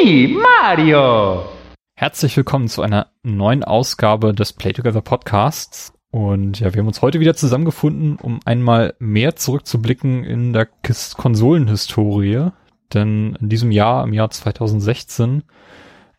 [0.00, 1.44] Mario.
[1.96, 5.92] Herzlich willkommen zu einer neuen Ausgabe des Play Together Podcasts.
[6.12, 10.68] Und ja, wir haben uns heute wieder zusammengefunden, um einmal mehr zurückzublicken in der
[11.16, 12.50] Konsolenhistorie.
[12.94, 15.42] Denn in diesem Jahr, im Jahr 2016,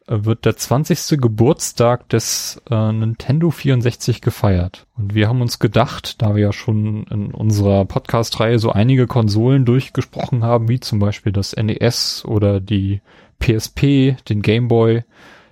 [0.08, 1.18] äh, wird der 20.
[1.22, 4.88] Geburtstag des äh, Nintendo 64 gefeiert.
[4.98, 9.64] Und wir haben uns gedacht, da wir ja schon in unserer Podcast-Reihe so einige Konsolen
[9.64, 13.00] durchgesprochen haben, wie zum Beispiel das NES oder die
[13.40, 15.04] PSP, den Game Boy,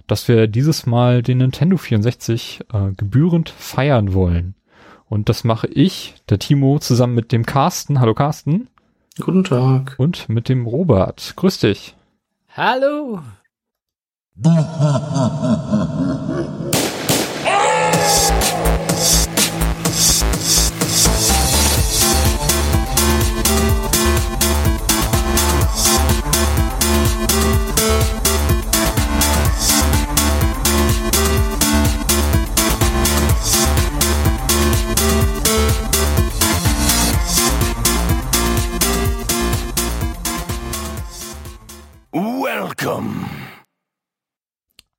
[0.08, 4.56] dass wir dieses Mal den Nintendo 64 äh, gebührend feiern wollen.
[5.10, 8.00] Und das mache ich, der Timo, zusammen mit dem Carsten.
[8.00, 8.68] Hallo Carsten.
[9.20, 9.96] Guten Tag.
[9.98, 11.34] Und mit dem Robert.
[11.36, 11.96] Grüß dich.
[12.56, 13.22] Hallo.
[42.88, 43.26] Welcome.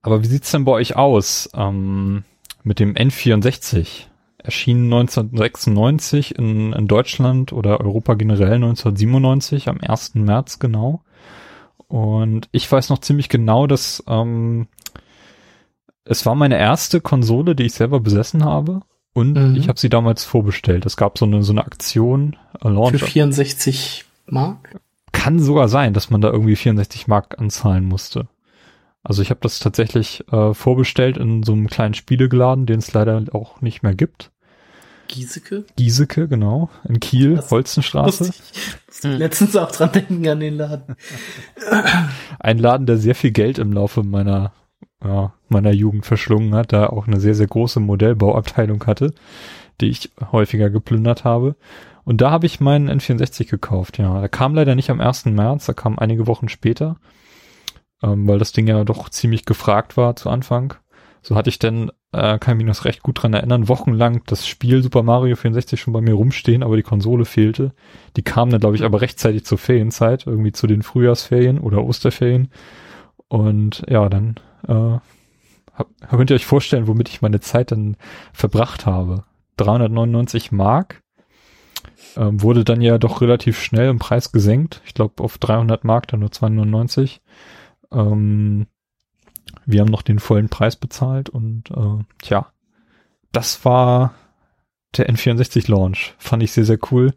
[0.02, 2.24] Aber wie sieht's denn bei euch aus ähm,
[2.62, 4.06] mit dem N64?
[4.36, 10.16] Erschien 1996 in, in Deutschland oder Europa generell 1997 am 1.
[10.16, 11.02] März genau.
[11.86, 14.68] Und ich weiß noch ziemlich genau, dass ähm,
[16.04, 18.82] es war meine erste Konsole, die ich selber besessen habe.
[19.14, 19.56] Und mhm.
[19.56, 20.84] ich habe sie damals vorbestellt.
[20.84, 22.36] Es gab so eine so eine Aktion.
[22.62, 24.78] Äh, Launch Für 64 Mark?
[25.12, 28.28] Kann sogar sein, dass man da irgendwie 64 Mark anzahlen musste.
[29.02, 33.24] Also ich habe das tatsächlich äh, vorbestellt in so einem kleinen Spielegeladen, den es leider
[33.32, 34.30] auch nicht mehr gibt.
[35.08, 35.64] Giesecke?
[35.76, 36.68] Giesecke, genau.
[36.86, 38.30] In Kiel, das Holzenstraße.
[38.30, 39.16] Ich hm.
[39.16, 40.96] letztens auch dran denken an den Laden.
[42.38, 44.52] Ein Laden, der sehr viel Geld im Laufe meiner,
[45.02, 49.14] ja, meiner Jugend verschlungen hat, da auch eine sehr, sehr große Modellbauabteilung hatte,
[49.80, 51.56] die ich häufiger geplündert habe.
[52.08, 54.20] Und da habe ich meinen N64 gekauft, ja.
[54.20, 55.26] Der kam leider nicht am 1.
[55.26, 56.96] März, der kam einige Wochen später
[58.02, 60.74] ähm, weil das Ding ja doch ziemlich gefragt war zu Anfang.
[61.20, 64.46] So hatte ich denn, äh, kann ich mich noch recht gut dran erinnern, wochenlang das
[64.46, 67.72] Spiel Super Mario 64 schon bei mir rumstehen, aber die Konsole fehlte.
[68.16, 72.50] Die kam dann, glaube ich, aber rechtzeitig zur Ferienzeit, irgendwie zu den Frühjahrsferien oder Osterferien.
[73.26, 74.36] Und ja, dann
[74.66, 74.98] äh,
[75.74, 77.96] hab, könnt ihr euch vorstellen, womit ich meine Zeit dann
[78.32, 79.24] verbracht habe.
[79.56, 81.02] 399 Mark
[82.18, 84.82] ähm, wurde dann ja doch relativ schnell im Preis gesenkt.
[84.84, 87.22] Ich glaube auf 300 Mark, dann nur 299.
[87.92, 88.66] Ähm,
[89.64, 92.52] wir haben noch den vollen Preis bezahlt und äh, tja,
[93.32, 94.14] das war
[94.96, 96.14] der N64-Launch.
[96.18, 97.14] Fand ich sehr, sehr cool.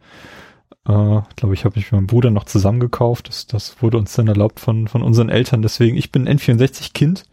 [0.86, 3.28] Äh, glaube ich, habe ich mit meinem Bruder noch zusammengekauft.
[3.30, 5.62] Das, das wurde uns dann erlaubt von, von unseren Eltern.
[5.62, 7.24] Deswegen, ich bin N64-Kind.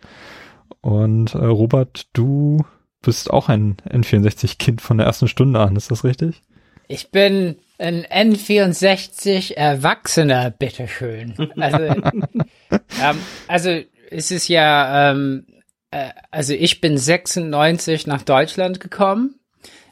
[0.80, 2.64] Und äh, Robert, du
[3.02, 5.76] bist auch ein N64-Kind von der ersten Stunde an.
[5.76, 6.42] Ist das richtig?
[6.88, 11.34] Ich bin ein N64 Erwachsener, bitteschön.
[11.60, 11.78] Also,
[13.02, 15.46] ähm, also es ist ja, ähm,
[15.90, 19.38] äh, also ich bin 96 nach Deutschland gekommen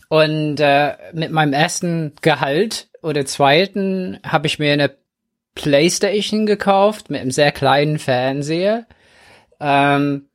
[0.08, 4.96] und äh, mit meinem ersten Gehalt oder zweiten habe ich mir eine
[5.54, 8.86] Playstation gekauft mit einem sehr kleinen Fernseher.
[9.60, 10.28] Ähm,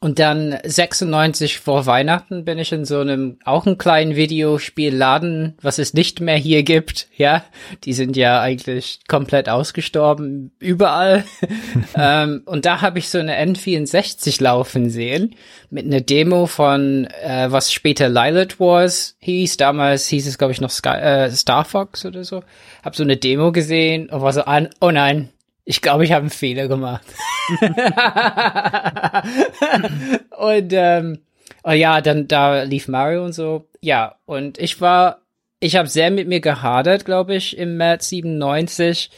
[0.00, 5.78] und dann 96 vor Weihnachten bin ich in so einem, auch einen kleinen Videospielladen, was
[5.78, 7.08] es nicht mehr hier gibt.
[7.14, 7.44] Ja,
[7.84, 11.24] die sind ja eigentlich komplett ausgestorben, überall.
[11.96, 15.34] ähm, und da habe ich so eine N64 laufen sehen,
[15.68, 19.58] mit einer Demo von, äh, was später Lilith Wars hieß.
[19.58, 22.42] Damals hieß es, glaube ich, noch Sky, äh, Star Fox oder so.
[22.82, 25.28] Hab so eine Demo gesehen und war so an, oh nein,
[25.64, 27.04] ich glaube, ich habe einen Fehler gemacht.
[30.38, 31.18] und ähm,
[31.62, 33.66] oh ja, dann da lief Mario und so.
[33.80, 35.22] Ja, und ich war,
[35.60, 39.10] ich habe sehr mit mir gehadert, glaube ich, im März 97,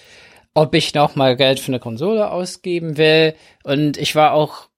[0.54, 3.34] ob ich noch mal Geld für eine Konsole ausgeben will.
[3.64, 4.68] Und ich war auch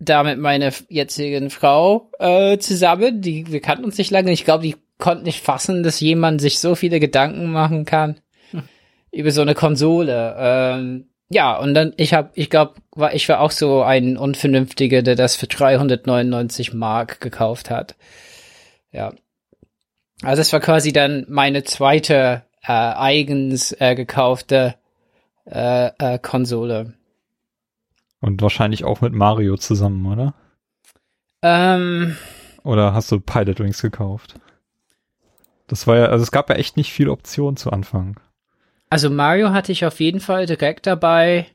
[0.00, 3.20] da mit meiner jetzigen Frau äh, zusammen.
[3.20, 4.32] Die wir kannten uns nicht lange.
[4.32, 8.16] Ich glaube, die konnte nicht fassen, dass jemand sich so viele Gedanken machen kann
[9.14, 10.34] über so eine Konsole.
[10.38, 15.02] Ähm, ja, und dann, ich habe, ich glaube, war, ich war auch so ein Unvernünftiger,
[15.02, 17.96] der das für 399 Mark gekauft hat.
[18.92, 19.12] Ja.
[20.22, 24.74] Also es war quasi dann meine zweite äh, eigens äh, gekaufte
[25.46, 26.94] äh, äh, Konsole.
[28.20, 30.34] Und wahrscheinlich auch mit Mario zusammen, oder?
[31.42, 32.16] Ähm,
[32.62, 34.36] oder hast du Pilot Wings gekauft?
[35.66, 38.20] Das war ja, also es gab ja echt nicht viel Option zu Anfang.
[38.94, 41.46] Also Mario hatte ich auf jeden Fall direkt dabei.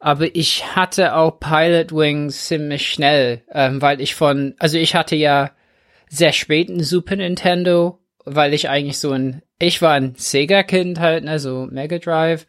[0.00, 5.14] aber ich hatte auch Pilot Wings ziemlich schnell, ähm, weil ich von, also ich hatte
[5.14, 5.52] ja
[6.08, 11.22] sehr spät ein Super Nintendo, weil ich eigentlich so ein, ich war ein Sega-Kind halt,
[11.22, 12.44] ne, so Mega Drive.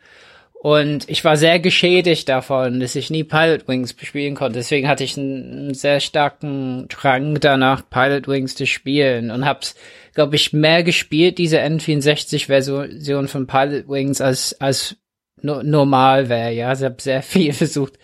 [0.65, 4.57] Und ich war sehr geschädigt davon, dass ich nie Pilot Wings bespielen konnte.
[4.57, 9.75] Deswegen hatte ich einen, sehr starken Drang danach, Pilot Wings zu spielen und hab's,
[10.15, 14.95] glaube ich, mehr gespielt, diese N64-Version von Pilot Wings, als, als
[15.39, 16.73] no normal wäre, ja.
[16.73, 17.99] Ich habe sehr viel versucht,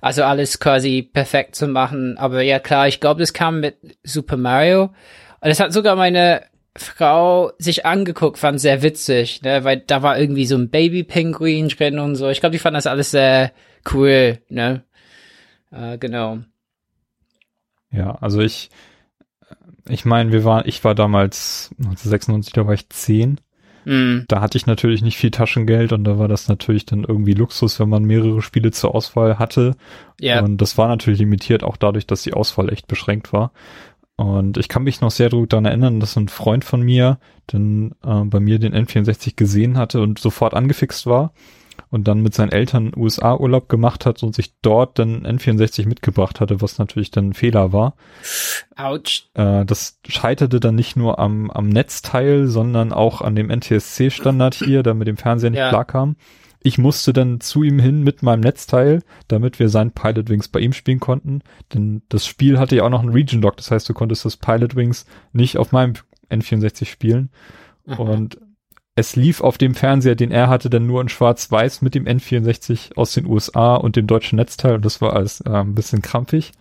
[0.00, 2.18] also alles quasi perfekt zu machen.
[2.18, 4.90] Aber ja, klar, ich glaube, das kam mit Super Mario.
[5.42, 6.42] Und es hat sogar meine
[6.76, 11.98] Frau sich angeguckt, fand sehr witzig, ne, weil da war irgendwie so ein Baby-Pinguin drin
[11.98, 12.28] und so.
[12.28, 13.52] Ich glaube, die fanden das alles sehr
[13.92, 14.84] cool, ne.
[15.72, 16.38] Äh, genau.
[17.90, 18.70] Ja, also ich,
[19.88, 23.40] ich meine, wir waren, ich war damals 1996, da war ich zehn.
[23.84, 24.20] Mm.
[24.28, 27.80] Da hatte ich natürlich nicht viel Taschengeld und da war das natürlich dann irgendwie Luxus,
[27.80, 29.74] wenn man mehrere Spiele zur Auswahl hatte.
[30.20, 30.42] Ja.
[30.42, 33.52] Und das war natürlich limitiert, auch dadurch, dass die Auswahl echt beschränkt war.
[34.20, 37.92] Und ich kann mich noch sehr gut daran erinnern, dass ein Freund von mir dann
[38.04, 41.32] äh, bei mir den N64 gesehen hatte und sofort angefixt war
[41.88, 46.60] und dann mit seinen Eltern USA-Urlaub gemacht hat und sich dort dann N64 mitgebracht hatte,
[46.60, 47.94] was natürlich dann ein Fehler war.
[48.76, 49.30] Autsch.
[49.32, 54.82] Äh, das scheiterte dann nicht nur am, am Netzteil, sondern auch an dem NTSC-Standard hier,
[54.82, 55.70] der mit dem Fernseher nicht Ja.
[55.70, 56.16] klarkam.
[56.62, 60.60] Ich musste dann zu ihm hin mit meinem Netzteil, damit wir sein Pilot Wings bei
[60.60, 61.40] ihm spielen konnten.
[61.72, 64.36] Denn das Spiel hatte ja auch noch einen Region Lock, das heißt, du konntest das
[64.36, 65.94] Pilot Wings nicht auf meinem
[66.30, 67.30] N64 spielen.
[67.86, 67.94] Mhm.
[67.94, 68.38] Und
[68.94, 72.96] es lief auf dem Fernseher, den er hatte, dann nur in Schwarz-Weiß mit dem N64
[72.96, 74.74] aus den USA und dem deutschen Netzteil.
[74.74, 76.52] Und das war alles äh, ein bisschen krampfig.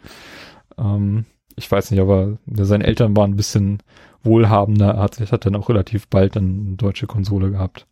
[0.77, 1.25] Ähm,
[1.55, 3.83] ich weiß nicht, aber seine Eltern waren ein bisschen
[4.23, 4.91] wohlhabender.
[4.91, 7.85] Er hat, hat dann auch relativ bald dann eine deutsche Konsole gehabt.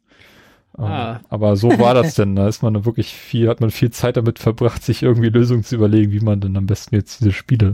[0.77, 1.19] Ähm, Ah.
[1.29, 2.35] Aber so war das denn.
[2.35, 5.63] Da ist man dann wirklich viel, hat man viel Zeit damit verbracht, sich irgendwie Lösungen
[5.63, 7.71] zu überlegen, wie man denn am besten jetzt diese Spiele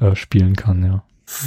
[0.00, 1.02] äh, spielen kann, ja.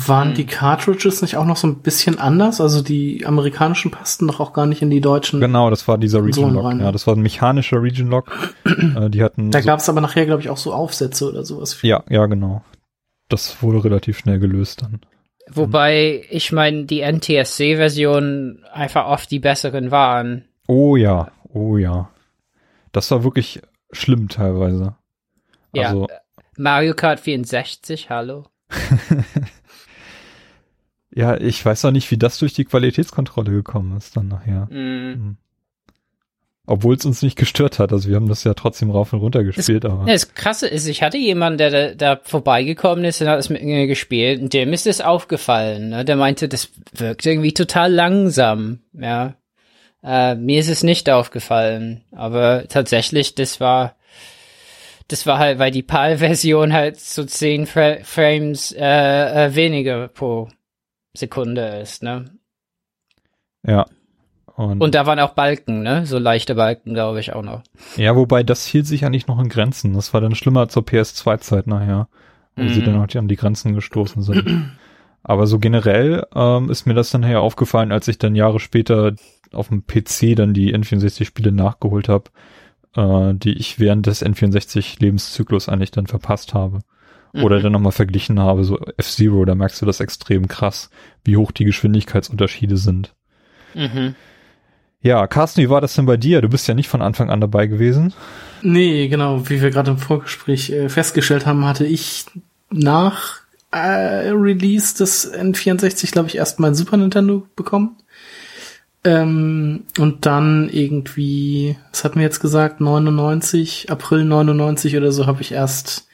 [0.07, 0.35] Waren Hm.
[0.35, 2.59] die Cartridges nicht auch noch so ein bisschen anders?
[2.59, 5.39] Also die amerikanischen passten doch auch gar nicht in die deutschen.
[5.41, 6.63] Genau, das war dieser Region Lock.
[6.65, 6.91] rein, Ja, ne?
[6.91, 8.31] das war ein mechanischer Region Lock.
[8.65, 11.43] äh, die hatten Da so, gab es aber nachher, glaube ich, auch so Aufsätze oder
[11.45, 11.77] sowas.
[11.83, 12.63] ja, ja, genau.
[13.29, 15.01] Das wurde relativ schnell gelöst dann.
[15.51, 20.45] Wobei, ich meine, die NTSC-Versionen einfach oft die besseren waren.
[20.67, 22.09] Oh ja, oh ja.
[22.91, 24.95] Das war wirklich schlimm teilweise.
[25.73, 25.89] Ja.
[25.89, 26.07] Also,
[26.57, 28.45] Mario Kart 64, hallo.
[31.11, 34.65] ja, ich weiß auch nicht, wie das durch die Qualitätskontrolle gekommen ist dann nachher.
[34.71, 35.37] Mm.
[36.67, 37.91] Obwohl es uns nicht gestört hat.
[37.91, 40.07] Also wir haben das ja trotzdem rauf und runter gespielt, aber.
[40.07, 43.49] Ja, das Krasse ist, ich hatte jemanden, der da, da vorbeigekommen ist und hat es
[43.49, 45.89] mit mir gespielt und dem ist es aufgefallen.
[45.89, 46.05] Ne?
[46.05, 48.79] Der meinte, das wirkt irgendwie total langsam.
[48.93, 49.35] Ja,
[50.05, 53.95] äh, mir ist es nicht aufgefallen, aber tatsächlich, das war,
[55.07, 60.47] das war halt, weil die PAL-Version halt so 10 Fra Frames äh, äh, weniger pro
[61.13, 62.03] Sekunde ist.
[62.03, 62.25] Ne?
[63.65, 63.85] Ja.
[64.55, 66.05] Und, Und da waren auch Balken, ne?
[66.05, 67.61] So leichte Balken, glaube ich, auch noch.
[67.97, 69.93] ja, wobei das hielt sich eigentlich noch in Grenzen.
[69.93, 72.07] Das war dann schlimmer zur PS2-Zeit nachher,
[72.55, 72.85] wo sie Mhm.
[72.85, 74.73] dann auch an die Grenzen gestoßen sind.
[75.23, 79.13] Aber so generell ähm, ist mir das dann nachher aufgefallen, als ich dann Jahre später
[79.51, 82.29] auf dem PC dann die N64-Spiele nachgeholt habe,
[82.95, 86.79] äh, die ich während des N64-Lebenszyklus eigentlich dann verpasst habe.
[87.33, 87.63] Oder Mhm.
[87.63, 90.89] dann nochmal verglichen habe, so F-Zero, da merkst du das extrem krass,
[91.25, 93.13] wie hoch die Geschwindigkeitsunterschiede sind.
[93.73, 94.15] Mhm.
[95.01, 96.41] Ja, Carsten, wie war das denn bei dir?
[96.41, 98.13] Du bist ja nicht von Anfang an dabei gewesen.
[98.61, 102.25] Nee, genau, wie wir gerade im Vorgespräch äh, festgestellt haben, hatte ich
[102.71, 107.97] nach äh, Release des N64, glaube ich, erst mein Super Nintendo bekommen.
[109.05, 115.43] Ähm, und dann irgendwie, was hat mir jetzt gesagt, 99, April 99 oder so, habe
[115.43, 116.07] ich erst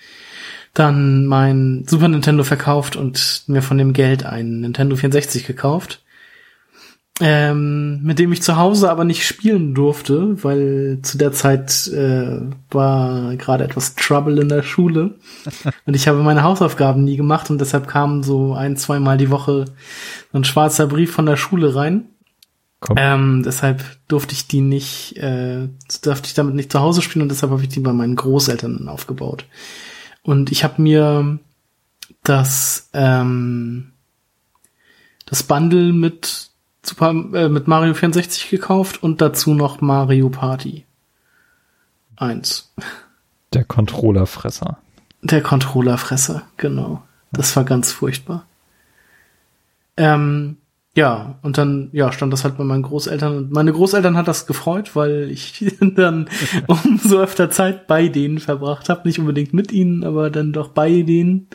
[0.73, 6.03] dann mein Super Nintendo verkauft und mir von dem Geld einen Nintendo 64 gekauft.
[7.21, 12.41] Ähm, mit dem ich zu Hause aber nicht spielen durfte, weil zu der Zeit äh,
[12.71, 15.15] war gerade etwas Trouble in der Schule
[15.85, 19.65] und ich habe meine Hausaufgaben nie gemacht und deshalb kam so ein, zweimal die Woche
[20.33, 22.05] ein schwarzer Brief von der Schule rein.
[22.95, 25.69] Ähm, deshalb durfte ich die nicht, äh,
[26.01, 28.89] durfte ich damit nicht zu Hause spielen und deshalb habe ich die bei meinen Großeltern
[28.89, 29.45] aufgebaut.
[30.23, 31.39] Und ich habe mir
[32.23, 33.91] das ähm,
[35.25, 36.49] das Bundle mit
[36.83, 40.85] Super äh, mit Mario 64 gekauft und dazu noch Mario Party
[42.15, 42.73] 1.
[43.53, 44.79] Der Controllerfresser.
[45.21, 47.03] Der Controllerfresser, genau.
[47.31, 48.45] Das war ganz furchtbar.
[49.95, 50.57] Ähm,
[50.93, 54.45] ja, und dann, ja, stand das halt bei meinen Großeltern und meine Großeltern hat das
[54.45, 56.29] gefreut, weil ich dann
[56.67, 59.07] umso öfter Zeit bei denen verbracht habe.
[59.07, 61.47] Nicht unbedingt mit ihnen, aber dann doch bei denen.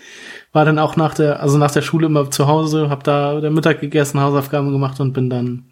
[0.52, 3.50] War dann auch nach der, also nach der Schule immer zu Hause, hab da der
[3.50, 5.66] Mittag gegessen, Hausaufgaben gemacht und bin dann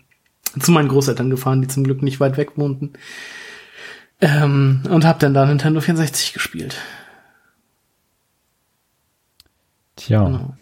[0.61, 2.93] zu meinen Großeltern gefahren, die zum Glück nicht weit weg wohnten.
[4.21, 6.77] Ähm, und hab dann da Nintendo 64 gespielt.
[9.97, 10.25] Tja.
[10.25, 10.55] Genau.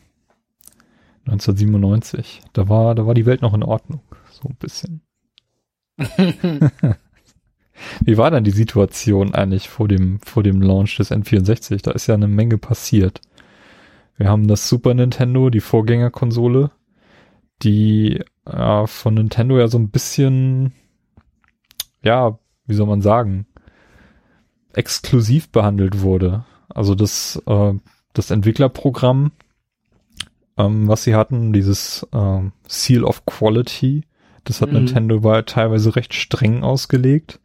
[1.27, 2.43] 1997.
[2.53, 4.01] Da war, da war die Welt noch in Ordnung.
[4.31, 5.03] So ein bisschen.
[8.05, 11.83] Wie war dann die Situation eigentlich vor dem, vor dem Launch des N64?
[11.83, 13.21] Da ist ja eine Menge passiert.
[14.17, 16.71] Wir haben das Super Nintendo, die Vorgängerkonsole,
[17.63, 20.73] die äh, von Nintendo ja so ein bisschen,
[22.03, 23.47] ja, wie soll man sagen,
[24.75, 26.45] exklusiv behandelt wurde.
[26.69, 27.75] Also das, äh,
[28.13, 29.33] das Entwicklerprogramm
[30.57, 34.05] ähm, was sie hatten, dieses ähm, Seal of Quality.
[34.45, 34.85] Das hat mhm.
[34.85, 37.41] Nintendo war teilweise recht streng ausgelegt,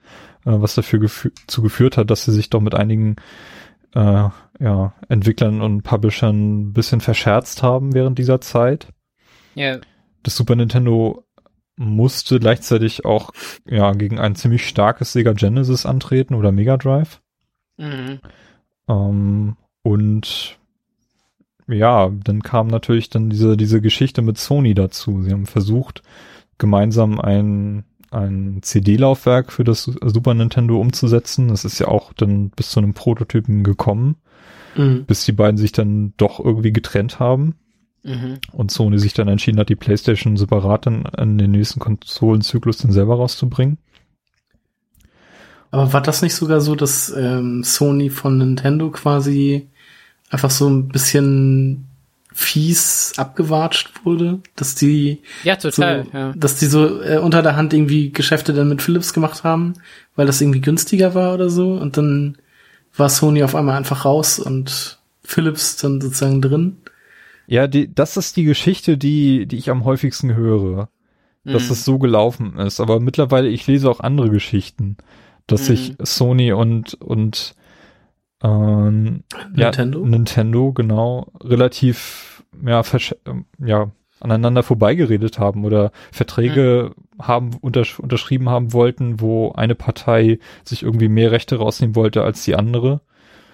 [0.46, 3.16] äh, was dafür gefü zu geführt hat, dass sie sich doch mit einigen
[3.94, 8.88] äh, ja, Entwicklern und Publishern ein bisschen verscherzt haben während dieser Zeit.
[9.56, 9.80] Ja.
[10.24, 11.24] Das Super Nintendo
[11.78, 13.32] musste gleichzeitig auch
[13.66, 17.22] ja gegen ein ziemlich starkes Sega Genesis antreten oder Mega Drive.
[17.78, 18.20] Mhm.
[18.90, 20.57] Ähm, und
[21.68, 25.22] ja, dann kam natürlich dann diese, diese Geschichte mit Sony dazu.
[25.22, 26.02] Sie haben versucht,
[26.58, 31.50] gemeinsam ein, ein CD-Laufwerk für das Super Nintendo umzusetzen.
[31.50, 34.16] Das ist ja auch dann bis zu einem Prototypen gekommen,
[34.76, 35.06] mhm.
[35.06, 37.56] bis die beiden sich dann doch irgendwie getrennt haben.
[38.04, 38.40] Mhm.
[38.54, 42.94] Und Sony sich dann entschieden hat, die PlayStation separat dann in den nächsten Konsolenzyklus dann
[42.94, 43.78] selber rauszubringen.
[45.70, 49.68] Aber war das nicht sogar so, dass ähm, Sony von Nintendo quasi
[50.30, 51.88] einfach so ein bisschen
[52.34, 56.34] fies abgewatscht wurde, dass die ja total, so, ja.
[56.36, 59.74] dass die so äh, unter der Hand irgendwie Geschäfte dann mit Philips gemacht haben,
[60.16, 62.38] weil das irgendwie günstiger war oder so und dann
[62.96, 66.78] war Sony auf einmal einfach raus und Philips dann sozusagen drin.
[67.48, 70.90] Ja, die, das ist die Geschichte, die die ich am häufigsten höre,
[71.44, 71.72] dass mhm.
[71.72, 72.80] es so gelaufen ist.
[72.80, 74.98] Aber mittlerweile ich lese auch andere Geschichten,
[75.48, 75.66] dass mhm.
[75.66, 77.56] sich Sony und und
[78.44, 80.04] ähm, Nintendo?
[80.04, 82.82] Ja, Nintendo, genau, relativ, ja,
[83.26, 87.28] ähm, ja, aneinander vorbeigeredet haben oder Verträge hm.
[87.28, 92.44] haben untersch unterschrieben haben wollten, wo eine Partei sich irgendwie mehr Rechte rausnehmen wollte als
[92.44, 93.02] die andere.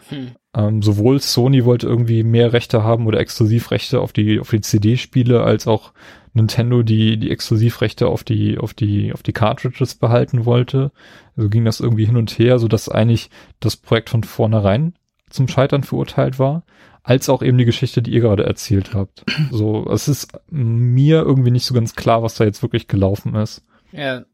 [0.09, 0.31] Hm.
[0.55, 5.43] Ähm, sowohl Sony wollte irgendwie mehr Rechte haben oder Exklusivrechte auf die auf die CD-Spiele
[5.43, 5.93] als auch
[6.33, 10.91] Nintendo die die Exklusivrechte auf die auf die auf die Cartridges behalten wollte.
[11.35, 13.29] Also ging das irgendwie hin und her, so dass eigentlich
[13.59, 14.93] das Projekt von vornherein
[15.29, 16.63] zum Scheitern verurteilt war,
[17.01, 19.25] als auch eben die Geschichte, die ihr gerade erzählt habt.
[19.51, 23.65] So, es ist mir irgendwie nicht so ganz klar, was da jetzt wirklich gelaufen ist.
[23.91, 24.25] Ja.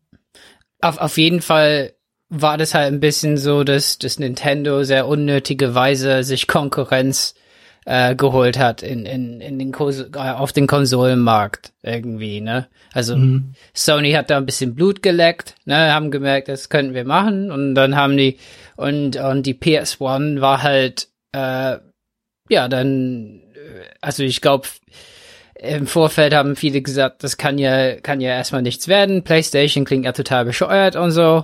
[0.81, 1.93] Auf, auf jeden Fall
[2.29, 7.33] war das halt ein bisschen so, dass, dass Nintendo sehr unnötige Weise sich Konkurrenz
[7.85, 12.67] äh, geholt hat in, in, in den Kos äh, auf den Konsolenmarkt irgendwie, ne?
[12.93, 13.53] Also mhm.
[13.73, 17.73] Sony hat da ein bisschen Blut geleckt, ne, haben gemerkt, das könnten wir machen und
[17.75, 18.37] dann haben die
[18.75, 21.77] und und die PS1 war halt äh,
[22.49, 24.67] ja dann äh, also ich glaube
[25.55, 29.23] im Vorfeld haben viele gesagt, das kann ja kann ja erstmal nichts werden.
[29.23, 31.43] PlayStation klingt ja total bescheuert und so.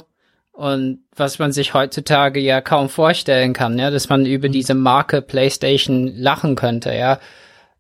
[0.56, 5.22] Und was man sich heutzutage ja kaum vorstellen kann, ja, dass man über diese Marke
[5.22, 7.20] PlayStation lachen könnte, ja.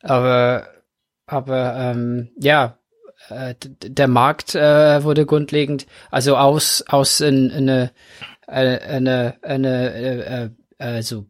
[0.01, 0.67] Aber,
[1.25, 2.77] aber ähm, ja,
[3.29, 7.91] äh, der Markt äh, wurde grundlegend, also aus aus in, in eine
[8.45, 11.25] eine eine, eine äh, also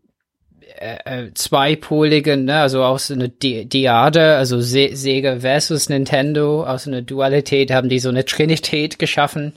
[0.77, 7.03] äh, zweipoligen, ne, also aus einer Di Diade, also Se Sega versus Nintendo, aus einer
[7.03, 9.53] Dualität haben die so eine Trinität geschaffen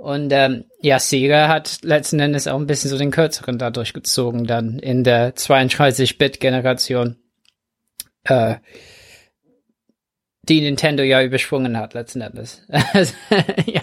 [0.00, 4.46] und ähm, ja, Sega hat letzten Endes auch ein bisschen so den kürzeren dadurch gezogen
[4.46, 7.16] dann in der 32-Bit-Generation,
[8.24, 8.54] äh,
[10.48, 12.62] die Nintendo ja übersprungen hat letzten Endes.
[13.66, 13.82] ja.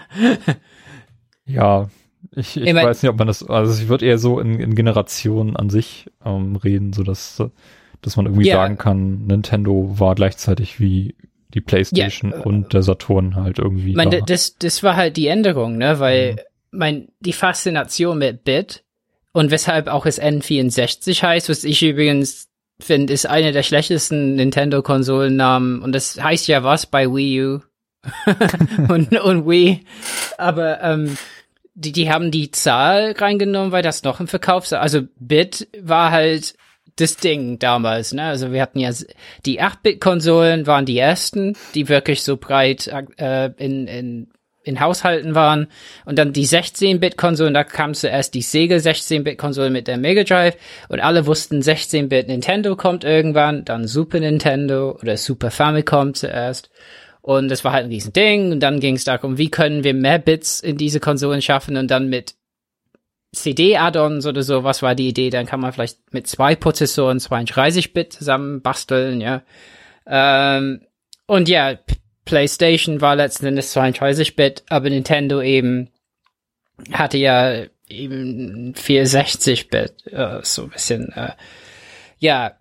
[1.46, 1.90] ja,
[2.32, 4.60] ich, ich, ich mein, weiß nicht, ob man das, also ich würde eher so in,
[4.60, 7.44] in Generationen an sich ähm, reden, so dass,
[8.02, 11.14] dass man irgendwie ja, sagen kann, Nintendo war gleichzeitig wie
[11.54, 13.94] die PlayStation ja, und der Saturn halt irgendwie.
[13.94, 14.20] Mein, da.
[14.20, 16.00] das, das war halt die Änderung, ne?
[16.00, 16.38] Weil mhm.
[16.72, 18.84] mein, die Faszination mit Bit
[19.32, 22.50] und weshalb auch es N64 heißt, was ich übrigens
[22.80, 27.60] finde, ist eine der schlechtesten Nintendo-Konsolennamen und das heißt ja was bei Wii U
[28.90, 29.84] und, und Wii.
[30.38, 31.18] Aber ähm,
[31.74, 36.56] die, die haben die Zahl reingenommen, weil das noch im Verkauf Also Bit war halt
[36.98, 38.24] das Ding damals, ne?
[38.24, 38.92] Also wir hatten ja
[39.46, 44.28] die 8-Bit-Konsolen waren die ersten, die wirklich so breit äh, in, in
[44.68, 45.68] in Haushalten waren.
[46.06, 50.58] Und dann die 16-Bit-Konsolen, da kam zuerst die Sega 16-Bit-Konsole mit der Mega Drive.
[50.90, 56.70] Und alle wussten 16-Bit Nintendo kommt irgendwann, dann Super Nintendo oder Super Famicom zuerst.
[57.22, 59.94] Und das war halt ein riesen Ding und dann ging es darum, wie können wir
[59.94, 62.36] mehr Bits in diese Konsolen schaffen und dann mit
[63.42, 65.30] CD-Add-ons oder so, was war die Idee?
[65.30, 69.44] Dann kann man vielleicht mit zwei Prozessoren 32-Bit zusammen basteln, ja.
[70.06, 70.82] Ähm,
[71.26, 71.78] und ja,
[72.26, 75.90] PlayStation war letzten Endes 32-Bit, aber Nintendo eben
[76.92, 81.32] hatte ja eben 64-Bit, äh, so ein bisschen, äh,
[82.20, 82.58] ja,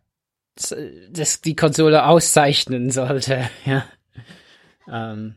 [1.11, 3.85] das die Konsole auszeichnen sollte, ja.
[4.90, 5.37] Ähm,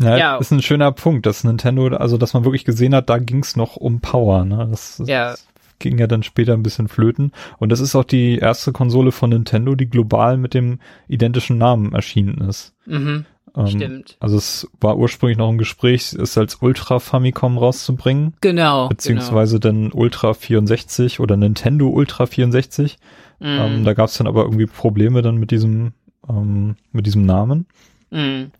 [0.00, 3.18] ja, ja, ist ein schöner Punkt, dass Nintendo, also dass man wirklich gesehen hat, da
[3.18, 4.66] ging es noch um Power, ne?
[4.70, 5.34] Das, das ja.
[5.78, 7.32] ging ja dann später ein bisschen flöten.
[7.58, 11.92] Und das ist auch die erste Konsole von Nintendo, die global mit dem identischen Namen
[11.92, 12.74] erschienen ist.
[12.86, 13.26] Mhm.
[13.54, 14.16] Ähm, Stimmt.
[14.18, 18.34] Also es war ursprünglich noch ein Gespräch, es als Ultra Famicom rauszubringen.
[18.40, 18.88] Genau.
[18.88, 19.90] Beziehungsweise genau.
[19.90, 22.96] dann Ultra 64 oder Nintendo Ultra 64.
[23.40, 23.46] Mhm.
[23.46, 25.92] Ähm, da gab es dann aber irgendwie Probleme dann mit diesem,
[26.28, 27.66] ähm, mit diesem Namen.
[28.10, 28.52] Mhm.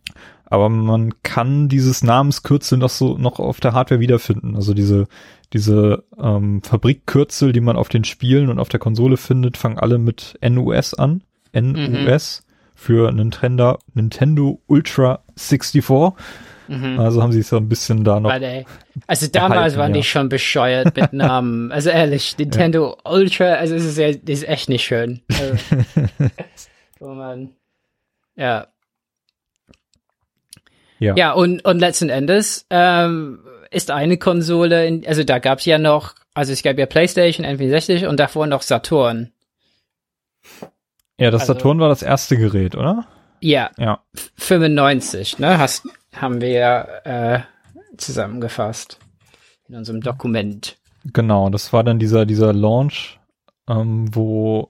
[0.53, 4.55] Aber man kann dieses Namenskürzel noch so noch auf der Hardware wiederfinden.
[4.55, 5.07] Also diese
[5.51, 9.97] diese ähm, Fabrikkürzel, die man auf den Spielen und auf der Konsole findet, fangen alle
[9.97, 11.23] mit NUS an.
[11.53, 12.43] NUS.
[12.45, 16.13] Mhm für Nintendo, Nintendo Ultra 64.
[16.67, 16.99] Mhm.
[16.99, 18.29] Also haben sie es so ein bisschen da noch.
[18.29, 18.65] Warte,
[19.07, 19.97] also damals waren ja.
[20.01, 21.71] die schon bescheuert mit Namen.
[21.71, 23.11] Also ehrlich, Nintendo ja.
[23.11, 25.21] Ultra, also es ist, ist echt nicht schön.
[25.29, 25.85] Also,
[26.99, 27.51] oh man.
[28.35, 28.67] Ja.
[31.03, 31.15] Ja.
[31.17, 33.39] Ja, und, und letzten Endes ähm,
[33.71, 37.45] ist eine Konsole, in, also da gab es ja noch, also es gab ja PlayStation,
[37.45, 39.33] N64 und davor noch Saturn.
[41.17, 43.05] Ja, das also, Saturn war das erste Gerät, oder?
[43.41, 43.71] Ja.
[43.77, 43.99] Ja.
[44.37, 45.57] 95, ne?
[45.57, 47.39] Hast, haben wir äh,
[47.97, 48.97] zusammengefasst
[49.67, 50.77] in unserem Dokument.
[51.11, 53.19] Genau, das war dann dieser, dieser Launch,
[53.67, 54.69] ähm, wo,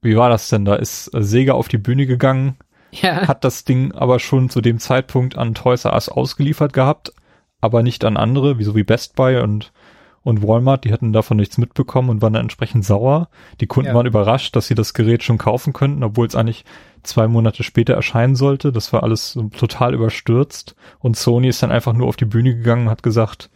[0.00, 0.64] wie war das denn?
[0.64, 2.56] Da ist Sega auf die Bühne gegangen,
[2.92, 3.28] ja.
[3.28, 7.12] hat das Ding aber schon zu dem Zeitpunkt an Toys R Us ausgeliefert gehabt,
[7.60, 9.72] aber nicht an andere, wie so wie Best Buy und
[10.26, 13.28] und Walmart, die hatten davon nichts mitbekommen und waren dann entsprechend sauer.
[13.60, 13.94] Die Kunden ja.
[13.94, 16.64] waren überrascht, dass sie das Gerät schon kaufen könnten, obwohl es eigentlich
[17.04, 18.72] zwei Monate später erscheinen sollte.
[18.72, 20.74] Das war alles so total überstürzt.
[20.98, 23.50] Und Sony ist dann einfach nur auf die Bühne gegangen und hat gesagt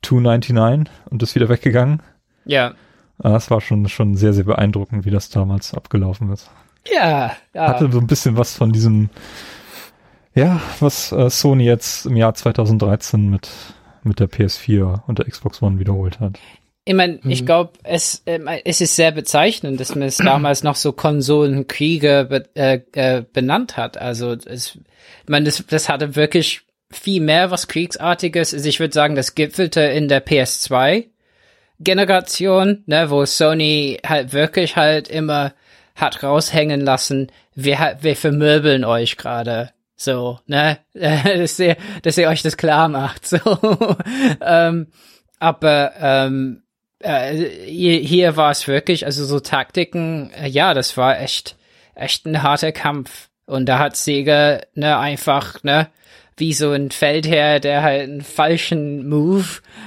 [0.00, 2.02] 299 und ist wieder weggegangen.
[2.46, 2.72] Ja.
[3.18, 6.50] Das war schon, schon sehr, sehr beeindruckend, wie das damals abgelaufen ist.
[6.92, 7.68] Ja, ja.
[7.68, 9.10] Hatte so ein bisschen was von diesem,
[10.34, 13.48] ja, was äh, Sony jetzt im Jahr 2013 mit
[14.04, 16.38] mit der PS4 und der Xbox One wiederholt hat.
[16.84, 17.30] Ich meine, mhm.
[17.30, 22.26] ich glaube, es, äh, es ist sehr bezeichnend, dass man es damals noch so Konsolenkriege
[22.28, 23.96] be, äh, äh, benannt hat.
[23.96, 28.52] Also es, ich meine, das, das hatte wirklich viel mehr was Kriegsartiges.
[28.52, 31.06] Also ich würde sagen, das gipfelte in der PS2
[31.80, 35.54] Generation, ne, wo Sony halt wirklich halt immer
[35.94, 39.70] hat raushängen lassen, wir, wir vermöbeln euch gerade.
[39.96, 40.78] So, ne?
[40.94, 43.26] dass, ihr, dass ihr euch das klar macht.
[43.26, 43.38] So.
[44.40, 44.88] ähm,
[45.38, 46.62] aber ähm,
[46.98, 47.34] äh,
[47.66, 51.56] hier, hier war es wirklich, also so Taktiken, äh, ja, das war echt,
[51.94, 53.28] echt ein harter Kampf.
[53.46, 55.88] Und da hat Sega, ne, einfach, ne,
[56.36, 59.46] wie so ein Feldherr, der halt einen falschen Move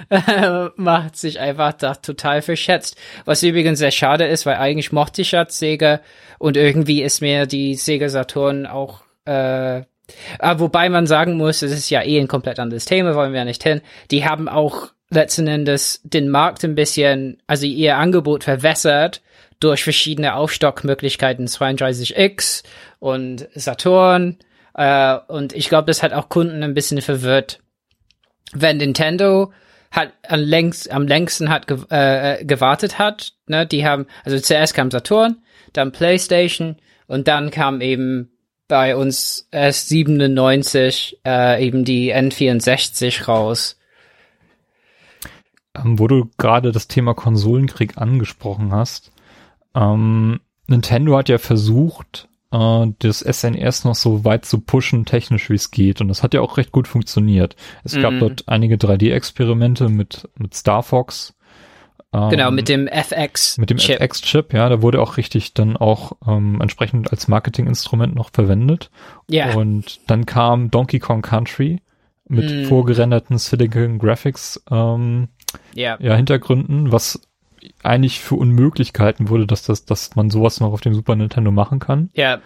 [0.09, 2.97] äh, macht, sich einfach da total verschätzt.
[3.25, 6.01] Was übrigens sehr schade ist, weil eigentlich mochte ich ja Sega
[6.39, 9.81] und irgendwie ist mir die Sega Saturn auch äh,
[10.39, 13.39] äh, wobei man sagen muss, es ist ja eh ein komplett anderes Thema, wollen wir
[13.39, 13.81] ja nicht hin.
[14.11, 19.21] Die haben auch letzten Endes den Markt ein bisschen, also ihr Angebot verwässert
[19.59, 22.63] durch verschiedene Aufstockmöglichkeiten 32X
[22.99, 24.37] und Saturn.
[24.77, 27.59] Äh, und ich glaube, das hat auch Kunden ein bisschen verwirrt.
[28.53, 29.51] Wenn Nintendo
[29.91, 34.73] hat am längst, am längsten hat ge äh, gewartet hat, ne, die haben, also zuerst
[34.73, 35.37] kam Saturn,
[35.73, 38.31] dann PlayStation und dann kam eben
[38.67, 43.79] bei uns erst 97 äh, eben die N64 raus.
[45.73, 49.11] Ähm, wo du gerade das Thema Konsolenkrieg angesprochen hast.
[49.73, 55.55] Ähm, Nintendo hat ja versucht, äh, das SNES noch so weit zu pushen, technisch wie
[55.55, 56.01] es geht.
[56.01, 57.55] Und das hat ja auch recht gut funktioniert.
[57.83, 58.01] Es mm.
[58.01, 58.19] gab mhm.
[58.19, 61.33] dort einige 3D-Experimente mit, mit Star Fox
[62.11, 63.57] Genau, ähm, mit dem FX.
[63.57, 68.29] Mit dem FX-Chip, ja, da wurde auch richtig dann auch ähm, entsprechend als Marketinginstrument noch
[68.31, 68.89] verwendet.
[69.29, 69.53] Ja.
[69.55, 71.81] Und dann kam Donkey Kong Country
[72.27, 72.65] mit mm.
[72.65, 75.27] vorgerenderten Silicon Graphics ähm,
[75.75, 75.97] yeah.
[76.01, 77.21] ja, Hintergründen, was
[77.83, 81.51] eigentlich für unmöglich gehalten wurde, dass das, dass man sowas noch auf dem Super Nintendo
[81.51, 82.09] machen kann.
[82.13, 82.39] Ja,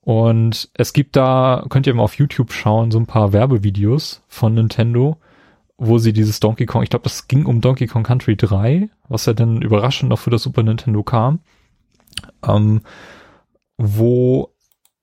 [0.00, 4.54] Und es gibt da, könnt ihr mal auf YouTube schauen, so ein paar Werbevideos von
[4.54, 5.16] Nintendo,
[5.78, 9.26] wo sie dieses Donkey Kong, ich glaube, das ging um Donkey Kong Country 3, was
[9.26, 11.38] ja dann überraschend noch für das Super Nintendo kam,
[12.46, 12.82] ähm,
[13.76, 14.51] wo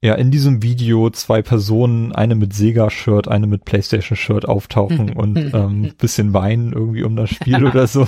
[0.02, 5.94] ja in diesem Video zwei Personen, eine mit Sega-Shirt, eine mit Playstation-Shirt auftauchen und ähm,
[5.98, 8.08] bisschen weinen irgendwie um das Spiel oder so.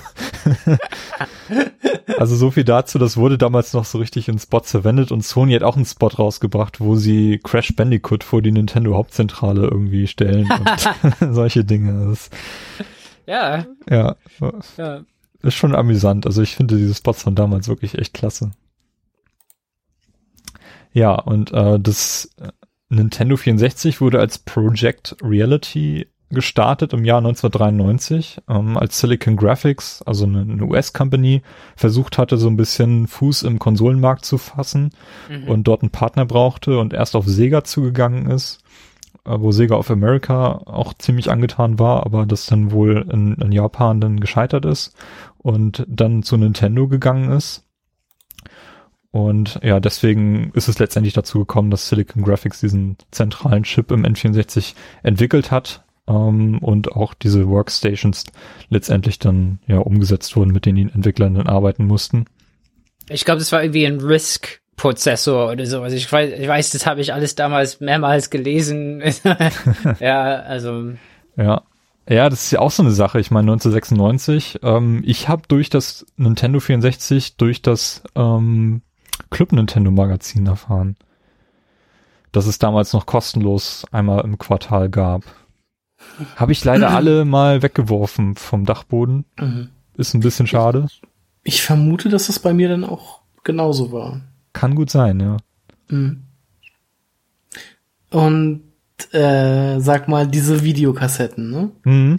[2.18, 5.54] also so viel dazu, das wurde damals noch so richtig in Spots verwendet und Sony
[5.54, 10.50] hat auch einen Spot rausgebracht, wo sie Crash Bandicoot vor die Nintendo Hauptzentrale irgendwie stellen
[10.50, 12.08] und solche Dinge.
[12.10, 12.30] Das,
[13.28, 14.16] ja, ja,
[14.78, 15.02] ja.
[15.42, 16.26] ist schon amüsant.
[16.26, 18.52] Also ich finde diese Spots von damals wirklich echt klasse.
[20.94, 22.50] Ja, und äh, das äh,
[22.90, 30.26] Nintendo 64 wurde als Project Reality gestartet im Jahr 1993, ähm, als Silicon Graphics, also
[30.26, 31.42] eine, eine US-Company,
[31.76, 34.92] versucht hatte, so ein bisschen Fuß im Konsolenmarkt zu fassen
[35.30, 35.48] Mhm.
[35.50, 38.60] und dort einen Partner brauchte und erst auf Sega zugegangen ist,
[39.26, 43.52] äh, wo Sega of America auch ziemlich angetan war, aber das dann wohl in, in
[43.52, 44.96] Japan dann gescheitert ist
[45.38, 47.66] und dann zu Nintendo gegangen ist.
[49.12, 54.06] Und ja, deswegen ist es letztendlich dazu gekommen, dass Silicon Graphics diesen zentralen Chip im
[54.06, 58.26] N64 entwickelt hat ähm, und auch diese Workstations
[58.70, 62.26] letztendlich dann ja umgesetzt wurden, mit denen die Entwickler dann arbeiten mussten.
[63.10, 65.82] Ich glaube, das war irgendwie ein RISC-Prozessor oder so.
[65.82, 69.04] Also ich weiß, ich weiß, das habe ich alles damals mehrmals gelesen.
[70.00, 70.94] ja, also
[71.36, 71.64] Ja.
[72.10, 73.20] Ja, das ist ja auch so eine Sache.
[73.20, 78.82] Ich meine, 1996, ähm, ich habe durch das Nintendo 64, durch das ähm,
[79.30, 80.96] Club Nintendo Magazin erfahren,
[82.32, 85.24] dass es damals noch kostenlos einmal im Quartal gab.
[86.36, 89.26] Habe ich leider alle mal weggeworfen vom Dachboden.
[89.40, 89.70] Mhm.
[89.98, 90.88] Ist ein bisschen schade.
[91.44, 94.22] Ich vermute, dass das bei mir dann auch genauso war.
[94.54, 95.38] Kann gut sein, ja.
[95.90, 96.24] Mhm.
[98.10, 98.64] Und
[99.12, 101.72] äh, sag mal, diese Videokassetten, ne?
[101.84, 102.18] Mhm.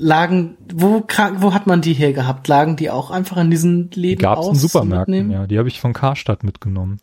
[0.00, 1.02] Lagen, wo,
[1.36, 2.46] wo hat man die her gehabt?
[2.48, 4.48] Lagen die auch einfach in diesen Die Läden gab's aus?
[4.50, 5.30] in Supermärkten, mitnehmen?
[5.42, 5.46] ja.
[5.46, 7.00] Die habe ich von Karstadt mitgenommen.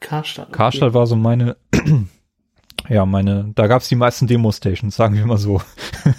[0.00, 0.48] Karstadt.
[0.48, 0.56] okay.
[0.56, 1.56] Karstadt war so meine,
[2.88, 5.60] ja, meine, da gab's die meisten Demo-Stations, sagen wir mal so.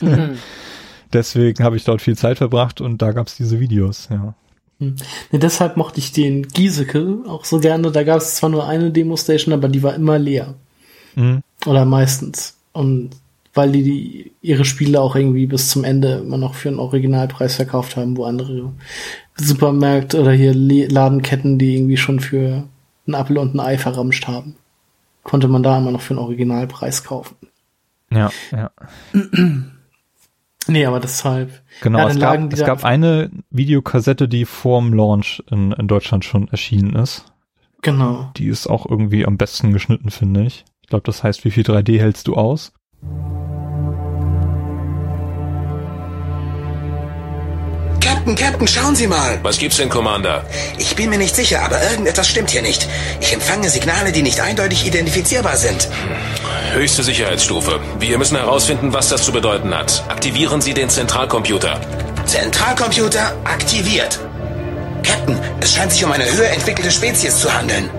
[0.02, 0.38] Mhm.
[1.14, 4.36] Deswegen habe ich dort viel Zeit verbracht und da gab's diese Videos, ja.
[4.80, 4.96] Nee,
[5.40, 7.92] deshalb mochte ich den Giesecke auch so gerne.
[7.92, 10.56] Da gab es zwar nur eine Demo-Station, aber die war immer leer.
[11.16, 11.42] Mhm.
[11.66, 12.58] Oder meistens.
[12.74, 13.12] Und
[13.54, 17.56] weil die, die ihre Spiele auch irgendwie bis zum Ende immer noch für einen Originalpreis
[17.56, 18.74] verkauft haben, wo andere
[19.36, 22.64] Supermärkte oder hier Ladenketten, die irgendwie schon für
[23.06, 24.56] einen Apfel und ein Ei verramscht haben,
[25.24, 27.36] konnte man da immer noch für einen Originalpreis kaufen.
[28.12, 28.72] Ja, ja.
[30.66, 31.62] Nee, aber deshalb.
[31.82, 36.48] Genau, Ja, es gab, es gab eine Videokassette, die vorm Launch in, in Deutschland schon
[36.48, 37.26] erschienen ist.
[37.82, 38.32] Genau.
[38.38, 40.64] Die ist auch irgendwie am besten geschnitten, finde ich.
[40.82, 42.72] Ich glaube, das heißt, wie viel 3D hältst du aus?
[48.26, 49.40] Captain, Captain, schauen Sie mal.
[49.44, 50.46] Was gibt's denn, Commander?
[50.78, 52.88] Ich bin mir nicht sicher, aber irgendetwas stimmt hier nicht.
[53.20, 55.90] Ich empfange Signale, die nicht eindeutig identifizierbar sind.
[56.72, 57.82] Höchste Sicherheitsstufe.
[58.00, 60.04] Wir müssen herausfinden, was das zu bedeuten hat.
[60.08, 61.82] Aktivieren Sie den Zentralcomputer.
[62.26, 64.20] Zentralcomputer aktiviert.
[65.04, 67.90] Captain, es scheint sich um eine höher entwickelte Spezies zu handeln.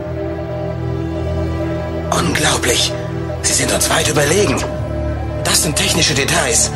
[2.11, 2.93] Unglaublich.
[3.43, 4.57] Sie sind uns weit überlegen.
[5.45, 6.73] Das sind technische Details.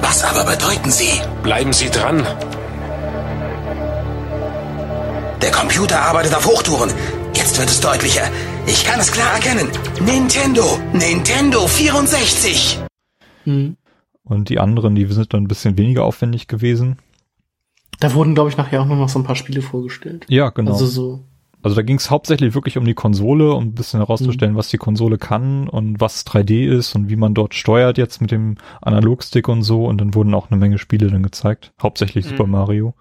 [0.00, 1.20] Was aber bedeuten sie?
[1.42, 2.26] Bleiben Sie dran.
[5.42, 6.90] Der Computer arbeitet auf Hochtouren.
[7.34, 8.22] Jetzt wird es deutlicher.
[8.66, 9.68] Ich kann es klar erkennen.
[10.00, 10.78] Nintendo.
[10.92, 12.80] Nintendo 64.
[13.44, 13.76] Hm.
[14.22, 16.96] Und die anderen, die sind dann ein bisschen weniger aufwendig gewesen.
[18.00, 20.26] Da wurden, glaube ich, nachher auch noch so ein paar Spiele vorgestellt.
[20.28, 20.72] Ja, genau.
[20.72, 21.24] Also
[21.64, 21.80] Also, so.
[21.80, 25.18] da ging es hauptsächlich wirklich um die Konsole, um ein bisschen herauszustellen, was die Konsole
[25.18, 29.62] kann und was 3D ist und wie man dort steuert jetzt mit dem Analogstick und
[29.62, 29.86] so.
[29.86, 31.72] Und dann wurden auch eine Menge Spiele dann gezeigt.
[31.82, 32.94] Hauptsächlich Super Mario.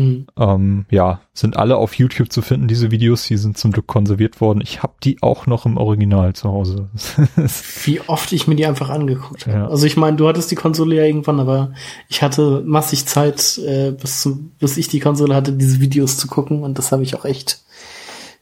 [0.00, 0.26] Hm.
[0.38, 3.26] Ähm, ja, sind alle auf YouTube zu finden, diese Videos.
[3.26, 4.60] Die sind zum Glück konserviert worden.
[4.62, 6.88] Ich habe die auch noch im Original zu Hause.
[7.84, 9.58] Wie oft ich mir die einfach angeguckt habe.
[9.58, 9.68] Ja.
[9.68, 11.72] Also ich meine, du hattest die Konsole ja irgendwann, aber
[12.08, 16.28] ich hatte massig Zeit, äh, bis, zu, bis ich die Konsole hatte, diese Videos zu
[16.28, 17.62] gucken und das habe ich auch echt,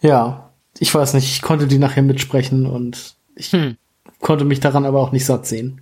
[0.00, 3.76] ja, ich weiß nicht, ich konnte die nachher mitsprechen und ich Hm.
[4.20, 5.80] konnte mich daran aber auch nicht satt sehen.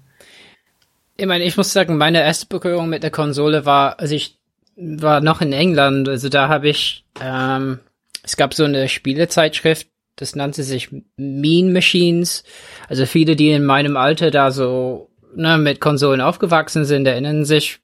[1.16, 4.38] Ich meine, ich muss sagen, meine erste Berührung mit der Konsole war, also ich
[4.76, 7.79] war noch in England, also da habe ich, ähm,
[8.22, 12.42] es gab so eine Spielezeitschrift, das nannte sich Mean Machines.
[12.88, 17.79] Also viele, die in meinem Alter da so ne, mit Konsolen aufgewachsen sind, erinnern sich,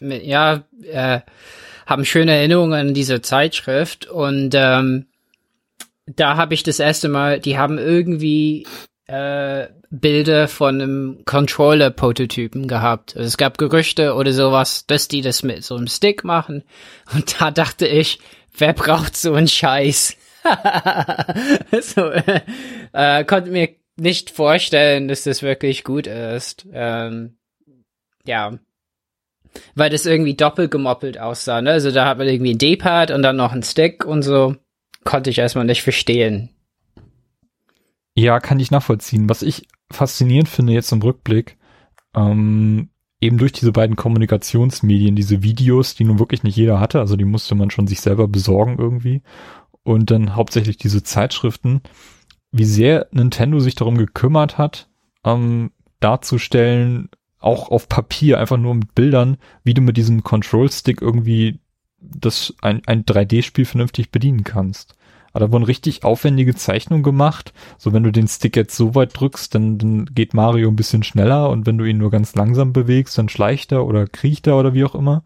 [0.00, 1.20] mit, ja, äh,
[1.86, 5.06] haben schöne Erinnerungen an diese Zeitschrift und ähm,
[6.16, 8.66] da habe ich das erste Mal, die haben irgendwie
[9.06, 13.16] äh, Bilder von einem Controller-Prototypen gehabt.
[13.16, 16.62] Also es gab Gerüchte oder sowas, dass die das mit so einem Stick machen.
[17.12, 18.20] Und da dachte ich,
[18.56, 20.16] wer braucht so einen Scheiß?
[21.82, 22.10] so,
[22.92, 26.66] äh, konnte mir nicht vorstellen, dass das wirklich gut ist.
[26.72, 27.36] Ähm,
[28.24, 28.58] ja.
[29.74, 31.72] Weil das irgendwie doppelt gemoppelt aussah, ne?
[31.72, 34.54] Also da hat man irgendwie ein D-Pad und dann noch ein Stick und so.
[35.04, 36.50] Konnte ich erstmal nicht verstehen.
[38.14, 39.28] Ja, kann ich nachvollziehen.
[39.28, 41.56] Was ich faszinierend finde jetzt im Rückblick,
[42.14, 47.16] ähm, eben durch diese beiden Kommunikationsmedien, diese Videos, die nun wirklich nicht jeder hatte, also
[47.16, 49.22] die musste man schon sich selber besorgen irgendwie.
[49.82, 51.82] Und dann hauptsächlich diese Zeitschriften,
[52.52, 54.88] wie sehr Nintendo sich darum gekümmert hat,
[55.24, 57.08] ähm, darzustellen,
[57.38, 61.60] auch auf Papier, einfach nur mit Bildern, wie du mit diesem Control Stick irgendwie
[62.00, 64.94] das ein, ein 3D-Spiel vernünftig bedienen kannst.
[65.32, 67.52] Aber da wurden richtig aufwendige Zeichnungen gemacht.
[67.78, 71.02] So, wenn du den Stick jetzt so weit drückst, dann, dann geht Mario ein bisschen
[71.02, 74.56] schneller und wenn du ihn nur ganz langsam bewegst, dann schleicht er oder kriecht er
[74.56, 75.22] oder wie auch immer.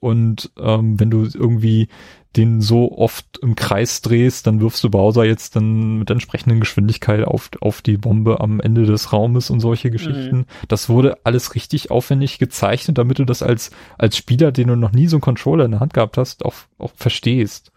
[0.00, 1.88] Und ähm, wenn du irgendwie
[2.36, 7.24] den so oft im Kreis drehst, dann wirfst du Bowser jetzt dann mit entsprechenden Geschwindigkeit
[7.24, 10.36] auf, auf die Bombe am Ende des Raumes und solche Geschichten.
[10.36, 10.46] Mhm.
[10.68, 14.92] Das wurde alles richtig aufwendig gezeichnet, damit du das als, als Spieler, den du noch
[14.92, 17.72] nie so einen Controller in der Hand gehabt hast, auch, auch verstehst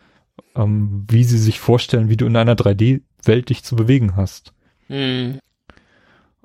[0.56, 4.54] ähm, wie sie sich vorstellen, wie du in einer 3D-Welt dich zu bewegen hast.
[4.88, 5.40] Mhm.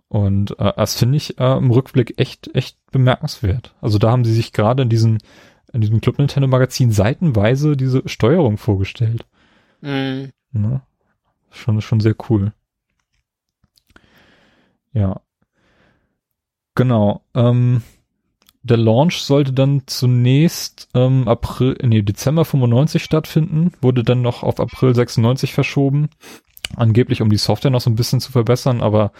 [0.08, 3.74] Und äh, das finde ich äh, im Rückblick echt, echt bemerkenswert.
[3.80, 5.18] Also da haben sie sich gerade in diesem,
[5.72, 9.26] in diesem Club Nintendo Magazin seitenweise diese Steuerung vorgestellt.
[9.80, 10.30] Mhm.
[10.52, 10.82] Ne?
[11.50, 12.52] Schon, schon sehr cool.
[14.92, 15.20] Ja.
[16.74, 17.22] Genau.
[17.34, 17.82] Ähm,
[18.66, 24.60] der Launch sollte dann zunächst ähm, April, nee, Dezember 95 stattfinden, wurde dann noch auf
[24.60, 26.10] April 96 verschoben.
[26.74, 29.12] Angeblich, um die Software noch so ein bisschen zu verbessern, aber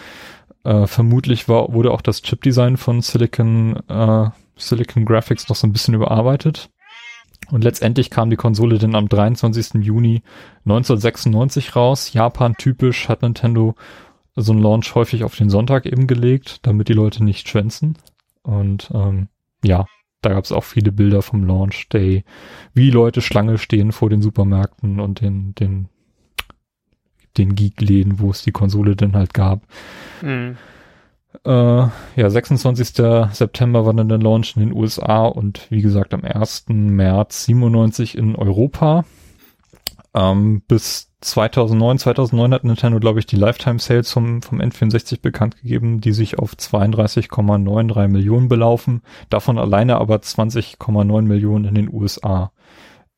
[0.65, 5.73] äh, vermutlich war, wurde auch das Chipdesign von Silicon, äh, Silicon Graphics noch so ein
[5.73, 6.71] bisschen überarbeitet.
[7.51, 9.85] Und letztendlich kam die Konsole dann am 23.
[9.85, 10.23] Juni
[10.65, 12.13] 1996 raus.
[12.13, 13.77] Japan typisch hat Nintendo
[14.35, 17.97] so einen Launch häufig auf den Sonntag eben gelegt, damit die Leute nicht schwänzen.
[18.43, 19.29] Und ähm,
[19.67, 19.87] ja,
[20.23, 22.25] da gab es auch viele Bilder vom Launch Day,
[22.75, 25.89] wie Leute Schlange stehen vor den Supermärkten und den, den,
[27.37, 29.63] den Geek-Läden, wo es die Konsole denn halt gab.
[30.23, 30.57] Mhm.
[31.45, 32.89] Äh, ja, 26.
[33.33, 36.67] September war dann der Launch in den USA und wie gesagt am 1.
[36.69, 39.05] März 97 in Europa.
[40.15, 45.57] Ähm, bis 2009, 2009 hat Nintendo, glaube ich, die Lifetime Sales vom, vom N64 bekannt
[45.57, 52.53] gegeben, die sich auf 32,93 Millionen belaufen, davon alleine aber 20,9 Millionen in den USA.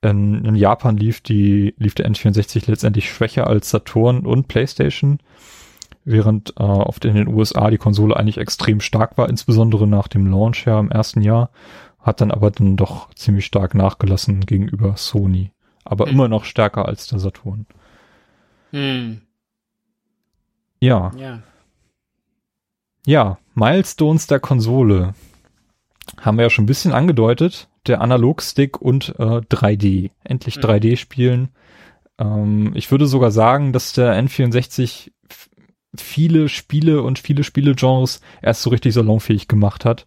[0.00, 5.18] In, in, Japan lief die, lief der N64 letztendlich schwächer als Saturn und PlayStation,
[6.04, 10.26] während äh, den, in den USA die Konsole eigentlich extrem stark war, insbesondere nach dem
[10.26, 11.50] Launch ja im ersten Jahr,
[12.00, 15.50] hat dann aber dann doch ziemlich stark nachgelassen gegenüber Sony.
[15.84, 16.12] Aber mhm.
[16.12, 17.66] immer noch stärker als der Saturn.
[18.70, 19.22] Hm.
[20.80, 21.12] Ja.
[21.16, 21.42] Ja.
[23.06, 25.14] Ja, Milestones der Konsole.
[26.20, 27.68] Haben wir ja schon ein bisschen angedeutet.
[27.86, 30.10] Der Analogstick und äh, 3D.
[30.24, 30.62] Endlich hm.
[30.62, 31.48] 3D spielen.
[32.18, 35.10] Ähm, ich würde sogar sagen, dass der N64
[35.96, 40.06] viele Spiele und viele Spielegenres erst so richtig salonfähig gemacht hat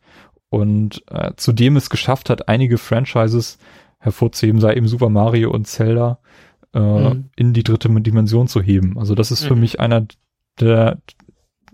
[0.50, 3.58] und äh, zudem es geschafft hat, einige Franchises
[4.00, 6.20] hervorzuheben, sei eben Super Mario und Zelda,
[6.74, 7.30] äh, mhm.
[7.36, 8.98] in die dritte Dimension zu heben.
[8.98, 9.48] Also das ist mhm.
[9.48, 10.06] für mich einer
[10.60, 11.00] der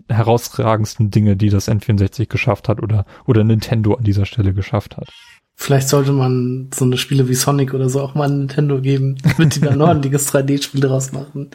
[0.08, 5.10] herausragendsten Dinge, die das N64 geschafft hat oder, oder Nintendo an dieser Stelle geschafft hat.
[5.54, 9.16] Vielleicht sollte man so eine Spiele wie Sonic oder so auch mal an Nintendo geben,
[9.22, 11.50] damit die da ein ordentliches 3D-Spiel draus machen.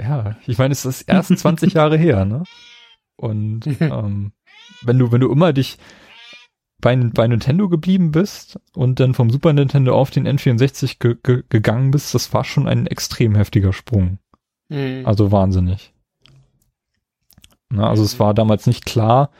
[0.00, 2.42] ja, ich meine, es ist erst 20 Jahre her, ne?
[3.16, 4.32] Und ähm,
[4.82, 5.78] wenn du, wenn du immer dich
[6.84, 11.42] bei, bei Nintendo geblieben bist und dann vom Super Nintendo auf den N64 ge ge
[11.48, 14.18] gegangen bist, das war schon ein extrem heftiger Sprung.
[14.68, 15.00] Mhm.
[15.06, 15.94] Also wahnsinnig.
[17.70, 18.06] Na, also mhm.
[18.06, 19.30] es war damals nicht klar,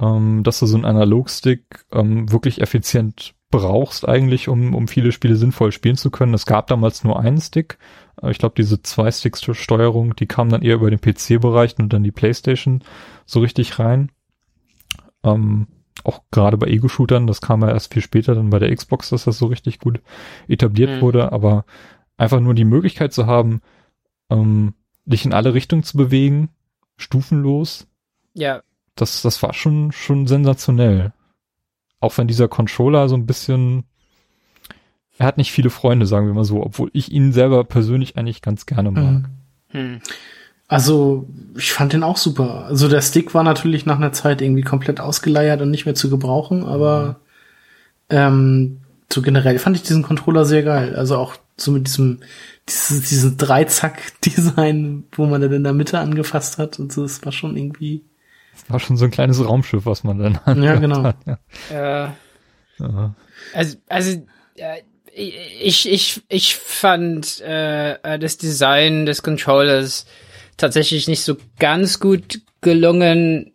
[0.00, 5.36] ähm, dass du so einen Analogstick ähm, wirklich effizient brauchst eigentlich, um, um viele Spiele
[5.36, 6.32] sinnvoll spielen zu können.
[6.32, 7.76] Es gab damals nur einen Stick.
[8.22, 11.78] Äh, ich glaube, diese zwei Sticks zur Steuerung, die kam dann eher über den PC-Bereich
[11.78, 12.82] und dann die Playstation
[13.26, 14.10] so richtig rein.
[15.22, 15.66] Ähm,
[16.04, 19.24] auch gerade bei Ego-Shootern, das kam ja erst viel später dann bei der Xbox, dass
[19.24, 20.00] das so richtig gut
[20.48, 21.00] etabliert mhm.
[21.00, 21.64] wurde, aber
[22.16, 23.60] einfach nur die Möglichkeit zu haben,
[24.30, 26.50] ähm, dich in alle Richtungen zu bewegen,
[26.96, 27.86] stufenlos.
[28.34, 28.62] Ja.
[28.94, 31.12] Das, das war schon, schon sensationell.
[32.00, 33.84] Auch wenn dieser Controller so ein bisschen,
[35.16, 38.42] er hat nicht viele Freunde, sagen wir mal so, obwohl ich ihn selber persönlich eigentlich
[38.42, 39.28] ganz gerne mag.
[39.72, 39.78] Mhm.
[39.80, 40.00] Hm.
[40.68, 41.26] Also,
[41.56, 42.66] ich fand den auch super.
[42.66, 46.10] Also der Stick war natürlich nach einer Zeit irgendwie komplett ausgeleiert und nicht mehr zu
[46.10, 47.20] gebrauchen, aber
[48.10, 50.94] ähm, so generell fand ich diesen Controller sehr geil.
[50.94, 52.20] Also auch so mit diesem,
[52.68, 57.32] dieses, diesen Dreizack-Design, wo man dann in der Mitte angefasst hat und so, das war
[57.32, 58.04] schon irgendwie.
[58.52, 61.02] Das war schon so ein kleines Raumschiff, was man dann Ja, genau.
[61.02, 61.16] hat.
[61.70, 62.04] Ja.
[62.06, 62.08] Äh,
[62.78, 63.14] Ja.
[63.54, 64.22] also, also
[64.56, 70.06] äh, ich, ich, ich fand äh, das Design des Controllers
[70.58, 73.52] tatsächlich nicht so ganz gut gelungen.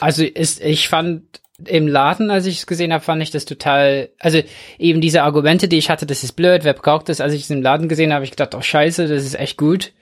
[0.00, 1.22] Also ist, ich fand
[1.64, 4.40] im Laden, als ich es gesehen habe, fand ich das total, also
[4.78, 7.20] eben diese Argumente, die ich hatte, das ist blöd, wer braucht das?
[7.20, 9.92] Als ich es im Laden gesehen habe, ich gedacht, oh scheiße, das ist echt gut.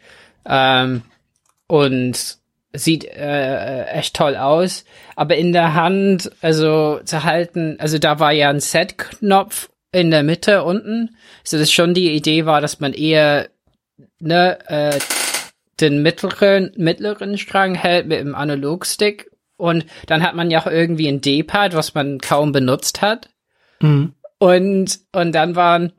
[0.46, 1.02] Ähm,
[1.66, 2.38] und
[2.72, 4.84] sieht äh, echt toll aus.
[5.16, 10.22] Aber in der Hand, also zu halten, also da war ja ein Set-Knopf in der
[10.22, 11.16] Mitte unten.
[11.44, 13.48] So dass schon die Idee war, dass man eher
[14.20, 14.98] ne, äh,
[15.80, 19.30] den mittleren, mittleren Strang hält mit dem Analogstick.
[19.56, 23.28] Und dann hat man ja auch irgendwie ein D-Pad, was man kaum benutzt hat.
[23.80, 24.14] Mhm.
[24.38, 25.92] Und, und dann waren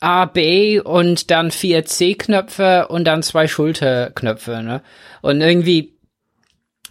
[0.00, 4.82] A, B und dann vier C-Knöpfe und dann zwei Schulterknöpfe, ne?
[5.20, 5.98] Und irgendwie,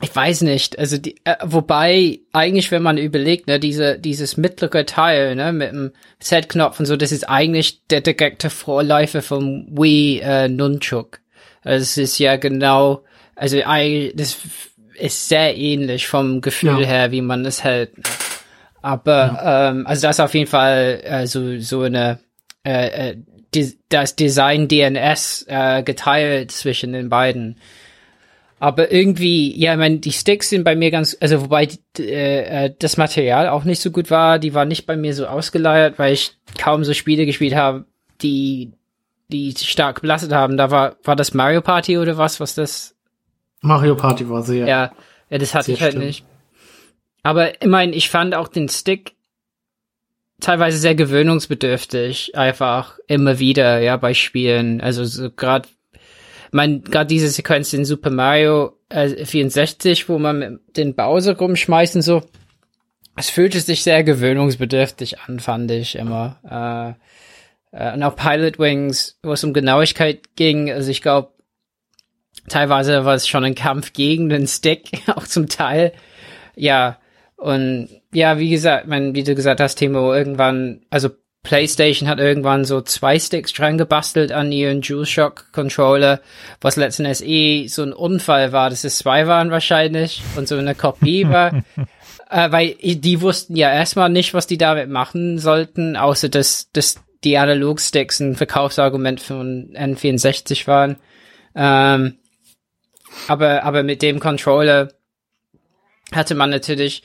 [0.01, 4.85] ich weiß nicht, also die, äh, wobei eigentlich, wenn man überlegt, ne, diese, dieses mittlere
[4.85, 10.19] Teil, ne, mit dem Z-Knopf und so, das ist eigentlich der direkte Vorläufer vom Wii
[10.19, 11.19] äh, Nunchuk.
[11.63, 13.03] Also es ist ja genau,
[13.35, 14.37] also das
[14.95, 16.87] ist sehr ähnlich vom Gefühl Ja.
[16.87, 17.91] her, wie man es hält.
[18.81, 22.19] Aber ähm, also das ist auf jeden Fall äh, so so eine
[22.65, 23.17] äh, äh,
[23.53, 27.57] die, das Design DNS äh, geteilt zwischen den beiden.
[28.59, 32.73] Aber irgendwie, ja, ich meine, die Sticks sind bei mir ganz, also wobei äh, äh,
[32.77, 36.13] das Material auch nicht so gut war, die war nicht bei mir so ausgeleiert, weil
[36.13, 37.85] ich kaum so Spiele gespielt habe,
[38.21, 38.71] die
[39.29, 40.57] die stark belastet haben.
[40.57, 42.95] Da war war das Mario Party oder was, was das
[43.61, 44.67] Mario Party war sehr.
[44.67, 44.91] ja,
[45.29, 46.05] ja, das hatte ich halt stimmt.
[46.05, 46.25] nicht.
[47.23, 49.15] Aber immerhin, ich fand auch den Stick
[50.39, 54.81] teilweise sehr gewöhnungsbedürftig, einfach immer wieder, ja, bei Spielen.
[54.81, 55.67] Also so gerade,
[56.51, 62.01] mein, gerade diese Sequenz in Super Mario äh, 64, wo man den Bowser rumschmeißt und
[62.01, 62.23] so,
[63.15, 66.37] es fühlte sich sehr gewöhnungsbedürftig an, fand ich immer.
[66.97, 66.99] Äh,
[67.71, 71.33] und auch Pilot Wings, wo es um Genauigkeit ging, also ich glaube,
[72.47, 75.93] teilweise war es schon ein Kampf gegen den Stick, auch zum Teil.
[76.55, 76.97] Ja,
[77.35, 81.09] und ja, wie gesagt, mein, wie du gesagt hast, Timo, irgendwann, also
[81.43, 86.19] PlayStation hat irgendwann so zwei Sticks dran gebastelt an ihren DualShock Controller,
[86.59, 90.57] was letzten Endes eh so ein Unfall war, dass es zwei waren wahrscheinlich und so
[90.57, 91.53] eine Kopie war.
[92.29, 97.01] äh, weil die wussten ja erstmal nicht, was die damit machen sollten, außer dass, dass
[97.23, 100.97] die Analog-Sticks ein Verkaufsargument von N64 waren.
[101.55, 102.17] Ähm,
[103.27, 104.93] aber, aber mit dem Controller
[106.11, 107.03] hatte man natürlich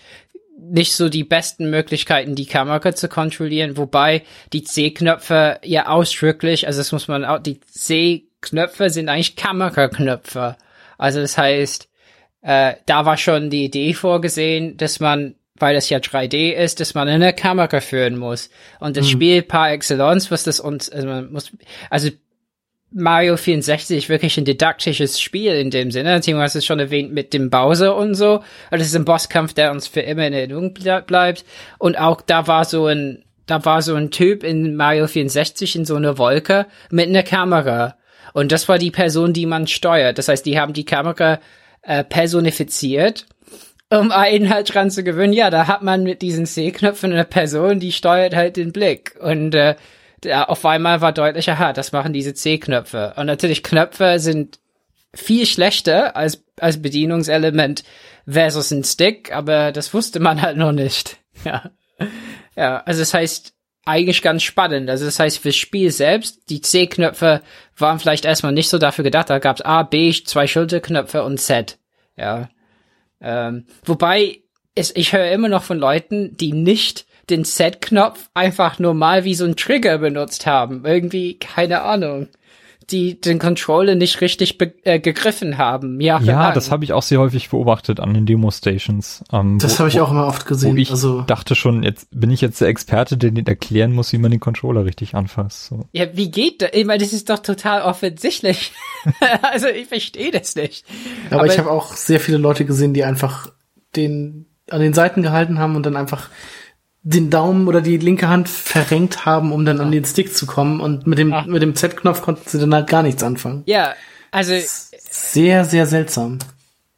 [0.56, 4.22] nicht so die besten Möglichkeiten, die Kamera zu kontrollieren, wobei
[4.52, 10.56] die C-Knöpfe ja ausdrücklich, also das muss man auch, die C-Knöpfe sind eigentlich Kameraknöpfe.
[10.96, 11.88] Also das heißt,
[12.42, 16.94] äh, da war schon die Idee vorgesehen, dass man, weil das ja 3D ist, dass
[16.94, 18.50] man eine Kamera führen muss.
[18.80, 21.52] Und das Spiel par excellence, was das uns, also man muss,
[21.90, 22.10] also
[22.96, 26.20] Mario 64 wirklich ein didaktisches Spiel in dem Sinne.
[26.20, 28.42] Timo hast es schon erwähnt mit dem Bowser und so.
[28.70, 31.44] Und es ist ein Bosskampf, der uns für immer in Erinnerung ble bleibt.
[31.78, 35.84] Und auch da war so ein, da war so ein Typ in Mario 64 in
[35.84, 37.96] so einer Wolke mit einer Kamera.
[38.32, 40.18] Und das war die Person, die man steuert.
[40.18, 41.40] Das heißt, die haben die Kamera
[41.82, 43.26] äh, personifiziert,
[43.94, 45.32] um einen halt dran zu gewöhnen.
[45.32, 49.16] Ja, da hat man mit diesen C-Knöpfen eine Person, die steuert halt den Blick.
[49.20, 49.74] Und äh,
[50.32, 53.14] auf einmal war deutlich, aha, das machen diese C-Knöpfe.
[53.16, 54.58] Und natürlich Knöpfe sind
[55.12, 57.84] viel schlechter als, als Bedienungselement
[58.26, 61.18] versus ein Stick, aber das wusste man halt noch nicht.
[61.44, 61.70] Ja.
[62.56, 63.54] Ja, also das heißt,
[63.84, 64.88] eigentlich ganz spannend.
[64.88, 67.42] Also das heißt, fürs Spiel selbst, die C-Knöpfe
[67.76, 69.30] waren vielleicht erstmal nicht so dafür gedacht.
[69.30, 71.78] Da gab's A, B, zwei Schulterknöpfe und Z.
[72.16, 72.48] Ja.
[73.24, 74.40] Ähm, wobei,
[74.74, 79.44] es, ich höre immer noch von Leuten, die nicht den Z-Knopf einfach normal wie so
[79.44, 80.84] ein Trigger benutzt haben.
[80.84, 82.28] Irgendwie, keine Ahnung.
[82.90, 86.00] Die den Controller nicht richtig be äh, gegriffen haben.
[86.00, 89.24] Ja, Ja, das habe ich auch sehr häufig beobachtet an den Demo-Stations.
[89.32, 90.76] Ähm, Das habe ich auch immer oft Wo gesehen.
[90.76, 94.18] ich also dachte schon, jetzt bin ich jetzt der Experte, der den erklären muss, wie
[94.18, 95.66] man den Controller richtig anfasst.
[95.66, 95.86] So.
[95.92, 96.70] Ja, wie geht das?
[96.74, 98.72] Ich meine, das ist doch total offensichtlich.
[99.42, 100.84] also ich verstehe das nicht.
[101.30, 103.48] Aber, Aber- ich habe auch sehr viele Leute gesehen, die einfach
[103.96, 106.28] den an den Seiten gehalten haben und dann einfach
[107.06, 110.80] den Daumen oder die linke Hand verrenkt haben, um dann an den Stick zu kommen.
[110.80, 111.44] Und mit dem, Ah.
[111.46, 113.62] mit dem Z-Knopf konnten sie dann halt gar nichts anfangen.
[113.66, 113.94] Ja,
[114.30, 114.54] also
[115.10, 116.38] Sehr, sehr seltsam.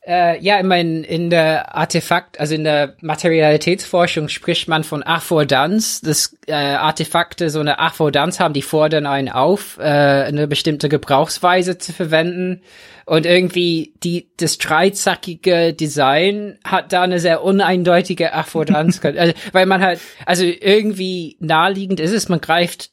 [0.06, 6.00] Äh, ja, ich meine, in der Artefakt, also in der Materialitätsforschung spricht man von Affordanz,
[6.00, 11.78] dass äh, Artefakte so eine Affordanz haben, die fordern einen auf, äh, eine bestimmte Gebrauchsweise
[11.78, 12.62] zu verwenden.
[13.04, 19.82] Und irgendwie die, das dreizackige Design hat da eine sehr uneindeutige Affordanz, also, weil man
[19.82, 22.90] halt, also irgendwie naheliegend ist es, man greift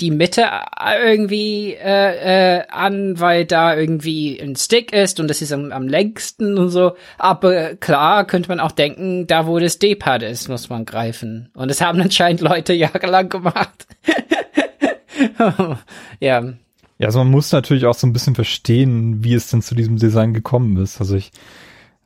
[0.00, 5.40] die Mitte äh, irgendwie äh, äh, an, weil da irgendwie ein Stick ist und das
[5.40, 6.96] ist am, am längsten und so.
[7.18, 11.50] Aber klar könnte man auch denken, da wo das D-Pad ist, muss man greifen.
[11.54, 13.86] Und das haben anscheinend Leute jahrelang gemacht.
[16.20, 16.44] ja.
[16.98, 19.96] Ja, also man muss natürlich auch so ein bisschen verstehen, wie es denn zu diesem
[19.96, 20.98] Design gekommen ist.
[21.00, 21.30] Also ich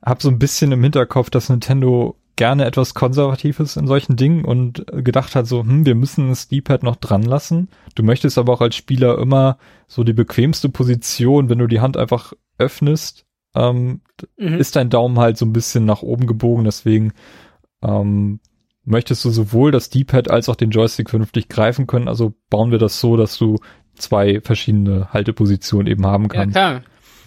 [0.05, 4.87] habe so ein bisschen im Hinterkopf, dass Nintendo gerne etwas Konservatives in solchen Dingen und
[4.93, 7.69] gedacht hat so, hm, wir müssen das D-Pad noch dran lassen.
[7.95, 11.99] Du möchtest aber auch als Spieler immer so die bequemste Position, wenn du die Hand
[11.99, 14.01] einfach öffnest, ähm,
[14.39, 14.55] Mhm.
[14.55, 17.13] ist dein Daumen halt so ein bisschen nach oben gebogen, deswegen
[17.83, 18.41] ähm,
[18.85, 22.79] möchtest du sowohl das D-Pad als auch den Joystick vernünftig greifen können, also bauen wir
[22.79, 23.59] das so, dass du
[23.97, 26.55] zwei verschiedene Haltepositionen eben haben Ja, kannst.
[26.55, 26.83] klar.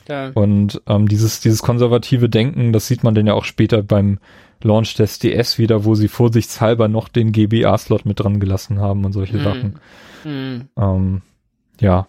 [0.06, 0.32] Da.
[0.34, 4.20] Und ähm, dieses, dieses konservative Denken, das sieht man dann ja auch später beim
[4.64, 9.14] Launch des DS wieder, wo sie vorsichtshalber noch den GBA-Slot mit dran gelassen haben und
[9.14, 9.44] solche Mhm.
[9.44, 9.80] Sachen.
[10.24, 10.62] Hm.
[10.78, 11.22] Ähm,
[11.80, 12.08] ja,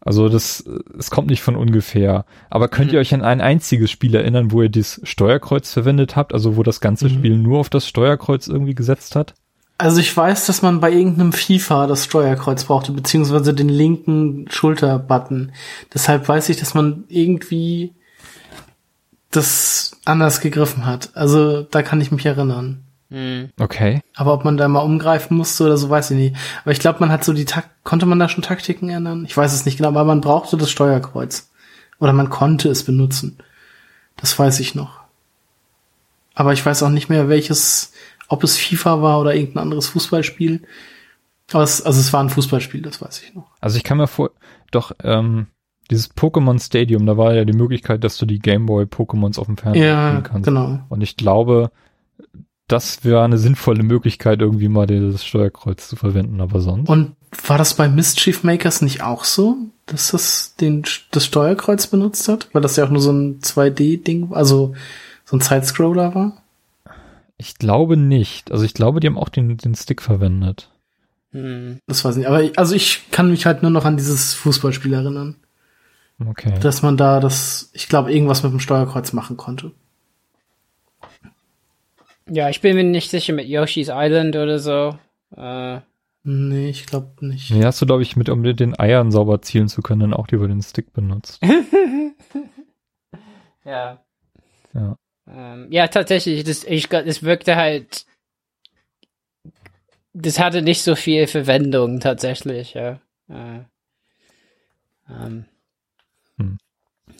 [0.00, 0.64] also das,
[0.98, 2.26] es kommt nicht von ungefähr.
[2.50, 2.94] Aber könnt Mhm.
[2.94, 6.62] ihr euch an ein einziges Spiel erinnern, wo ihr das Steuerkreuz verwendet habt, also wo
[6.62, 7.10] das ganze Mhm.
[7.10, 9.34] Spiel nur auf das Steuerkreuz irgendwie gesetzt hat?
[9.78, 15.52] Also ich weiß, dass man bei irgendeinem FIFA das Steuerkreuz brauchte, beziehungsweise den linken Schulterbutton.
[15.92, 17.92] Deshalb weiß ich, dass man irgendwie
[19.30, 21.10] das anders gegriffen hat.
[21.14, 22.84] Also da kann ich mich erinnern.
[23.10, 23.50] Hm.
[23.60, 24.00] Okay.
[24.14, 26.36] Aber ob man da mal umgreifen musste oder so, weiß ich nicht.
[26.62, 29.24] Aber ich glaube, man hat so die Tak konnte man da schon Taktiken ändern?
[29.26, 31.50] Ich weiß es nicht genau, aber man brauchte das Steuerkreuz.
[31.98, 33.38] Oder man konnte es benutzen.
[34.16, 35.00] Das weiß ich noch.
[36.34, 37.92] Aber ich weiß auch nicht mehr, welches,
[38.28, 40.62] ob es FIFA war oder irgendein anderes Fußballspiel.
[41.52, 43.46] Aber es, also es war ein Fußballspiel, das weiß ich noch.
[43.60, 44.30] Also ich kann mir vor,
[44.70, 45.46] doch, ähm,
[45.90, 49.56] dieses Pokémon Stadium, da war ja die Möglichkeit, dass du die Gameboy Pokémons auf dem
[49.56, 50.46] Fernseher Ja, spielen kannst.
[50.46, 50.80] genau.
[50.88, 51.70] Und ich glaube,
[52.68, 56.88] das wäre eine sinnvolle Möglichkeit, irgendwie mal das Steuerkreuz zu verwenden, aber sonst.
[56.88, 57.14] Und
[57.46, 59.56] war das bei Mischief Makers nicht auch so,
[59.86, 60.82] dass das den,
[61.12, 62.48] das Steuerkreuz benutzt hat?
[62.52, 64.74] Weil das ja auch nur so ein 2D-Ding, also
[65.24, 66.42] so ein Sidescroller war?
[67.36, 68.50] Ich glaube nicht.
[68.50, 70.70] Also ich glaube, die haben auch den, den Stick verwendet.
[71.32, 71.78] Hm.
[71.86, 72.28] Das weiß ich nicht.
[72.28, 75.36] Aber ich, also ich kann mich halt nur noch an dieses Fußballspiel erinnern,
[76.18, 76.58] Okay.
[76.60, 79.72] dass man da das, ich glaube, irgendwas mit dem Steuerkreuz machen konnte.
[82.28, 84.98] Ja, ich bin mir nicht sicher mit Yoshi's Island oder so.
[85.36, 85.80] Äh,
[86.28, 87.52] Nee, ich glaube nicht.
[87.52, 90.26] Nee, hast du, glaube ich, mit, um den Eiern sauber zielen zu können, dann auch
[90.26, 91.40] lieber den Stick benutzt.
[93.64, 94.04] ja.
[94.74, 94.98] Ja.
[95.28, 98.06] Ähm, ja, tatsächlich, das, ich, das wirkte halt.
[100.14, 102.98] Das hatte nicht so viel Verwendung tatsächlich, ja.
[103.28, 103.60] Äh,
[105.08, 105.44] ähm, Hm.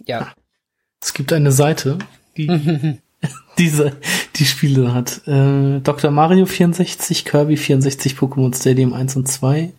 [0.04, 0.32] Ja.
[1.00, 1.98] Es gibt eine Seite,
[2.36, 2.46] die
[3.58, 3.96] diese,
[4.36, 5.26] die Spiele hat.
[5.26, 6.10] Äh, Dr.
[6.10, 9.72] Mario 64, Kirby 64, Pokémon Stadium 1 und 2.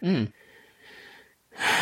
[0.00, 0.28] Hm.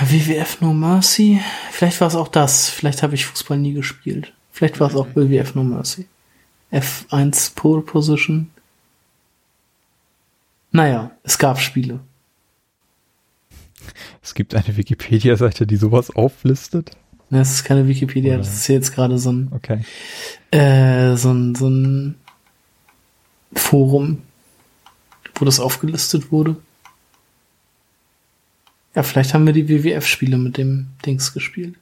[0.04, 1.40] WWF No Mercy.
[1.70, 2.68] Vielleicht war es auch das.
[2.68, 4.32] Vielleicht habe ich Fußball nie gespielt.
[4.52, 6.06] Vielleicht war es auch WWF No Mercy.
[6.72, 8.50] F1 Pole Position.
[10.72, 12.00] Naja, es gab Spiele.
[14.22, 16.96] Es gibt eine Wikipedia-Seite, die sowas auflistet.
[17.30, 19.84] Das ist keine Wikipedia, Oder- das ist jetzt gerade so ein, Okay.
[20.50, 22.16] äh, so ein, so ein
[23.54, 24.22] Forum,
[25.36, 26.56] wo das aufgelistet wurde.
[28.94, 31.76] Ja, vielleicht haben wir die WWF-Spiele mit dem Dings gespielt.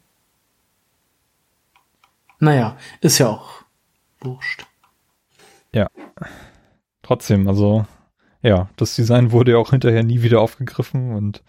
[2.40, 3.62] Naja, ist ja auch
[4.20, 4.64] wurscht.
[7.02, 7.86] Trotzdem, also,
[8.42, 11.42] ja, das Design wurde ja auch hinterher nie wieder aufgegriffen und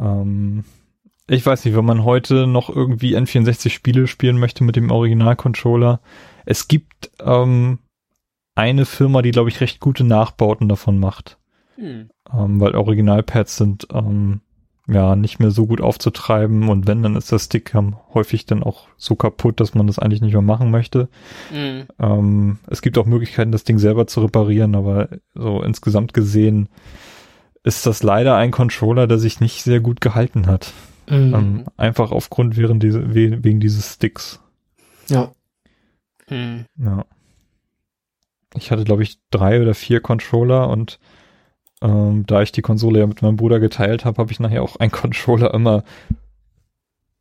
[0.00, 0.64] ähm,
[1.28, 6.00] ich weiß nicht, wenn man heute noch irgendwie N64-Spiele spielen möchte mit dem Original-Controller,
[6.44, 7.78] es gibt ähm,
[8.54, 11.38] eine Firma, die, glaube ich, recht gute Nachbauten davon macht.
[11.76, 12.08] Hm.
[12.32, 14.42] ähm, weil Originalpads sind ähm,
[14.86, 17.74] ja nicht mehr so gut aufzutreiben und wenn, dann ist der Stick
[18.12, 21.08] häufig dann auch so kaputt, dass man das eigentlich nicht mehr machen möchte.
[21.50, 21.86] Hm.
[21.98, 26.68] Ähm, es gibt auch Möglichkeiten, das Ding selber zu reparieren, aber so insgesamt gesehen
[27.64, 30.72] ist das leider ein Controller, der sich nicht sehr gut gehalten hat.
[31.08, 31.34] Mhm.
[31.34, 34.40] Ähm, einfach aufgrund während diese, we wegen dieses Sticks.
[35.08, 35.32] ja.
[36.28, 36.64] Hm.
[36.78, 37.04] Ja.
[38.56, 40.98] ich hatte, glaube ich, drei oder vier Controller und
[41.82, 44.76] ähm, da ich die Konsole ja mit meinem Bruder geteilt habe, habe ich nachher auch
[44.76, 45.84] einen Controller immer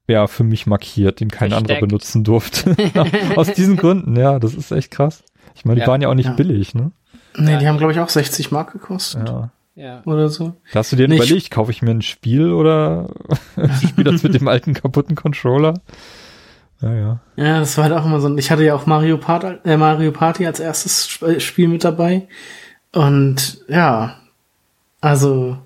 [0.07, 2.75] ja für mich markiert, den kein anderer benutzen durfte.
[3.35, 5.23] Aus diesen Gründen, ja, das ist echt krass.
[5.55, 5.87] Ich meine, die Ja.
[5.87, 6.33] waren ja auch nicht Ja.
[6.33, 6.91] billig, ne?
[7.37, 9.27] Nee, die haben, glaube ich, auch 60 Mark gekostet.
[9.27, 9.51] Ja.
[9.75, 10.01] Ja.
[10.05, 10.53] Oder so.
[10.71, 13.09] Da hast du dir Nicht- überlegt, kaufe ich mir ein Spiel oder
[13.81, 15.73] ich spiele das mit dem alten kaputten Controller?
[16.81, 17.19] Ja, ja.
[17.37, 18.35] Ja, das war halt auch immer so.
[18.37, 22.27] Ich hatte ja auch Mario, Part, äh, Mario Party als erstes Sp- Spiel mit dabei.
[22.91, 24.17] Und ja,
[25.01, 25.57] also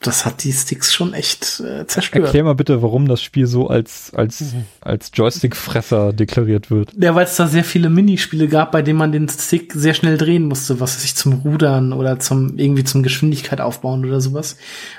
[0.00, 2.26] das hat die Sticks schon echt äh, zerstört.
[2.26, 6.92] Erklär mal bitte, warum das Spiel so als, als, als Joystick-Fresser deklariert wird.
[6.96, 10.16] Ja, weil es da sehr viele Minispiele gab, bei denen man den Stick sehr schnell
[10.16, 14.56] drehen musste, was weiß ich zum Rudern oder zum irgendwie zum Geschwindigkeit aufbauen oder sowas.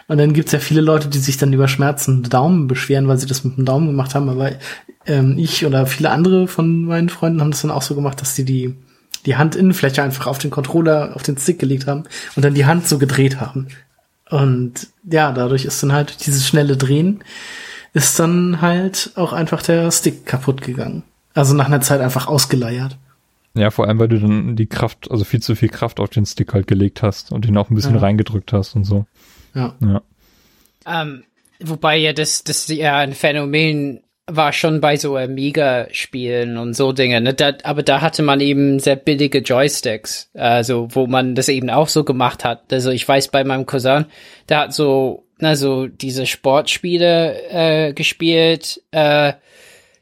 [0.09, 3.27] Und dann gibt's ja viele Leute, die sich dann über schmerzende Daumen beschweren, weil sie
[3.27, 4.27] das mit dem Daumen gemacht haben.
[4.27, 4.51] Aber
[5.05, 8.35] ähm, ich oder viele andere von meinen Freunden haben das dann auch so gemacht, dass
[8.35, 8.75] sie die
[9.25, 12.05] die Handinnenfläche einfach auf den Controller, auf den Stick gelegt haben
[12.37, 13.67] und dann die Hand so gedreht haben.
[14.29, 17.23] Und ja, dadurch ist dann halt dieses schnelle Drehen
[17.93, 21.03] ist dann halt auch einfach der Stick kaputt gegangen.
[21.33, 22.97] Also nach einer Zeit einfach ausgeleiert.
[23.55, 26.25] Ja, vor allem, weil du dann die Kraft, also viel zu viel Kraft auf den
[26.25, 28.01] Stick halt gelegt hast und ihn auch ein bisschen Ja.
[28.01, 29.05] reingedrückt hast und so.
[29.55, 29.73] Ja.
[29.81, 30.01] Ja.
[30.85, 31.23] Ähm,
[31.59, 37.21] wobei ja das, das ja ein Phänomen war schon bei so Amiga-Spielen und so Dinge,
[37.21, 37.33] ne?
[37.33, 41.87] Da, aber da hatte man eben sehr billige Joysticks, also wo man das eben auch
[41.87, 42.71] so gemacht hat.
[42.71, 44.05] Also ich weiß bei meinem Cousin,
[44.47, 49.33] der hat so, na so diese Sportspiele äh, gespielt, äh,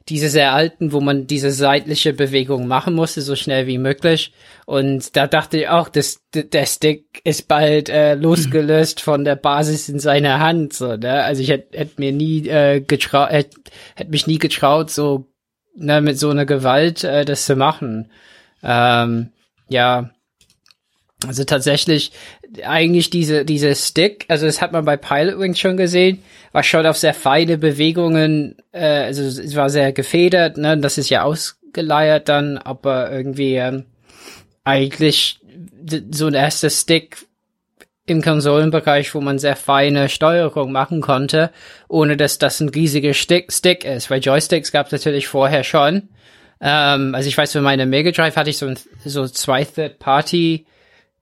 [0.08, 4.32] diese sehr alten, wo man diese seitliche Bewegung machen musste, so schnell wie möglich.
[4.64, 9.88] Und da dachte ich auch, das, der Stick ist bald äh, losgelöst von der Basis
[9.88, 10.72] in seiner Hand.
[10.72, 11.24] So, ne?
[11.24, 13.60] Also ich hätte hätt mir nie äh, getraut, hätte
[13.96, 15.26] hätt mich nie getraut, so
[15.76, 18.10] ne, mit so einer Gewalt äh, das zu machen.
[18.62, 19.30] Ähm,
[19.68, 20.10] ja,
[21.26, 22.12] also tatsächlich
[22.64, 26.22] eigentlich diese diese Stick, also das hat man bei Pilot Wings schon gesehen,
[26.52, 31.10] war schon auf sehr feine Bewegungen, äh, also es war sehr gefedert, ne, das ist
[31.10, 33.84] ja ausgeleiert dann, aber irgendwie ähm,
[34.64, 35.40] eigentlich
[36.10, 37.18] so ein erster Stick
[38.06, 41.50] im Konsolenbereich, wo man sehr feine Steuerung machen konnte,
[41.88, 46.08] ohne dass das ein riesiger Stick, Stick ist, weil Joysticks gab es natürlich vorher schon.
[46.60, 50.66] Ähm, also ich weiß, für meine Mega Drive hatte ich so, ein, so zwei Third-Party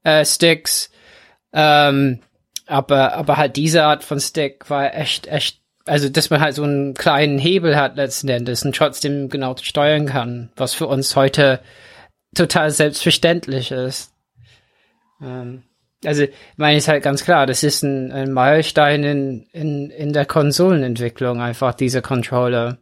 [0.04, 0.90] äh, Sticks.
[1.56, 2.20] Ähm,
[2.66, 6.64] aber, aber halt diese Art von Stick war echt, echt, also dass man halt so
[6.64, 11.60] einen kleinen Hebel hat letzten Endes und trotzdem genau steuern kann, was für uns heute
[12.34, 14.12] total selbstverständlich ist.
[15.22, 15.62] Ähm,
[16.04, 20.12] also, ich meine, ist halt ganz klar, das ist ein, ein Meilenstein in, in, in
[20.12, 22.78] der Konsolenentwicklung, einfach diese Controller.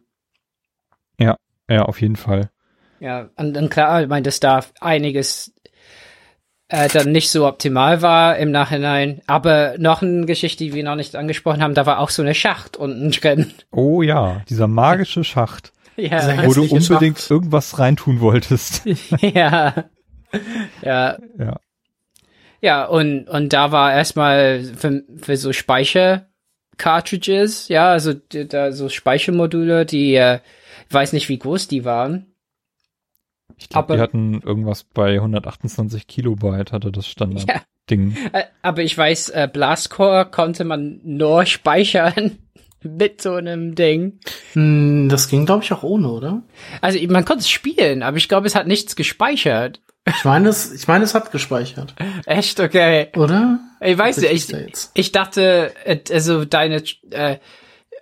[1.69, 2.49] Ja, auf jeden Fall.
[2.99, 5.53] Ja, und dann klar, ich meine, dass da einiges
[6.67, 9.21] äh, dann nicht so optimal war im Nachhinein.
[9.27, 12.35] Aber noch eine Geschichte, die wir noch nicht angesprochen haben, da war auch so eine
[12.35, 13.53] Schacht unten drin.
[13.71, 17.31] Oh ja, dieser magische Schacht, ja, wo du unbedingt Schacht.
[17.31, 18.83] irgendwas reintun wolltest.
[19.21, 19.85] ja,
[20.81, 21.59] ja, ja.
[22.61, 22.85] ja.
[22.85, 26.27] Und und da war erstmal für, für so Speicher
[26.77, 30.39] Cartridges, ja, also da so Speichermodule, die äh,
[30.87, 32.34] ich weiß nicht, wie groß die waren.
[33.57, 37.11] Ich glaube, die hatten irgendwas bei 128 Kilobyte, hatte das Ja.
[37.11, 38.15] Standard-Ding.
[38.33, 42.37] Äh, Aber ich weiß, äh, Blastcore konnte man nur speichern
[42.81, 44.19] mit so einem Ding.
[44.53, 46.43] Hm, das ging, glaube ich, auch ohne, oder?
[46.81, 49.81] Also man konnte es spielen, aber ich glaube, es hat nichts gespeichert.
[50.07, 51.95] Ich meine, es, ich meine, es hat gespeichert,
[52.27, 53.07] Echt, okay.
[53.15, 53.59] oder?
[53.81, 54.91] Ich weiß nicht, ich, jetzt.
[54.93, 57.37] ich dachte, äh, also deine, äh,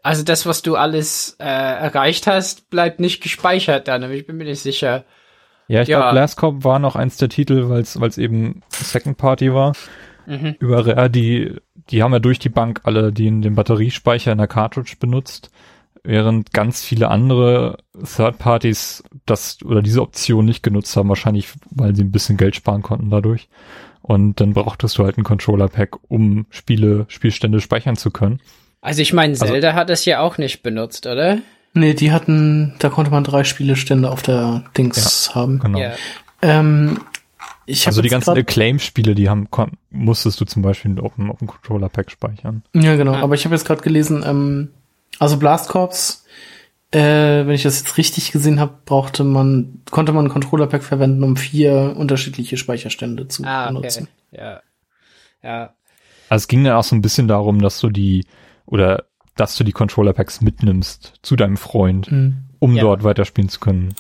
[0.02, 4.36] also das, was du alles äh, erreicht hast, bleibt nicht gespeichert dann, aber ich bin
[4.36, 5.06] mir nicht sicher.
[5.68, 6.00] Ja, ich Ja.
[6.00, 9.74] glaube, Last Cop war noch eins der Titel, weil es eben Second Party war.
[10.26, 10.56] Mhm.
[10.60, 11.56] Über Rare, die,
[11.90, 15.52] die haben ja durch die Bank alle den, den Batteriespeicher in der Cartridge benutzt,
[16.04, 17.78] während ganz viele andere
[18.16, 22.56] Third Parties das oder diese Option nicht genutzt haben, wahrscheinlich weil sie ein bisschen Geld
[22.56, 23.48] sparen konnten dadurch.
[24.02, 28.42] Und dann brauchtest du halt ein Controller-Pack, um Spiele, Spielstände speichern zu können.
[28.82, 31.38] Also ich meine, Also- Zelda hat das ja auch nicht benutzt, oder?
[31.74, 35.60] Nee, die hatten, da konnte man drei Spielestände auf der Dings haben.
[35.60, 35.80] Genau.
[35.80, 35.94] Ja.
[36.42, 37.00] Ähm,
[37.66, 41.40] ich Also die ganzen Acclaim-Spiele, die haben, kon- musstest du zum Beispiel auf dem, auf
[41.40, 42.64] dem Controller-Pack speichern.
[42.74, 43.14] Ja, genau.
[43.16, 44.70] Aber ich habe jetzt gerade gelesen, ähm,
[45.20, 46.24] also Blast Corps,
[46.92, 47.00] äh,
[47.48, 51.38] wenn ich das jetzt richtig gesehen habe, brauchte man, konnte man ein Controller-Pack verwenden, um
[51.38, 53.74] vier unterschiedliche Speicherstände zu Ah, okay.
[53.74, 54.08] benutzen.
[54.32, 54.62] Ja.
[55.42, 55.74] Ja.
[56.30, 58.26] Also es ging dann auch so ein bisschen darum, dass du die
[58.66, 59.06] oder
[59.36, 62.38] dass du die Controller Packs mitnimmst zu deinem Freund Hm.
[62.60, 62.82] um Ja.
[62.84, 63.96] dort weiterspielen zu können.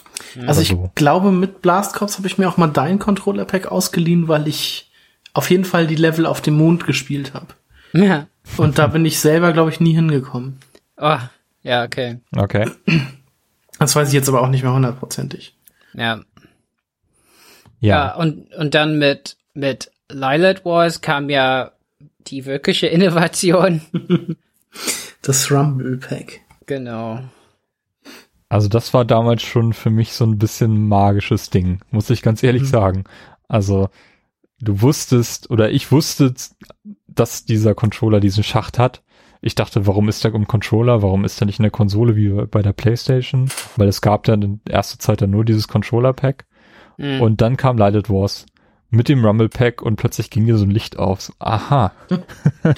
[0.47, 0.91] Also ich so.
[0.95, 4.91] glaube, mit Blast Corps habe ich mir auch mal dein Controller-Pack ausgeliehen, weil ich
[5.34, 7.47] auf jeden Fall die Level auf dem Mond gespielt habe.
[7.93, 8.27] Ja.
[8.57, 10.59] Und da bin ich selber, glaube ich, nie hingekommen.
[10.97, 11.17] Oh,
[11.63, 12.19] ja, okay.
[12.36, 12.69] Okay.
[13.79, 15.55] Das weiß ich jetzt aber auch nicht mehr hundertprozentig.
[15.93, 16.21] Ja.
[17.79, 18.15] Ja, Ja.
[18.15, 21.71] und, und dann mit, mit Lilith Wars kam ja
[22.27, 23.81] die wirkliche Innovation.
[25.24, 26.41] Das Rumble-Pack.
[26.67, 27.19] genau.
[28.49, 32.43] Also das war damals schon für mich so ein bisschen magisches Ding, muss ich ganz
[32.43, 33.05] ehrlich sagen.
[33.47, 33.89] Also
[34.61, 36.36] du wusstest oder ich wusste,
[37.07, 39.01] dass dieser Controller diesen Schacht hat.
[39.41, 41.01] Ich dachte, warum ist der im Controller?
[41.01, 43.49] Warum ist er nicht in der Konsole wie bei der PlayStation?
[43.76, 46.45] Weil es gab dann in erster Zeit dann nur dieses Controller-Pack.
[46.97, 47.21] Mhm.
[47.21, 48.45] Und dann kam Lilith Wars
[48.89, 51.21] mit dem Rumble-Pack und plötzlich ging dir so ein Licht auf.
[51.21, 51.91] So, aha.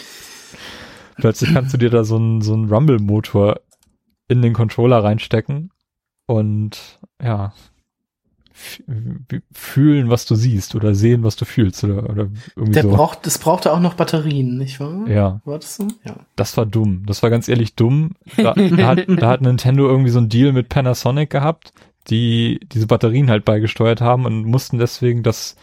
[1.17, 3.59] plötzlich kannst du dir da so einen so einen Rumble-Motor
[4.27, 5.71] in den Controller reinstecken
[6.27, 7.53] und ja,
[9.51, 12.91] fühlen, was du siehst oder sehen, was du fühlst oder, oder irgendwie Der so.
[12.91, 15.05] braucht, das brauchte auch noch Batterien, nicht wahr?
[15.07, 15.87] ja, War das so?
[16.05, 16.15] Ja.
[16.37, 17.03] das war dumm.
[17.05, 18.11] Das war ganz ehrlich dumm.
[18.37, 21.73] Da, da, hat, da hat Nintendo irgendwie so einen Deal mit Panasonic gehabt,
[22.09, 25.57] die diese Batterien halt beigesteuert haben und mussten deswegen das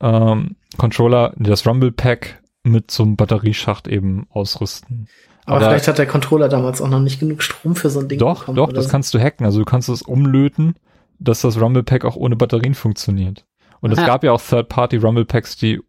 [0.00, 5.08] ähm, Controller, das Rumble Pack mit so einem Batterieschacht eben ausrüsten.
[5.46, 8.18] Aber, vielleicht hat der Controller damals auch noch nicht genug Strom für so ein Ding
[8.18, 8.90] Doch, bekommen doch, das so.
[8.90, 9.46] kannst du hacken.
[9.46, 10.74] Also du kannst es umlöten,
[11.18, 13.46] dass das Rumble Pack auch ohne Batterien funktioniert.
[13.80, 14.06] Und es Aha.
[14.06, 15.80] gab ja auch Third-Party Rumble Packs, die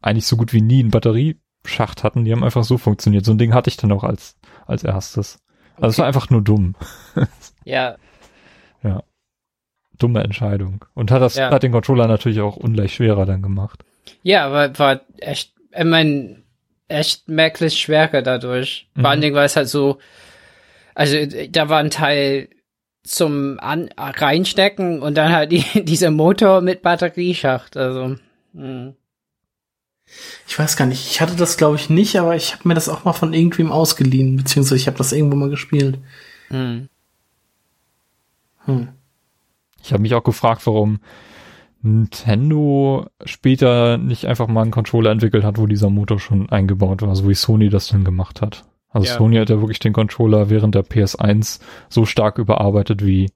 [0.00, 2.24] eigentlich so gut wie nie einen Batterieschacht hatten.
[2.24, 3.24] Die haben einfach so funktioniert.
[3.24, 5.40] So ein Ding hatte ich dann auch als, als erstes.
[5.76, 6.76] Also es war einfach nur dumm.
[7.64, 7.96] Ja,
[9.98, 10.84] Dumme Entscheidung.
[10.94, 11.50] Und hat das, Ja.
[11.50, 13.84] hat den Controller natürlich auch ungleich schwerer dann gemacht.
[14.22, 16.42] ja, aber war echt, ich mein,
[16.88, 18.88] echt merklich schwerer dadurch.
[18.94, 19.22] Vor allen Mhm.
[19.22, 19.98] Dingen, weil es halt so,
[20.94, 21.16] also
[21.50, 22.48] da war ein Teil
[23.02, 27.76] zum An reinstecken und dann halt die, dieser Motor mit Batterieschacht.
[27.76, 28.16] Also,
[28.54, 28.94] hm.
[30.48, 31.08] Ich weiß gar nicht.
[31.08, 33.70] Ich hatte das, glaube ich, nicht, aber ich habe mir das auch mal von irgendwem
[33.70, 35.98] ausgeliehen, beziehungsweise ich habe das irgendwo mal gespielt.
[36.48, 36.88] Hm.
[38.64, 38.88] Hm.
[39.82, 40.98] Ich habe mich auch gefragt, warum
[41.82, 47.16] Nintendo später nicht einfach mal einen Controller entwickelt hat, wo dieser Motor schon eingebaut war,
[47.16, 48.64] so wie Sony das dann gemacht hat.
[48.90, 49.14] Also Ja.
[49.14, 53.30] Sony hat ja wirklich den Controller während der PS1 so stark überarbeitet wie,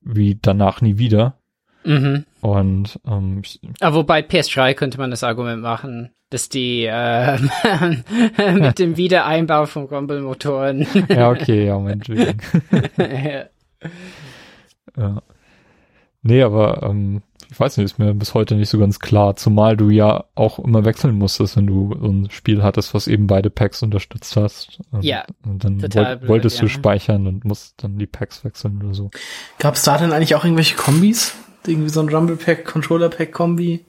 [0.00, 1.38] wie danach nie wieder.
[1.84, 2.24] Mhm.
[2.40, 7.38] Und ähm, ich, Aber wobei PS3 könnte man das Argument machen, dass die äh,
[8.54, 10.86] mit dem Wiedereinbau von Rumble-Motoren.
[11.08, 12.40] ja, okay, ja, meinetwegen.
[12.98, 13.44] ja.
[14.96, 15.22] Ja.
[16.22, 19.76] Nee, aber ähm, ich weiß nicht, ist mir bis heute nicht so ganz klar, zumal
[19.76, 23.50] du ja auch immer wechseln musstest, wenn du so ein Spiel hattest, was eben beide
[23.50, 24.80] Packs unterstützt hast.
[25.02, 26.70] Ja, Und dann total woll blöd, wolltest du ja.
[26.70, 29.10] speichern und musst dann die Packs wechseln oder so.
[29.58, 31.34] Gab es da denn eigentlich auch irgendwelche Kombis?
[31.66, 33.84] Irgendwie so ein Rumble-Pack, Controller-Pack-Kombi?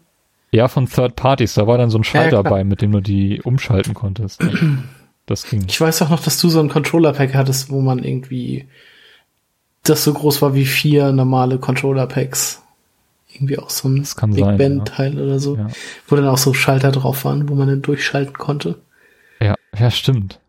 [0.51, 2.51] Ja, von Third Parties, da war dann so ein Schalter klar.
[2.51, 4.43] bei, mit dem du die umschalten konntest.
[5.25, 5.63] Das ging.
[5.69, 8.67] Ich weiß auch noch, dass du so ein Controller-Pack hattest, wo man irgendwie
[9.83, 12.62] das so groß war wie vier normale Controller-Packs.
[13.33, 15.57] Irgendwie auch so ein Big sein, Band-Teil oder so.
[15.57, 15.67] Ja.
[16.07, 18.75] Wo dann auch so Schalter drauf waren, wo man dann durchschalten konnte.
[19.41, 20.39] Ja, ja, stimmt.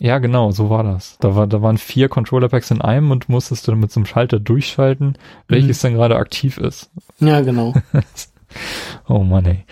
[0.00, 1.16] Ja, genau, so war das.
[1.20, 4.06] Da, war, da waren vier Controller-Packs in einem und musstest du dann mit so einem
[4.06, 5.16] Schalter durchschalten,
[5.48, 6.90] welches dann gerade aktiv ist.
[7.20, 7.74] Ja, genau.
[9.08, 9.64] Oh Mann, ey.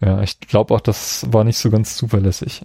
[0.00, 2.62] Ja, ich glaube auch, das war nicht so ganz zuverlässig.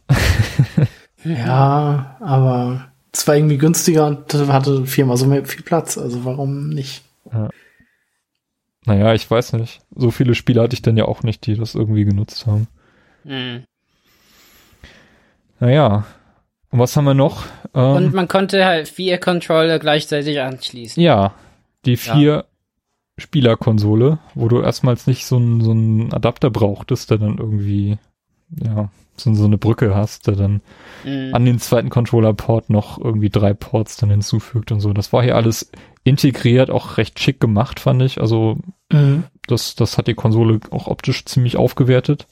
[1.23, 5.97] ja, aber es war irgendwie günstiger und hatte viermal so mehr, viel Platz.
[5.97, 7.03] Also warum nicht?
[8.85, 9.79] Naja, ich weiß nicht.
[9.95, 12.67] So viele Spiele hatte ich dann ja auch nicht, die das irgendwie genutzt haben.
[13.23, 13.63] Hm.
[15.59, 16.05] Naja.
[16.71, 17.45] Und was haben wir noch?
[17.73, 21.01] Und Ähm, man konnte halt vier Controller gleichzeitig anschließen.
[21.01, 21.33] ja,
[21.85, 22.45] die vier
[23.17, 27.97] Spielerkonsole, wo du erstmals nicht so einen so einen Adapter brauchtest, der dann irgendwie,
[28.49, 30.61] ja, so, so eine Brücke hast, der dann
[31.03, 31.33] Hm.
[31.35, 34.93] an den zweiten Controller-Port noch irgendwie drei Ports dann hinzufügt und so.
[34.93, 35.71] Das war hier alles
[36.03, 38.19] integriert, auch recht schick gemacht, fand ich.
[38.19, 38.57] Also
[38.91, 39.23] Mhm.
[39.47, 42.27] das, das hat die Konsole auch optisch ziemlich aufgewertet.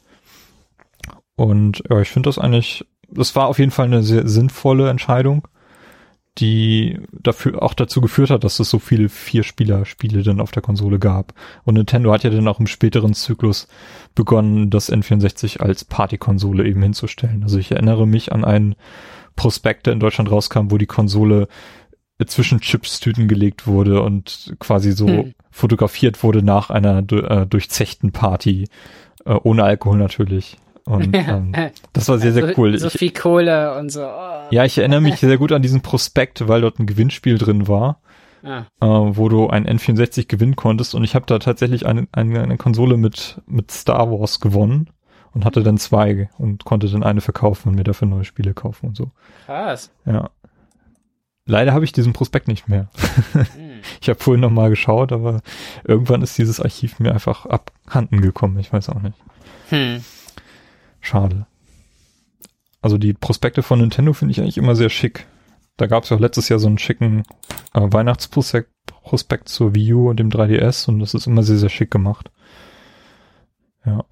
[1.36, 5.48] Und ja, ich finde das eigentlich, das war auf jeden Fall eine sehr sinnvolle Entscheidung,
[6.38, 11.00] die dafür auch dazu geführt hat, dass es so viele Vier-Spieler-Spiele dann auf der Konsole
[11.00, 11.34] gab.
[11.64, 13.68] Und Nintendo hat ja dann auch im späteren Zyklus
[14.16, 17.44] begonnen, das N64 als Partykonsole eben hinzustellen.
[17.44, 18.76] Also ich erinnere mich an einen
[19.36, 21.48] Prospekt, der in Deutschland rauskam, wo die Konsole
[22.26, 25.34] zwischen Chipstüten gelegt wurde und quasi so Hm.
[25.52, 28.68] fotografiert wurde nach einer äh, durchzechten Party,
[29.26, 30.58] äh, ohne Alkohol natürlich.
[30.86, 31.54] Und ähm,
[31.94, 32.78] das war sehr, sehr so, cool.
[32.78, 34.02] So Ich, viel Kohle und so.
[34.04, 34.42] Oh.
[34.52, 38.00] ja, ich erinnere mich sehr gut an diesen Prospekt, weil dort ein Gewinnspiel drin war,
[38.44, 38.66] Ah.
[38.82, 40.96] äh, wo du ein N64 gewinnen konntest.
[40.96, 44.90] Und ich habe da tatsächlich eine, eine, eine Konsole mit, mit Star Wars gewonnen
[45.34, 48.88] und hatte dann zwei und konnte dann eine verkaufen und mir dafür neue Spiele kaufen
[48.88, 49.12] und so.
[49.46, 49.92] Krass.
[50.06, 50.30] Ja.
[51.50, 52.90] Leider habe ich diesen Prospekt nicht mehr.
[54.02, 55.42] Ich habe vorhin noch mal geschaut, aber
[55.86, 58.60] irgendwann ist dieses Archiv mir einfach abhanden gekommen.
[58.60, 59.18] Ich weiß auch nicht.
[59.70, 60.04] Hm.
[61.00, 61.48] Schade.
[62.82, 65.28] Also die Prospekte von Nintendo finde ich eigentlich immer sehr schick.
[65.78, 67.24] Da gab es ja auch letztes Jahr so einen schicken
[67.74, 71.70] äh, Weihnachtsprospekt Prospekt zur Wii U und dem 3DS und das ist immer sehr, sehr
[71.70, 72.32] schick gemacht.
[73.86, 74.04] Ja.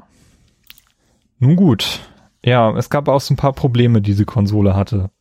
[1.39, 1.99] Nun gut.
[2.43, 5.11] Ja, es gab auch so ein paar Probleme, die diese Konsole hatte.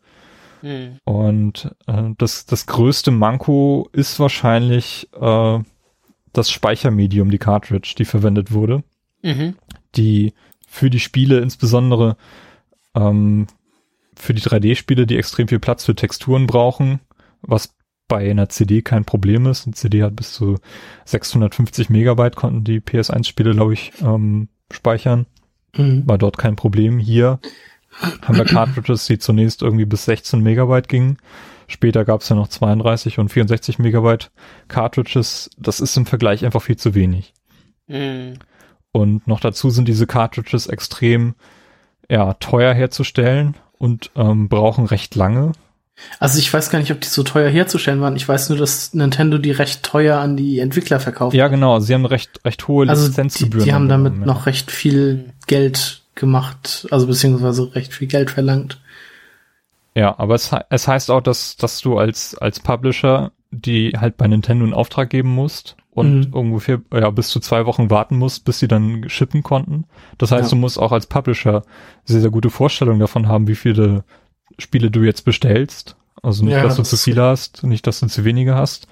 [0.61, 0.99] Hm.
[1.05, 5.59] Und äh, das, das größte Manko ist wahrscheinlich äh,
[6.33, 8.83] das Speichermedium, die Cartridge, die verwendet wurde,
[9.23, 9.57] Mhm.
[9.97, 10.35] die
[10.69, 12.17] für die Spiele insbesondere
[12.95, 13.47] ähm,
[14.15, 17.01] für die 3D-Spiele, die extrem viel Platz für Texturen brauchen,
[17.43, 17.75] was
[18.09, 19.67] bei einer CD kein Problem ist.
[19.67, 20.59] Eine CD hat bis zu
[21.07, 25.27] 650 Megabyte konnten die PS1-Spiele, glaube ich, ähm, speichern.
[25.77, 26.07] Mhm.
[26.07, 26.99] War dort kein Problem.
[26.99, 27.41] Hier
[28.23, 31.19] haben wir Cartridges, die zunächst irgendwie bis 16 Megabyte gingen.
[31.69, 34.31] Später gab es ja noch 32 und 64 Megabyte
[34.69, 35.51] Cartridges.
[35.59, 37.35] Das ist im Vergleich einfach viel zu wenig.
[37.89, 38.35] Hm.
[38.93, 41.35] Und noch dazu sind diese Cartridges extrem
[42.09, 45.53] ja, teuer herzustellen und ähm, brauchen recht lange.
[46.21, 48.17] Also ich weiß gar nicht, ob die so teuer herzustellen waren.
[48.17, 51.35] Ich weiß nur, dass Nintendo die recht teuer an die Entwickler verkauft.
[51.35, 51.81] Ja, genau.
[51.81, 53.65] Sie haben recht, recht hohe also die, Lizenzgebühren.
[53.65, 54.27] die haben damit ja.
[54.27, 58.81] noch recht viel Geld gemacht, also beziehungsweise recht viel Geld verlangt.
[59.95, 64.27] Ja, aber es, es heißt auch, dass, dass du als, als Publisher die halt bei
[64.27, 66.35] Nintendo in Auftrag geben musst und Mhm.
[66.35, 69.85] ungefähr ja, bis zu zwei Wochen warten musst, bis sie dann shippen konnten.
[70.19, 70.51] Das heißt, Ja.
[70.51, 71.63] du musst auch als Publisher
[72.05, 74.05] sehr, sehr gute Vorstellungen davon haben, wie viele
[74.59, 75.97] Spiele du jetzt bestellst.
[76.23, 78.89] Also nicht, Ja, dass du das zu viele hast, nicht, dass du zu wenige hast.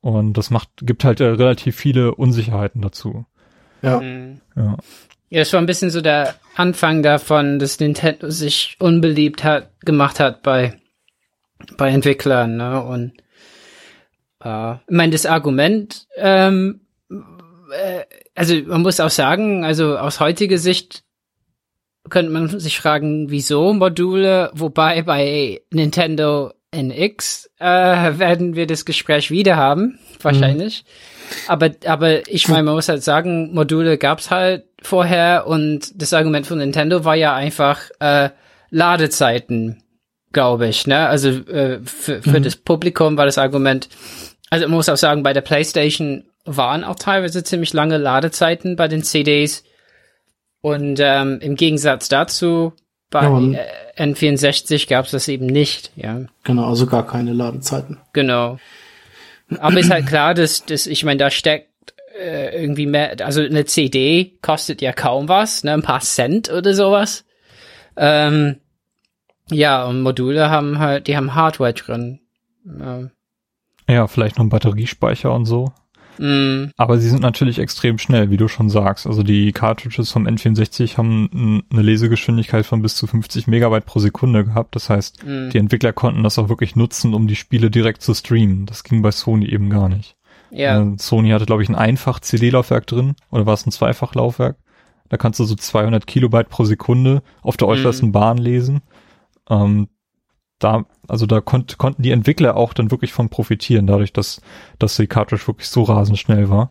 [0.00, 3.24] Und das macht, gibt halt äh, relativ viele Unsicherheiten dazu.
[3.80, 4.00] Ja.
[4.00, 4.40] Hm.
[4.56, 4.76] Ja.
[5.30, 10.20] Ja, es war ein bisschen so der Anfang davon, dass Nintendo sich unbeliebt hat, gemacht
[10.20, 10.80] hat bei,
[11.76, 12.82] bei Entwicklern, ne?
[12.82, 13.12] Und
[14.42, 18.04] äh, ich meine, das Argument, ähm, äh,
[18.34, 21.04] also man muss auch sagen, also aus heutiger Sicht
[22.08, 29.30] könnte man sich fragen, wieso Module, wobei bei Nintendo NX äh, werden wir das Gespräch
[29.30, 30.84] wieder haben, wahrscheinlich.
[31.46, 36.46] Aber, aber ich meine, man muss halt sagen, Module gab's halt vorher und das Argument
[36.46, 38.30] von Nintendo war ja einfach äh,
[38.70, 39.82] Ladezeiten,
[40.32, 40.86] glaube ich.
[40.86, 41.08] Ne?
[41.08, 43.88] Also äh, für, für das Publikum war das Argument,
[44.50, 48.88] also man muss auch sagen, bei der PlayStation waren auch teilweise ziemlich lange Ladezeiten bei
[48.88, 49.64] den CDs.
[50.60, 52.72] Und ähm, im Gegensatz dazu,
[53.10, 53.58] bei Ja,
[53.96, 56.22] äh, N64 gab's das eben nicht, ja.
[56.44, 57.98] Genau, also gar keine Ladezeiten.
[58.12, 58.58] Genau.
[59.58, 63.64] Aber ist halt klar, dass, dass ich meine, da steckt äh, irgendwie mehr, also eine
[63.64, 67.24] CD kostet ja kaum was, ne, ein paar Cent oder sowas.
[67.96, 68.56] Ähm,
[69.50, 72.20] ja, und Module haben halt, die haben Hardware drin.
[72.66, 73.10] Ähm,
[73.88, 75.72] ja, vielleicht noch ein Batteriespeicher und so.
[76.18, 79.06] Mh, Aber sie sind natürlich extrem schnell, wie du schon sagst.
[79.06, 84.44] Also die Cartridges vom N64 haben eine Lesegeschwindigkeit von bis zu 50 Megabyte pro Sekunde
[84.44, 84.74] gehabt.
[84.76, 88.14] Das heißt, mh, die Entwickler konnten das auch wirklich nutzen, um die Spiele direkt zu
[88.14, 88.66] streamen.
[88.66, 90.16] Das ging bei Sony eben gar nicht.
[90.50, 94.56] ja, Äh, Sony hatte, glaube ich, ein einfach CD-Laufwerk drin oder war es ein Zweifachlaufwerk?
[95.10, 98.82] Da kannst du so 200 Kilobyte pro Sekunde auf der äußersten Bahn lesen.
[99.48, 99.88] Ähm,
[100.58, 104.40] da, also da konnt, konnten die Entwickler auch dann wirklich von profitieren, dadurch, dass,
[104.78, 106.70] dass die Cartridge wirklich so rasend schnell war.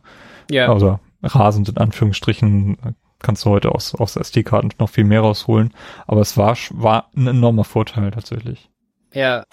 [0.52, 2.78] ja, Also rasend in Anführungsstrichen
[3.20, 5.74] kannst du heute aus, aus SD-Karten noch viel mehr rausholen.
[6.06, 8.70] Aber es war, war ein enormer Vorteil tatsächlich.
[9.14, 9.44] ja.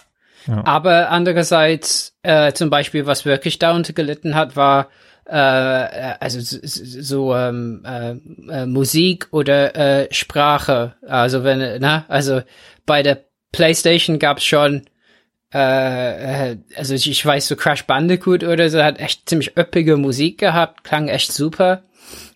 [0.47, 0.63] Ja.
[0.67, 4.89] Aber andererseits, äh, zum Beispiel, was wirklich darunter gelitten hat, war
[5.27, 8.11] äh, äh, also s- s- so ähm, äh,
[8.53, 10.97] äh, Musik oder äh, Sprache.
[11.09, 12.43] Also wenn, ne, also
[12.85, 13.25] bei der
[13.55, 14.85] PlayStation gab's schon
[15.55, 20.39] äh, äh, also ich, weiß so Crash Bandicoot oder so hat echt ziemlich üppige Musik
[20.39, 21.85] gehabt, klang echt super.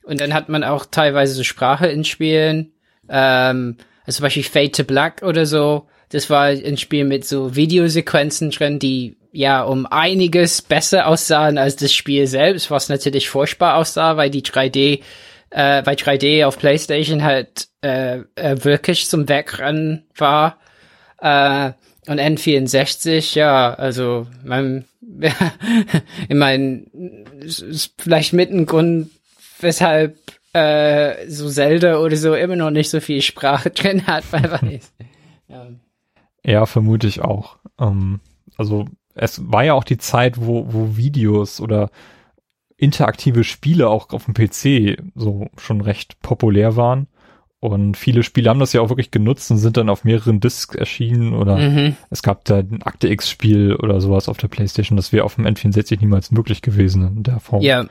[0.04, 2.72] Und dann hat man auch teilweise so Sprache in Spielen.
[3.08, 5.88] Ähm, also zum Beispiel Fade to Black oder so.
[6.10, 11.76] Das war ein Spiel mit so Videosequenzen drin, die ja um einiges besser aussahen als
[11.76, 15.00] das Spiel selbst, was natürlich furchtbar aussah, weil die 3D,
[15.50, 20.58] äh, weil 3D auf PlayStation halt äh, äh, wirklich zum Wegrennen war.
[21.20, 21.72] Äh,
[22.06, 24.84] und N64, ja, also mein,
[26.28, 26.84] ich meine,
[27.40, 29.10] ist vielleicht mit ein Grund,
[29.60, 30.16] weshalb
[30.52, 34.92] äh, so Zelda oder so immer noch nicht so viel Sprache drin hat, wer weiß.
[35.48, 35.66] Ja.
[36.44, 37.58] Ja, vermute ich auch.
[37.78, 38.20] Ähm,
[38.56, 41.90] also es war ja auch die Zeit, wo, wo Videos oder
[42.76, 47.08] interaktive Spiele auch auf dem PC so schon recht populär waren.
[47.60, 50.76] Und viele Spiele haben das ja auch wirklich genutzt und sind dann auf mehreren Discs
[50.76, 51.96] erschienen oder Mhm.
[52.08, 54.96] es gab da ein Akte X-Spiel oder sowas auf der Playstation.
[54.96, 57.62] Das wäre auf dem N64 niemals möglich gewesen in der Form.
[57.62, 57.86] Ja.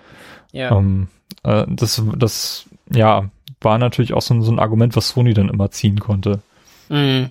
[0.53, 0.77] Ja.
[0.77, 1.09] Ähm,
[1.43, 5.49] äh, das, das, ja, war natürlich auch so, ein- so ein Argument, was Sony dann
[5.49, 6.39] immer ziehen konnte.
[6.87, 7.27] Mhm.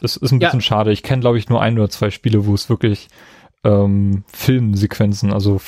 [0.00, 0.48] Das ist ein Ja.
[0.48, 0.90] bisschen schade.
[0.92, 3.08] Ich kenne, glaube ich, nur ein oder zwei Spiele, wo es wirklich
[3.64, 5.60] ähm, Filmsequenzen, also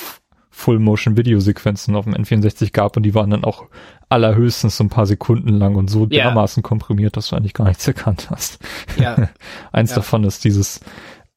[0.51, 3.65] Full-Motion-Video-Sequenzen auf dem N64 gab und die waren dann auch
[4.09, 6.25] allerhöchstens so ein paar Sekunden lang und so Ja.
[6.25, 8.59] dermaßen komprimiert, dass du eigentlich gar nichts erkannt hast.
[8.97, 9.29] Ja.
[9.71, 9.95] Eins Ja.
[9.97, 10.81] davon ist dieses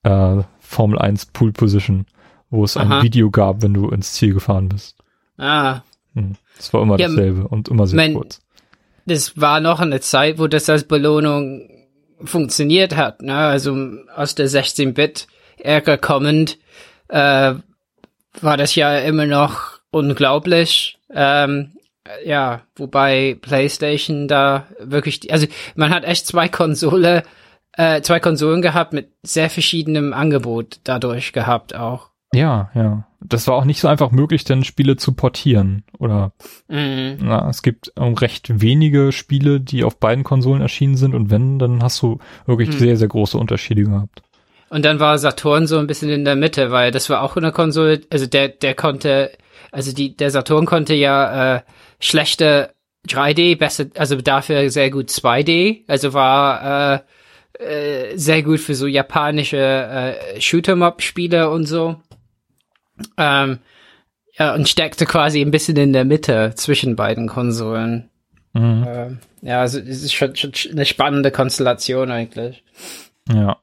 [0.03, 2.07] äh, Formel 1 Pool Position,
[2.51, 3.03] wo es ein Aha.
[3.03, 4.97] Video gab, wenn du ins Ziel gefahren bist.
[5.39, 5.81] Ah.
[6.15, 6.35] Hm.
[6.57, 8.41] Das war immer Ja, dasselbe und immer sehr mein- kurz.
[9.07, 11.69] das war noch eine Zeit, wo das als Belohnung
[12.23, 13.23] funktioniert hat.
[13.23, 13.35] Ne?
[13.35, 13.77] Also
[14.15, 16.59] aus der 16-Bit-Ära kommend
[17.09, 17.55] äh,
[18.41, 20.99] war das ja immer noch unglaublich.
[21.11, 21.73] Ähm,
[22.25, 27.23] ja, wobei PlayStation da wirklich, die, also man hat echt zwei Konsole,
[27.73, 32.11] äh, zwei Konsolen gehabt mit sehr verschiedenem Angebot dadurch gehabt auch.
[32.35, 33.07] Ja, ja.
[33.27, 35.85] Das war auch nicht so einfach möglich, denn Spiele zu portieren.
[35.99, 36.33] Oder
[36.69, 37.19] Mhm.
[37.23, 41.59] na, es gibt ähm, recht wenige Spiele, die auf beiden Konsolen erschienen sind und wenn,
[41.59, 42.79] dann hast du wirklich Hm.
[42.79, 44.23] sehr, sehr große Unterschiede gehabt.
[44.75, 47.53] Und dann war Saturn so ein bisschen in der Mitte, weil das war auch eine
[47.53, 49.31] Konsole, also der, der konnte,
[49.71, 51.63] also die, der Saturn konnte ja äh,
[52.01, 52.71] schlechte
[53.07, 57.05] 3D, besser, also dafür sehr gut 2D, also war
[57.61, 61.95] äh, äh, sehr gut für so japanische äh, Shoot'em-up-Spiele und so.
[63.17, 63.61] Ähm,
[64.37, 68.11] ja, und steckte quasi ein bisschen in der Mitte zwischen beiden Konsolen.
[68.55, 68.85] Mhm.
[68.89, 72.65] Ähm, ja, also es ist schon, schon eine spannende Konstellation eigentlich.
[73.33, 73.59] Ja.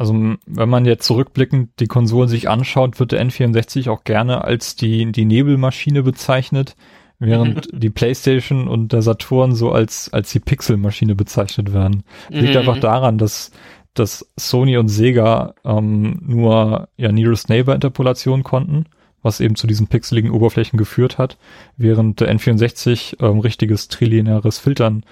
[0.00, 4.74] Also wenn man jetzt zurückblickend die Konsolen sich anschaut, wird der N64 auch gerne als
[4.74, 6.74] die, die Nebelmaschine bezeichnet,
[7.18, 12.04] während die PlayStation und der Saturn so als, als die Pixelmaschine bezeichnet werden.
[12.30, 12.60] Liegt Mhm.
[12.60, 13.50] einfach daran, dass,
[13.92, 18.86] dass Sony und Sega ähm, nur ja, Nearest Neighbor Interpolation konnten,
[19.22, 21.36] was eben zu diesen pixeligen Oberflächen geführt hat,
[21.76, 25.04] während der N64 ähm, richtiges trilineares Filtern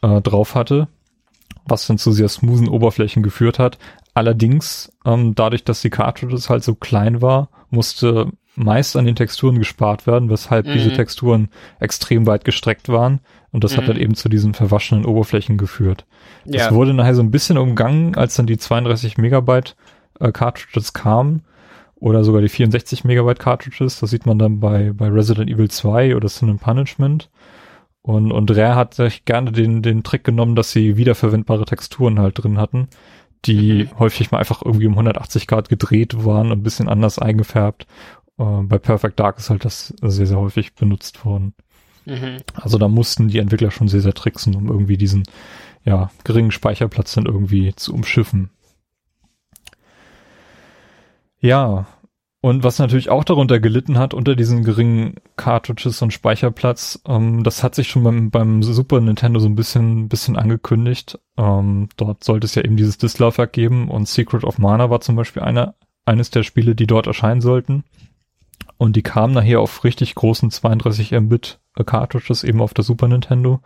[0.00, 0.88] äh, drauf hatte,
[1.66, 3.76] was dann zu sehr smoothen Oberflächen geführt hat.
[4.14, 9.58] Allerdings, ähm, dadurch, dass die Cartridges halt so klein war, musste meist an den Texturen
[9.58, 10.72] gespart werden, weshalb Mhm.
[10.72, 11.48] diese Texturen
[11.80, 13.20] extrem weit gestreckt waren.
[13.50, 13.88] Und das hat Mhm.
[13.88, 16.04] dann eben zu diesen verwaschenen Oberflächen geführt.
[16.44, 16.74] Das Ja.
[16.74, 19.74] wurde nachher so ein bisschen umgangen, als dann die 32 Megabyte
[20.20, 21.42] äh, Cartridges kamen.
[21.96, 24.00] Oder sogar die 64 Megabyte Cartridges.
[24.00, 27.30] Das sieht man dann bei, bei Resident Evil 2 oder Sin and Punishment.
[28.02, 32.42] Und, und Rare hat sich gerne den, den Trick genommen, dass sie wiederverwendbare Texturen halt
[32.42, 32.88] drin hatten,
[33.44, 33.98] die Mhm.
[33.98, 37.86] häufig mal einfach irgendwie um 180 Grad gedreht waren und ein bisschen anders eingefärbt.
[38.38, 41.54] Äh, bei Perfect Dark ist halt das sehr, sehr häufig benutzt worden.
[42.04, 42.38] Mhm.
[42.54, 45.24] Also da mussten die Entwickler schon sehr, sehr tricksen, um irgendwie diesen,
[45.84, 48.50] ja, geringen Speicherplatz dann irgendwie zu umschiffen.
[51.40, 51.86] Ja,
[52.44, 57.62] und was natürlich auch darunter gelitten hat, unter diesen geringen Cartridges und Speicherplatz, ähm, das
[57.62, 61.20] hat sich schon beim, beim Super Nintendo so ein bisschen, bisschen angekündigt.
[61.38, 65.14] Ähm, dort sollte es ja eben dieses Disklaufwerk geben und Secret of Mana war zum
[65.14, 67.84] Beispiel einer, eines der Spiele, die dort erscheinen sollten.
[68.76, 73.06] Und die kamen nachher auf richtig großen 32 Mbit äh, Cartridges eben auf der Super
[73.06, 73.60] Nintendo.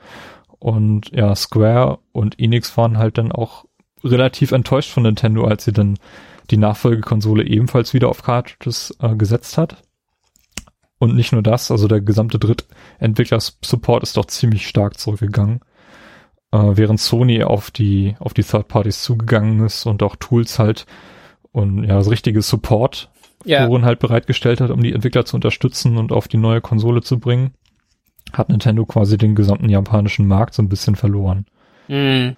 [0.58, 3.64] Und ja, Square und Enix waren halt dann auch
[4.06, 5.98] relativ enttäuscht von Nintendo, als sie dann
[6.50, 9.82] die Nachfolgekonsole ebenfalls wieder auf Cartridges äh, gesetzt hat.
[10.98, 15.60] Und nicht nur das, also der gesamte Drittentwickler-Support ist doch ziemlich stark zurückgegangen.
[16.52, 20.86] Äh, während Sony auf die, auf die Third Parties zugegangen ist und auch Tools halt
[21.52, 23.10] und ja, das richtige Support
[23.44, 23.66] Ja.
[23.66, 27.18] Foren halt bereitgestellt hat, um die Entwickler zu unterstützen und auf die neue Konsole zu
[27.18, 27.52] bringen,
[28.32, 31.46] hat Nintendo quasi den gesamten japanischen Markt so ein bisschen verloren.
[31.88, 32.36] Mhm.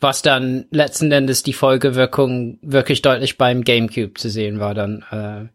[0.00, 5.48] Was dann letzten Endes die Folgewirkung wirklich deutlich beim GameCube zu sehen war dann, äh,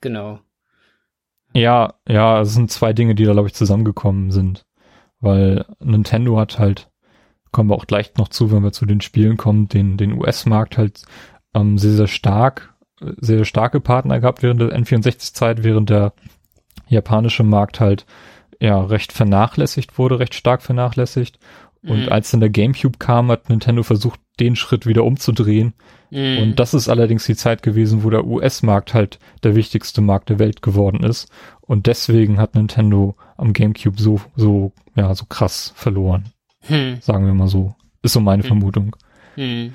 [0.00, 0.40] genau.
[1.52, 4.64] Ja, ja, es sind zwei Dinge, die da, glaube ich, zusammengekommen sind.
[5.20, 6.90] Weil Nintendo hat halt,
[7.52, 10.78] kommen wir auch gleich noch zu, wenn wir zu den Spielen kommen, den, den US-Markt
[10.78, 11.02] halt
[11.54, 16.12] ähm, sehr, sehr stark, sehr starke Partner gehabt während der N64-Zeit, während der
[16.88, 18.06] japanische Markt halt
[18.60, 21.38] ja recht vernachlässigt wurde, recht stark vernachlässigt.
[21.82, 22.08] Und Mhm.
[22.10, 25.72] als dann der GameCube kam, hat Nintendo versucht, den Schritt wieder umzudrehen.
[26.10, 26.38] Mhm.
[26.38, 30.38] Und das ist allerdings die Zeit gewesen, wo der US-Markt halt der wichtigste Markt der
[30.38, 31.28] Welt geworden ist.
[31.60, 36.24] Und deswegen hat Nintendo am GameCube so, so, ja, so krass verloren.
[36.62, 36.98] Hm.
[37.00, 37.74] Sagen wir mal so.
[38.02, 38.96] Ist so meine Vermutung.
[39.36, 39.74] Hm.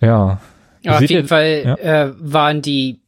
[0.00, 0.40] Ja.
[0.84, 1.74] Aber auf jeden ihr- Fall ja.
[2.06, 3.00] äh, waren die,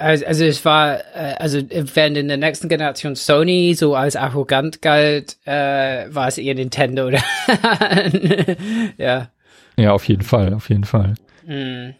[0.00, 4.82] also, also es war, äh, also während in der nächsten Generation Sony so als arrogant
[4.82, 7.22] galt, äh, war es eher Nintendo, oder?
[8.98, 9.30] ja.
[9.76, 11.14] Ja, auf jeden Fall, auf jeden Fall.
[11.44, 11.94] Hm.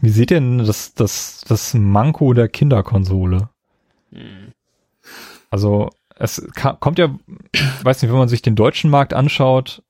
[0.00, 3.48] Wie seht ihr denn das, das, das Manko der Kinderkonsole?
[5.50, 6.46] Also, es
[6.80, 7.14] kommt ja,
[7.82, 9.82] weiß nicht, wenn man sich den deutschen Markt anschaut,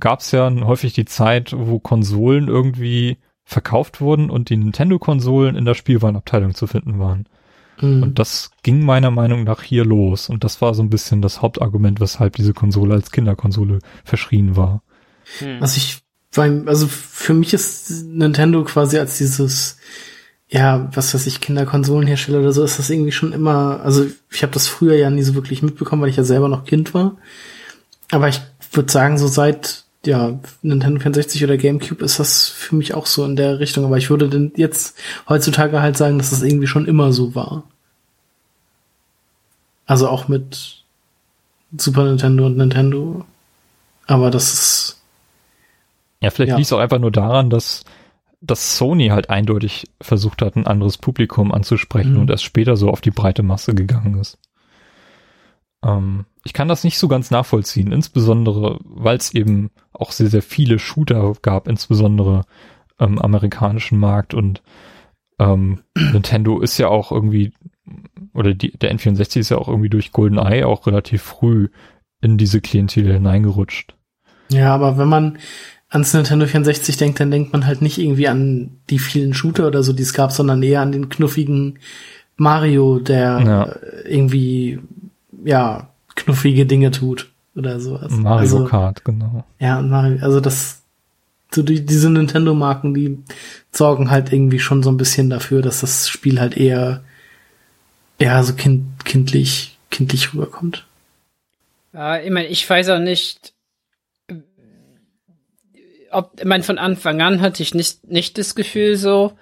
[0.00, 5.64] gab es ja häufig die Zeit, wo Konsolen irgendwie verkauft wurden und die Nintendo-Konsolen in
[5.64, 7.26] der Spielwarenabteilung zu finden waren.
[7.80, 8.02] Mhm.
[8.02, 10.28] Und das ging meiner Meinung nach hier los.
[10.28, 14.82] Und das war so ein bisschen das Hauptargument, weshalb diese Konsole als Kinderkonsole verschrien war.
[15.38, 15.58] Hm.
[15.60, 16.02] Also ich,
[16.34, 19.78] beim, also für mich ist Nintendo quasi als dieses,
[20.48, 24.52] ja, was weiß ich, Kinderkonsolenhersteller oder so, ist das irgendwie schon immer, also ich habe
[24.52, 27.16] das früher ja nie so wirklich mitbekommen, weil ich ja selber noch Kind war.
[28.10, 28.40] Aber ich
[28.72, 33.24] würde sagen, so seit ja, Nintendo 64 oder GameCube ist das für mich auch so
[33.24, 33.84] in der Richtung.
[33.84, 34.96] Aber ich würde denn jetzt
[35.28, 37.64] heutzutage halt sagen, dass das irgendwie schon immer so war.
[39.86, 40.82] Also auch mit
[41.76, 43.24] Super Nintendo und Nintendo.
[44.06, 44.92] Aber das ist,
[46.20, 46.56] Ja, vielleicht Ja.
[46.56, 47.84] liegt es auch einfach nur daran, dass,
[48.40, 52.20] dass Sony halt eindeutig versucht hat, ein anderes Publikum anzusprechen Mhm.
[52.20, 54.38] und erst später so auf die breite Masse gegangen ist.
[55.86, 60.42] Ähm, ich kann das nicht so ganz nachvollziehen, insbesondere, weil es eben auch sehr, sehr
[60.42, 62.44] viele Shooter gab, insbesondere
[62.98, 64.62] im amerikanischen Markt und
[65.38, 67.52] ähm, Nintendo ist ja auch irgendwie,
[68.32, 71.68] oder die, der N64 ist ja auch irgendwie durch GoldenEye auch relativ früh
[72.20, 73.94] in diese Klientel hineingerutscht.
[74.50, 75.38] Ja, aber wenn man
[75.88, 79.82] ans Nintendo 64 denkt, dann denkt man halt nicht irgendwie an die vielen Shooter oder
[79.82, 81.78] so, die es gab, sondern eher an den knuffigen
[82.36, 83.76] Mario, der Ja.
[84.04, 84.80] irgendwie,
[85.46, 88.10] ja, knuffige Dinge tut oder sowas.
[88.10, 89.44] Mario also, Kart, genau.
[89.60, 90.82] Ja, Mario, also das,
[91.54, 93.18] so die, diese Nintendo-Marken, die
[93.70, 97.04] sorgen halt irgendwie schon so ein bisschen dafür, dass das Spiel halt eher,
[98.20, 100.84] ja, so kind, kindlich, kindlich rüberkommt.
[101.92, 103.54] Ja, ich meine, ich weiß auch nicht,
[106.10, 109.32] ob, ich meine, von Anfang an hatte ich nicht, nicht das Gefühl so,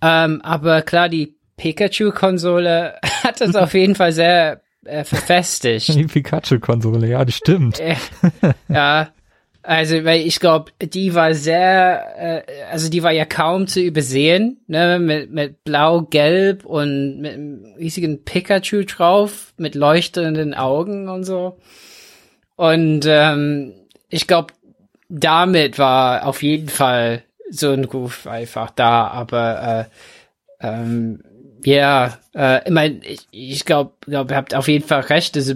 [0.00, 5.88] ähm, aber klar, die Pikachu-Konsole hat das auf jeden Fall sehr äh, verfestigt.
[5.94, 7.80] Die Pikachu-Konsole, ja, die stimmt.
[7.80, 7.96] Äh,
[8.68, 9.08] ja,
[9.62, 14.58] also weil ich glaube, die war sehr, äh, also die war ja kaum zu übersehen,
[14.66, 21.58] ne, mit, mit blau-gelb und mit einem riesigen Pikachu drauf, mit leuchtenden Augen und so.
[22.56, 23.72] Und ähm,
[24.10, 24.52] ich glaube,
[25.08, 29.88] damit war auf jeden Fall so ein Ruf einfach da, aber
[30.60, 31.22] äh, ähm,
[31.66, 35.54] ja, äh, ich meine, ich, ich glaube, glaub, ihr habt auf jeden Fall recht, also,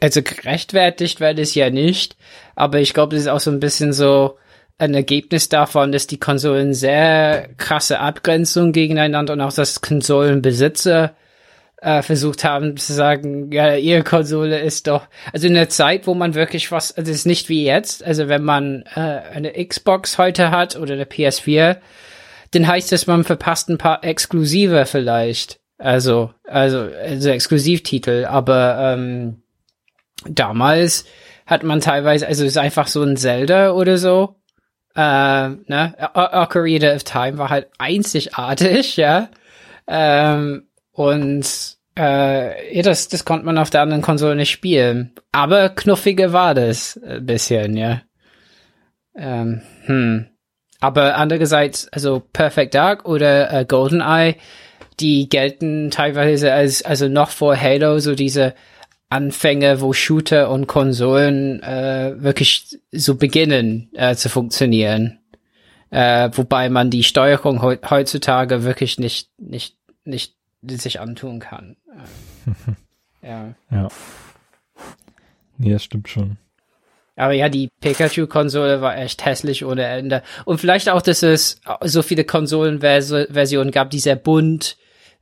[0.00, 2.16] also gerechtfertigt wird es ja nicht,
[2.54, 4.38] aber ich glaube, das ist auch so ein bisschen so
[4.78, 11.14] ein Ergebnis davon, dass die Konsolen sehr krasse Abgrenzung gegeneinander und auch das Konsolenbesitzer
[11.80, 16.14] äh, versucht haben zu sagen, ja, ihre Konsole ist doch, also in der Zeit, wo
[16.14, 20.18] man wirklich was, also es ist nicht wie jetzt, also wenn man äh, eine Xbox
[20.18, 21.76] heute hat oder eine PS4,
[22.52, 25.58] dann heißt es, man verpasst ein paar Exklusive vielleicht.
[25.78, 29.42] Also, also, also Exklusivtitel, aber ähm,
[30.26, 31.04] damals
[31.44, 34.36] hat man teilweise, also es ist einfach so ein Zelda oder so.
[34.94, 35.94] Äh, ne?
[36.14, 39.28] O- Ocarina of Time war halt einzigartig, ja.
[39.86, 45.14] Ähm, und äh, ja, das, das konnte man auf der anderen Konsole nicht spielen.
[45.32, 48.00] Aber knuffiger war das ein bisschen, ja.
[49.14, 50.26] Ähm, hm.
[50.80, 54.36] Aber andererseits, also Perfect Dark oder äh, GoldenEye,
[55.00, 58.54] die gelten teilweise als, also noch vor Halo, so diese
[59.08, 65.20] Anfänge, wo Shooter und Konsolen äh, wirklich so beginnen äh, zu funktionieren.
[65.90, 70.34] Äh, wobei man die Steuerung heu heutzutage wirklich nicht, nicht, nicht
[70.68, 71.76] sich antun kann.
[73.22, 73.54] Ja.
[73.72, 73.88] Ja.
[75.58, 76.36] Das stimmt schon.
[77.16, 80.22] Aber ja, die Pikachu-Konsole war echt hässlich ohne Ende.
[80.44, 84.76] Und vielleicht auch, dass es so viele Konsolenversionen gab, die sehr bunt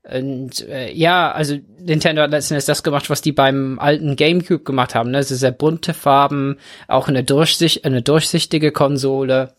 [0.05, 4.62] und äh, ja, also Nintendo hat letzten Endes das gemacht, was die beim alten GameCube
[4.62, 5.11] gemacht haben.
[5.11, 5.18] Ne?
[5.18, 9.55] Also sehr bunte Farben, auch eine, durchsicht, eine durchsichtige Konsole.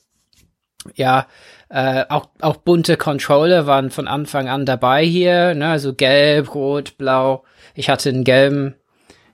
[0.93, 1.25] Ja,
[1.69, 5.69] äh, auch, auch bunte Controller waren von Anfang an dabei hier, ne?
[5.69, 7.43] also gelb, rot, blau.
[7.73, 8.75] Ich hatte einen gelben.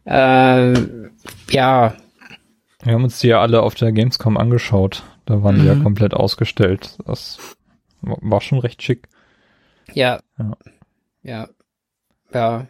[0.05, 0.73] Äh,
[1.51, 1.93] ja,
[2.83, 5.03] Wir haben uns die ja alle auf der Gamescom angeschaut.
[5.25, 5.83] Da waren die ja Mhm.
[5.83, 6.97] komplett ausgestellt.
[7.05, 7.37] Das
[8.01, 9.07] war schon recht schick.
[9.93, 10.19] Ja.
[10.37, 10.57] Ja.
[11.23, 11.49] Ja.
[12.33, 12.67] Ja.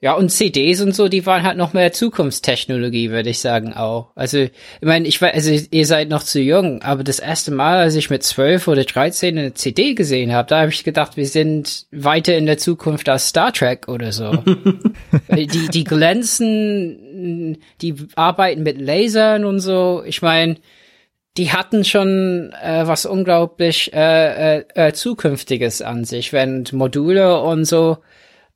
[0.00, 4.12] Ja, und CDs und so, die waren halt noch mehr Zukunftstechnologie, würde ich sagen auch.
[4.14, 7.78] Also, ich meine, ich weiß, also ihr seid noch zu jung, aber das erste Mal,
[7.78, 11.26] als ich mit 12 oder 13 eine CD gesehen habe, da habe ich gedacht, wir
[11.26, 14.30] sind weiter in der Zukunft als Star Trek oder so.
[15.34, 20.02] Die, die glänzen, die arbeiten mit Lasern und so.
[20.06, 20.56] Ich meine,
[21.36, 27.64] die hatten schon äh, was unglaublich äh, äh, äh, Zukünftiges an sich, während Module und
[27.64, 27.98] so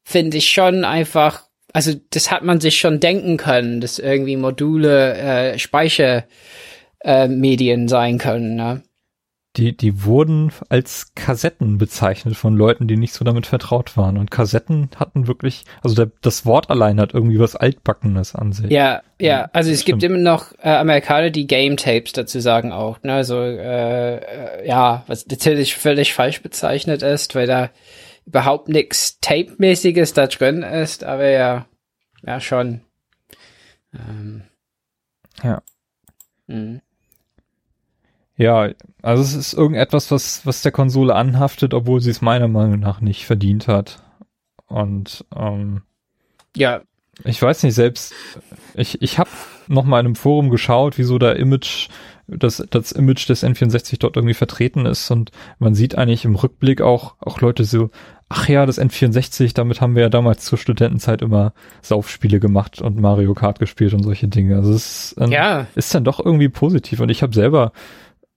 [0.02, 1.42] finde ich schon einfach,
[1.72, 8.18] also das hat man sich schon denken können, dass irgendwie Module äh, Speichermedien äh, sein
[8.18, 8.56] können.
[8.56, 8.82] Ne?
[9.58, 14.16] Die, die wurden als Kassetten bezeichnet von Leuten, die nicht so damit vertraut waren.
[14.16, 18.70] Und Kassetten hatten wirklich, also der, das Wort allein hat irgendwie was Altbackenes an sich.
[18.70, 20.14] Ja, ja, also es gibt stimmt.
[20.14, 25.04] immer noch äh, Amerikaner, die Game Tapes dazu sagen auch, ne, also äh, äh, ja,
[25.06, 27.68] was natürlich völlig falsch bezeichnet ist, weil da
[28.26, 31.66] überhaupt nichts Tape-mäßiges da drin ist, aber ja,
[32.24, 32.82] ja schon.
[33.94, 34.42] Ähm,
[35.42, 35.62] Ja.
[36.46, 36.80] mh.
[38.36, 38.70] Ja,
[39.02, 43.00] also es ist irgendetwas, was, was der Konsole anhaftet, obwohl sie es meiner Meinung nach
[43.00, 44.02] nicht verdient hat.
[44.66, 45.82] Und ähm,
[46.56, 46.82] Ja,
[47.24, 48.14] ich weiß nicht, selbst
[48.74, 49.30] ich, ich habe
[49.68, 51.88] noch mal in einem Forum geschaut, wieso da Image,
[52.38, 56.80] das, das Image des N64 dort irgendwie vertreten ist und man sieht eigentlich im Rückblick
[56.80, 57.90] auch, auch Leute so,
[58.28, 61.52] ach ja, das N64, damit haben wir ja damals zur Studentenzeit immer
[61.82, 64.56] Saufspiele gemacht und Mario Kart gespielt und solche Dinge.
[64.56, 65.66] Also es ähm, Ja.
[65.74, 67.72] ist dann doch irgendwie positiv und ich habe selber,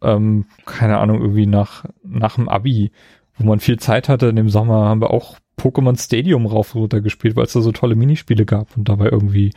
[0.01, 2.91] ähm, keine Ahnung, irgendwie nach, nach dem Abi,
[3.37, 6.81] wo man viel Zeit hatte in dem Sommer, haben wir auch Pokémon Stadium rauf und
[6.81, 9.51] runter gespielt, weil es da so tolle Minispiele gab und dabei irgendwie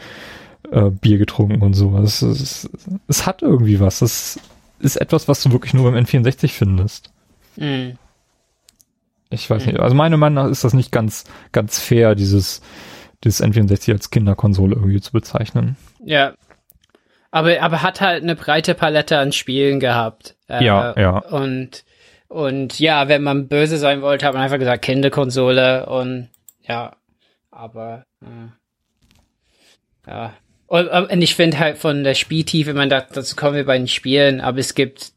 [0.71, 1.97] äh, Bier getrunken und so.
[1.99, 2.69] Es, es,
[3.07, 4.01] es hat irgendwie was.
[4.01, 4.39] Das
[4.81, 7.11] ist etwas, was du wirklich nur beim N64 findest.
[7.57, 7.93] mh.
[9.31, 9.79] Ich weiß nicht.
[9.79, 12.63] Also meiner Meinung nach ist das nicht ganz, ganz fair, dieses,
[13.25, 15.77] dieses N64 als Kinderkonsole irgendwie zu bezeichnen.
[16.05, 16.35] ja.
[17.31, 20.35] Aber, aber hat halt eine breite Palette an Spielen gehabt.
[20.49, 21.19] Äh, Ja, ja.
[21.19, 21.85] Und,
[22.29, 26.31] und ja, wenn man böse sein wollte, hat man einfach gesagt Kinderkonsole und
[26.63, 26.97] ja,
[27.51, 28.49] aber äh,
[30.11, 30.33] ja.
[30.69, 34.41] Und, ich finde halt von der Spieltiefe, man da, dazu kommen wir bei den Spielen,
[34.41, 35.13] aber es gibt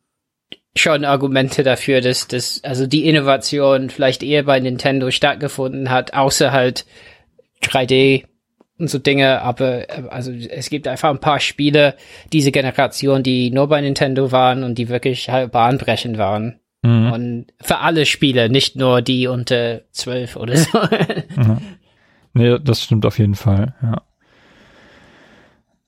[0.78, 6.54] schon Argumente dafür, dass dass also die Innovation vielleicht eher bei Nintendo stattgefunden hat, außer
[6.54, 6.86] halt
[7.64, 8.24] 3D
[8.80, 11.96] und so Dinge, aber äh, also es gibt einfach ein paar Spiele
[12.32, 16.62] diese Generation, die nur bei Nintendo waren und die wirklich halt bahnbrechend waren.
[16.82, 17.12] Mhm.
[17.12, 20.80] Und für alle Spiele, nicht nur die unter zwölf oder so.
[22.34, 24.04] Nee, das stimmt auf jeden Fall, ja.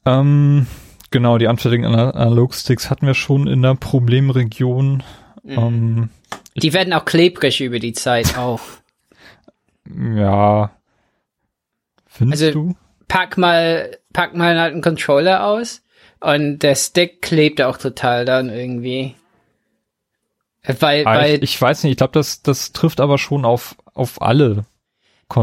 [0.06, 0.68] Ähm,
[1.12, 5.04] genau, die anfertigen Ana- Analogsticks hatten wir schon in der Problemregion.
[5.46, 6.10] Ähm,
[6.56, 8.62] die werden auch klebrig über die Zeit auch.
[9.88, 10.72] ja.
[12.08, 12.76] Findest Also- du?
[13.08, 15.82] Pack mal, pack mal halt einen Controller aus
[16.20, 19.14] und der Stick klebt auch total dann irgendwie.
[20.80, 23.76] Weil, Ah, weil ich, ich weiß nicht, ich glaube, das, das trifft aber schon auf,
[23.94, 24.66] auf alle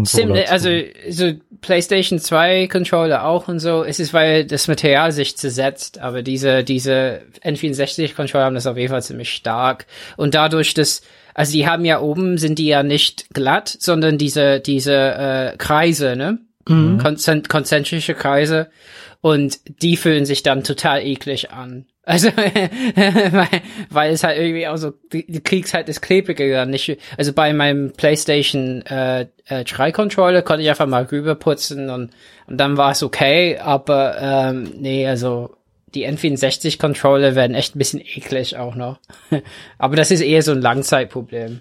[0.04, 0.32] zu.
[0.48, 0.70] also
[1.11, 6.22] so PlayStation 2 Controller auch und so, es ist, weil das Material sich zersetzt, aber
[6.22, 9.86] diese, diese N64 Controller haben das auf jeden Fall ziemlich stark.
[10.16, 11.02] Und dadurch, dass,
[11.34, 16.16] also die haben ja oben, sind die ja nicht glatt, sondern diese, diese äh, Kreise,
[16.16, 16.38] ne?
[16.98, 18.68] Konzent konzentrische Kreise.
[19.22, 21.86] Und die fühlen sich dann total eklig an.
[22.02, 23.48] Also, weil,
[23.90, 26.98] weil es halt irgendwie auch so, du kriegst halt das Klebrige dann nicht.
[27.18, 32.10] Also bei meinem PlayStation äh, äh, 3 Controller konnte ich einfach mal rüberputzen und,
[32.46, 35.54] und dann war es okay, aber ähm, nee, also
[35.94, 38.98] die N64 Controller werden echt ein bisschen eklig auch noch.
[39.78, 41.60] aber das ist eher so ein Langzeitproblem.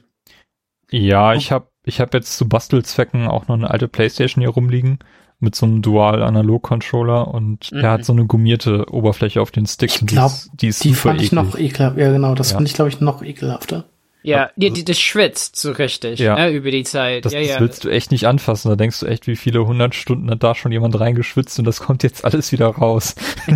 [0.91, 4.99] Ja, ich habe ich hab jetzt zu Bastelzwecken auch noch eine alte Playstation hier rumliegen
[5.39, 9.91] mit so einem Dual-Analog-Controller und der hat so eine gummierte Oberfläche auf den Stick.
[9.95, 11.97] Ich und die glaube, ist- die, ist die fand ich noch ekelhaft.
[11.97, 12.57] Ja, genau, das Ja.
[12.57, 13.85] fand ich, glaube ich, noch ekelhafter.
[14.21, 16.35] Ja, die, die, das schwitzt so richtig, Ja.
[16.35, 17.23] ne, über die Zeit.
[17.23, 17.59] Das, ja, das ja.
[17.61, 18.67] willst du echt nicht anfassen.
[18.69, 21.79] Da denkst du echt, wie viele hundert Stunden hat da schon jemand reingeschwitzt und das
[21.79, 23.15] kommt jetzt alles wieder raus.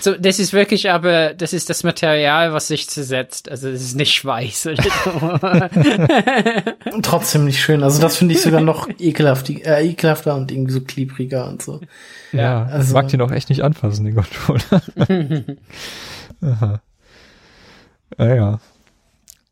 [0.00, 3.50] so, das ist wirklich aber, das ist das Material, was sich zersetzt.
[3.50, 4.68] Also das ist nicht Schweiß.
[4.68, 5.10] oder so.
[6.94, 7.82] Und trotzdem nicht schön.
[7.82, 11.80] Also das finde ich sogar noch ekelhaft, äh, ekelhafter und irgendwie so klebriger und so.
[12.32, 14.82] Ja, also, mag den auch echt nicht anfassen, den Controller.
[16.42, 16.80] Aha.
[18.18, 18.60] Ah, ja.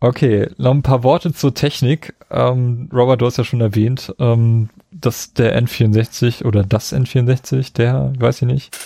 [0.05, 2.15] Okay, noch ein paar Worte zur Technik.
[2.31, 8.13] Ähm, Robert, du hast ja schon erwähnt, ähm, dass der N64 oder das N64, der,
[8.19, 8.77] weiß ich nicht,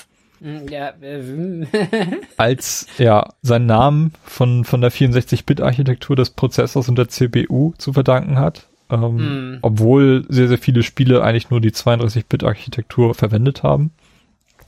[0.41, 1.67] Hm, Ja, äh,
[2.37, 8.39] als ja seinen Namen von, von der 64-Bit-Architektur des Prozessors und der CPU zu verdanken
[8.39, 8.69] hat.
[8.89, 9.59] Ähm, Mhm.
[9.63, 13.91] Obwohl sehr, sehr viele Spiele eigentlich nur die 32-Bit-Architektur verwendet haben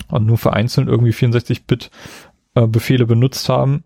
[0.08, 3.84] und nur vereinzelt irgendwie 64-Bit-Befehle benutzt haben.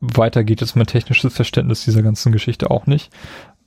[0.00, 3.10] Weiter geht jetzt mein technisches Verständnis dieser ganzen Geschichte auch nicht.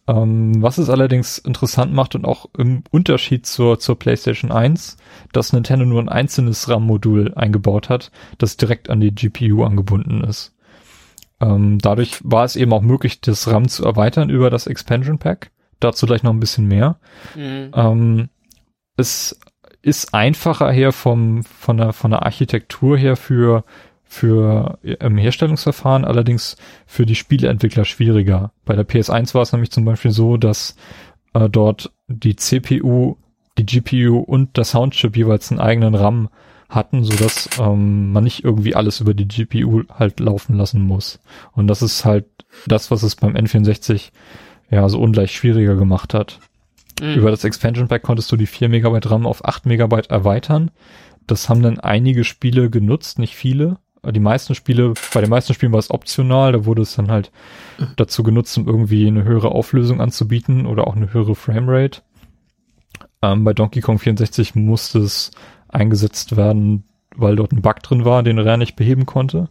[0.08, 4.98] Ähm, was es allerdings interessant macht und auch im Unterschied zur, zur PlayStation 1,
[5.32, 10.56] dass Nintendo nur ein einzelnes RAM-Modul eingebaut hat, das direkt an die GPU angebunden ist.
[11.40, 15.52] Ähm, dadurch war es eben auch möglich, das RAM zu erweitern über das Expansion Pack.
[15.80, 17.00] Dazu gleich noch ein bisschen mehr.
[17.34, 18.30] hm, Ähm,
[18.98, 19.40] es
[19.82, 23.64] ist einfacher her vom, von der, von der Architektur her für,
[24.12, 28.52] für im Herstellungsverfahren, allerdings für die Spieleentwickler schwieriger.
[28.66, 30.76] Bei der PS1 war es nämlich zum Beispiel so, dass
[31.34, 33.16] äh, dort die CPU,
[33.58, 36.28] die GPU und der Soundchip jeweils einen eigenen RAM
[36.68, 41.22] hatten, so dass ähm, man nicht irgendwie alles über die GPU halt laufen lassen muss.
[41.54, 42.26] Und das ist halt
[42.68, 44.12] das, was es beim N64
[44.70, 46.40] ja so ungleich schwieriger gemacht hat.
[47.00, 47.16] hm.
[47.16, 50.70] Über das Expansion Pack konntest du die 4 Megabyte RAM auf 8 Megabyte erweitern.
[51.28, 53.78] Das haben dann einige Spiele genutzt, nicht viele.
[54.10, 57.32] Die meisten Spiele, bei den meisten Spielen war es optional, da wurde es dann halt
[57.98, 62.02] dazu genutzt, um irgendwie eine höhere Auflösung anzubieten oder auch eine höhere Framerate.
[63.22, 65.30] Ähm, bei Donkey Kong 64 musste es
[65.68, 66.84] eingesetzt werden,
[67.16, 69.50] weil dort ein Bug drin war, den Rare nicht beheben konnte,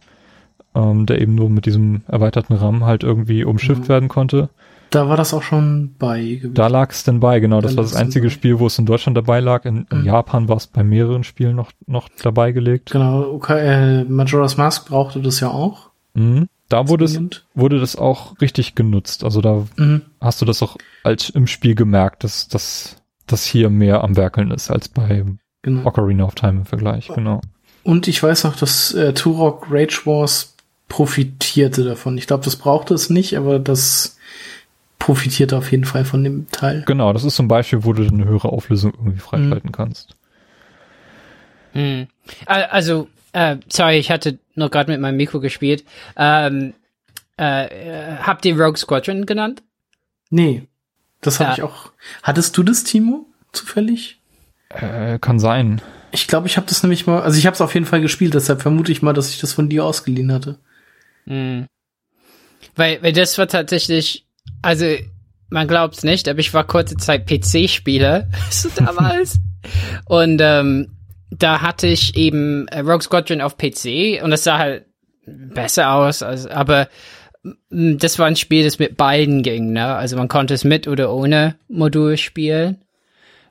[0.75, 3.87] ähm, der eben nur mit diesem erweiterten RAM halt irgendwie umschifft Mhm.
[3.87, 4.49] werden konnte.
[4.91, 6.53] Da war das auch schon bei gewesen.
[6.53, 7.59] Da lag es dann bei, genau.
[7.61, 8.29] Das Da war das einzige.
[8.29, 9.65] Spiel, wo es in Deutschland dabei lag.
[9.65, 10.05] In, in Mhm.
[10.05, 12.91] Japan war es bei mehreren Spielen noch, noch dabei gelegt.
[12.91, 15.89] Genau, okay, äh, Majora's Mask brauchte das ja auch.
[16.13, 16.47] Mhm.
[16.69, 17.19] Da wurde es,
[17.55, 19.23] wurde das auch richtig genutzt.
[19.23, 20.01] Also da Mhm.
[20.21, 22.97] hast du das auch als im Spiel gemerkt, dass dass
[23.27, 25.25] das hier mehr am Werkeln ist als bei
[25.63, 25.85] Genau.
[25.87, 27.07] Ocarina of Time im Vergleich.
[27.13, 27.39] Genau.
[27.83, 30.55] Und ich weiß noch, dass äh, Turok Rage Wars
[30.89, 32.17] profitierte davon.
[32.17, 34.17] Ich glaube, das brauchte es nicht, aber das
[35.01, 36.83] profitierte auf jeden Fall von dem Teil.
[36.85, 40.15] Genau, das ist zum Beispiel, wo du eine höhere Auflösung irgendwie freischalten kannst.
[41.73, 42.07] Hm.
[42.45, 45.83] Al- Also, äh, sorry, ich hatte noch gerade mit meinem Mikro gespielt.
[46.15, 46.73] Ähm,
[47.39, 49.63] äh, äh, habt ihr Rogue Squadron genannt?
[50.29, 50.67] Nee,
[51.21, 51.55] das habe Ja.
[51.55, 51.91] ich auch.
[52.23, 54.19] Hattest du das, Timo, zufällig?
[54.69, 55.81] Äh, kann sein.
[56.11, 58.33] Ich glaube, ich habe das nämlich mal, also ich habe es auf jeden Fall gespielt,
[58.33, 60.59] deshalb vermute ich mal, dass ich das von dir ausgeliehen hatte.
[61.25, 61.65] Hm.
[62.75, 64.25] Weil, weil das war tatsächlich,
[64.61, 64.85] also
[65.49, 68.27] man glaubt's nicht, aber ich war kurze Zeit PC-Spieler,
[68.75, 69.39] damals.
[70.05, 70.95] und ähm,
[71.29, 74.85] da hatte ich eben äh, Rogue Squadron auf PC und das sah halt
[75.25, 76.87] besser aus, als, aber
[77.69, 79.95] das war ein Spiel, das mit beiden ging, ne?
[79.95, 82.83] Also man konnte es mit oder ohne Modul spielen.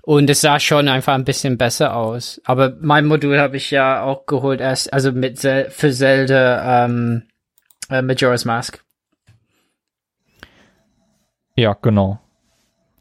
[0.03, 2.41] Und es sah schon einfach ein bisschen besser aus.
[2.45, 7.25] Aber mein Modul habe ich ja auch geholt erst, also mit für Zelda ähm,
[7.91, 8.83] äh, Majora's Mask.
[11.61, 12.19] Ja, genau.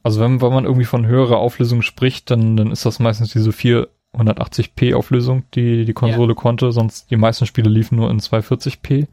[0.03, 3.51] Also wenn, wenn man irgendwie von höherer Auflösung spricht, dann, dann ist das meistens diese
[3.51, 6.73] 480p Auflösung, die die Konsole konnte.
[6.73, 9.07] Sonst die meisten Spiele liefen nur in 240p.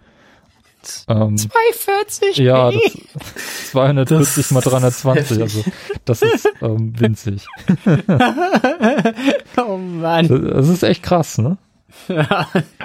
[1.09, 2.39] Ähm, 240?
[2.39, 2.83] ja, das
[3.71, 5.43] 240 Das mal ist 320, heftig.
[5.43, 5.65] also
[6.05, 7.47] das ist ähm, winzig.
[9.57, 10.27] oh Mann.
[10.27, 11.57] Das, das ist echt krass, ne?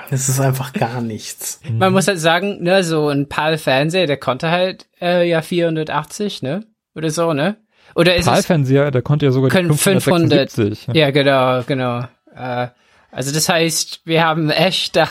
[0.09, 1.61] Das ist einfach gar nichts.
[1.71, 6.65] Man muss halt sagen, ne, so ein PAL-Fernseher, der konnte halt äh, ja 480, ne?
[6.95, 7.57] Oder so, ne?
[7.95, 8.31] Oder ist es...
[8.31, 10.87] PAL-Fernseher, der konnte ja sogar die Können 576.
[10.93, 12.05] Ja, genau, genau.
[12.35, 12.67] Äh,
[13.11, 15.07] also das heißt, wir haben echt da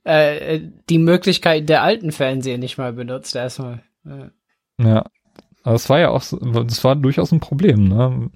[0.05, 3.83] äh, die Möglichkeit der alten Fernseher nicht mal benutzt erstmal.
[4.05, 4.31] Ja.
[4.79, 5.05] Ja,
[5.63, 8.31] aber es war ja auch, so- das war durchaus ein Problem, ne?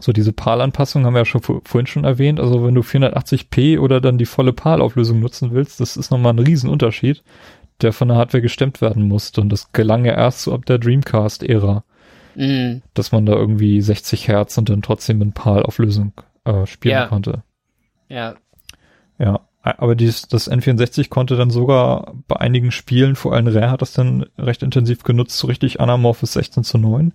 [0.00, 2.40] So diese PAL-Anpassung haben wir ja schon vor, vorhin schon erwähnt.
[2.40, 6.38] Also wenn du 480p oder dann die volle PAL-Auflösung nutzen willst, das ist nochmal ein
[6.38, 7.22] Riesenunterschied,
[7.82, 9.40] der von der Hardware gestemmt werden musste.
[9.40, 11.84] Und das gelang ja erst so ab der Dreamcast-Ära,
[12.36, 12.82] Mhm.
[12.94, 16.12] dass man da irgendwie 60 Hertz und dann trotzdem in PAL-Auflösung
[16.44, 17.06] äh, spielen Ja.
[17.06, 17.42] konnte.
[18.08, 18.34] ja.
[19.18, 23.82] Ja, aber dies, das N64 konnte dann sogar bei einigen Spielen, vor allem Rare hat
[23.82, 27.12] das dann recht intensiv genutzt, so richtig anamorphes 16 zu 9.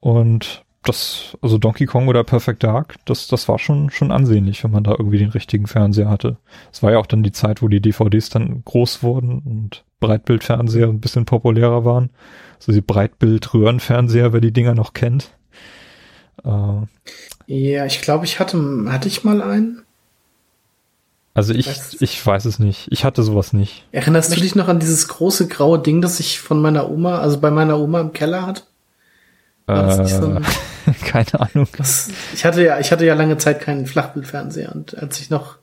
[0.00, 4.70] Und das, also Donkey Kong oder Perfect Dark, das, das war schon, schon ansehnlich, wenn
[4.72, 6.38] man da irgendwie den richtigen Fernseher hatte.
[6.72, 10.88] Es war ja auch dann die Zeit, wo die DVDs dann groß wurden und Breitbildfernseher
[10.88, 12.10] ein bisschen populärer waren.
[12.58, 15.30] So die Breitbild-Röhrenfernseher, wer die Dinger noch kennt.
[16.44, 16.86] Äh,
[17.46, 18.58] Ja, ich glaube, ich hatte,
[18.88, 19.82] hatte ich mal einen.
[21.34, 21.96] also ich, Was?
[22.00, 22.88] ich weiß es nicht.
[22.90, 23.84] Ich hatte sowas nicht.
[23.90, 27.40] Erinnerst du dich noch an dieses große graue Ding, das ich von meiner Oma, also
[27.40, 28.62] bei meiner Oma im Keller hatte?
[29.70, 30.46] War das nicht so Äh, ein,
[31.04, 31.68] Keine Ahnung.
[31.76, 35.56] Das, ich hatte ja, ich hatte ja lange Zeit keinen Flachbildfernseher und als ich noch,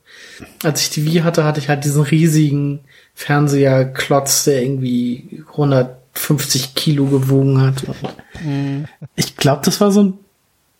[0.62, 2.80] als ich die Wii hatte, hatte ich halt diesen riesigen
[3.14, 7.84] Fernseherklotz, der irgendwie 150 Kilo gewogen hat.
[7.84, 10.14] Und Ich glaube, das war so ein,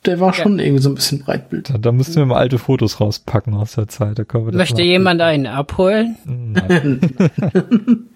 [0.04, 1.70] der war schon irgendwie so ein bisschen Breitbild.
[1.70, 4.18] Da, da müssten wir mal alte Fotos rauspacken aus der Zeit.
[4.18, 6.16] Da können wir Möchte jemand einen abholen?
[6.24, 7.00] Nein.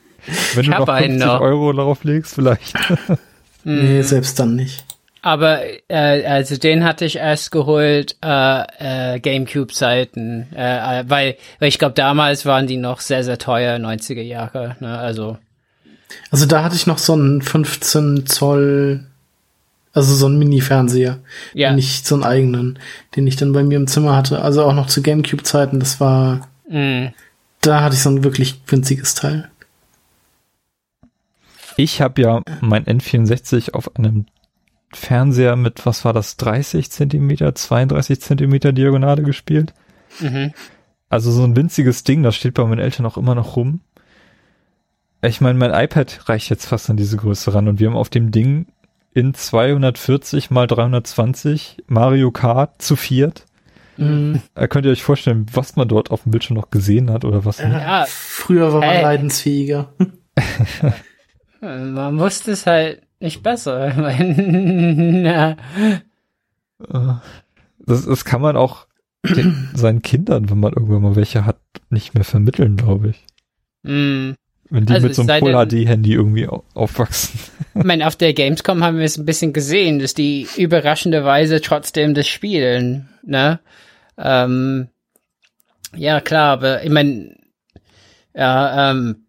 [0.55, 1.41] Wenn du hab noch einen 50 noch.
[1.41, 2.75] Euro darauf legst, vielleicht.
[3.65, 4.85] Nee, selbst dann nicht.
[5.29, 11.69] Aber äh, also den hatte ich erst geholt äh, äh, GameCube-Zeiten, äh, äh, weil, weil
[11.69, 14.77] ich glaube damals waren die noch sehr sehr teuer 90er Jahre.
[14.81, 14.99] Ne?
[14.99, 15.37] Also
[16.31, 19.05] Also da hatte ich noch so einen 15 Zoll,
[19.93, 21.19] also so einen Mini-Fernseher.
[21.53, 22.79] ja, Nicht so einen eigenen,
[23.15, 24.41] den ich dann bei mir im Zimmer hatte.
[24.41, 25.79] Also auch noch zu Gamecube-Zeiten.
[25.79, 27.13] Das war, mh,
[27.61, 29.51] da hatte ich so ein wirklich winziges Teil.
[31.77, 34.25] Ich habe ja mein N64 auf einem
[34.93, 39.75] Fernseher mit, was war das, 30 Zentimeter, 32 Zentimeter Diagonale gespielt.
[40.21, 40.53] mhm.
[41.11, 43.81] Also so ein winziges Ding, das steht bei meinen Eltern auch immer noch rum.
[45.23, 48.11] Ich meine, mein iPad reicht jetzt fast an diese Größe ran und wir haben auf
[48.11, 48.67] dem Ding
[49.15, 53.47] in 240 mal 320 Mario Kart zu viert.
[53.97, 54.43] Mhm.
[54.55, 57.45] Da könnt ihr euch vorstellen, was man dort auf dem Bildschirm noch gesehen hat oder
[57.47, 57.73] was nicht.
[57.73, 59.03] ja, Früher war man Hey.
[59.03, 59.93] leidensfähiger.
[61.61, 63.93] man wusste es halt nicht besser.
[63.97, 65.57] Na,
[67.79, 68.87] Das, das kann man auch
[69.25, 71.59] den, seinen Kindern, wenn man irgendwann mal welche hat,
[71.91, 73.25] nicht mehr vermitteln, glaube ich.
[73.83, 74.35] mh.
[74.71, 77.41] Wenn die Also mit so einem Full-HD-Handy irgendwie au- aufwachsen.
[77.75, 82.13] Ich meine, auf der Gamescom haben wir es ein bisschen gesehen, dass die überraschenderweise trotzdem
[82.13, 83.61] das spielen, ne?
[84.19, 84.89] Ähm,
[85.97, 87.35] ja, klar, aber ich meine,
[88.35, 89.25] ja, ähm,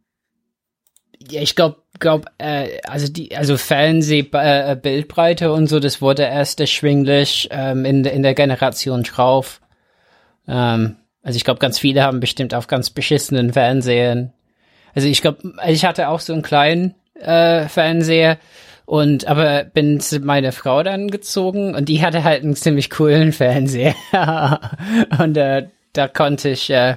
[1.32, 6.24] ja, ich glaube, glaub, äh, also die, also Fernseh-Bildbreite äh, Bildbreite und so, das wurde
[6.24, 9.62] erst erschwinglich ähm, in, der- in der Generation drauf.
[10.48, 14.34] Ähm, also ich glaube, ganz viele haben bestimmt auf ganz beschissenen Fernsehern.
[14.96, 18.38] Also ich glaube, ich hatte auch so einen kleinen äh, Fernseher
[18.86, 23.34] und aber bin zu meiner Frau dann gezogen und die hatte halt einen ziemlich coolen
[23.34, 23.94] Fernseher
[25.20, 26.96] und äh, da konnte ich äh,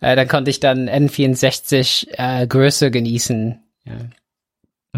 [0.00, 3.60] äh, dann konnte ich dann N64 äh, Größe genießen.
[3.84, 3.92] Ja.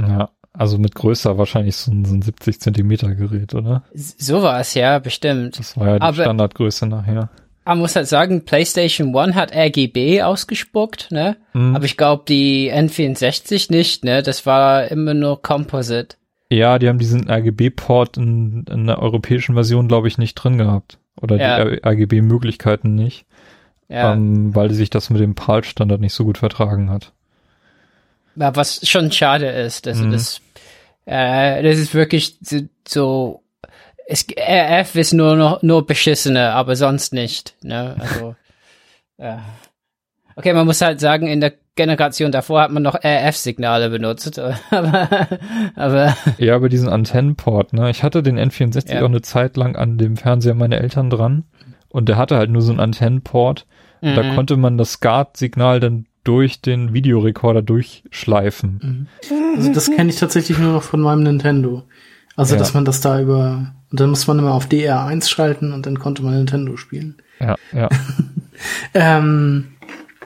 [0.08, 3.84] Ja, also mit größer wahrscheinlich so ein, so ein 70 Zentimeter Gerät, oder?
[3.94, 5.58] S- So war es ja bestimmt.
[5.58, 7.30] Das war ja die Aber- Standardgröße nachher.
[7.66, 11.36] Man muss halt sagen, PlayStation 1 hat RGB ausgespuckt, ne?
[11.52, 11.76] Mhm.
[11.76, 14.22] Aber ich glaube die N64 nicht, ne?
[14.22, 16.16] Das war immer nur Composite.
[16.50, 20.98] Ja, die haben diesen RGB-Port in, in der europäischen Version, glaube ich, nicht drin gehabt.
[21.20, 21.64] Oder Ja.
[21.64, 23.24] die RGB-Möglichkeiten nicht,
[23.88, 24.14] Ja.
[24.14, 27.12] ähm, weil sich das mit dem PAL-Standard nicht so gut vertragen hat.
[28.36, 30.12] Ja, was schon schade ist, also Mhm.
[30.12, 30.40] das,
[31.06, 32.36] äh, das ist wirklich
[32.86, 33.42] so,
[34.06, 37.54] es, RF ist nur noch nur beschissener, aber sonst nicht.
[37.62, 37.96] Ne?
[37.98, 38.34] Also,
[39.18, 39.42] ja.
[40.36, 44.38] Okay, man muss halt sagen, in der Generation davor hat man noch RF-Signale benutzt,
[44.70, 45.08] aber,
[45.76, 47.90] aber Ja, aber diesen Antennenport, ne?
[47.90, 49.00] Ich hatte den N64 Ja.
[49.02, 51.44] auch eine Zeit lang an dem Fernseher meiner Eltern dran
[51.88, 53.66] und der hatte halt nur so einen Antennenport.
[54.00, 54.34] Und Da Mhm.
[54.34, 59.08] konnte man das SCART-Signal dann durch den Videorekorder durchschleifen.
[59.56, 61.82] Also das kenne ich tatsächlich nur noch von meinem Nintendo.
[62.36, 62.58] Also, Ja.
[62.60, 65.98] dass man das da über, und dann muss man immer auf DR1 schalten und dann
[65.98, 67.16] konnte man Nintendo spielen.
[67.40, 67.88] Ja, ja.
[68.94, 69.68] Ähm,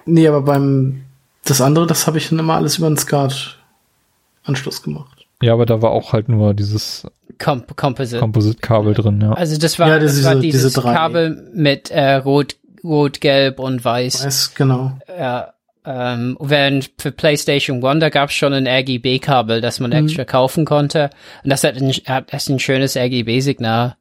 [0.06, 1.02] nee, aber beim,
[1.44, 5.26] das andere, das habe ich dann immer alles über den SCART-Anschluss gemacht.
[5.42, 7.06] ja, aber da war auch halt nur dieses
[7.38, 8.18] Comp Composite.
[8.20, 9.32] Composite-Kabel drin, ja.
[9.32, 10.92] also das war, Ja, das diese- war dieses diese drei.
[10.94, 14.24] Kabel mit äh, Rot, Rot, Gelb und Weiß.
[14.24, 14.98] Weiß, genau.
[15.18, 15.53] Ja,
[15.84, 20.64] ähm, während für PlayStation One, da gab es schon ein RGB-Kabel, das man extra kaufen
[20.64, 21.10] konnte.
[21.42, 23.96] Und das hat ein, hat das ein schönes RGB-Signal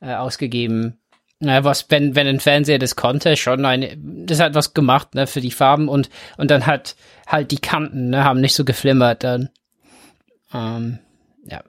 [0.00, 0.98] äh, ausgegeben.
[1.40, 5.26] Ja, was, wenn, wenn ein Fernseher das konnte, schon eine, das hat was gemacht, ne,
[5.26, 6.94] für die Farben und, und dann hat
[7.26, 9.48] halt die Kanten, ne, haben nicht so geflimmert dann.
[10.54, 10.98] Ähm,
[11.44, 11.62] ja.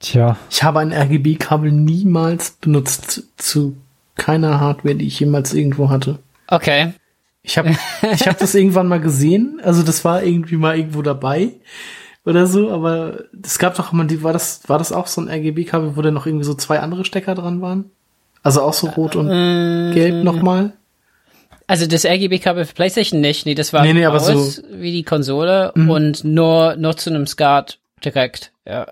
[0.00, 3.76] Tja, Ich habe ein RGB-Kabel niemals benutzt zu
[4.16, 6.18] keiner Hardware, die ich jemals irgendwo hatte.
[6.48, 6.92] Okay.
[7.46, 7.76] Ich habe
[8.14, 11.50] ich hab das irgendwann mal gesehen, also das war irgendwie mal irgendwo dabei
[12.24, 15.28] oder so, aber es gab doch immer die, war das, war das auch so ein
[15.28, 17.90] RGB-Kabel, wo da noch irgendwie so zwei andere Stecker dran waren?
[18.42, 19.28] Also auch so rot und
[19.92, 20.72] gelb nochmal?
[21.66, 25.02] Also das RGB-Kabel für PlayStation nicht, nee, das war Nee, nee, aus so- wie die
[25.02, 25.90] Konsole Mhm.
[25.90, 28.88] und nur, nur zu einem SCART direkt, ja.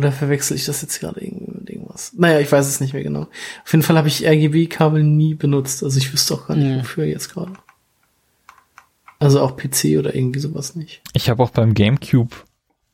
[0.00, 2.12] Oder verwechsel ich das jetzt gerade irgendwie mit irgendwas?
[2.16, 3.26] Naja, ich weiß es nicht mehr genau.
[3.64, 6.80] Auf jeden Fall habe ich RGB-Kabel nie benutzt, also ich wüsste auch gar nicht, Mhm.
[6.80, 7.52] wofür jetzt gerade.
[9.18, 11.02] Also auch PC oder irgendwie sowas nicht.
[11.12, 12.34] ich habe auch beim GameCube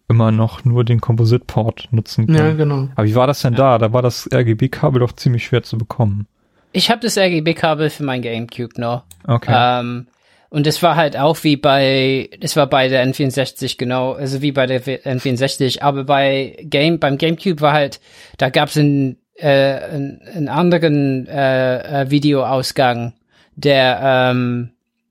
[0.08, 2.38] immer noch nur den Composite-Port nutzen können.
[2.38, 2.88] Ja, genau.
[2.96, 3.78] Aber wie war das denn da?
[3.78, 6.26] Da war das RGB-Kabel doch ziemlich schwer zu bekommen.
[6.72, 9.04] Ich habe das RGB-Kabel für mein GameCube noch.
[9.26, 9.52] Okay.
[9.54, 10.06] Ähm,
[10.48, 14.52] und es war halt auch wie bei, es war bei der N64 genau, also wie
[14.52, 18.00] bei der N64, aber bei Game, beim GameCube war halt,
[18.38, 23.14] da gab es einen, äh, einen, einen anderen äh, äh, Videoausgang,
[23.56, 24.70] der ähm,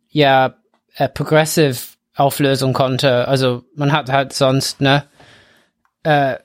[0.10, 0.56] ja
[0.96, 1.78] äh, Progressive
[2.16, 3.28] Auflösung konnte.
[3.28, 5.04] Also man hat halt sonst ne
[6.04, 6.36] äh,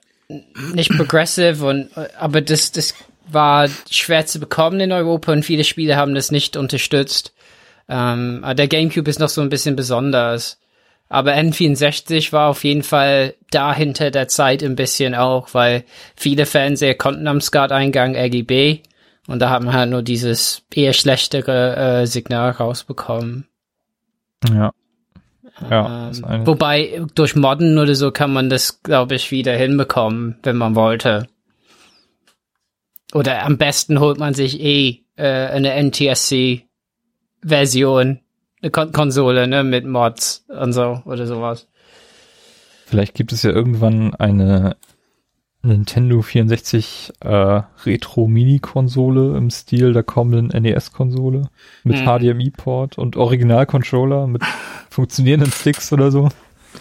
[0.74, 2.94] nicht Progressive und aber das das
[3.28, 7.32] war schwer zu bekommen in Europa und viele Spiele haben das nicht unterstützt.
[7.90, 10.58] Ähm, der GameCube ist noch so ein bisschen besonders.
[11.08, 15.82] Aber N64 war auf jeden Fall da hinter der Zeit ein bisschen auch, weil
[16.14, 18.78] viele Fernseher konnten am SCART-Eingang RGB
[19.26, 23.48] und da hat man halt nur dieses eher schlechtere äh, Signal rausbekommen.
[24.48, 24.72] Ja.
[25.68, 30.56] Ja, Ähm, wobei durch Modden oder so kann man das, glaube ich, wieder hinbekommen, wenn
[30.56, 31.26] man wollte.
[33.12, 35.72] Oder am besten holt man sich eh äh, eine
[37.42, 38.20] NTSC-Version,
[38.62, 41.66] eine Kon Konsole, ne, mit Mods und so oder sowas.
[42.86, 44.76] Vielleicht gibt es ja irgendwann eine
[45.62, 51.50] Nintendo 64 äh, Retro-Mini-Konsole im Stil der kommenden NES-Konsole
[51.84, 52.06] mit Hm.
[52.06, 54.42] HDMI-Port und Original-Controller mit
[54.90, 56.30] funktionierenden Sticks oder so.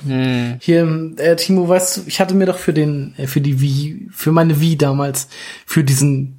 [0.05, 0.57] Hm.
[0.61, 4.07] Hier, äh, Timo, weißt du, ich hatte mir doch für den, äh, für die Wii,
[4.11, 5.27] für meine Wii damals,
[5.65, 6.38] für diesen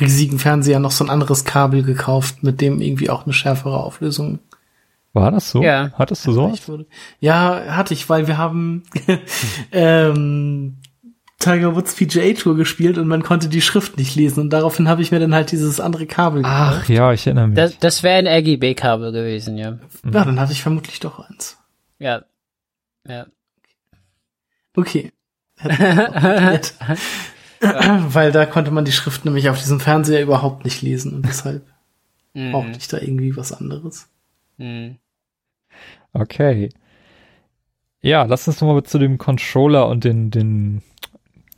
[0.00, 4.38] riesigen Fernseher noch so ein anderes Kabel gekauft, mit dem irgendwie auch eine schärfere Auflösung
[5.12, 5.62] War das so?
[5.62, 5.92] Ja.
[5.94, 6.60] Hattest du sowas?
[7.20, 8.84] Ja, hatte ich, weil wir haben
[9.72, 10.78] ähm,
[11.38, 15.02] Tiger Woods PGA Tour gespielt und man konnte die Schrift nicht lesen und daraufhin habe
[15.02, 17.56] ich mir dann halt dieses andere Kabel Ach ja, ich erinnere mich.
[17.56, 19.78] Das, das wäre ein RGB-Kabel gewesen, ja.
[20.04, 21.58] Ja, dann hatte ich vermutlich doch eins.
[21.98, 22.22] Ja.
[23.06, 23.26] Ja.
[24.74, 25.12] Okay.
[28.08, 31.62] Weil da konnte man die Schrift nämlich auf diesem Fernseher überhaupt nicht lesen und deshalb
[32.34, 32.76] brauchte Mhm.
[32.78, 34.08] ich da irgendwie was anderes.
[34.58, 34.96] Mhm.
[36.12, 36.68] Okay.
[38.00, 40.82] Ja, lass uns nochmal zu dem Controller und den, den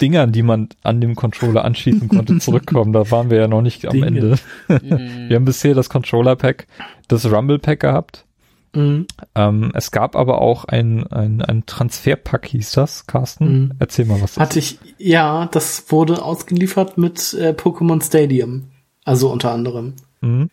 [0.01, 2.93] Dingern, die man an dem Controller anschließen konnte, zurückkommen.
[2.93, 4.07] Da waren wir ja noch nicht am Dinge.
[4.07, 4.39] Ende.
[4.69, 5.29] Mhm.
[5.31, 6.67] Wir haben bisher das Controller-Pack,
[7.09, 8.26] das Rumble-Pack gehabt.
[8.75, 9.07] Mhm.
[9.35, 13.63] Ähm, es gab aber auch ein, ein, ein Transferpack, hieß das, Carsten.
[13.63, 13.73] Mhm.
[13.79, 18.65] Erzähl mal, was das Hatte ich, ja, das wurde ausgeliefert mit äh, Pokémon Stadium.
[19.05, 19.95] Also unter anderem.
[20.21, 20.51] Mhm.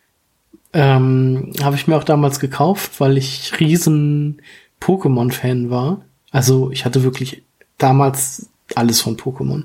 [0.72, 4.42] Ähm, Habe ich mir auch damals gekauft, weil ich riesen
[4.80, 6.02] Pokémon-Fan war.
[6.30, 7.42] Also ich hatte wirklich
[7.78, 9.64] damals alles von Pokémon.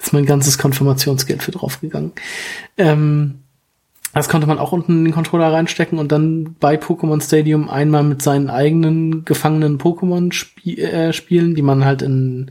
[0.00, 2.12] Ist mein ganzes Konfirmationsgeld für draufgegangen.
[2.76, 3.40] Ähm,
[4.16, 8.02] das konnte man auch unten in den Controller reinstecken und dann bei Pokémon Stadium einmal
[8.02, 12.50] mit seinen eigenen gefangenen Pokémon spie äh, spielen, die man halt in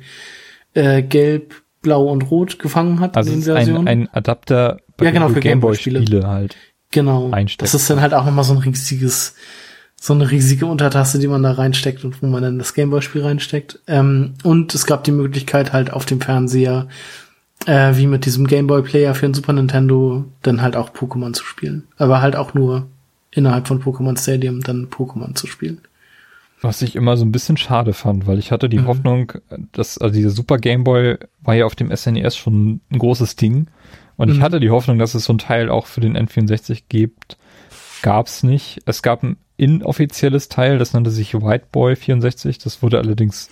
[0.73, 3.87] äh, Gelb, Blau und Rot gefangen hat Also in den ist ein, Versionen.
[3.87, 5.99] ein Adapter, bei Ja, genau, für Gameboy-Spiele.
[5.99, 6.55] Gameboy-Spiele halt.
[6.91, 7.31] Genau.
[7.31, 7.65] einstecken.
[7.65, 9.35] Das ist dann halt auch nochmal so ein riesiges,
[9.99, 13.79] so eine riesige Untertasse, die man da reinsteckt und wo man dann das Gameboy-Spiel reinsteckt.
[13.87, 16.87] Ähm, und es gab die Möglichkeit halt auf dem Fernseher,
[17.65, 21.87] äh, wie mit diesem Gameboy-Player für den Super Nintendo, dann halt auch Pokémon zu spielen.
[21.97, 22.87] Aber halt auch nur
[23.31, 25.81] innerhalb von Pokémon Stadium dann Pokémon zu spielen.
[26.61, 28.87] Was ich immer so ein bisschen schade fand, weil ich hatte die Mhm.
[28.87, 29.33] Hoffnung,
[29.73, 33.67] dass, also dieser Super Game Boy war ja auf dem SNES schon ein großes Ding.
[34.17, 34.41] Und ich Mhm.
[34.43, 37.37] hatte die Hoffnung, dass es so ein Teil auch für den N64 gibt.
[38.01, 38.79] Gab's nicht.
[38.85, 42.57] Es gab ein inoffizielles Teil, das nannte sich White Boy 64.
[42.59, 43.49] Das wurde allerdings,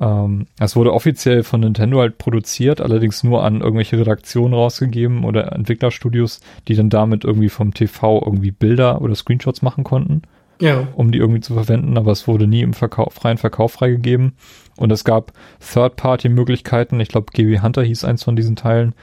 [0.00, 5.52] ähm, es wurde offiziell von Nintendo halt produziert, allerdings nur an irgendwelche Redaktionen rausgegeben oder
[5.52, 10.22] Entwicklerstudios, die dann damit irgendwie vom TV irgendwie Bilder oder Screenshots machen konnten
[10.60, 10.88] Ja.
[10.94, 14.32] um die irgendwie zu verwenden, aber es wurde nie im Verkauf, freien Verkauf freigegeben.
[14.76, 18.94] Und es gab Third-Party-Möglichkeiten, ich glaube GB Hunter hieß eins von diesen Teilen,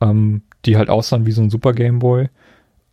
[0.00, 2.28] ähm, die halt aussahen wie so ein Super Game Boy,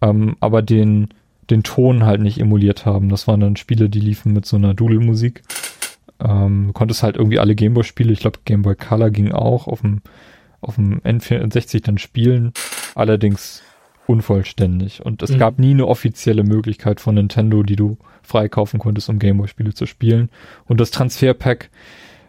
[0.02, 1.10] ähm, aber den,
[1.50, 3.10] den Ton halt nicht emuliert haben.
[3.10, 5.42] Das waren dann Spiele, die liefen mit so einer Doodle-Musik.
[6.20, 9.82] Ähm, du konntest halt irgendwie alle Gameboy-Spiele, ich glaube Game Boy Color ging auch auf
[9.82, 10.02] dem,
[10.62, 12.52] auf dem N64 dann spielen,
[12.96, 13.62] allerdings
[14.08, 15.06] unvollständig.
[15.06, 15.38] Und es Mhm.
[15.38, 20.30] gab nie eine offizielle Möglichkeit von Nintendo, die du freikaufen konntest, um Gameboy-Spiele zu spielen.
[20.68, 21.70] Und das Transferpack,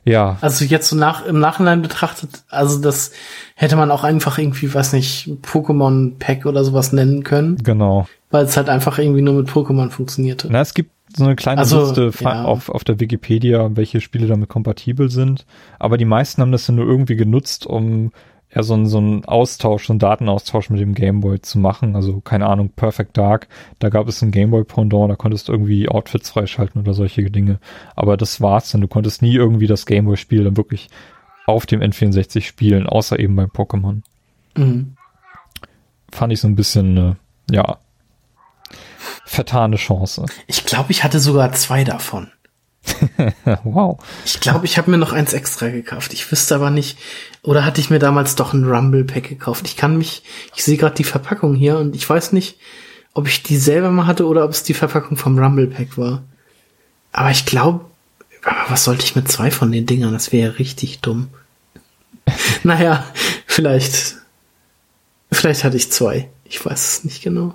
[0.04, 3.12] ja, Also jetzt so nach, im Nachhinein betrachtet, also das
[3.54, 8.06] hätte man auch einfach irgendwie, weiß nicht, Pokémon Pack oder sowas nennen können, genau.
[8.30, 10.48] weil es halt einfach irgendwie nur mit Pokémon funktionierte.
[10.50, 12.44] Na, es gibt so eine kleine Also, Liste ja.
[12.44, 15.46] auf, auf der Wikipedia, welche Spiele damit kompatibel sind.
[15.78, 18.12] Aber die meisten haben das dann nur irgendwie genutzt, um
[18.52, 21.94] ja, so ein, so ein Austausch, so ein Datenaustausch mit dem Gameboy zu machen.
[21.94, 26.30] Also, keine Ahnung, Perfect Dark, da gab es ein Gameboy-Pendant, da konntest du irgendwie Outfits
[26.30, 27.60] freischalten oder solche Dinge.
[27.94, 28.80] Aber das war's dann.
[28.80, 30.88] Du konntest nie irgendwie das Gameboy-Spiel dann wirklich
[31.46, 34.02] auf dem N64 spielen, außer eben beim Pokémon.
[34.56, 34.94] Mhm.
[36.10, 37.14] Fand ich so ein bisschen, äh,
[37.54, 37.78] ja,
[39.30, 40.26] vertane Chance.
[40.48, 42.32] Ich glaube, ich hatte sogar zwei davon.
[43.64, 43.98] wow.
[44.24, 46.12] Ich glaube, ich habe mir noch eins extra gekauft.
[46.12, 46.98] Ich wüsste aber nicht,
[47.42, 49.68] oder hatte ich mir damals doch ein Rumble Pack gekauft?
[49.68, 50.24] Ich kann mich,
[50.56, 52.58] ich sehe gerade die Verpackung hier und ich weiß nicht,
[53.14, 56.24] ob ich die selber mal hatte oder ob es die Verpackung vom Rumble Pack war.
[57.12, 57.84] Aber ich glaube,
[58.68, 60.12] was sollte ich mit zwei von den Dingern?
[60.12, 61.28] Das wäre ja richtig dumm.
[62.64, 63.06] naja,
[63.46, 64.16] vielleicht,
[65.30, 66.28] vielleicht hatte ich zwei.
[66.44, 67.54] Ich weiß es nicht genau.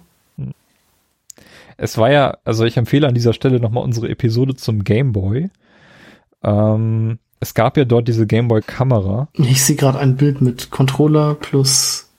[1.77, 5.49] Es war ja, also ich empfehle an dieser Stelle nochmal unsere Episode zum Game Boy.
[6.43, 9.27] Ähm, es gab ja dort diese Game Boy Kamera.
[9.33, 12.09] Ich sehe gerade ein Bild mit Controller plus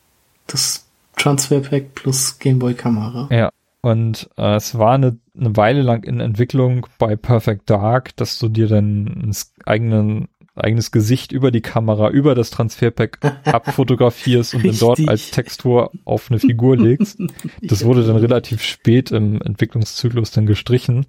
[0.46, 3.28] das Transfer Pack plus Game Boy Kamera.
[3.30, 3.50] Ja.
[3.80, 8.48] Und äh, es war eine, eine Weile lang in Entwicklung bei Perfect Dark, dass du
[8.48, 9.32] dir dein
[9.64, 15.90] eigenen eigenes Gesicht über die Kamera, über das Transferpack abfotografierst und dann dort als Textur
[16.04, 17.18] auf eine Figur legst.
[17.62, 21.06] Das wurde dann relativ spät im Entwicklungszyklus dann gestrichen.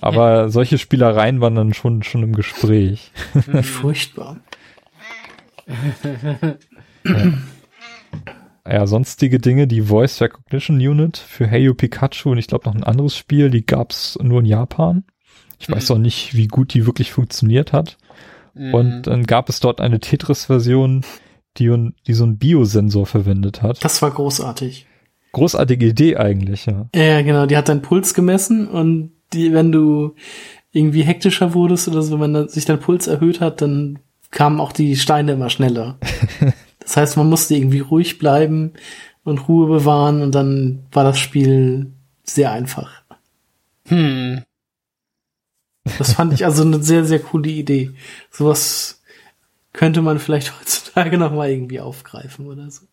[0.00, 3.12] Aber solche Spielereien waren dann schon, schon im Gespräch.
[3.62, 4.40] Furchtbar.
[7.04, 7.32] ja.
[8.68, 12.74] ja, sonstige Dinge, die Voice Recognition Unit für Hey You Pikachu und ich glaube noch
[12.74, 15.04] ein anderes Spiel, die gab's nur in Japan.
[15.58, 17.96] Ich weiß auch nicht, wie gut die wirklich funktioniert hat.
[18.54, 21.04] Und dann gab es dort eine Tetris-Version,
[21.56, 23.84] die, die so einen Biosensor verwendet hat.
[23.84, 24.86] Das war großartig.
[25.32, 26.88] Großartige Idee eigentlich, ja.
[26.94, 27.46] Ja, genau.
[27.46, 30.14] Die hat deinen Puls gemessen und die, wenn du
[30.72, 33.98] irgendwie hektischer wurdest oder so, wenn sich dein Puls erhöht hat, dann
[34.30, 35.98] kamen auch die Steine immer schneller.
[36.80, 38.72] das heißt, man musste irgendwie ruhig bleiben
[39.24, 41.92] und Ruhe bewahren und dann war das Spiel
[42.24, 43.02] sehr einfach.
[43.86, 44.42] Hm.
[45.98, 47.92] Das fand ich also eine sehr, sehr coole Idee.
[48.30, 49.02] Sowas
[49.72, 52.86] könnte man vielleicht heutzutage noch mal irgendwie aufgreifen oder so.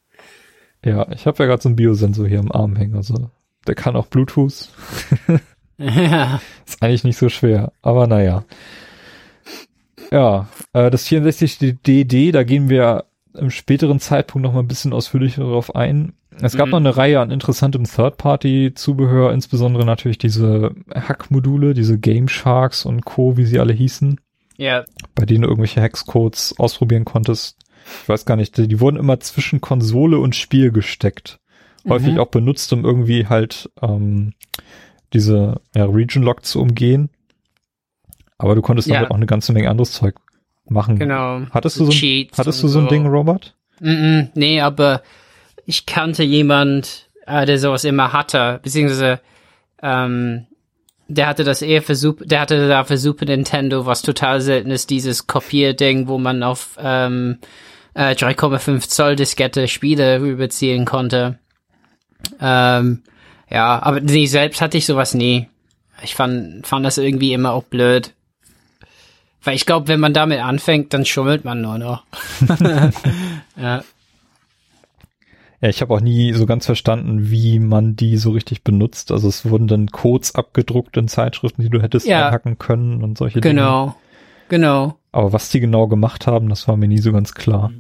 [0.84, 3.30] Ja, ich habe ja gerade so einen Biosensor hier am Arm hängen, also
[3.68, 4.70] der kann auch Bluetooth.
[5.78, 6.42] ja.
[6.66, 8.44] Ist eigentlich nicht so schwer, aber naja.
[10.12, 14.94] Ja, äh, das 64 DD, da gehen wir im späteren Zeitpunkt noch mal ein bisschen
[14.94, 16.14] ausführlicher darauf ein.
[16.40, 16.72] Es gab Mhm.
[16.72, 23.38] noch eine Reihe an interessantem Third-Party-Zubehör, insbesondere natürlich diese Hack-Module, diese Game Sharks und Co.,
[23.38, 24.20] wie sie alle hießen,
[24.58, 24.86] Ja.
[25.16, 27.58] bei denen du irgendwelche Hexcodes ausprobieren konntest.
[28.04, 31.40] Ich weiß gar nicht, die, die wurden immer zwischen Konsole und Spiel gesteckt.
[31.90, 32.20] Häufig Mhm.
[32.20, 34.34] auch benutzt, um irgendwie halt ähm,
[35.14, 37.10] diese ja, Region Lock zu umgehen.
[38.38, 38.96] Aber du konntest Ja.
[38.96, 40.16] damit auch eine ganze Menge anderes Zeug
[40.70, 40.98] machen.
[40.98, 41.42] Genau.
[41.52, 43.56] Hattest du so ein, hattest du und so ein Ding, Robert?
[43.80, 45.02] Mm -mm, nee, aber
[45.66, 49.20] ich kannte jemand, äh, der sowas immer hatte, beziehungsweise
[49.82, 50.48] ähm,
[51.08, 54.72] der hatte das eher für Super, der hatte da für Super Nintendo, was total selten
[54.72, 57.40] ist, dieses Kopierding, wo man auf ähm,
[57.94, 61.40] äh, 3,5 Zoll Diskette Spiele rüberziehen konnte.
[62.40, 63.04] Ähm,
[63.50, 65.50] ja, aber nee, selbst hatte ich sowas nie.
[66.04, 68.14] Ich fand, fand das irgendwie immer auch blöd.
[69.44, 72.04] Weil ich glaube, wenn man damit anfängt, dann schummelt man nur noch.
[73.58, 73.84] ja.
[75.62, 79.12] Ja, ich habe auch nie so ganz verstanden, wie man die so richtig benutzt.
[79.12, 82.26] Also es wurden dann Codes abgedruckt in Zeitschriften, die du hättest Ja.
[82.28, 83.56] einhacken können und solche Dinge.
[83.56, 83.96] Genau.
[84.50, 84.98] Genau.
[85.12, 87.72] Aber was die genau gemacht haben, das war mir nie so ganz klar.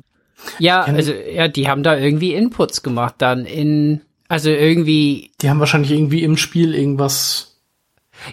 [0.59, 5.59] Ja, also ja, die haben da irgendwie Inputs gemacht dann in also irgendwie Die haben
[5.59, 7.59] wahrscheinlich irgendwie im Spiel irgendwas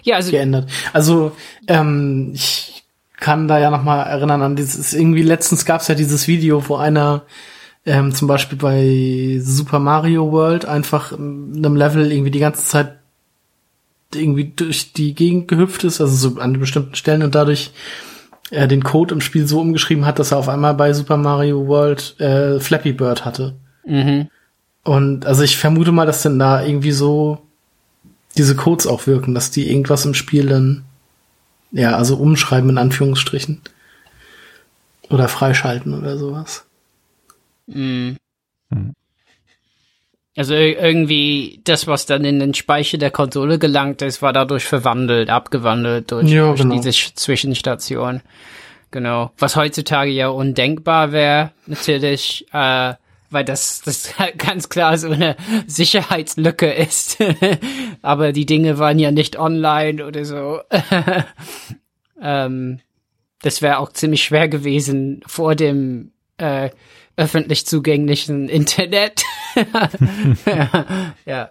[0.03, 0.69] ja, also geändert.
[0.93, 1.33] Also
[1.67, 2.83] ähm, ich
[3.17, 6.67] kann da ja noch mal erinnern an dieses irgendwie letztens gab es ja dieses Video,
[6.69, 7.23] wo einer
[7.89, 12.99] ähm, zum Beispiel bei Super Mario World einfach in einem Level irgendwie die ganze Zeit
[14.13, 17.71] irgendwie durch die Gegend gehüpft ist, also so an bestimmten Stellen und dadurch
[18.51, 21.65] äh, den Code im Spiel so umgeschrieben hat, dass er auf einmal bei Super Mario
[21.67, 23.55] World äh, Flappy Bird hatte.
[23.85, 24.29] mhm.
[24.83, 27.39] Und also ich vermute mal, dass denn da irgendwie so
[28.37, 30.83] diese Codes auch wirken, dass die irgendwas im Spiel dann,
[31.71, 33.61] ja, also umschreiben in Anführungsstrichen.
[35.09, 36.65] Oder freischalten oder sowas.
[37.73, 38.17] Mhm.
[38.71, 38.93] Hm.
[40.37, 44.63] Also ir- irgendwie das, was dann in den Speicher der Konsole gelangt ist, war dadurch
[44.65, 46.75] verwandelt, abgewandelt durch, Ja, durch genau.
[46.75, 48.21] diese Sch- Zwischenstation.
[48.91, 49.31] Genau.
[49.37, 52.93] Was heutzutage ja undenkbar wäre, natürlich, äh,
[53.31, 55.35] weil das, das ganz klar so eine
[55.67, 57.17] Sicherheitslücke ist.
[58.01, 60.61] Aber die Dinge waren ja nicht online oder so.
[62.21, 62.79] ähm,
[63.41, 66.69] das wäre auch ziemlich schwer gewesen, vor dem äh,
[67.19, 69.23] öffentlich zugänglichen Internet.
[70.45, 70.85] ja,
[71.25, 71.49] ja,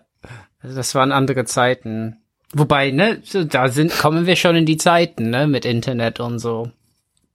[0.61, 2.17] also das waren andere Zeiten.
[2.55, 6.39] Wobei, ne, so, da sind, kommen wir schon in die Zeiten, ne, mit Internet und
[6.39, 6.71] so.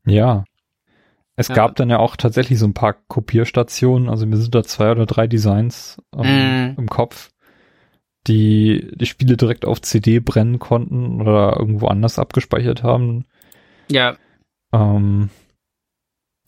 [0.05, 0.43] Ja.
[1.35, 1.55] Es Ja.
[1.55, 5.05] gab dann ja auch tatsächlich so ein paar Kopierstationen, also mir sind da zwei oder
[5.05, 6.79] drei Designs ähm, Mm.
[6.79, 7.31] im Kopf,
[8.27, 13.25] die die Spiele direkt auf CD brennen konnten oder irgendwo anders abgespeichert haben.
[13.89, 14.15] Ja,
[14.73, 15.29] Ähm,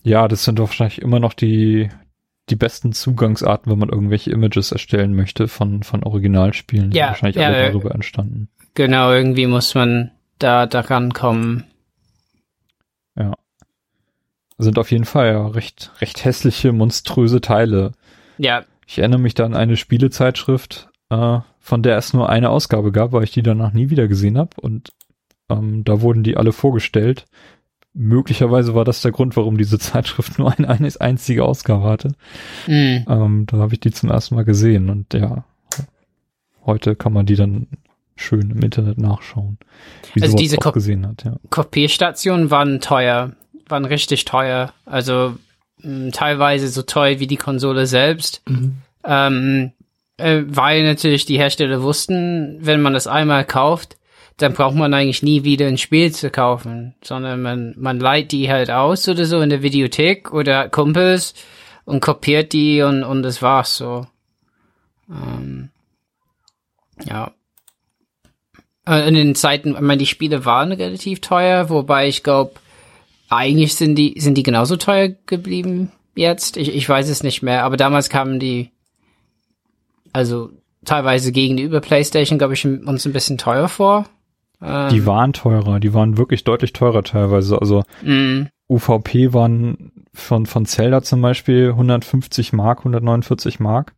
[0.06, 1.90] ja, das sind wahrscheinlich immer noch die,
[2.49, 7.36] die besten Zugangsarten, wenn man irgendwelche Images erstellen möchte von, von Originalspielen, die Ja, wahrscheinlich
[7.36, 8.48] ja, alle darüber entstanden.
[8.76, 11.65] genau, irgendwie muss man da daran kommen.
[14.57, 17.91] Sind auf jeden Fall ja recht, recht hässliche, monströse Teile.
[18.38, 22.94] Ja, Ich erinnere mich da an eine Spielezeitschrift, äh, von der es nur eine Ausgabe
[22.94, 24.52] gab, weil ich die danach nie wieder gesehen habe.
[24.61, 24.94] Und
[25.49, 27.26] ähm, da wurden die alle vorgestellt.
[27.97, 32.09] Möglicherweise war das der Grund, warum diese Zeitschrift nur eine, eine einzige Ausgabe hatte.
[32.67, 35.45] mm, Ähm, da habe ich die zum ersten Mal gesehen und ja,
[36.65, 37.67] heute kann man die dann
[38.15, 39.57] schön im Internet nachschauen,
[40.13, 41.23] wie Also diese auch Kop- gesehen hat.
[41.26, 41.35] Ja.
[41.49, 43.34] Kopierstationen waren teuer,
[43.67, 44.73] waren richtig teuer.
[44.85, 45.35] Also
[45.81, 48.41] mh, teilweise so teuer wie die Konsole selbst.
[48.47, 48.76] Mhm.
[49.03, 49.72] Ähm,
[50.17, 53.97] äh, weil natürlich die Hersteller wussten, wenn man das einmal kauft,
[54.38, 58.49] dann braucht man eigentlich nie wieder ein Spiel zu kaufen, sondern man, man leiht die
[58.49, 61.34] halt aus oder so in der Videothek oder Kumpels
[61.86, 64.07] und kopiert die und, und das war's so.
[65.10, 65.70] Ähm,
[67.06, 67.32] ja.
[68.86, 72.53] Äh, In den Zeiten, ich meine, die Spiele waren relativ teuer, wobei ich glaube,
[73.30, 76.57] eigentlich sind die, sind die genauso teuer geblieben jetzt.
[76.57, 78.72] Ich, ich weiß es nicht mehr, aber damals kamen die,
[80.12, 80.52] also
[80.84, 84.10] teilweise gegenüber PlayStation, glaube ich, uns ein bisschen teuer vor.
[84.66, 87.60] Ähm, Die waren teurer, die waren wirklich deutlich teurer teilweise.
[87.60, 93.94] Also mh, UVP waren von, von Zelda zum Beispiel 150 Mark, 149 Mark.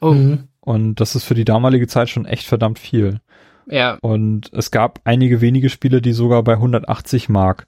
[0.00, 0.44] oh, Mhm.
[0.62, 3.20] Und das ist für die damalige Zeit schon echt verdammt viel.
[3.66, 7.66] ja, Und es gab einige wenige Spiele, die sogar bei 180 Mark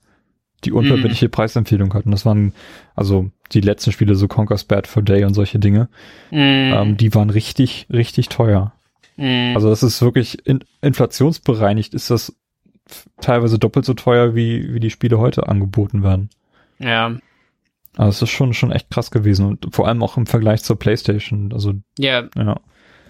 [0.65, 2.11] die unverbindliche Preisempfehlung hatten.
[2.13, 2.53] Das waren
[2.95, 5.89] also die letzten Spiele, so Conker's Bad for Day und solche Dinge.
[6.31, 8.73] mh, Ähm, die waren richtig, richtig teuer.
[9.17, 12.35] mh, Also das ist wirklich in, inflationsbereinigt, ist das
[13.21, 16.31] teilweise doppelt so teuer, wie, wie die Spiele heute angeboten werden.
[16.79, 17.17] ja,
[17.97, 20.79] Also es ist schon, schon echt krass gewesen und vor allem auch im Vergleich zur
[20.79, 21.53] Playstation.
[21.53, 22.61] Also, ja, ja.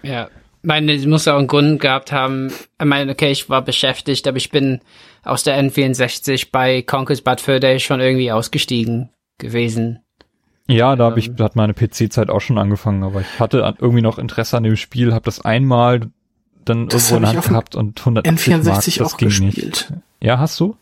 [0.03, 0.29] Ja,
[0.63, 2.47] meine, es muss auch einen Grund gehabt haben.
[2.79, 4.79] Ich meine, okay, ich war beschäftigt, aber ich bin
[5.23, 9.99] aus der N64 bei Conquest Bad Fur Day schon irgendwie ausgestiegen gewesen.
[10.67, 11.35] Ja, da, hab ich, Ähm.
[11.35, 14.77] da hat meine PC-Zeit auch schon angefangen, aber ich hatte irgendwie noch Interesse an dem
[14.77, 16.09] Spiel, habe das einmal
[16.65, 19.13] dann Das irgendwo in der ich Hand auf dem gehabt und 180 Mark, N64 das
[19.13, 19.55] auch ging gespielt.
[19.55, 19.93] nicht.
[20.21, 20.75] Ja, hast du?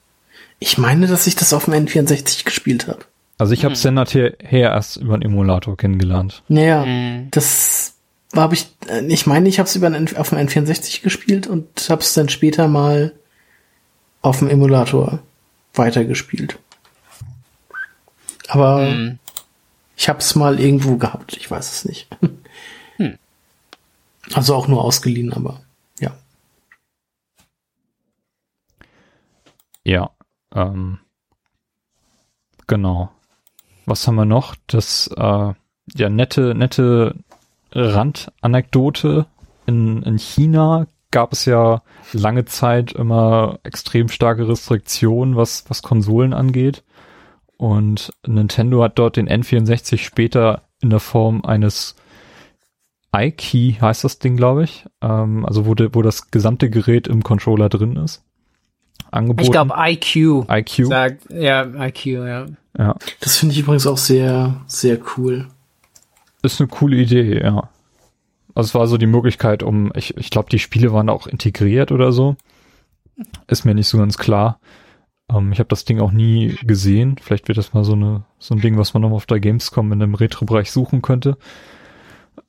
[0.60, 3.00] Ich meine, dass ich das auf dem N64 gespielt habe.
[3.38, 3.78] Also ich habe Mhm.
[3.78, 6.44] Senat her, her erst über einen Emulator kennengelernt.
[6.48, 7.30] Naja, Mhm.
[7.32, 7.94] das
[8.32, 11.02] war hab ich, äh, ich meine, ich habe es über den, N- auf dem N64
[11.02, 13.14] gespielt und habe es dann später mal
[14.22, 15.20] auf dem Emulator
[15.74, 16.60] weitergespielt.
[18.48, 19.18] Aber Mhm.
[19.96, 22.08] ich habe es mal irgendwo gehabt, ich weiß es nicht.
[22.98, 23.18] Hm.
[24.34, 25.62] Also auch nur ausgeliehen, aber
[29.84, 30.12] ja.
[30.54, 31.00] Ähm,
[32.68, 33.12] genau.
[33.86, 34.56] Was haben wir noch?
[34.68, 35.54] Das, äh,
[35.96, 37.16] ja, nette, nette
[37.72, 39.26] Randanekdote.
[39.66, 41.82] In, in China gab es ja
[42.14, 46.84] lange Zeit immer extrem starke Restriktionen, was, was Konsolen angeht.
[47.58, 51.96] Und Nintendo hat dort den N64 später in der Form eines
[53.16, 54.86] iKey, heißt das Ding, glaube ich.
[55.02, 58.24] Ähm, also wo, de, wo das gesamte Gerät im Controller drin ist.
[59.10, 59.44] Angeboten.
[59.44, 60.46] Ich glaube IQ.
[60.50, 60.86] IQ.
[60.88, 62.46] Sagt, ja, IQ, ja.
[62.78, 62.96] Ja.
[63.20, 65.48] Das finde ich übrigens auch sehr, sehr cool.
[66.42, 67.70] Ist eine coole Idee, ja.
[68.56, 71.92] Also es war so die Möglichkeit, um, ich, ich glaube, die Spiele waren auch integriert
[71.92, 72.36] oder so.
[73.48, 74.60] Ist mir nicht so ganz klar.
[75.32, 77.18] Ähm, ich habe das Ding auch nie gesehen.
[77.22, 79.92] Vielleicht wird das mal so eine so ein Ding, was man noch auf der Gamescom
[79.92, 81.38] in dem Retro-Bereich suchen könnte.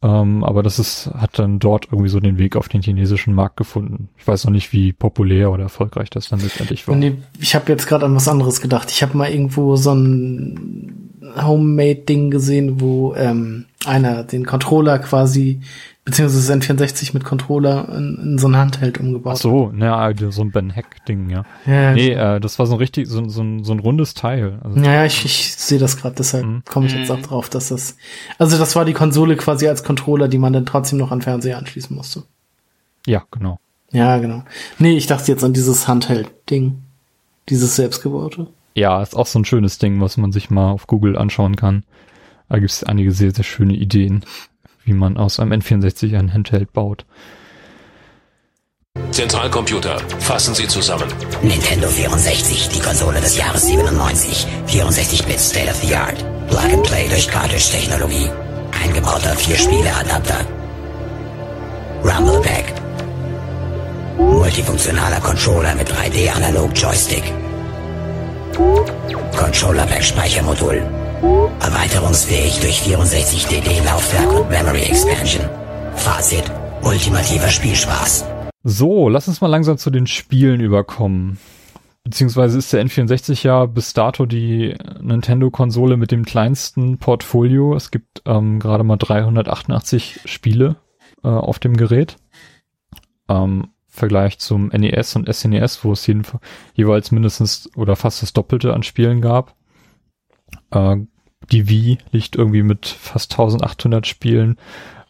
[0.03, 3.57] Ähm, aber das ist, hat dann dort irgendwie so den Weg auf den chinesischen Markt
[3.57, 4.09] gefunden.
[4.19, 6.97] Ich weiß noch nicht, wie populär oder erfolgreich das dann letztendlich war.
[6.97, 8.91] Nee, ich habe jetzt gerade an was anderes gedacht.
[8.91, 15.61] Ich habe mal irgendwo so ein Homemade-Ding gesehen, wo ähm, einer den Controller quasi,
[16.05, 20.43] beziehungsweise das N64 mit Controller in, in so ein Handheld umgebaut Ach so, naja, so
[20.43, 21.45] ein Ben Heck-Ding, ja.
[21.67, 24.59] Ja, Nee, äh, das war so ein richtig, so, so, ein, so ein rundes Teil.
[24.63, 26.63] Also, Naja, ich, ich sehe das gerade, deshalb Mhm.
[26.69, 27.97] komme ich jetzt auch drauf, dass das.
[28.39, 31.59] Also das war die Konsole quasi als Controller, die man dann trotzdem noch an Fernseher
[31.59, 32.25] anschließen musste.
[33.07, 33.59] ja, genau.
[33.95, 34.43] Ja, genau.
[34.79, 36.79] Nee, ich dachte jetzt an dieses Handheld-Ding.
[37.51, 38.47] Dieses selbstgebaute.
[38.75, 41.85] Ja, ist auch so ein schönes Ding, was man sich mal auf Google anschauen kann.
[42.49, 44.25] Da gibt es einige sehr, sehr schöne Ideen,
[44.85, 47.07] wie man aus einem N64 ein Handheld baut.
[49.11, 51.09] Zentralcomputer, fassen Sie zusammen.
[51.43, 54.47] Nintendo 64, die Konsole des Jahres 97.
[54.67, 56.17] 64-Bit State of the Art.
[56.49, 58.29] Plug and Play durch Cartridge-Technologie.
[58.83, 60.47] Eingebauter 4-Spiele-Adapter.
[62.05, 62.75] Rumble Pack.
[64.19, 67.25] Multifunktionaler Controller mit 3D-Analog-Joystick.
[69.37, 70.83] Controller Pack Speichermodul.
[71.23, 75.45] Erweiterungsfähig durch 64 DD Laufwerk und Memory Expansion.
[75.95, 76.51] Fazit.
[76.83, 78.27] Ultimativer Spielspaß.
[78.65, 81.39] So, lass uns mal langsam zu den Spielen überkommen.
[82.03, 87.77] Beziehungsweise ist der N64 ja bis dato die Nintendo-Konsole mit dem kleinsten Portfolio.
[87.77, 90.75] Es gibt ähm, gerade mal 388 Spiele
[91.23, 92.17] äh, auf dem Gerät.
[93.29, 96.25] Ähm, Vergleich zum NES und SNES, wo es jeden,
[96.75, 99.55] jeweils mindestens oder fast das Doppelte an Spielen gab.
[100.71, 100.97] Äh,
[101.51, 104.57] die Wii liegt irgendwie mit fast 1800 Spielen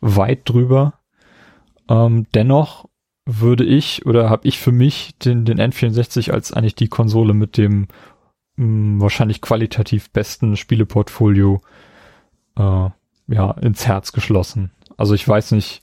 [0.00, 0.94] weit drüber.
[1.88, 2.88] Ähm, dennoch
[3.24, 7.56] würde ich oder habe ich für mich den, den N64 als eigentlich die Konsole mit
[7.56, 7.88] dem
[8.56, 11.60] mh, wahrscheinlich qualitativ besten Spieleportfolio
[12.56, 12.88] äh,
[13.28, 14.72] ja ins Herz geschlossen.
[14.96, 15.81] Also ich weiß nicht,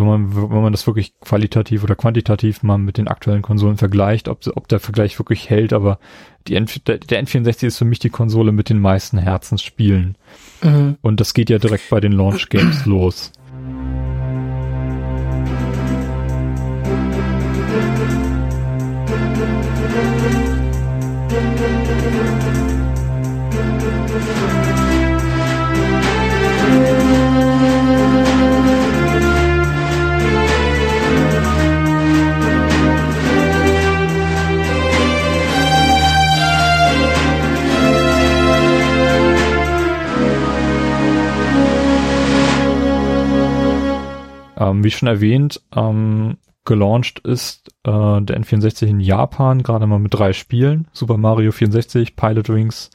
[0.00, 4.28] wenn man wenn man das wirklich qualitativ oder quantitativ mal mit den aktuellen Konsolen vergleicht,
[4.28, 5.98] ob, ob der Vergleich wirklich hält, aber
[6.48, 10.16] die N, der, der N64 ist für mich die Konsole mit den meisten Herzensspielen.
[10.62, 10.96] Mhm.
[11.02, 13.32] Und das geht ja direkt bei den Launch Games los.
[44.60, 50.14] Ähm, wie schon erwähnt, ähm, gelauncht ist äh, der N64 in Japan gerade mal mit
[50.14, 50.86] drei Spielen.
[50.92, 52.90] Super Mario 64, Pilot Wings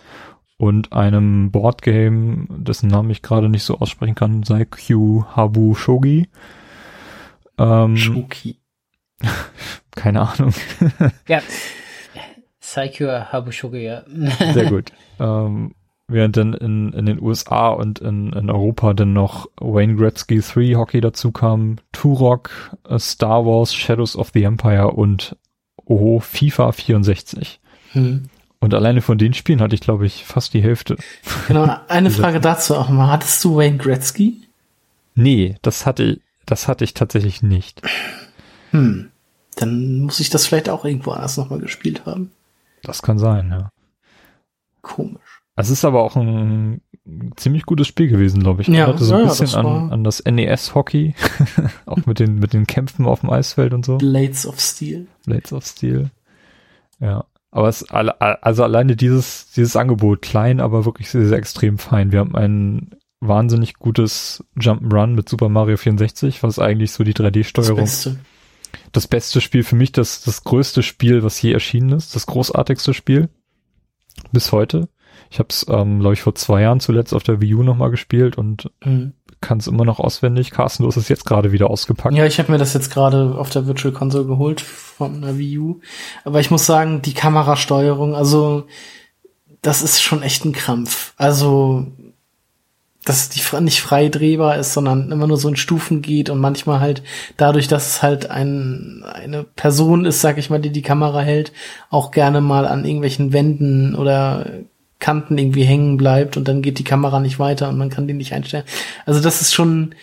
[0.57, 6.29] und einem Boardgame, dessen Namen ich gerade nicht so aussprechen kann, Saikyu Habu Shogi.
[7.57, 8.59] Ähm, Schuki.
[9.95, 10.53] keine Ahnung.
[11.27, 11.41] Ja.
[12.59, 14.03] Saikyo Habushoge, ja.
[14.53, 14.91] Sehr gut.
[15.19, 15.75] ähm,
[16.07, 20.75] während dann in, in den USA und in, in Europa dann noch Wayne Gretzky 3
[20.75, 22.49] Hockey dazu kam, Turok,
[22.87, 25.35] äh, Star Wars, Shadows of the Empire und
[25.85, 27.59] oho, FIFA 64.
[27.91, 28.29] Hm.
[28.59, 30.97] Und alleine von den Spielen hatte ich, glaube ich, fast die Hälfte.
[31.47, 33.11] Genau, eine Frage dazu auch mal.
[33.11, 34.41] Hattest du Wayne Gretzky?
[35.15, 37.81] Nee, das hatte ich, das hatte ich tatsächlich nicht.
[38.71, 39.11] Hm.
[39.55, 42.31] Dann muss ich das vielleicht auch irgendwo anders nochmal gespielt haben.
[42.83, 43.69] Das kann sein, ja.
[44.81, 45.34] Komisch.
[45.55, 46.81] Es ist aber auch ein
[47.37, 48.67] ziemlich gutes Spiel gewesen, glaube ich.
[48.67, 51.15] Ja, Erinnerte so ein ja, bisschen das an, an das NES-Hockey,
[51.85, 53.97] auch mit den, mit den Kämpfen auf dem Eisfeld und so.
[53.97, 55.07] Blades of Steel.
[55.25, 56.11] Blades of Steel.
[56.99, 57.25] Ja.
[57.51, 62.11] Aber es, also alleine dieses, dieses Angebot, klein, aber wirklich sehr, sehr extrem fein.
[62.11, 62.91] Wir haben ein
[63.21, 68.19] wahnsinnig gutes Jump'n'Run mit Super Mario 64, was eigentlich so die Das 3D-Steuerung Beste.
[68.91, 72.93] das beste Spiel für mich, das, das größte Spiel, was je erschienen ist, das großartigste
[72.93, 73.29] Spiel
[74.33, 74.89] bis heute.
[75.29, 77.91] Ich habe es, ähm, glaube ich, vor zwei Jahren zuletzt auf der Wii U nochmal
[77.91, 79.13] gespielt und Mhm.
[79.41, 80.51] kann es immer noch auswendig.
[80.51, 82.15] Carsten, du hast es jetzt gerade wieder ausgepackt.
[82.15, 85.59] Ja, ich habe mir das jetzt gerade auf der Virtual Console geholt von der Wii
[85.59, 85.79] U.
[86.23, 88.65] Aber ich muss sagen, die Kamerasteuerung, also
[89.61, 91.13] das ist schon echt ein Krampf.
[91.17, 91.87] Also
[93.03, 96.79] dass die nicht frei drehbar ist, sondern immer nur so in Stufen geht und manchmal
[96.79, 97.03] halt
[97.37, 101.51] dadurch, dass es halt ein, eine Person ist, sag ich mal, die die Kamera hält,
[101.91, 104.47] auch gerne mal an irgendwelchen Wänden oder
[104.99, 108.13] Kanten irgendwie hängen bleibt und dann geht die Kamera nicht weiter und man kann die
[108.13, 108.63] nicht einstellen.
[109.05, 109.93] Also das ist schon,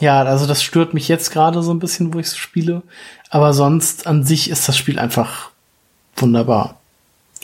[0.00, 2.82] ja, also das stört mich jetzt gerade so ein bisschen, wo ich es spiele.
[3.30, 5.50] Aber sonst an sich ist das Spiel einfach
[6.16, 6.80] wunderbar.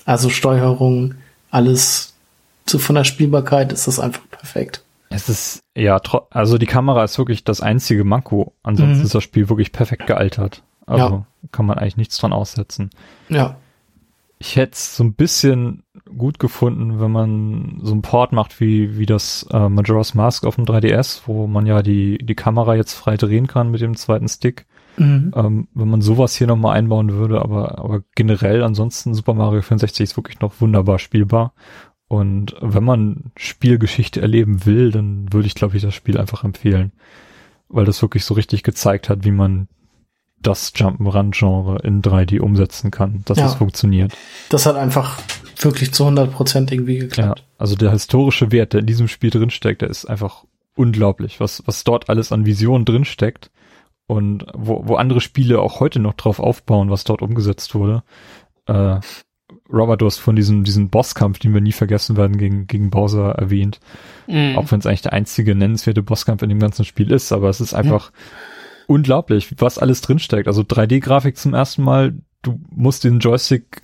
[0.05, 1.15] Also Steuerung,
[1.51, 2.15] alles
[2.67, 4.83] so von der Spielbarkeit ist das einfach perfekt.
[5.11, 6.01] Es ist, ja,
[6.31, 8.53] also die Kamera ist wirklich das einzige Manko.
[8.63, 9.05] Ansonsten Mhm.
[9.05, 10.63] ist das Spiel wirklich perfekt gealtert.
[10.87, 11.27] Also Ja.
[11.53, 12.91] kann man eigentlich nichts dran aussetzen.
[13.29, 13.57] Ja.
[14.43, 15.85] Ich hätte es so ein bisschen
[16.17, 20.57] gut gefunden, wenn man so einen Port macht wie, wie das äh, Majora's Mask auf
[20.57, 24.27] dem 3DS, wo man ja die, die Kamera jetzt frei drehen kann mit dem zweiten
[24.27, 24.67] Stick.
[24.97, 25.33] Mhm.
[25.37, 30.03] Ähm, wenn man sowas hier nochmal einbauen würde, aber, aber generell ansonsten Super Mario 64
[30.03, 31.55] ist wirklich noch wunderbar spielbar.
[32.09, 36.91] Und wenn man Spielgeschichte erleben will, dann würde ich, glaube ich, das Spiel einfach empfehlen.
[37.69, 39.69] Weil das wirklich so richtig gezeigt hat, wie man
[40.43, 43.47] das Jump'n'Run-Genre in 3D umsetzen kann, dass Ja.
[43.47, 44.13] es funktioniert.
[44.51, 45.21] Das hat einfach
[45.59, 47.45] wirklich zu 100% irgendwie Ja, geklappt.
[47.59, 50.45] also der historische Wert, der in diesem Spiel drinsteckt, der ist einfach
[50.75, 53.51] unglaublich, was, was dort alles an Visionen drinsteckt
[54.07, 58.03] und wo, wo andere Spiele auch heute noch drauf aufbauen, was dort umgesetzt wurde.
[58.67, 59.01] Äh,
[59.71, 63.33] Robert, du hast von diesem, diesem Bosskampf, den wir nie vergessen werden, gegen, gegen Bowser
[63.33, 63.81] erwähnt.
[64.27, 64.57] Mhm.
[64.57, 67.61] Auch wenn es eigentlich der einzige nennenswerte Bosskampf in dem ganzen Spiel ist, aber es
[67.61, 68.13] ist einfach
[68.87, 70.49] unglaublich, was alles drinsteckt.
[70.49, 73.83] Also 3D-Grafik zum ersten Mal, du musst den Joystick,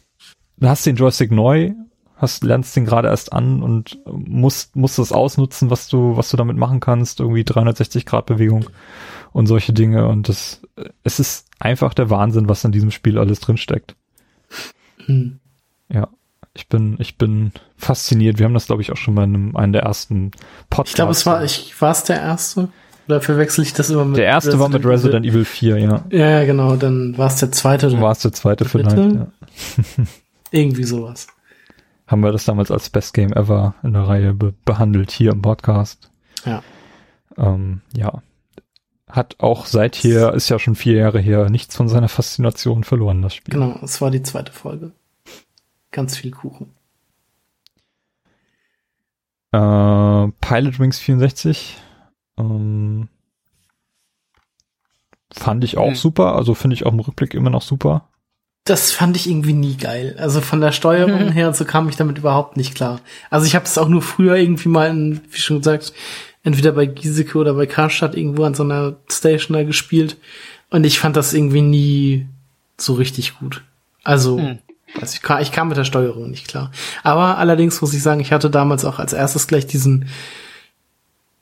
[0.59, 1.73] du hast den Joystick neu,
[2.17, 6.37] hast, lernst den gerade erst an und musst, musst das ausnutzen, was du, was du
[6.37, 8.67] damit machen kannst, irgendwie 360 Grad Bewegung
[9.33, 10.61] und solche Dinge und das,
[11.05, 13.95] es ist einfach der Wahnsinn, was in diesem Spiel alles drinsteckt.
[15.07, 15.39] Hm.
[15.89, 16.09] Ja.
[16.55, 18.39] Ich bin, ich bin fasziniert.
[18.39, 20.33] Wir haben das, glaube ich, auch schon mal in einem, einem der ersten
[20.71, 20.91] Podcasts.
[20.91, 22.69] Ich glaube, es war, ich, war es der erste?
[23.09, 26.05] Oder verwechsel ich das immer mit Der erste war mit Resident Evil 4, ja.
[26.11, 27.99] Ja, genau, dann war es der zweite.
[28.01, 29.29] War es der zweite vielleicht, ja.
[30.51, 31.27] Irgendwie sowas.
[32.07, 35.41] Haben wir das damals als Best Game Ever in der Reihe be behandelt, hier im
[35.41, 36.11] Podcast.
[36.45, 36.63] Ja.
[37.39, 38.23] Ähm, ja.
[39.09, 43.23] Hat auch seit hier, ist ja schon vier Jahre her, nichts von seiner Faszination verloren,
[43.23, 43.55] das Spiel.
[43.55, 44.93] Genau, es war die zweite Folge.
[45.93, 46.75] Ganz viel Kuchen.
[49.53, 51.79] Äh, Pilot Wings 64.
[52.39, 53.09] Ähm,
[55.33, 55.95] fand ich auch Hm.
[55.95, 58.09] super, also finde ich auch im Rückblick immer noch super.
[58.65, 60.15] Das fand ich irgendwie nie geil.
[60.19, 61.33] Also von der Steuerung Mhm.
[61.33, 63.01] her, so kam ich damit überhaupt nicht klar.
[63.31, 65.93] Also ich habe es auch nur früher irgendwie mal, in, wie schon gesagt,
[66.43, 70.17] entweder bei Giesecke oder bei Karstadt irgendwo an so einer Station da gespielt.
[70.71, 72.27] Und ich fand das irgendwie nie
[72.77, 73.63] so richtig gut.
[74.05, 74.59] Also, Hm.
[75.01, 76.71] weiß ich, ka- ich kam mit der Steuerung nicht klar.
[77.03, 80.09] Aber allerdings muss ich sagen, ich hatte damals auch als erstes gleich diesen,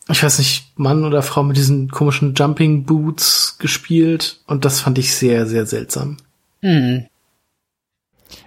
[0.09, 4.41] ich weiß nicht, Mann oder Frau mit diesen komischen Jumping Boots gespielt.
[4.47, 6.16] Und das fand ich sehr, sehr seltsam.
[6.62, 7.07] Mhm.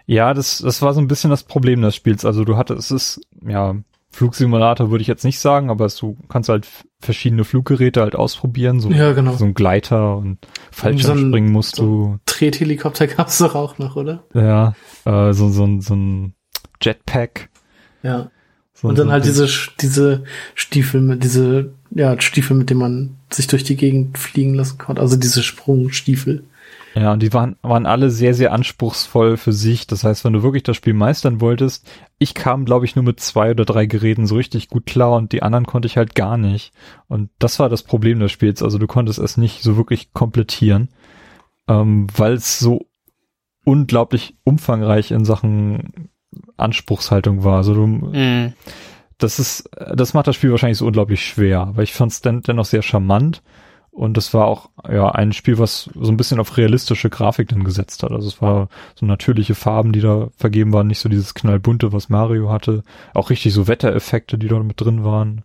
[0.06, 2.26] Ja, das, das war so ein bisschen das Problem des Spiels.
[2.26, 3.76] Also du hattest, es ist, ja,
[4.11, 6.68] Flugsimulator würde ich jetzt nicht sagen, aber es, du kannst halt
[6.99, 9.34] verschiedene Fluggeräte halt ausprobieren, so, Ja, genau.
[9.36, 10.40] so ein Gleiter und
[10.72, 14.23] Fallschirmspringen musst du, Trethelikopter gab's doch auch noch, oder?
[14.34, 14.73] ja,
[15.06, 16.34] äh, so, so, ein- so ein
[16.81, 17.49] Jetpack.
[18.02, 18.31] Ja.
[18.81, 19.47] So, Und dann so halt diese,
[19.81, 20.23] diese
[20.56, 25.01] Stiefel mit, diese, ja, Stiefel, mit denen man sich durch die Gegend fliegen lassen konnte.
[25.01, 26.43] Also diese Sprungstiefel.
[26.95, 29.85] Ja, und die waren, waren alle sehr, sehr anspruchsvoll für sich.
[29.85, 33.19] Das heißt, wenn du wirklich das Spiel meistern wolltest, ich kam, glaube ich, nur mit
[33.19, 36.38] zwei oder drei Geräten so richtig gut klar und die anderen konnte ich halt gar
[36.38, 36.72] nicht.
[37.07, 38.64] Und das war das Problem des Spiels.
[38.64, 40.89] Also du konntest es nicht so wirklich komplettieren,
[41.68, 42.88] ähm, weil es so
[43.65, 46.10] unglaublich umfangreich in Sachen
[46.61, 47.57] Anspruchshaltung war.
[47.57, 48.53] Also du, Mhm.
[49.18, 51.61] das ist, das macht das Spiel wahrscheinlich so unglaublich schwer.
[51.61, 53.41] Aber ich fand es den, dennoch sehr charmant.
[53.91, 57.65] Und das war auch ja ein Spiel, was so ein bisschen auf realistische Grafik dann
[57.65, 58.11] gesetzt hat.
[58.11, 62.07] Also es war so natürliche Farben, die da vergeben waren, nicht so dieses knallbunte, was
[62.07, 62.84] Mario hatte.
[63.14, 65.44] Auch richtig so Wettereffekte, die dort mit drin waren.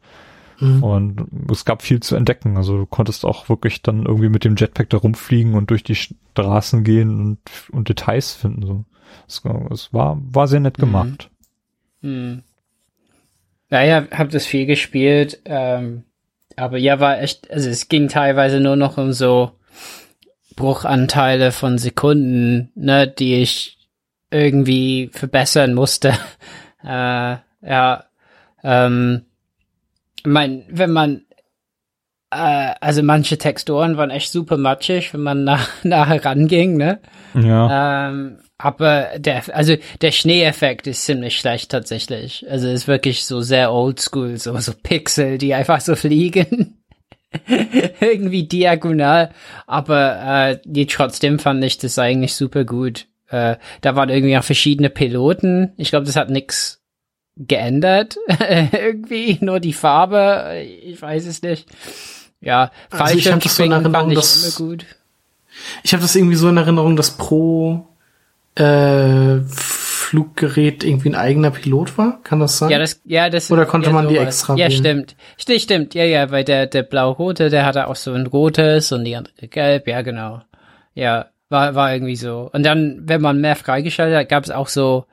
[0.60, 0.84] Mhm.
[0.84, 2.56] Und es gab viel zu entdecken.
[2.56, 5.96] Also du konntest auch wirklich dann irgendwie mit dem Jetpack da rumfliegen und durch die
[5.96, 7.38] Straßen gehen und,
[7.72, 8.64] und Details finden.
[8.64, 8.84] So.
[9.28, 10.82] Es, war- es war, war sehr nett Mhm.
[10.82, 11.30] gemacht.
[12.02, 12.42] Hm.
[13.70, 16.04] Naja, hab das viel gespielt, ähm,
[16.56, 19.52] aber ja, war echt, also es ging teilweise nur noch um so
[20.56, 23.78] Bruchanteile von Sekunden, ne, die ich
[24.30, 26.12] irgendwie verbessern musste.
[26.84, 28.04] äh, ja,
[28.62, 29.22] ähm,
[30.24, 31.22] mein, wenn man,
[32.30, 37.00] äh, also manche Texturen waren echt super matschig, wenn man nach, nachher ranging, ne?
[37.34, 38.08] Ja.
[38.10, 42.46] Ähm, aber der, also der Schneeeffekt ist ziemlich schlecht tatsächlich.
[42.48, 46.78] Also ist wirklich so sehr oldschool, so, so Pixel, die einfach so fliegen.
[48.00, 49.32] Irgendwie diagonal.
[49.66, 53.06] Aber äh, die trotzdem fand ich das eigentlich super gut.
[53.28, 55.74] Äh, da waren irgendwie auch verschiedene Piloten.
[55.76, 56.80] Ich glaube, das hat nix
[57.36, 58.16] geändert.
[58.72, 60.64] irgendwie nur die Farbe.
[60.82, 61.68] Ich weiß es nicht.
[62.40, 64.86] Ja, Also das so Fallschirmspringen fand ich immer gut.
[65.82, 67.88] Ich habe das irgendwie so in Erinnerung, dass pro
[68.56, 72.20] äh, Fluggerät irgendwie ein eigener Pilot war.
[72.22, 72.70] Kann das sein?
[72.70, 74.78] Ja, das, ja, das Oder konnte ja, man die extra Ja, wählen?
[74.78, 75.16] stimmt.
[75.36, 75.94] Stimmt, stimmt.
[75.94, 79.48] Ja, ja, weil der, der blau-rote, der hatte auch so ein rotes und die andere
[79.48, 79.88] gelb.
[79.88, 80.42] Ja, genau.
[80.94, 82.48] Ja, war, war irgendwie so.
[82.52, 85.06] Und dann, wenn man mehr freigeschaltet hat, gab es auch so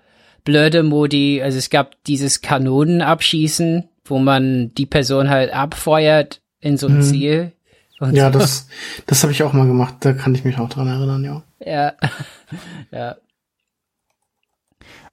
[0.44, 1.42] blöde Modi.
[1.42, 7.02] Also es gab dieses Kanonenabschießen, wo man die Person halt abfeuert in so ein Mhm.
[7.02, 7.52] Ziel.
[8.12, 8.40] Ja, so.
[8.40, 8.68] das,
[9.06, 9.96] das habe ich auch mal gemacht.
[10.02, 11.44] Da kann ich mich auch dran erinnern, ja.
[11.64, 11.94] Ja.
[12.92, 13.16] ja.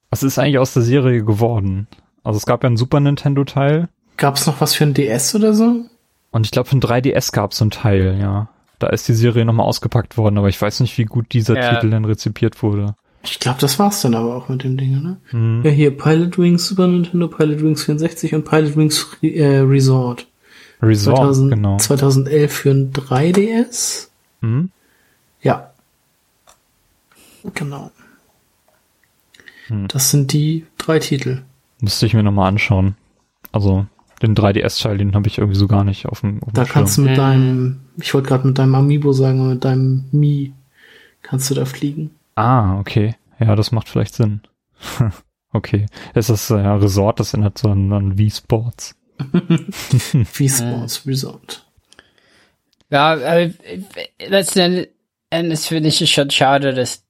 [0.09, 1.87] Was ist eigentlich aus der Serie geworden?
[2.23, 5.33] Also es gab ja einen Super Nintendo Teil Gab es noch was für ein DS
[5.35, 5.85] oder so?
[6.31, 8.49] und ich glaube für ein 3DS gab es einen Teil, ja.
[8.79, 11.73] Da ist die Serie nochmal ausgepackt worden, aber ich weiß nicht, wie gut dieser Ja.
[11.75, 12.95] Titel denn rezipiert wurde.
[13.23, 15.17] Ich glaube, das war's dann aber auch mit dem Ding, ne?
[15.31, 15.61] Mhm.
[15.65, 20.27] Ja, hier Pilot Wings Super Nintendo, Pilot Wings 64 und Pilot Wings äh, Resort.
[20.81, 21.77] Resort, 2000, genau.
[21.77, 24.07] 2011 für ein 3DS.
[24.41, 24.69] Mhm.
[25.41, 25.71] Ja.
[27.53, 27.91] Genau.
[29.69, 29.87] Hm.
[29.87, 31.41] Das sind die drei Titel.
[31.79, 32.95] Müsste ich mir nochmal anschauen.
[33.51, 33.85] Also
[34.21, 36.97] den 3DS-Teil, den habe ich irgendwie so gar nicht auf dem, auf dem Da kannst
[36.97, 40.53] du mit deinem, ich wollte gerade mit deinem Amiibo sagen, aber mit deinem Mi
[41.21, 42.11] kannst du da fliegen.
[42.35, 43.15] Ah, okay.
[43.39, 44.41] Ja, das macht vielleicht Sinn.
[45.53, 45.85] okay.
[46.13, 48.95] Es ist ja Resort, das erinnert so an, an Wii Sports.
[50.33, 51.65] Wie Sports Resort.
[52.89, 53.47] Ja,
[54.19, 54.87] letzten
[55.29, 57.03] Endes finde ich es schon schade, dass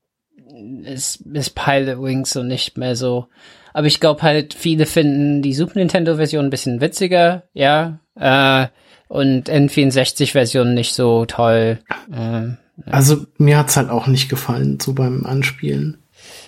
[0.85, 3.27] es ist Pilot Wings und nicht mehr so.
[3.73, 7.99] Aber ich glaube halt, viele finden die Super Nintendo-Version ein bisschen witziger, ja.
[8.15, 8.67] Äh,
[9.07, 11.79] und N64-Version nicht so toll.
[12.11, 12.47] Äh,
[12.91, 15.97] Also mir hat's halt auch nicht gefallen, so beim Anspielen.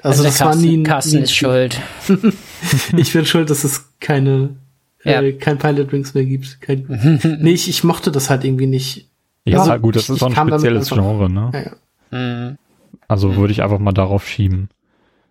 [0.04, 1.80] Also, der das war Carsten, nie, ein- Carsten nie ist schuld.
[2.98, 4.50] Ich bin schuld, dass es keine,
[5.04, 5.22] Ja.
[5.22, 6.60] äh, kein Pilot Wings mehr gibt.
[6.62, 6.86] Kein,
[7.42, 9.08] nee, ich, ich mochte das halt irgendwie nicht.
[9.46, 11.52] Ja, Also, gut, das ich- ist auch ein spezielles Genre, ne?
[11.54, 12.18] Ja, ja.
[12.20, 12.58] Mhm.
[13.12, 14.70] Also würde ich einfach mal darauf schieben.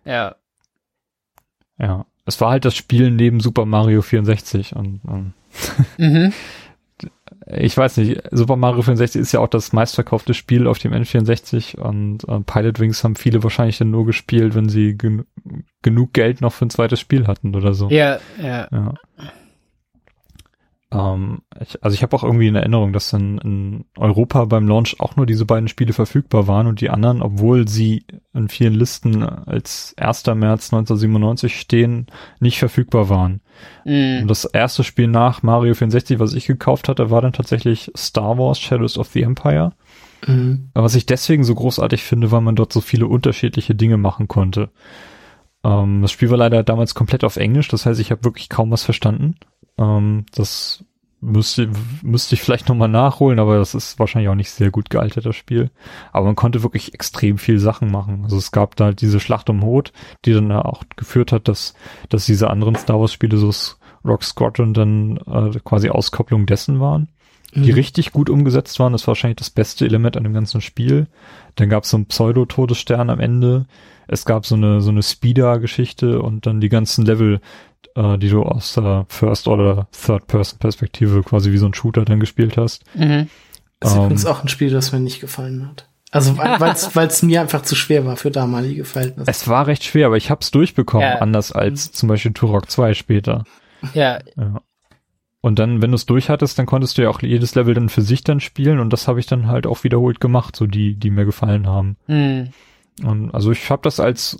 [0.05, 0.35] Ja.
[1.79, 2.05] Ja.
[2.27, 5.33] Es war halt das Spiel neben Super Mario 64 und, und
[5.97, 6.31] Mhm.
[7.47, 11.79] ich weiß nicht, Super Mario 64 ist ja auch das meistverkaufte Spiel auf dem N64
[11.79, 15.25] und äh, Pilot Wings haben viele wahrscheinlich dann nur gespielt, wenn sie gen
[15.81, 17.89] genug Geld noch für ein zweites Spiel hatten oder so.
[17.89, 18.67] Ja, ja.
[18.71, 18.93] Ja.
[20.91, 24.99] Ähm, ich, also ich habe auch irgendwie in Erinnerung, dass in, in Europa beim Launch
[24.99, 29.23] auch nur diese beiden Spiele verfügbar waren und die anderen, obwohl sie in vielen Listen
[29.23, 30.25] als 1.
[30.27, 32.07] März 1997 stehen,
[32.39, 33.41] nicht verfügbar waren.
[33.85, 34.23] Mhm.
[34.23, 38.37] Und das erste Spiel nach Mario 64, was ich gekauft hatte, war dann tatsächlich Star
[38.37, 39.71] Wars Shadows of the Empire.
[40.27, 40.69] Mhm.
[40.73, 44.69] Was ich deswegen so großartig finde, weil man dort so viele unterschiedliche Dinge machen konnte.
[45.63, 48.71] Ähm, das Spiel war leider damals komplett auf Englisch, das heißt, ich habe wirklich kaum
[48.71, 49.35] was verstanden.
[49.77, 50.83] Ähm, das
[51.21, 51.69] müsste,
[52.01, 55.35] müsste ich vielleicht nochmal nachholen, aber das ist wahrscheinlich auch nicht sehr gut gealtert, das
[55.35, 55.69] Spiel.
[56.11, 58.21] Aber man konnte wirklich extrem viel Sachen machen.
[58.23, 59.93] Also es gab da halt diese Schlacht um Hoth,
[60.25, 61.75] die dann auch geführt hat, dass,
[62.09, 63.51] dass diese anderen Star Wars Spiele, so
[64.03, 67.07] Rock Squadron, dann äh, quasi Auskopplung dessen waren
[67.53, 68.93] die richtig gut umgesetzt waren.
[68.93, 71.07] Das war wahrscheinlich das beste Element an dem ganzen Spiel.
[71.55, 73.65] Dann gab es so einen Pseudo-Todesstern am Ende.
[74.07, 77.41] Es gab so eine, so eine Speeder-Geschichte und dann die ganzen Level,
[77.95, 82.57] äh, die du aus der First- oder Third-Person-Perspektive quasi wie so ein Shooter dann gespielt
[82.57, 82.83] hast.
[82.95, 83.27] Mhm.
[83.79, 84.03] Das ist Ähm.
[84.03, 85.87] übrigens auch ein Spiel, das mir nicht gefallen hat.
[86.11, 89.31] Also weil es mir einfach zu schwer war für damalige Verhältnisse.
[89.31, 91.19] Es war recht schwer, aber ich hab's durchbekommen, Ja.
[91.19, 93.45] anders als zum Beispiel Turok 2 später.
[93.93, 94.61] Ja, Ja.
[95.43, 97.89] Und dann, wenn du es durch hattest, dann konntest du ja auch jedes Level dann
[97.89, 100.93] für sich dann spielen und das habe ich dann halt auch wiederholt gemacht, so die,
[100.93, 101.97] die mir gefallen haben.
[102.07, 102.49] mhm.
[103.03, 104.37] Und also ich habe das als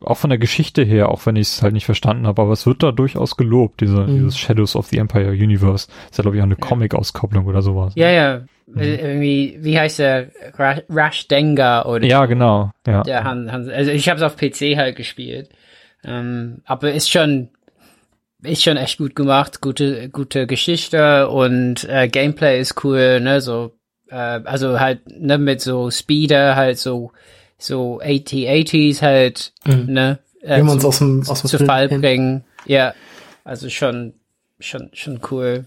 [0.00, 2.66] auch von der Geschichte her, auch wenn ich es halt nicht verstanden habe, aber es
[2.66, 4.14] wird da durchaus gelobt, diese, Mhm.
[4.18, 5.88] dieses Shadows of the Empire Universe.
[6.10, 7.92] Ist ja, glaube ich, auch eine Comic-Auskopplung oder sowas.
[7.96, 8.42] ja, ja.
[8.76, 10.28] Äh, Irgendwie, wie heißt der?
[10.58, 12.70] Ra- Rash Denga oder Ja, genau.
[12.86, 13.02] Ja.
[13.02, 15.48] Der Han, Han, also ich habe es auf PC halt gespielt.
[16.04, 17.48] Ähm, aber ist schon
[18.42, 23.72] ist schon echt gut gemacht, gute gute Geschichte und äh, Gameplay ist cool, ne, so
[24.10, 27.10] äh, also halt ne mit so Speeder halt so
[27.58, 29.92] so 8080s halt, Mhm.
[29.92, 32.00] ne, Wir äh, zu, aus dem, aus dem zu Film Fall kennen.
[32.00, 32.44] bringen.
[32.66, 32.94] Ja,
[33.44, 34.14] also schon
[34.60, 35.66] schon schon cool.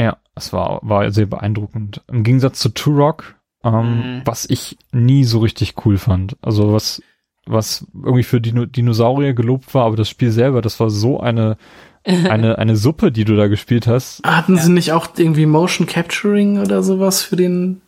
[0.00, 2.02] Ja, es war, war sehr beeindruckend.
[2.08, 3.34] Im Gegensatz zu Turok,
[3.64, 3.72] ähm,
[4.18, 4.22] Mhm.
[4.24, 6.36] was ich nie so richtig cool fand.
[6.40, 7.02] Also was,
[7.46, 11.56] was irgendwie für Dino Dinosaurier gelobt war, aber das Spiel selber, das war so eine,
[12.04, 14.22] eine, eine Suppe, die du da gespielt hast.
[14.24, 17.80] Hatten sie nicht auch irgendwie Motion Capturing oder sowas für den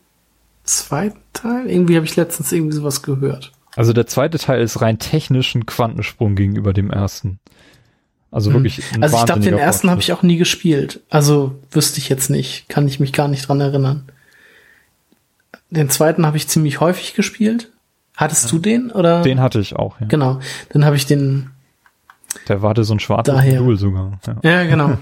[0.76, 1.68] zweiten Teil?
[1.68, 3.52] Irgendwie habe ich letztens irgendwie sowas gehört.
[3.76, 7.38] Also der zweite Teil ist rein technisch ein Quantensprung gegenüber dem ersten.
[8.30, 11.00] Also wirklich ein Also ich glaube, den ersten habe ich auch nie gespielt.
[11.10, 12.68] Also wüsste ich jetzt nicht.
[12.68, 14.04] Kann ich mich gar nicht dran erinnern.
[15.70, 17.70] Den zweiten habe ich ziemlich häufig gespielt.
[18.16, 19.22] Hattest du den oder?
[19.22, 20.06] Den hatte ich auch, ja.
[20.06, 20.40] Genau.
[20.70, 21.50] Dann habe ich den.
[22.48, 23.60] Der war so ein schwarzes Daher.
[23.60, 24.20] Modul sogar.
[24.26, 24.36] Ja.
[24.42, 24.98] Ja, genau.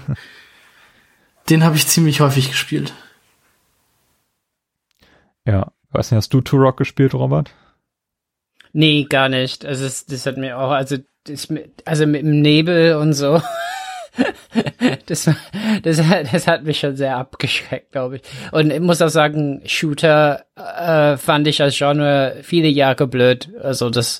[1.49, 2.93] den habe ich ziemlich häufig gespielt.
[5.49, 5.71] Ja.
[5.91, 7.51] Weiß nicht, hast du Turok gespielt, Robert?
[8.73, 9.65] Nee, gar nicht.
[9.65, 11.47] Also das, das hat mir auch, also das,
[11.85, 13.41] also mit dem Nebel und so.
[15.05, 15.29] Das,
[15.83, 18.21] das, hat- das hat mich schon sehr abgeschreckt, glaube ich.
[18.51, 23.49] Und ich muss auch sagen, Shooter äh, fand ich als Genre viele Jahre blöd.
[23.61, 24.19] Also das,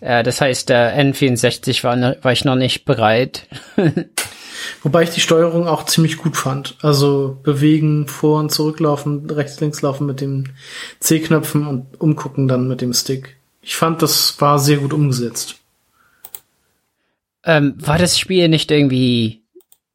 [0.00, 3.46] äh, das heißt, der N64 war, ne- war ich noch nicht bereit.
[4.82, 6.76] Wobei ich die Steuerung auch ziemlich gut fand.
[6.82, 10.50] Also bewegen, vor und zurücklaufen, rechts, links laufen mit den
[11.00, 13.36] C-Knöpfen und umgucken dann mit dem Stick.
[13.62, 15.56] Ich fand, das war sehr gut umgesetzt.
[17.44, 19.42] Ähm, war das Spiel nicht irgendwie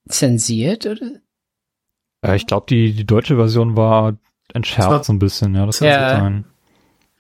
[0.08, 1.12] zensiert, oder?
[2.24, 4.16] Ja, ich glaube, die, die deutsche Version war
[4.54, 6.10] entschärft war- so ein bisschen, ja, das kann Ja.
[6.10, 6.45] so sein.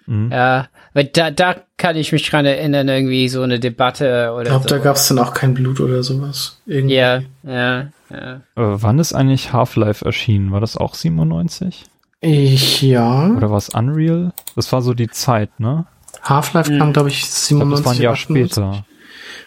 [0.05, 0.31] Mhm.
[0.31, 4.47] Ja, weil da, da kann ich mich dran erinnern, irgendwie so eine Debatte oder Ich
[4.49, 4.75] glaube, so.
[4.75, 6.59] da gab es dann auch kein Blut oder sowas.
[6.65, 6.95] Irgendwie.
[6.95, 8.33] ja, ja, ja.
[8.35, 10.51] Äh, wann ist eigentlich Half-Life erschienen?
[10.51, 11.83] War das auch 97?
[12.21, 13.27] Ich, ja.
[13.29, 14.31] Oder war es Unreal?
[14.55, 15.85] Das war so die Zeit, ne?
[16.21, 17.77] Half-Life kam, glaube ich, Ich glaub, 97.
[17.77, 18.53] das war ein Jahr 98.
[18.53, 18.85] später.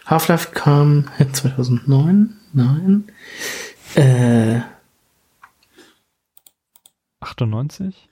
[0.05, 2.33] Half-Life kam 2009?
[2.53, 3.05] Nein.
[3.95, 4.59] Äh,
[7.19, 8.07] 98?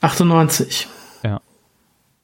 [0.00, 0.88] 98.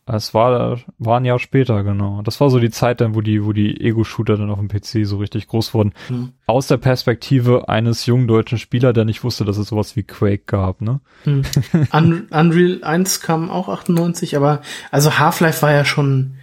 [0.05, 2.23] Es war, war ein Jahr später, genau.
[2.23, 5.07] Das war so die Zeit dann, wo die, wo die Ego-Shooter dann auf dem PC
[5.07, 5.93] so richtig groß wurden.
[6.09, 6.33] Hm.
[6.47, 10.43] Aus der Perspektive eines jungen deutschen Spielers, der nicht wusste, dass es sowas wie Quake
[10.47, 11.01] gab, ne?
[11.23, 11.43] Hm.
[11.93, 16.35] Un Unreal 1 kam auch 98, aber also Half-Life war ja schon,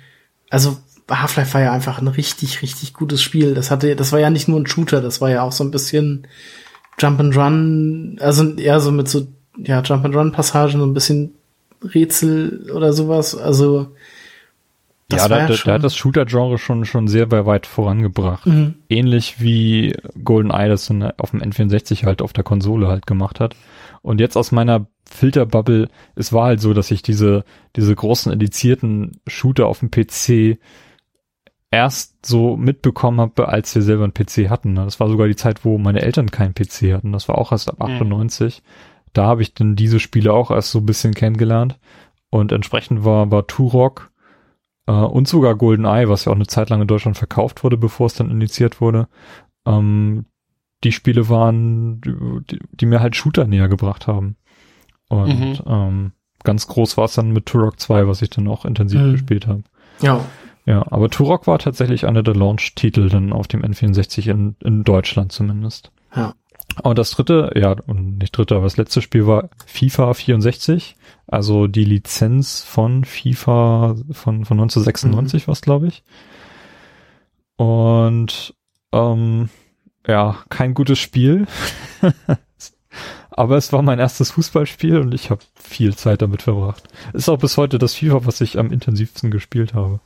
[0.49, 0.77] also
[1.11, 3.55] Half-Life war ja einfach ein richtig, richtig gutes Spiel.
[3.55, 5.71] Das hatte, das war ja nicht nur ein Shooter, das war ja auch so ein
[5.71, 6.27] bisschen
[6.97, 9.27] Jump and Run, also eher so mit so,
[9.57, 11.33] ja, Jump and Run Passagen, so ein bisschen
[11.83, 13.35] Rätsel oder sowas.
[13.35, 13.87] Also,
[15.09, 15.69] das ja, war da, ja da, schon.
[15.69, 18.45] da hat das Shooter-Genre schon, schon sehr weit vorangebracht.
[18.45, 18.75] Mhm.
[18.89, 23.55] Ähnlich wie GoldenEye das auf dem N64 halt auf der Konsole halt gemacht hat.
[24.01, 27.43] Und jetzt aus meiner Filterbubble, es war halt so, dass ich diese,
[27.75, 30.59] diese großen edizierten Shooter auf dem PC
[31.71, 34.75] erst so mitbekommen habe, als wir selber einen PC hatten.
[34.75, 37.11] Das war sogar die Zeit, wo meine Eltern keinen PC hatten.
[37.11, 38.61] Das war auch erst ab Mhm.
[39.09, 39.13] 98.
[39.13, 41.79] Da habe ich dann diese Spiele auch erst so ein bisschen kennengelernt.
[42.29, 44.11] Und entsprechend war, war Turok
[44.87, 48.05] äh, und sogar GoldenEye, was ja auch eine Zeit lang in Deutschland verkauft wurde, bevor
[48.07, 49.07] es dann indiziert wurde.
[49.65, 50.25] Ähm,
[50.83, 54.35] die Spiele waren, die, die mir halt Shooter näher gebracht haben.
[55.09, 55.59] Und Mhm.
[55.65, 56.11] ähm,
[56.43, 59.11] ganz groß war es dann mit Turok 2, was ich dann auch intensiv Mhm.
[59.13, 59.63] gespielt habe.
[60.01, 60.23] Ja.
[60.65, 65.31] Ja, aber Turok war tatsächlich einer der Launch-Titel dann auf dem N64 in, in Deutschland
[65.31, 65.91] zumindest.
[66.15, 66.35] Ja.
[66.83, 70.95] Und das dritte, ja, und nicht dritte, aber das letzte Spiel war FIFA 64,
[71.27, 76.03] also die Lizenz von FIFA von, von 1996 was, glaube ich.
[77.57, 78.55] Und
[78.93, 79.49] ähm,
[80.07, 81.47] ja, kein gutes Spiel.
[83.31, 86.83] aber es war mein erstes Fußballspiel und ich habe viel Zeit damit verbracht.
[87.13, 89.99] Ist auch bis heute das FIFA, was ich am intensivsten gespielt habe.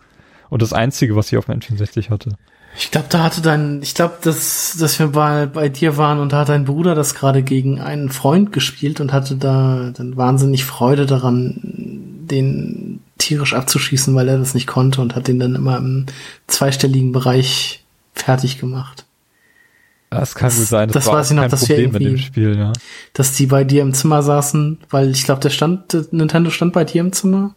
[0.49, 2.37] Und das einzige, was ich auf dem N64 hatte.
[2.75, 6.33] Ich glaube, da hatte dein, ich glaube, dass, dass wir mal bei dir waren und
[6.33, 10.65] da hat dein Bruder das gerade gegen einen Freund gespielt und hatte da dann wahnsinnig
[10.65, 15.77] Freude daran, den tierisch abzuschießen, weil er das nicht konnte und hat den dann immer
[15.77, 16.07] im
[16.47, 17.83] zweistelligen Bereich
[18.15, 19.05] fertig gemacht.
[20.09, 20.89] Das kann Das- gut sein.
[20.89, 22.73] das weiß ich noch, dass wir Problem mit dem irgendwie- Spiel, ja.
[23.13, 26.85] Dass die bei dir im Zimmer saßen, weil ich glaube, der stand, Nintendo stand bei
[26.85, 27.53] dir im Zimmer.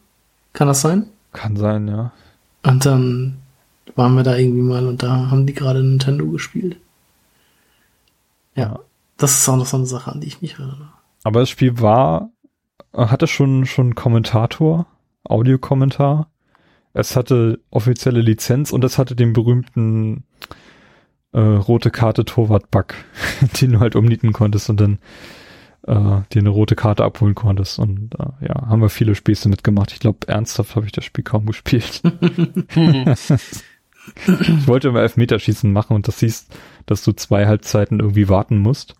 [0.53, 1.07] Kann das sein?
[1.33, 2.13] Kann sein, ja.
[2.63, 3.37] Und dann
[3.95, 6.77] waren wir da irgendwie mal und da haben die gerade Nintendo gespielt.
[8.55, 8.63] Ja.
[8.63, 8.81] Ja.
[9.17, 10.91] Das ist auch noch so eine Sache, an die ich mich erinnere.
[11.25, 12.31] Aber das Spiel war,
[12.93, 14.87] hatte schon, schon Kommentator,
[15.25, 16.29] Audiokommentar.
[16.93, 20.25] Es hatte offizielle Lizenz und es hatte den berühmten
[21.33, 22.95] äh, rote Karte Torwart-Bug,
[23.61, 24.99] den du halt umnieten konntest und dann
[25.87, 27.79] äh, dir eine rote Karte abholen konntest.
[27.79, 29.93] Und äh, ja, haben wir viele Späße mitgemacht.
[29.93, 32.03] Ich glaube, ernsthaft habe ich das Spiel kaum gespielt.
[34.27, 36.49] ich wollte immer Elfmeterschießen machen und das hieß,
[36.87, 38.95] dass du zwei Halbzeiten irgendwie warten musst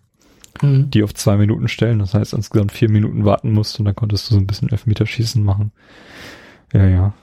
[0.61, 0.89] Mhm.
[0.89, 1.99] die auf zwei Minuten stellen.
[1.99, 5.43] Das heißt, insgesamt vier Minuten warten musst und dann konntest du so ein bisschen Elfmeterschießen
[5.43, 5.71] machen.
[6.73, 7.13] Ja, ja.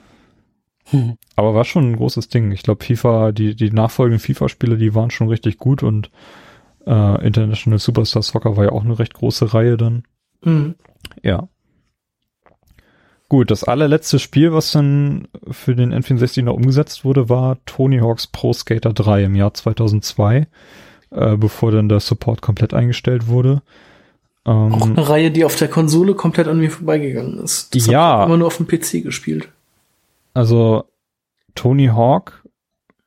[0.85, 1.17] Hm.
[1.35, 2.51] Aber war schon ein großes Ding.
[2.51, 6.11] Ich glaube, FIFA, die, die nachfolgenden FIFA-Spiele, die waren schon richtig gut und
[6.85, 10.03] äh, International Superstar Soccer war ja auch eine recht große Reihe dann.
[10.43, 10.75] Mhm.
[11.23, 11.49] Ja.
[13.27, 18.27] Gut, das allerletzte Spiel, was dann für den N64 noch umgesetzt wurde, war Tony Hawk's
[18.27, 20.47] Pro Skater 3 im Jahr 2002,
[21.09, 23.63] äh, bevor dann der Support komplett eingestellt wurde.
[24.45, 27.73] Ähm, Auch eine Reihe, die auf der Konsole komplett an mir vorbeigegangen ist.
[27.75, 28.21] Das Ja.
[28.21, 29.49] ich immer nur auf dem PC gespielt.
[30.35, 30.85] Also
[31.55, 32.43] Tony Hawk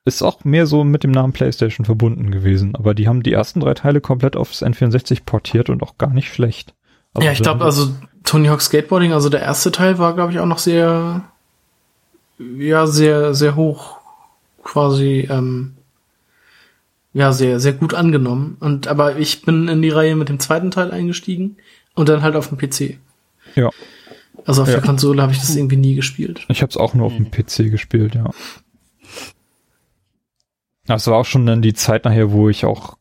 [0.04, 3.60] ist auch mehr so mit dem Namen PlayStation verbunden gewesen, aber die haben die ersten
[3.60, 6.74] drei Teile komplett aufs N64 portiert und auch gar nicht schlecht.
[7.18, 7.90] Also ja, ich glaube, also
[8.24, 11.22] Tony Hawk Skateboarding, also der erste Teil war, glaube ich, auch noch sehr,
[12.38, 13.98] ja, sehr, sehr hoch,
[14.62, 15.74] quasi, ähm,
[17.14, 18.56] ja, sehr, sehr gut angenommen.
[18.60, 21.56] Und aber ich bin in die Reihe mit dem zweiten Teil eingestiegen
[21.94, 22.98] und dann halt auf dem PC.
[23.54, 23.70] Ja.
[24.44, 24.74] Also auf Ja.
[24.74, 26.44] der Konsole habe ich das irgendwie nie gespielt.
[26.48, 28.30] Ich habe es auch nur auf dem PC gespielt, ja.
[30.86, 32.97] Das war auch schon dann die Zeit nachher, wo ich auch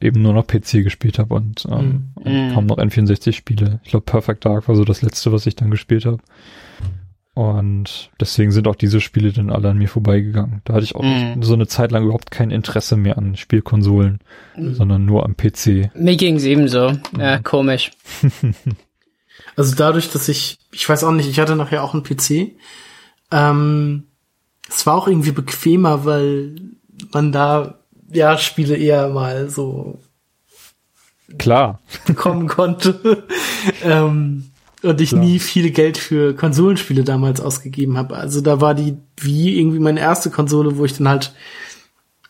[0.00, 2.22] eben nur noch PC gespielt habe und, ähm, Mhm.
[2.24, 3.80] und kaum noch N64-Spiele.
[3.84, 6.18] Ich glaube, Perfect Dark war so das letzte, was ich dann gespielt habe.
[7.34, 10.62] Und deswegen sind auch diese Spiele dann alle an mir vorbeigegangen.
[10.64, 11.42] Da hatte ich auch Mhm.
[11.42, 14.20] so eine Zeit lang überhaupt kein Interesse mehr an Spielkonsolen,
[14.56, 15.90] sondern nur am PC.
[15.94, 16.92] Mir ging's ebenso.
[17.18, 17.90] Ja, komisch.
[19.54, 22.56] Also dadurch, dass ich, ich weiß auch nicht, ich hatte nachher auch einen PC.
[23.30, 24.04] Ähm,
[24.68, 26.56] es war auch irgendwie bequemer, weil
[27.12, 27.78] man da
[28.12, 29.98] ja Spiele eher mal so
[31.38, 31.80] Klar.
[32.06, 33.24] bekommen konnte.
[33.82, 34.50] ähm,
[34.82, 38.16] und ich nie viel Geld für Konsolenspiele damals ausgegeben habe.
[38.16, 41.34] Also da war die Wii irgendwie meine erste Konsole, wo ich dann halt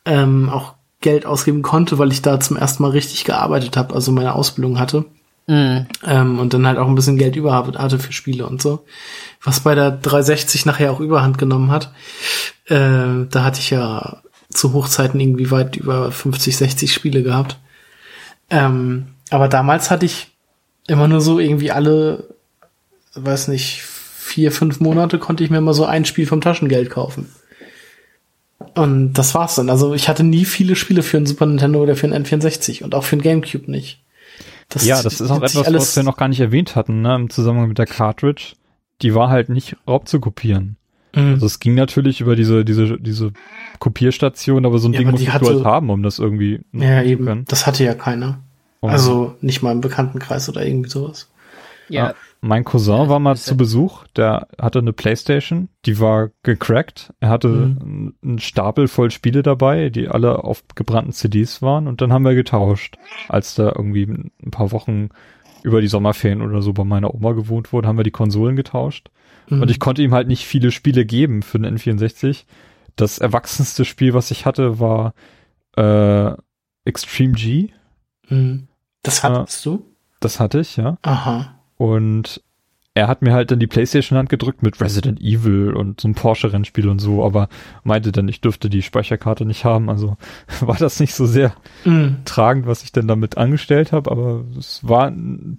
[0.05, 4.13] ähm, auch Geld ausgeben konnte, weil ich da zum ersten Mal richtig gearbeitet habe, also
[4.13, 5.05] meine Ausbildung hatte.
[5.47, 5.87] Mhm.
[6.05, 8.85] Ähm, und dann halt auch ein bisschen Geld über hatte für Spiele und so.
[9.43, 11.93] Was bei der 360 nachher auch überhand genommen hat.
[12.65, 14.23] Äh, da hatte ich ja
[14.57, 17.59] zu Hochzeiten irgendwie weit über 50, 60 Spiele gehabt.
[18.51, 20.29] Ähm, aber damals hatte ich
[20.87, 22.25] immer nur so irgendwie alle,
[23.15, 27.29] weiß nicht, vier, fünf Monate konnte ich mir mal so ein Spiel vom Taschengeld kaufen.
[28.75, 29.71] Und das war's dann.
[29.71, 32.95] Also ich hatte nie viele Spiele für ein Super Nintendo oder für ein N64 und
[32.95, 34.03] auch für ein Gamecube nicht.
[34.81, 37.69] ja, das ist auch etwas, was wir noch gar nicht erwähnt hatten, ne, im Zusammenhang
[37.69, 38.55] mit der Cartridge.
[39.03, 40.77] Die war halt nicht raubzukopieren.
[41.17, 41.33] Mhm.
[41.35, 43.33] Also es ging natürlich über diese, diese, diese
[43.81, 47.03] Kopierstation, aber so ein Ja, Ding musstest du hatte- halt haben, um das irgendwie Ja,
[47.03, 47.25] zu eben.
[47.25, 47.45] können.
[47.49, 48.39] Das hatte ja keiner.
[48.81, 51.29] Und Also nicht mal im Bekanntenkreis oder irgendwie sowas.
[51.89, 52.15] Ja.
[52.41, 57.13] Mein Cousin war mal zu ja- Besuch, der hatte eine Playstation, die war gecrackt.
[57.21, 58.15] Er hatte Mhm.
[58.23, 62.35] einen Stapel voll Spiele dabei, die alle auf gebrannten CDs waren und dann haben wir
[62.35, 62.99] getauscht.
[63.29, 65.09] Als da irgendwie ein paar Wochen
[65.63, 69.09] über die Sommerferien oder so bei meiner Oma gewohnt wurde, haben wir die Konsolen getauscht.
[69.49, 69.63] Mhm.
[69.63, 72.45] Und ich konnte ihm halt nicht viele Spiele geben für den N64.
[72.97, 75.15] Das erwachsenste Spiel, was ich hatte, war
[75.77, 76.33] äh,
[76.85, 77.69] Extreme G.
[78.29, 78.69] Mhm.
[79.03, 79.85] Das hattest du?
[80.21, 80.99] Das hatte ich, ja.
[81.03, 81.55] Aha.
[81.77, 82.43] Und
[82.95, 86.01] er hat mir halt dann die Playstation in die Hand gedrückt mit Resident Evil und
[86.01, 87.51] so ein Porsche-Rennspiel und so, aber
[87.85, 89.91] meinte dann, ich dürfte die Speicherkarte nicht haben.
[89.91, 90.17] Also
[90.61, 91.55] war das nicht so sehr
[91.85, 92.23] Mhm.
[92.25, 95.59] tragend, was ich denn damit angestellt habe, aber es war ein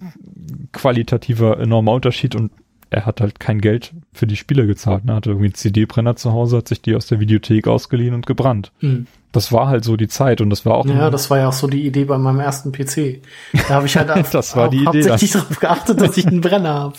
[0.72, 2.50] qualitativer enormer Unterschied und
[2.90, 5.04] er hat halt kein Geld für die Spiele gezahlt.
[5.04, 5.12] Ne?
[5.12, 8.26] Er hatte irgendwie einen CD-Brenner zu Hause, hat sich die aus der Videothek ausgeliehen und
[8.26, 8.72] gebrannt.
[8.80, 9.06] Mhm.
[9.32, 11.52] Das war halt so die Zeit und das war auch Ja, das war ja auch
[11.52, 13.20] so die Idee bei meinem ersten PC.
[13.52, 16.40] Da habe ich halt auf, Das war die Idee, hauptsächlich darauf geachtet, dass ich einen
[16.40, 16.94] Brenner habe.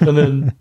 [0.00, 0.52] Und dann,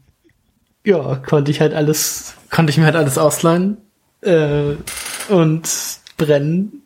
[0.83, 3.77] ja, konnte ich halt alles, konnte ich mir halt alles ausleihen
[4.21, 4.73] äh,
[5.29, 5.69] und
[6.17, 6.81] brennen,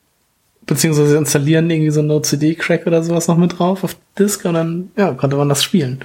[0.65, 4.91] beziehungsweise installieren irgendwie so ein No-CD-Crack oder sowas noch mit drauf auf Disk und dann,
[4.97, 6.01] ja, konnte man das spielen.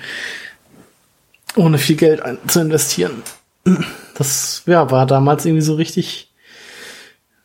[1.56, 3.22] Ohne viel Geld zu investieren.
[4.14, 6.32] Das, ja, war damals irgendwie so richtig,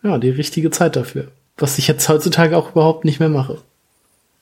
[0.03, 1.31] ja, die richtige Zeit dafür.
[1.57, 3.59] Was ich jetzt heutzutage auch überhaupt nicht mehr mache.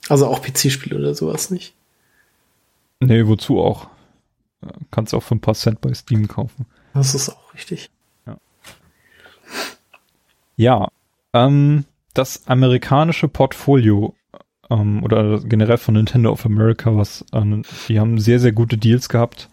[0.09, 1.73] Also auch PC-Spiele oder sowas nicht.
[2.99, 3.87] Nee, wozu auch?
[4.61, 6.65] Ja, Kannst auch für ein paar Cent bei Steam kaufen.
[6.93, 7.89] Das ist auch richtig.
[10.59, 10.89] Ja,
[11.31, 14.13] ähm, das amerikanische Portfolio
[14.69, 19.07] ähm, oder generell von Nintendo of America, was ähm, die haben sehr, sehr gute Deals
[19.07, 19.48] gehabt.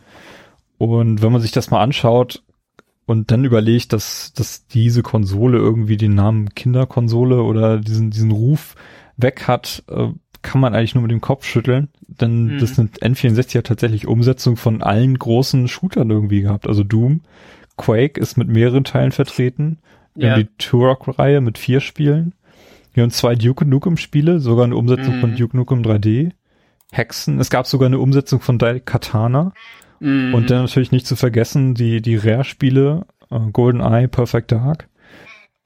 [0.78, 2.42] Und wenn man sich das mal anschaut
[3.06, 8.74] und dann überlegt, dass, dass diese Konsole irgendwie den Namen Kinderkonsole oder diesen, diesen Ruf
[9.16, 10.08] weg hat, äh,
[10.42, 11.88] kann man eigentlich nur mit dem Kopf schütteln.
[12.06, 12.58] Denn Mhm.
[12.58, 16.66] das sind N64 hat tatsächlich Umsetzung von allen großen Shootern irgendwie gehabt.
[16.68, 17.22] Also Doom,
[17.76, 19.78] Quake ist mit mehreren Teilen vertreten.
[20.14, 20.32] Wir Ja.
[20.34, 22.32] haben die Turok-Reihe mit vier Spielen.
[22.94, 25.20] Wir haben zwei Duke Nukem Spiele, sogar eine Umsetzung Mhm.
[25.20, 26.30] von Duke Nukem 3D.
[26.92, 29.52] Hexen, es gab sogar eine Umsetzung von Daikatana.
[30.00, 30.34] Mhm.
[30.34, 34.88] Und dann natürlich nicht zu vergessen die, die Rare-Spiele, äh, GoldenEye, Perfect Dark.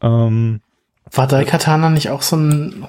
[0.01, 0.61] Ähm,
[1.12, 2.86] War Daikatana nicht auch so ein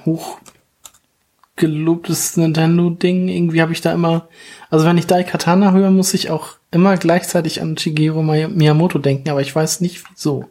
[1.56, 3.28] hochgelobtes Nintendo-Ding?
[3.28, 4.28] Irgendwie habe ich da immer,
[4.70, 9.28] also wenn ich Daikatana höre, muss ich auch immer gleichzeitig an Shigeru Mi- Miyamoto denken,
[9.30, 10.46] aber ich weiß nicht wieso.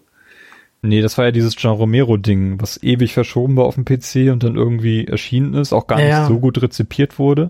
[0.84, 4.43] nee, das war ja dieses Gian Romero-Ding, was ewig verschoben war auf dem PC und
[4.43, 6.27] dann irgendwie erschienen ist, auch gar Ja, nicht ja.
[6.27, 7.49] so gut rezipiert wurde.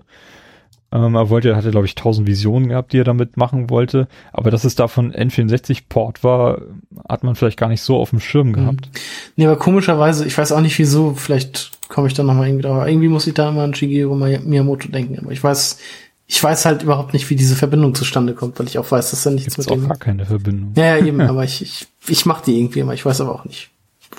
[0.92, 4.08] Ähm, er wollte, hatte, glaube ich, tausend Visionen gehabt, die er damit machen wollte.
[4.32, 6.60] Aber dass es davon N64-Port war,
[7.08, 8.90] hat man vielleicht gar nicht so auf dem Schirm gehabt.
[9.36, 12.76] Nee, aber komischerweise, ich weiß auch nicht wieso, vielleicht komme ich da nochmal irgendwie drauf.
[12.76, 15.78] aber Irgendwie muss ich da immer an Shigeru Mi- Miyamoto denken, aber ich weiß,
[16.26, 19.22] ich weiß halt überhaupt nicht, wie diese Verbindung zustande kommt, weil ich auch weiß, dass
[19.22, 19.88] da nichts Gibt's mit auch dem.
[19.88, 20.72] gar keine Verbindung.
[20.76, 23.44] Ja, ja, eben, aber ich, ich, ich mach die irgendwie immer, ich weiß aber auch
[23.46, 23.70] nicht,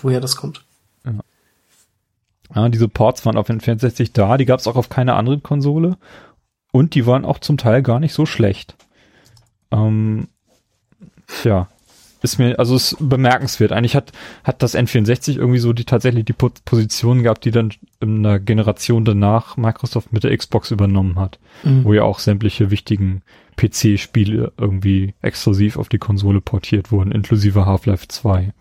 [0.02, 0.64] woher das kommt.
[2.56, 5.98] Ja, diese Ports waren auf N64 da, die gab es auch auf keiner anderen Konsole
[6.74, 8.76] und die waren auch zum Teil gar nicht so schlecht.
[9.72, 10.28] Ähm,
[11.28, 11.70] tja,
[12.22, 13.72] ist mir, also ist bemerkenswert.
[13.72, 14.12] Eigentlich hat,
[14.44, 18.40] hat das N64 irgendwie so die tatsächlich die Po- Position gehabt, die dann in einer
[18.40, 21.84] Generation danach Microsoft mit der Xbox übernommen hat, Mhm.
[21.84, 23.22] wo ja auch sämtliche wichtigen
[23.58, 28.54] PC-Spiele irgendwie exklusiv auf die Konsole portiert wurden, inklusive Half-Life 2.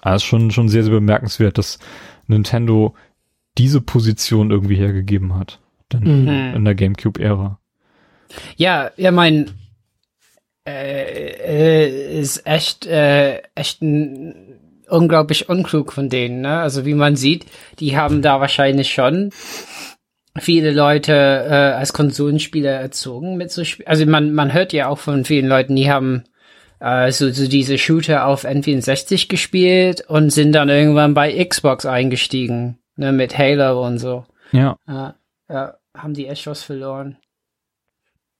[0.00, 1.78] Also ist schon, schon sehr, sehr bemerkenswert, dass
[2.26, 2.94] Nintendo
[3.58, 5.59] diese Position irgendwie hergegeben hat.
[5.90, 6.56] Dann Mhm.
[6.56, 7.58] in der GameCube-Ära.
[8.56, 9.50] Ja, ja, mein
[10.66, 14.58] äh, äh, ist echt, äh, echt ein,
[14.88, 16.58] unglaublich unklug von denen, ne?
[16.60, 17.46] Also wie man sieht,
[17.78, 19.30] die haben da wahrscheinlich schon
[20.38, 24.98] viele Leute äh, als Konsolenspieler erzogen mit so Sp Also man, man hört ja auch
[24.98, 26.24] von vielen Leuten, die haben
[26.78, 32.78] äh, so, so diese Shooter auf N64 gespielt und sind dann irgendwann bei Xbox eingestiegen,
[32.96, 34.24] ne, mit Halo und so.
[34.52, 34.76] Ja.
[34.86, 35.14] Ja,
[35.48, 37.16] ja, haben die echt was verloren.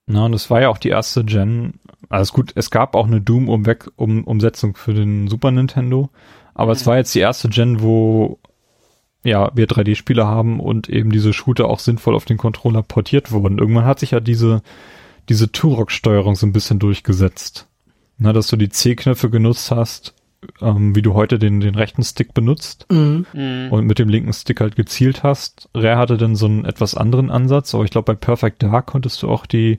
[0.06, 1.74] Na, und das war ja auch die erste Gen.
[2.08, 6.10] Also gut, es gab auch eine Doom-Umsetzung für den Super Nintendo,
[6.54, 8.40] aber es war jetzt die erste Gen, wo
[9.22, 13.58] ja, wir 3D-Spiele haben und eben diese Shooter auch sinnvoll auf den Controller portiert wurden.
[13.58, 14.62] Irgendwann hat sich ja diese,
[15.28, 17.68] diese Turok-Steuerung so ein bisschen durchgesetzt.
[18.18, 20.14] Na, dass du die C-Knöpfe genutzt hast,
[20.60, 23.26] ähm, wie du heute den, den rechten Stick benutzt Mhm.
[23.32, 23.68] Mhm.
[23.70, 25.68] und mit dem linken Stick halt gezielt hast.
[25.74, 29.22] Rare hatte dann so einen etwas anderen Ansatz, aber ich glaube bei Perfect Dark konntest
[29.22, 29.78] du auch die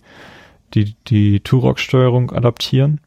[0.74, 3.02] die die Turok-Steuerung adaptieren.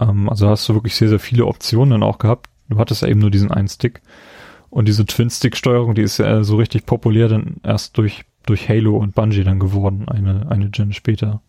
[0.00, 2.48] Ähm, also hast du wirklich sehr sehr viele Optionen dann auch gehabt.
[2.68, 4.02] Du hattest ja eben nur diesen einen Stick
[4.70, 9.14] und diese Twin-Stick-Steuerung, die ist ja so richtig populär dann erst durch durch Halo und
[9.14, 11.40] Bungie dann geworden, eine eine Gen später.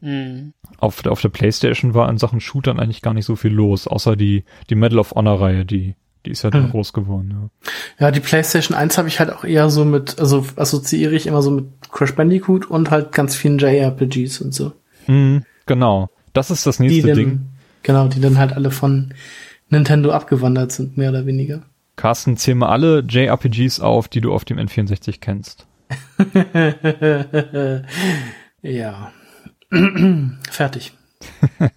[0.00, 0.52] Mhm.
[0.78, 3.86] Auf der, auf der PlayStation war in Sachen Shootern eigentlich gar nicht so viel los,
[3.86, 5.94] außer die die Medal of Honor Reihe, die
[6.26, 6.70] die ist ja dann Hm.
[6.72, 7.50] groß geworden.
[7.98, 8.06] Ja.
[8.06, 11.42] Ja, die PlayStation 1 habe ich halt auch eher so mit, also assoziiere ich immer
[11.42, 14.72] so mit Crash Bandicoot und halt ganz vielen JRPGs und so.
[15.06, 16.10] Mhm, genau.
[16.32, 17.40] Das ist das nächste dann, Ding.
[17.82, 19.14] genau, die dann halt alle von
[19.70, 21.62] Nintendo abgewandert sind, mehr oder weniger.
[21.96, 25.66] Carsten, zähl mal alle JRPGs auf, die du auf dem N64 kennst.
[28.62, 29.12] ja.
[30.50, 30.92] Fertig.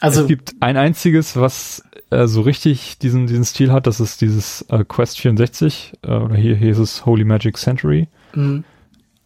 [0.00, 4.20] also, es gibt ein einziges, was äh, so richtig diesen, diesen Stil hat, das ist
[4.20, 8.08] dieses äh, Quest 64, äh, oder hier, hier ist es Holy Magic Century.
[8.34, 8.62] mh.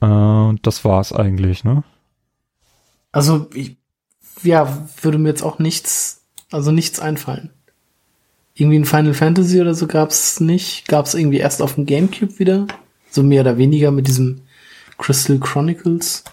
[0.01, 1.85] Äh, und das war's eigentlich, ne?
[3.15, 3.77] also ich,
[4.43, 7.51] ja, würde mir jetzt auch nichts, also nichts einfallen.
[8.55, 10.87] Irgendwie ein Final Fantasy oder so gab's nicht.
[10.89, 12.67] Gab's irgendwie erst auf dem Gamecube wieder.
[13.11, 14.43] So mehr oder weniger mit diesem
[14.99, 16.25] Crystal Chronicles.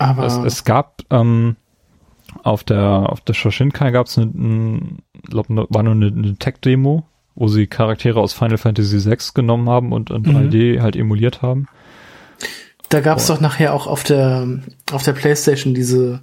[0.00, 1.56] Aber Es, es gab ähm,
[2.42, 4.96] auf der auf der Shoshinkai gab es eine, ne,
[5.68, 7.04] war nur eine, eine Tech-Demo,
[7.34, 10.36] wo sie Charaktere aus Final Fantasy VI genommen haben und in Mhm.
[10.36, 11.66] 3D halt emuliert haben.
[12.88, 14.48] Da gab's doch nachher auch auf der
[14.90, 16.22] auf der PlayStation diese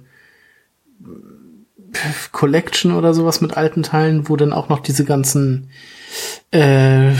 [2.32, 5.70] Collection oder sowas mit alten Teilen, wo dann auch noch diese ganzen
[6.50, 7.12] äh,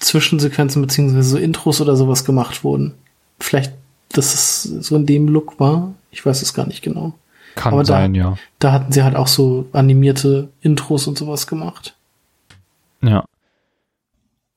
[0.00, 2.94] Zwischensequenzen beziehungsweise so Intros oder sowas gemacht wurden.
[3.38, 3.72] Vielleicht,
[4.16, 5.94] dass es so in dem Look war.
[6.10, 7.14] Ich weiß es gar nicht genau.
[7.54, 8.36] Kann Aber da- sein, ja.
[8.58, 11.96] Da hatten sie halt auch so animierte Intros und sowas gemacht.
[13.02, 13.24] Ja.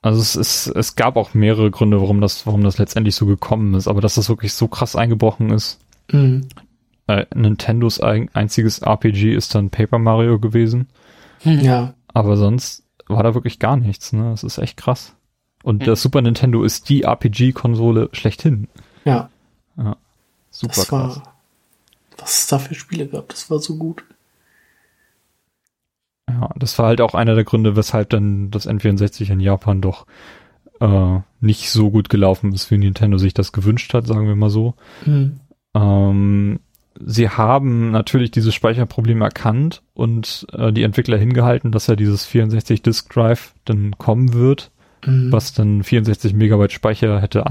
[0.02, 3.74] Also es, ist, es gab auch mehrere Gründe, warum das, warum das letztendlich so gekommen
[3.74, 5.80] ist, aber dass das wirklich so krass eingebrochen ist.
[6.12, 6.48] Mhm.
[7.08, 10.88] Äh, Nintendos ein, einziges RPG ist dann Paper Mario gewesen,
[11.44, 11.94] Ja.
[12.14, 14.32] aber sonst war da wirklich gar nichts, ne?
[14.32, 15.14] Das ist echt krass.
[15.64, 18.68] Und das Super Nintendo ist die RPG-Konsole schlechthin.
[19.06, 19.30] Ja.
[20.52, 20.92] Super Das krass.
[20.92, 21.34] war,
[22.18, 24.04] was es da für Spiele gab, das war so gut.
[26.30, 30.06] Ja, das war halt auch einer der Gründe, weshalb dann das N64 in Japan doch
[30.82, 34.50] äh, nicht so gut gelaufen ist, wie Nintendo sich das gewünscht hat, sagen wir mal
[34.50, 34.74] so.
[35.06, 35.40] Mhm.
[35.74, 36.60] Ähm,
[37.00, 42.82] sie haben natürlich dieses Speicherproblem erkannt und äh, die Entwickler hingehalten, dass ja dieses 64
[42.82, 44.72] Disk Drive dann kommen wird,
[45.06, 45.32] Mhm.
[45.32, 47.46] was dann 64 Megabyte Speicher hätte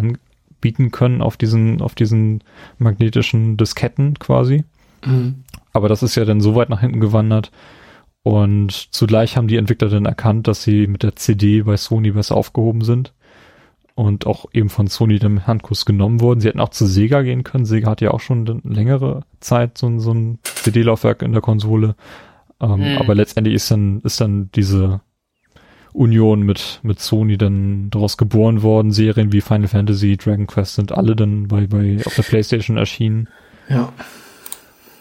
[0.56, 2.42] anbieten können auf diesen, auf diesen
[2.78, 4.64] magnetischen Disketten quasi.
[5.04, 5.44] Mhm.
[5.72, 7.50] Aber das ist ja dann so weit nach hinten gewandert.
[8.22, 12.36] Und zugleich haben die Entwickler dann erkannt, dass sie mit der CD bei Sony besser
[12.36, 13.12] aufgehoben sind.
[13.94, 16.40] Und auch eben von Sony mit Handkuss genommen wurden.
[16.40, 17.64] Sie hätten auch zu Sega gehen können.
[17.64, 21.94] Sega hat ja auch schon längere Zeit so, ein- so ein CD-Laufwerk in der Konsole.
[22.60, 22.98] Ähm, Mhm.
[22.98, 25.00] Aber letztendlich ist dann, ist dann diese
[25.96, 28.92] Union mit, mit Sony dann daraus geboren worden.
[28.92, 33.28] Serien wie Final Fantasy, Dragon Quest sind alle dann bei, bei, auf der Playstation erschienen.
[33.68, 33.92] Ja.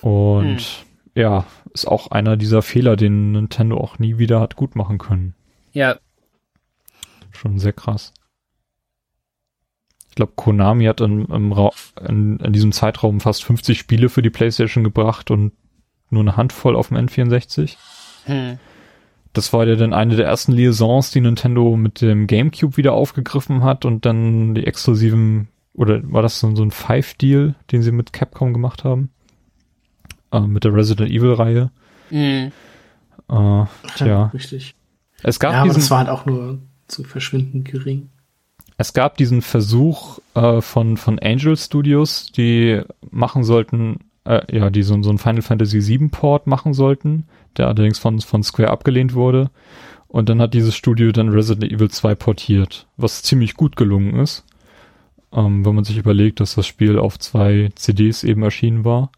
[0.02, 0.86] Und
[1.16, 5.34] ja, ist auch einer dieser Fehler, den Nintendo auch nie wieder hat gut machen können.
[5.74, 5.98] Ja,
[7.36, 8.14] Schon sehr krass.
[10.10, 14.84] Ich glaube, Konami hat in, in, in diesem Zeitraum fast 50 Spiele für die PlayStation
[14.84, 15.52] gebracht und
[16.10, 17.76] nur eine Handvoll auf dem N64.
[18.26, 18.58] Hm.
[19.36, 23.64] Das war ja dann eine der ersten Liaisons, die Nintendo mit dem GameCube wieder aufgegriffen
[23.64, 28.54] hat und dann die exklusiven, oder war das so, ein Five-Deal, den sie mit Capcom
[28.54, 29.10] gemacht haben?
[30.32, 31.70] Äh, mit der Resident Evil-Reihe.
[32.10, 32.52] Hm.
[33.30, 34.32] Äh, tja.
[34.34, 34.76] Richtig.
[35.22, 38.10] Es gab Ja, aber diesen, das war halt auch nur so verschwindend gering.
[38.78, 44.84] es gab diesen Versuch äh, von, von Angel Studios, die machen sollten, äh, ja, die
[44.84, 47.28] so, so ein Final Fantasy VII Port machen sollten,
[47.58, 49.50] der allerdings von, von Square abgelehnt wurde.
[50.08, 54.46] Und dann hat dieses Studio dann Resident Evil 2 portiert, was ziemlich gut gelungen ist.
[55.34, 59.12] Ähm, wenn man sich überlegt, dass das Spiel auf zwei CDs eben erschienen war.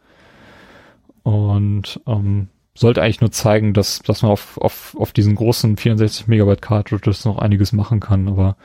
[1.23, 6.27] Und ähm, sollte eigentlich nur zeigen, dass, dass man auf, auf, auf diesen großen 64
[6.27, 8.55] Megabyte Cartridges noch einiges machen kann, aber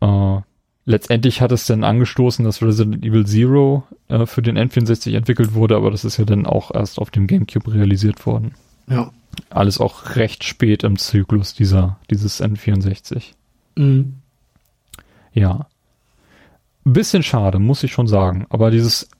[0.00, 0.40] äh,
[0.86, 5.76] letztendlich hat es dann angestoßen, dass Resident Evil Zero äh, für den N64 entwickelt wurde,
[5.76, 8.54] aber das ist ja dann auch erst auf dem GameCube realisiert worden.
[8.88, 9.10] Ja.
[9.50, 13.32] Alles auch recht spät im Zyklus dieser, dieses N64.
[13.76, 14.14] Mhm.
[15.32, 15.66] Ja.
[16.84, 18.46] Bisschen schade, muss ich schon sagen.
[18.48, 19.10] Aber dieses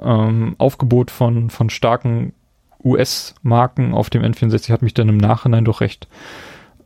[0.00, 2.34] ähm, Aufgebot von, von starken
[2.84, 6.06] US-Marken auf dem N64 hat mich dann im Nachhinein doch recht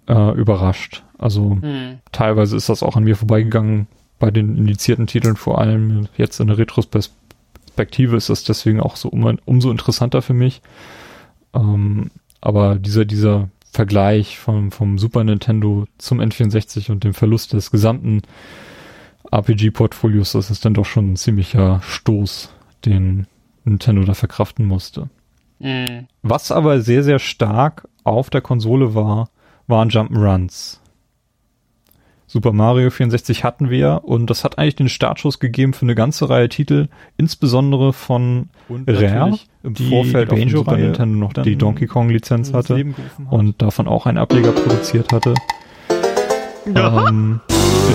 [0.08, 1.02] äh, überrascht.
[1.18, 1.98] Also Hm.
[2.12, 3.88] teilweise ist das auch an mir vorbeigegangen
[4.18, 9.08] bei den indizierten Titeln, vor allem jetzt in der Retrospektive ist das deswegen auch so
[9.08, 10.60] um, umso interessanter für mich.
[11.54, 17.70] Ähm, aber dieser, dieser Vergleich vom, vom Super Nintendo zum N64 und dem Verlust des
[17.70, 18.22] gesamten
[19.30, 22.50] RPG-Portfolios, das ist dann doch schon ein ziemlicher Stoß,
[22.84, 23.26] den
[23.64, 25.10] Nintendo da verkraften musste.
[25.60, 26.06] Hm.
[26.22, 29.28] Was aber sehr, sehr stark auf der Konsole war,
[29.66, 30.78] waren Jump'n'Runs.
[32.30, 36.28] Super Mario 64 hatten wir und das hat eigentlich den Startschuss gegeben für eine ganze
[36.28, 38.50] Reihe Titel, insbesondere von
[38.86, 42.84] Rare, im die- Vorfeld die auf Super Nintendo noch die Donkey Kong Lizenz hatte
[43.30, 45.34] und davon auch einen Ableger produziert hatte.
[46.66, 47.40] Ähm,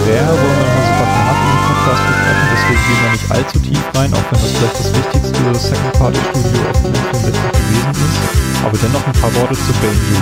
[0.03, 3.83] Rare wollen wir mal separat in den Podcast besprechen, deswegen gehen wir nicht allzu tief
[3.95, 8.19] rein, auch wenn das vielleicht das wichtigste Second-Party-Studio auf dem N64 gewesen ist.
[8.65, 10.17] Aber dennoch ein paar Worte zu Banjo.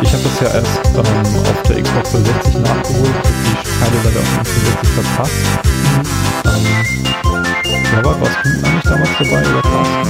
[0.00, 1.04] Ich habe das ja erst ähm,
[1.44, 5.42] auf der Xbox 360 nachgeholt, die Teile leider auf dem N64 verpasst.
[6.46, 6.66] Ähm,
[7.96, 10.04] Robert, warst du eigentlich damals dabei oder Carsten?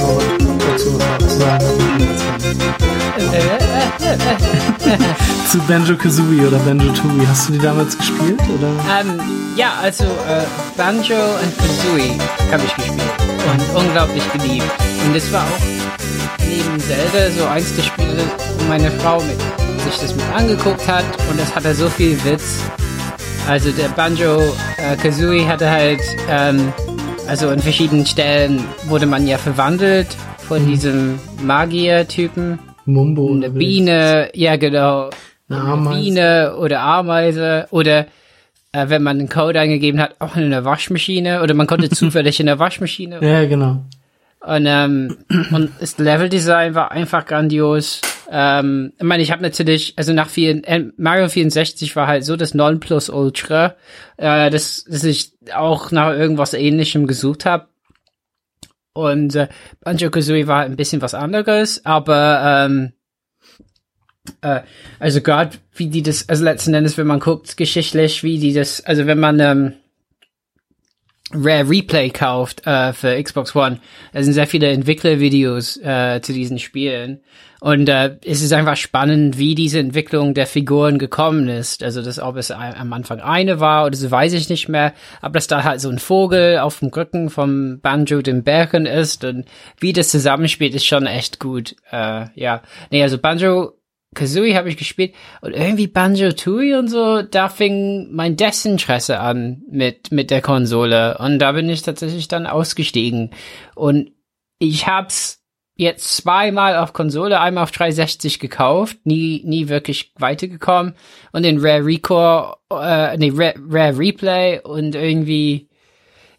[0.00, 0.22] Aber
[0.58, 1.66] dazu was zu sagen.
[3.18, 4.14] Äh, äh, äh,
[4.94, 4.98] äh.
[5.50, 7.26] Zu Banjo Kazooie oder Banjo Tooie.
[7.28, 8.40] Hast du die damals gespielt?
[8.58, 8.68] Oder?
[9.00, 9.20] Ähm,
[9.56, 10.44] ja, also äh,
[10.76, 12.18] Banjo und Kazooie
[12.52, 13.00] habe ich gespielt
[13.52, 14.64] und unglaublich geliebt.
[15.04, 15.80] Und das war auch
[16.48, 18.22] neben Zelda so eins der Spiele,
[18.58, 19.38] wo meine Frau mit,
[19.84, 22.60] sich das mit angeguckt hat und es hatte so viel Witz.
[23.48, 26.72] Also der Banjo äh, Kazooie hatte halt, ähm,
[27.30, 30.08] also an verschiedenen Stellen wurde man ja verwandelt
[30.48, 32.58] von diesem Magier-Typen.
[32.86, 35.10] Mumbo Eine Biene, ja genau.
[35.48, 36.00] Eine Eine Ameise.
[36.00, 38.06] Biene oder Ameise oder
[38.72, 42.40] äh, wenn man einen Code eingegeben hat, auch in einer Waschmaschine oder man konnte zufällig
[42.40, 43.20] in der Waschmaschine.
[43.22, 43.84] Ja, genau.
[44.40, 45.18] Und, ähm,
[45.52, 48.00] und das Leveldesign war einfach grandios.
[48.32, 52.36] Ähm, ich meine, ich habe natürlich, also nach vier, äh, Mario 64 war halt so
[52.36, 53.74] das Nonplusultra,
[54.16, 57.68] äh, dass, dass ich auch nach irgendwas ähnlichem gesucht habe.
[58.92, 59.48] Und äh,
[59.80, 62.92] Banjo-Kazooie war ein bisschen was anderes, aber ähm,
[64.42, 64.60] äh,
[65.00, 68.84] also gerade wie die das, also letzten Endes, wenn man guckt, geschichtlich, wie die das,
[68.84, 69.72] also wenn man ähm,
[71.32, 73.78] Rare Replay kauft äh, für Xbox One,
[74.12, 77.20] da sind sehr viele Entwicklervideos äh, zu diesen Spielen.
[77.62, 81.82] Und äh, es ist einfach spannend, wie diese Entwicklung der Figuren gekommen ist.
[81.82, 84.94] Also, dass ob es a- am Anfang eine war oder so weiß ich nicht mehr.
[85.20, 89.24] Aber dass da halt so ein Vogel auf dem Rücken vom Banjo dem Bären ist
[89.24, 89.44] und
[89.78, 91.76] wie das zusammenspielt, ist schon echt gut.
[91.92, 92.62] Äh, ja.
[92.90, 93.74] Nee, also Banjo
[94.14, 99.62] Kazooie habe ich gespielt und irgendwie Banjo Tooie und so, da fing mein Desinteresse an
[99.70, 103.30] mit mit der Konsole und da bin ich tatsächlich dann ausgestiegen.
[103.76, 104.10] Und
[104.58, 105.44] ich hab's
[105.76, 110.94] jetzt zweimal auf Konsole, einmal auf 360 gekauft, nie nie wirklich weitergekommen
[111.30, 115.68] und den Rare Recore, äh, nee Rare, Rare Replay und irgendwie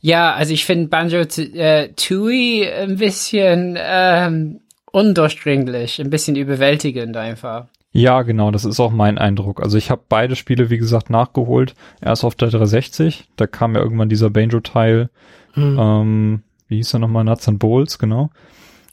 [0.02, 4.62] ja, also ich finde Banjo äh, Tooie ein bisschen ähm,
[4.92, 7.66] undurchdringlich, ein bisschen überwältigend einfach.
[7.94, 9.62] Ja, genau, das ist auch mein Eindruck.
[9.62, 11.74] Also ich habe beide Spiele, wie gesagt, nachgeholt.
[12.02, 15.10] Erst auf der 360, da kam ja irgendwann dieser Banjo-Teil,
[15.54, 15.78] Hm.
[15.80, 18.30] ähm, wie hieß er nochmal, Nuts and Bolts, genau.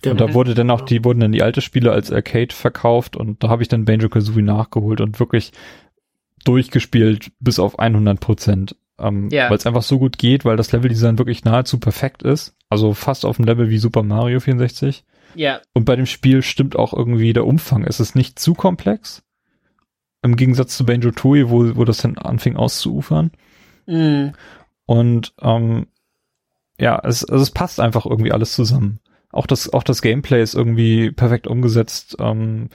[0.02, 3.16] Der Und da wurde dann auch, die wurden dann die alte Spiele als Arcade verkauft
[3.16, 5.52] und da habe ich dann Banjo-Kazooie nachgeholt und wirklich
[6.44, 8.76] durchgespielt bis auf 100 Prozent.
[8.98, 9.48] Ähm, Ja.
[9.50, 12.56] Weil es einfach so gut geht, weil das Leveldesign wirklich nahezu perfekt ist.
[12.68, 15.04] Also fast auf dem Level wie Super Mario 64.
[15.38, 15.60] Ja.
[15.72, 17.84] Und bei dem Spiel stimmt auch irgendwie der Umfang.
[17.84, 19.22] Es ist nicht zu komplex.
[20.20, 23.30] Im Gegensatz zu Banjo Tooie, wo, wo das dann anfing auszuufern.
[23.86, 24.32] Mhm.
[24.84, 25.86] Und ähm,
[26.76, 28.98] ja, es, also es passt einfach irgendwie alles zusammen.
[29.30, 32.68] Auch das, auch das Gameplay ist irgendwie perfekt umgesetzt, ähm,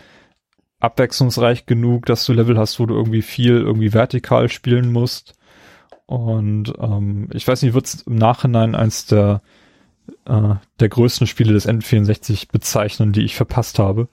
[0.79, 5.33] abwechslungsreich genug, dass du Level hast, wo du irgendwie viel irgendwie vertikal spielen musst.
[6.05, 9.41] Und ähm, ich weiß nicht, wird es im Nachhinein eins der,
[10.25, 14.07] äh, der größten Spiele des N64 bezeichnen, die ich verpasst habe.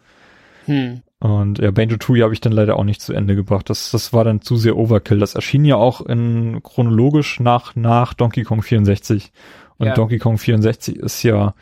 [0.66, 1.02] Hm.
[1.18, 3.68] Und ja, Banjo Tooie habe ich dann leider auch nicht zu Ende gebracht.
[3.68, 5.18] Das, das war dann zu sehr Overkill.
[5.18, 9.30] Das erschien ja auch in chronologisch nach, nach Donkey Kong 64.
[9.78, 9.94] Und Ja.
[9.94, 11.54] Donkey Kong 64 ist ja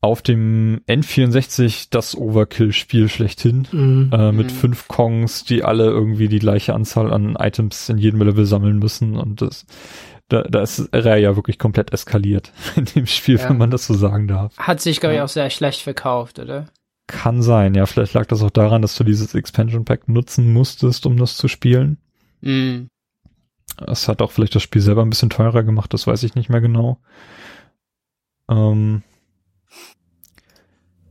[0.00, 3.68] auf dem N64 das Overkill-Spiel schlechthin.
[3.70, 4.10] Mhm.
[4.12, 4.54] Äh, mit Mhm.
[4.56, 9.16] fünf Kongs, die alle irgendwie die gleiche Anzahl an Items in jedem Level sammeln müssen.
[9.16, 9.66] Und das,
[10.32, 13.48] da, da ist Rare ja wirklich komplett eskaliert in dem Spiel, Ja.
[13.48, 14.56] wenn man das so sagen darf.
[14.58, 16.66] Hat sich, glaube ich, auch sehr schlecht verkauft, oder?
[17.06, 17.86] Kann sein, ja.
[17.86, 21.48] Vielleicht lag das auch daran, dass du dieses Expansion Pack nutzen musstest, um das zu
[21.48, 21.98] spielen.
[22.40, 22.88] Mhm.
[23.86, 26.48] Es hat auch vielleicht das Spiel selber ein bisschen teurer gemacht, das weiß ich nicht
[26.50, 26.98] mehr genau.
[28.50, 29.02] Ähm,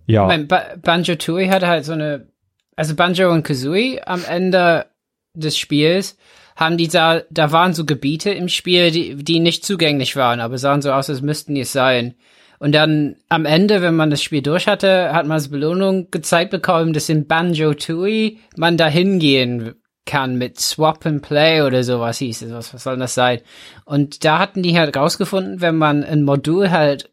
[0.06, 2.28] ja, Mein ba Banjo Tooie hatte halt so eine,
[2.76, 4.86] also Banjo und Kazooie am Ende
[5.34, 6.18] des Spiels
[6.56, 10.58] haben die da, da waren so Gebiete im Spiel, die, die nicht zugänglich waren, aber
[10.58, 12.16] sahen so aus, als müssten die es sein.
[12.60, 16.52] Und dann am Ende, wenn man das Spiel durch hatte, hat man als Belohnung gezeigt
[16.52, 19.74] bekommen, dass in Banjo Tooie man da hingehen
[20.06, 22.52] kann mit Swap and Play oder sowas hieß es.
[22.52, 23.42] Was, was soll das sein?
[23.86, 27.12] Und da hatten die halt rausgefunden, wenn man ein Modul halt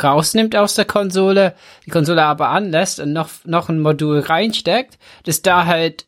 [0.00, 1.54] rausnimmt aus der Konsole,
[1.86, 6.07] die Konsole aber anlässt und noch, noch ein Modul reinsteckt, dass da halt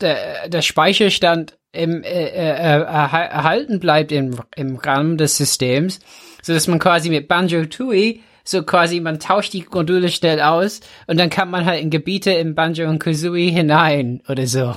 [0.00, 6.00] der, der Speicherstand im, äh, äh, erha- erhalten bleibt im, im Rahmen des Systems,
[6.42, 10.80] so dass man quasi mit Banjo Tooie so quasi man tauscht die Module schnell aus
[11.06, 14.74] und dann kann man halt in Gebiete im Banjo und Kazooie hinein oder so.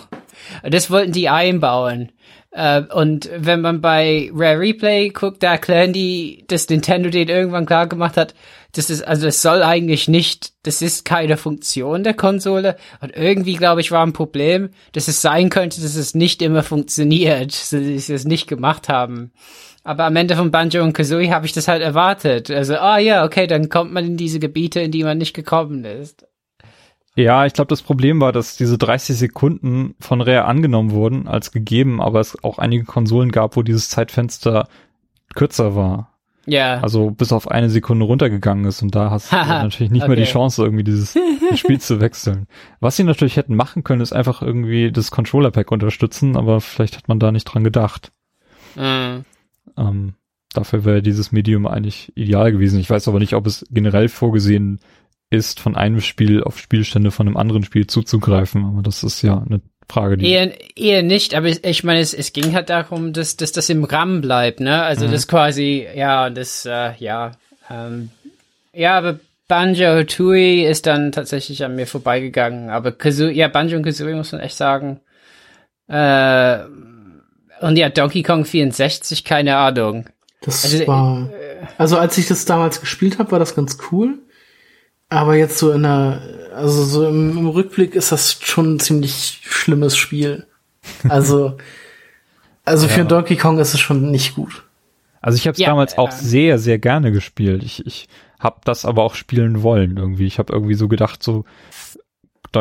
[0.62, 2.12] Und das wollten die einbauen.
[2.52, 7.66] Äh, und wenn man bei Rare Replay guckt, da erklären die, dass Nintendo den irgendwann
[7.66, 8.36] klar gemacht hat,
[8.74, 12.76] das ist, also es soll eigentlich nicht, das ist keine Funktion der Konsole.
[13.02, 16.64] Und irgendwie, glaube ich, war ein Problem, dass es sein könnte, dass es nicht immer
[16.64, 19.32] funktioniert, dass sie es nicht gemacht haben.
[19.84, 22.50] Aber am Ende von Banjo und Kazooie habe ich das halt erwartet.
[22.50, 25.86] Also, ah ja, okay, dann kommt man in diese Gebiete, in die man nicht gekommen
[25.86, 26.26] ist.
[27.16, 31.52] ja, ich glaube, das Problem war, dass diese 30 Sekunden von Rare angenommen wurden als
[31.52, 34.68] gegeben, aber es auch einige Konsolen gab, wo dieses Zeitfenster
[35.36, 36.13] kürzer war.
[36.46, 36.82] Ja.
[36.82, 40.24] Also bis auf eine Sekunde runtergegangen ist und da hast du natürlich nicht mehr die
[40.24, 40.32] okay.
[40.32, 41.18] Chance, irgendwie dieses
[41.56, 42.48] Spiel zu wechseln.
[42.80, 47.08] Was sie natürlich hätten machen können, ist einfach irgendwie das Controller-Pack unterstützen, aber vielleicht hat
[47.08, 48.12] man da nicht dran gedacht.
[48.76, 49.24] Mhm.
[49.78, 50.14] Ähm,
[50.54, 52.80] dafür wäre dieses Medium eigentlich ideal gewesen.
[52.80, 54.80] Ich weiß aber nicht, ob es generell vorgesehen
[55.30, 59.40] ist, von einem Spiel auf Spielstände von einem anderen Spiel zuzugreifen, aber das ist ja
[59.40, 59.62] eine
[59.94, 63.38] Frage, die Eher, eher nicht, aber ich ich meine, es, es ging halt darum, dass,
[63.38, 64.82] dass das im RAM bleibt, ne?
[64.84, 67.32] Also das quasi, ja, das, äh, ja,
[67.70, 68.10] ähm,
[68.74, 73.84] ja, aber Banjo Tooie ist dann tatsächlich an mir vorbeigegangen, aber Kazoo, ja, Banjo und
[73.84, 75.00] Kazooie muss man echt sagen.
[75.88, 76.60] Äh,
[77.62, 80.08] und ja, Donkey Kong 64, keine Ahnung.
[80.42, 81.30] Das Also, war.
[81.78, 84.18] Also als ich das damals gespielt habe, war das ganz cool.
[85.14, 86.22] Aber jetzt so in der,
[86.56, 90.48] also so im, im Rückblick ist das schon ein ziemlich schlimmes Spiel.
[91.08, 91.58] Also,
[92.66, 93.06] also für Ja.
[93.06, 94.64] Donkey Kong ist es schon nicht gut.
[95.22, 97.64] Also ich habe es Ja, damals auch äh, sehr, sehr gerne gespielt.
[97.64, 98.08] Ich, ich
[98.40, 100.26] habe das aber auch spielen wollen irgendwie.
[100.26, 101.46] Ich habe irgendwie so gedacht, so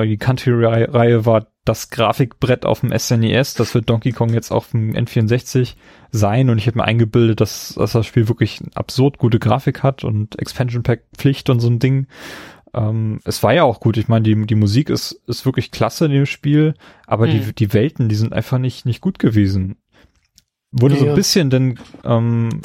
[0.00, 4.94] die Country-Reihe war das Grafikbrett auf dem SNES, das wird Donkey Kong jetzt auf dem
[4.94, 5.74] N64
[6.10, 10.02] sein und ich habe mir eingebildet, dass, dass das Spiel wirklich absurd gute Grafik hat
[10.02, 12.08] und Expansion Pack Pflicht und so ein Ding.
[12.74, 13.96] Ähm, es war ja auch gut.
[13.96, 16.74] Ich meine, die, die Musik ist, ist wirklich klasse in dem Spiel,
[17.06, 17.54] aber die, Hm.
[17.54, 19.76] die Welten, die sind einfach nicht, nicht gut gewesen.
[20.72, 21.12] Wurde so Ja.
[21.12, 22.60] ein bisschen denn ähm,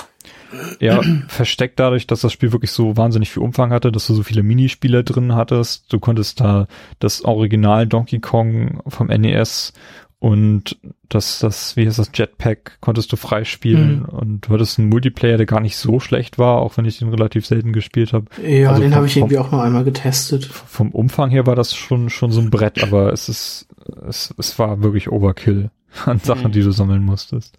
[0.79, 4.23] ja, versteckt dadurch, dass das Spiel wirklich so wahnsinnig viel Umfang hatte, dass du so
[4.23, 5.91] viele Minispiele drin hattest.
[5.91, 6.67] Du konntest da
[6.99, 9.73] das Original Donkey Kong vom NES
[10.19, 10.77] und
[11.09, 14.05] das, das, wie heißt das, Jetpack, konntest du freispielen Mhm.
[14.05, 17.09] und du hattest einen Multiplayer, der gar nicht so schlecht war, auch wenn ich den
[17.09, 18.25] relativ selten gespielt habe.
[18.45, 20.45] Ja, Also den habe ich vom- irgendwie auch nur einmal getestet.
[20.45, 23.67] Vom Umfang her war das schon, schon so ein Brett, aber es ist,
[24.07, 25.69] es, es war wirklich Overkill
[26.05, 26.51] an Sachen, Mhm.
[26.53, 27.57] die du sammeln musstest.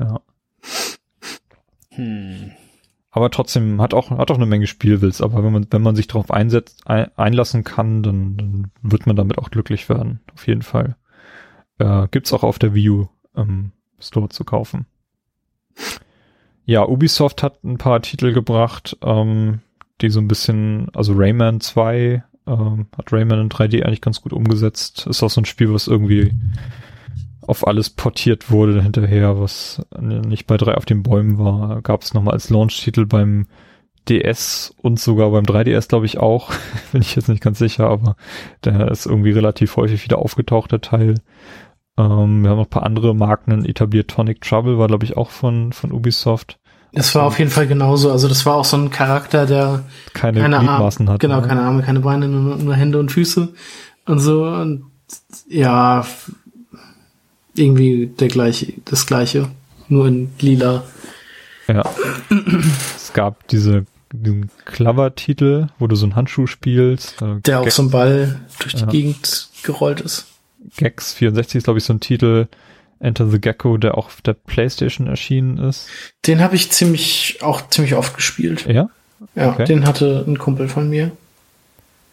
[0.00, 0.20] Ja.
[1.90, 2.52] Hm.
[3.12, 6.06] Aber trotzdem hat auch, hat auch eine Menge Spielwitz, aber wenn man, wenn man sich
[6.06, 10.20] darauf einsetzt, ein, einlassen kann, dann, dann wird man damit auch glücklich werden.
[10.32, 10.96] Auf jeden Fall.
[11.78, 14.86] Äh, gibt's auch auf der U, ähm, Store zu kaufen.
[16.64, 19.60] Ja, Ubisoft hat ein paar Titel gebracht, ähm,
[20.00, 24.32] die so ein bisschen, also Rayman 2 ähm, hat Rayman in 3D eigentlich ganz gut
[24.32, 25.06] umgesetzt.
[25.06, 26.32] Ist auch so ein Spiel, was irgendwie
[27.50, 31.82] auf alles portiert wurde hinterher, was nicht bei drei auf den Bäumen war.
[31.82, 33.46] Gab es nochmal als Launch-Titel beim
[34.08, 36.52] DS und sogar beim 3DS, glaube ich, auch.
[36.92, 38.16] Bin ich jetzt nicht ganz sicher, aber
[38.64, 41.16] der ist irgendwie relativ häufig wieder aufgetaucht, der Teil.
[41.98, 44.08] Ähm, wir haben noch ein paar andere Marken etabliert.
[44.08, 46.58] Tonic Trouble war, glaube ich, auch von, von Ubisoft.
[46.92, 48.12] Das war auf jeden Fall genauso.
[48.12, 51.20] Also das war auch so ein Charakter, der Keine, keine Gliedmaßen Arme, hat.
[51.20, 51.48] genau, ne?
[51.48, 53.48] keine Arme, keine Beine, nur, nur Hände und Füße
[54.06, 54.44] und so.
[54.44, 54.84] Und
[55.48, 56.04] ja,
[57.54, 59.48] irgendwie der gleiche, das gleiche,
[59.88, 60.84] nur in lila.
[61.68, 61.84] Ja.
[62.96, 67.20] es gab diese, diesen Clover-Titel, wo du so einen Handschuh spielst.
[67.22, 68.86] Äh, Der auch Ga- so ein Ball durch die Ja.
[68.86, 70.26] Gegend gerollt ist.
[70.76, 72.46] Gex 64 ist, glaube ich, so ein Titel.
[73.02, 75.88] Enter the Gecko, der auch auf der Playstation erschienen ist.
[76.26, 78.66] Den habe ich ziemlich, auch ziemlich oft gespielt.
[78.66, 78.90] Ja?
[79.34, 79.64] Ja, okay.
[79.64, 81.10] den hatte ein Kumpel von mir.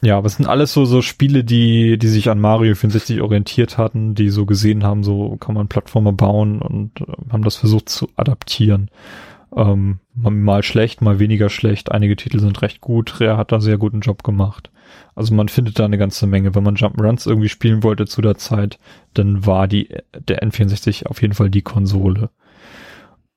[0.08, 3.78] Ja, aber es sind alles so, so Spiele, die, die sich an Mario 64 orientiert
[3.78, 7.90] hatten, die so gesehen haben, so kann man Plattformer bauen und äh, haben das versucht
[7.90, 8.90] zu adaptieren.
[9.54, 11.92] Ähm, mal- mal schlecht, mal weniger schlecht.
[11.92, 13.20] Einige Titel sind recht gut.
[13.20, 14.72] Rare hat da sehr guten Job gemacht.
[15.14, 16.56] Also man findet da eine ganze Menge.
[16.56, 18.80] Wenn man Jump'n'Runs irgendwie spielen wollte zu der Zeit,
[19.14, 22.30] dann war die, der N64 auf jeden Fall die Konsole.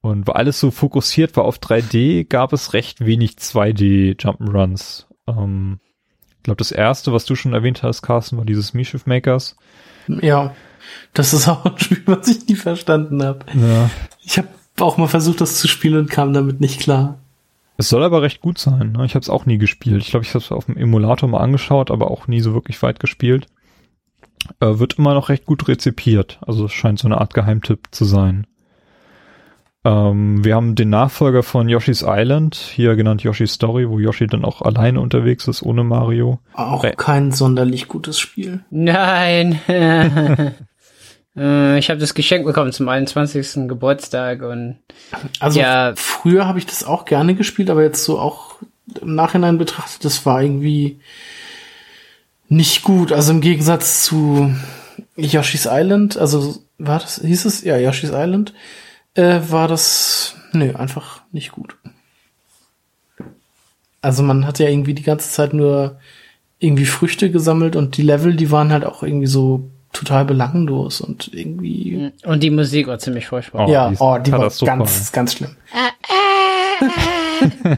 [0.02, 5.06] Und weil alles so fokussiert war auf 3D, gab es recht wenig 2D Jump'n'Runs.
[5.26, 5.80] Ähm,
[6.40, 9.56] ich glaube, das erste, was du schon erwähnt hast, Carsten, war dieses Mischief Makers.
[10.08, 10.54] Ja,
[11.12, 13.40] das ist auch ein Spiel, was ich nie verstanden habe.
[13.54, 13.90] Ja.
[14.22, 14.48] Ich habe
[14.78, 17.18] auch mal versucht, das zu spielen und kam damit nicht klar.
[17.76, 18.92] Es soll aber recht gut sein.
[18.92, 19.04] Ne?
[19.04, 20.00] Ich habe es auch nie gespielt.
[20.00, 22.82] Ich glaube, ich habe es auf dem Emulator mal angeschaut, aber auch nie so wirklich
[22.82, 23.46] weit gespielt.
[24.60, 26.38] Äh, wird immer noch recht gut rezipiert.
[26.46, 28.46] Also es scheint so eine Art Geheimtipp zu sein.
[29.84, 34.44] Ähm, wir haben den Nachfolger von Yoshi's Island, hier genannt Yoshi's Story, wo Yoshi dann
[34.44, 36.38] auch alleine unterwegs ist, ohne Mario.
[36.52, 36.92] Auch Äh.
[36.96, 38.60] kein sonderlich gutes Spiel.
[38.70, 39.58] Nein.
[41.36, 43.68] Äh, ich habe das Geschenk bekommen zum 21.
[43.68, 44.78] Geburtstag und
[45.38, 45.92] Also Ja.
[45.94, 48.56] früher habe ich das auch gerne gespielt, aber jetzt so auch
[49.00, 50.98] im Nachhinein betrachtet, das war irgendwie
[52.48, 53.12] nicht gut.
[53.12, 54.52] Also im Gegensatz zu
[55.16, 57.62] Yoshi's Island, also war das, hieß es?
[57.62, 58.52] Ja, Yoshi's Island,
[59.14, 61.76] äh, war das, nö, einfach nicht gut.
[64.02, 65.98] Also man hat ja irgendwie die ganze Zeit nur
[66.58, 71.32] irgendwie Früchte gesammelt und die Level, die waren halt auch irgendwie so total belanglos und
[71.34, 73.66] irgendwie, und die Musik war ziemlich furchtbar.
[73.66, 75.56] Oh, ja, die oh, die war ganz, ganz schlimm.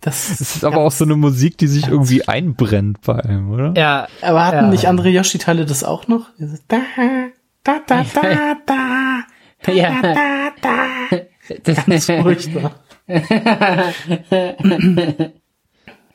[0.00, 3.72] das Es ist aber auch so eine Musik, die sich irgendwie einbrennt bei einem, oder?
[3.76, 4.70] Ja, Aber hatten Ja.
[4.70, 6.26] nicht andere Yoshi-Teile das auch noch?
[6.68, 6.80] Da,
[7.64, 8.56] da, da, da, da,
[9.66, 10.02] ja.
[10.02, 11.18] da, da.
[11.64, 12.74] Das, Ganz furchtbar.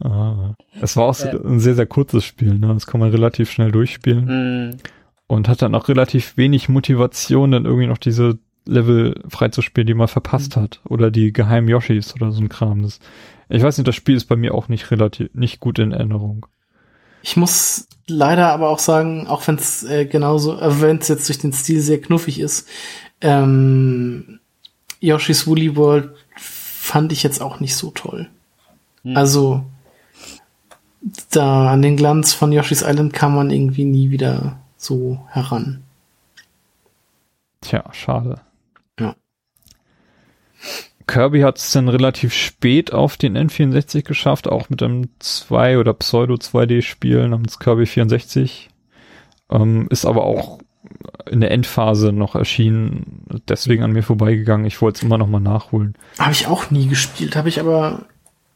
[0.03, 0.55] Ah.
[0.81, 2.73] Es war auch so ein sehr, sehr kurzes Spiel, ne?
[2.73, 4.71] Das kann man relativ schnell durchspielen.
[4.71, 4.77] Mm,
[5.27, 10.09] Und hat dann auch relativ wenig Motivation, dann irgendwie noch diese Level freizuspielen, die man
[10.09, 10.81] verpasst hat.
[10.89, 12.81] Oder die geheimen Yoshis oder so ein Kram.
[12.81, 12.99] Das,
[13.47, 16.45] ich weiß nicht, das Spiel ist bei mir auch nicht relativ, nicht gut in Erinnerung.
[17.21, 21.27] Ich muss leider aber auch sagen, auch wenn es äh, genauso, äh, wenn es jetzt
[21.29, 22.67] durch den Stil sehr knuffig ist,
[23.23, 24.39] ähm,
[24.99, 28.29] Yoshi's Woolly World fand ich jetzt auch nicht so toll.
[29.15, 29.65] Also
[31.31, 35.83] da an den Glanz von Yoshi's Island kam man irgendwie nie wieder so heran.
[37.61, 38.39] Tja, schade.
[38.99, 39.15] Ja.
[41.07, 45.93] Kirby hat es dann relativ spät auf den N64 geschafft, auch mit einem 2 oder
[45.93, 48.69] Pseudo 2D-Spiel namens Kirby 64.
[49.49, 50.59] Ähm, ist aber auch
[51.29, 54.65] in der Endphase noch erschienen, deswegen an mir vorbeigegangen.
[54.65, 55.95] Ich wollte es immer noch mal nachholen.
[56.19, 58.05] Habe ich auch nie gespielt, habe ich aber,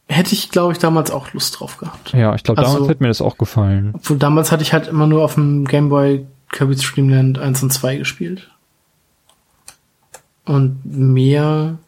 [0.08, 2.12] hätte ich glaube ich damals auch Lust drauf gehabt.
[2.12, 3.92] Ja, ich glaube, Also- damals hätte mir das auch gefallen.
[3.94, 7.62] Obwohl damals hatte ich halt immer nur auf dem Game Boy Kirby's Dream Land 1
[7.62, 8.50] und 2 gespielt.
[10.44, 11.78] Und mehr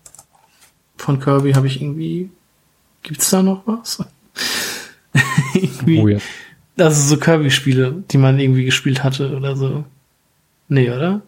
[0.96, 2.30] von Kirby habe ich irgendwie.
[3.02, 4.04] Gibt's da noch was?
[5.54, 6.26] irgendwie, Oh, jetzt.
[6.78, 9.84] Also so Kirby-Spiele, die man irgendwie gespielt hatte oder so.
[10.70, 11.20] Nee, oder?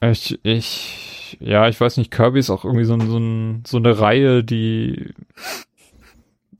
[0.00, 3.76] Ich, ich, ja, ich weiß nicht, Kirby ist auch irgendwie so, ein- so, ein, so
[3.76, 5.10] eine Reihe, die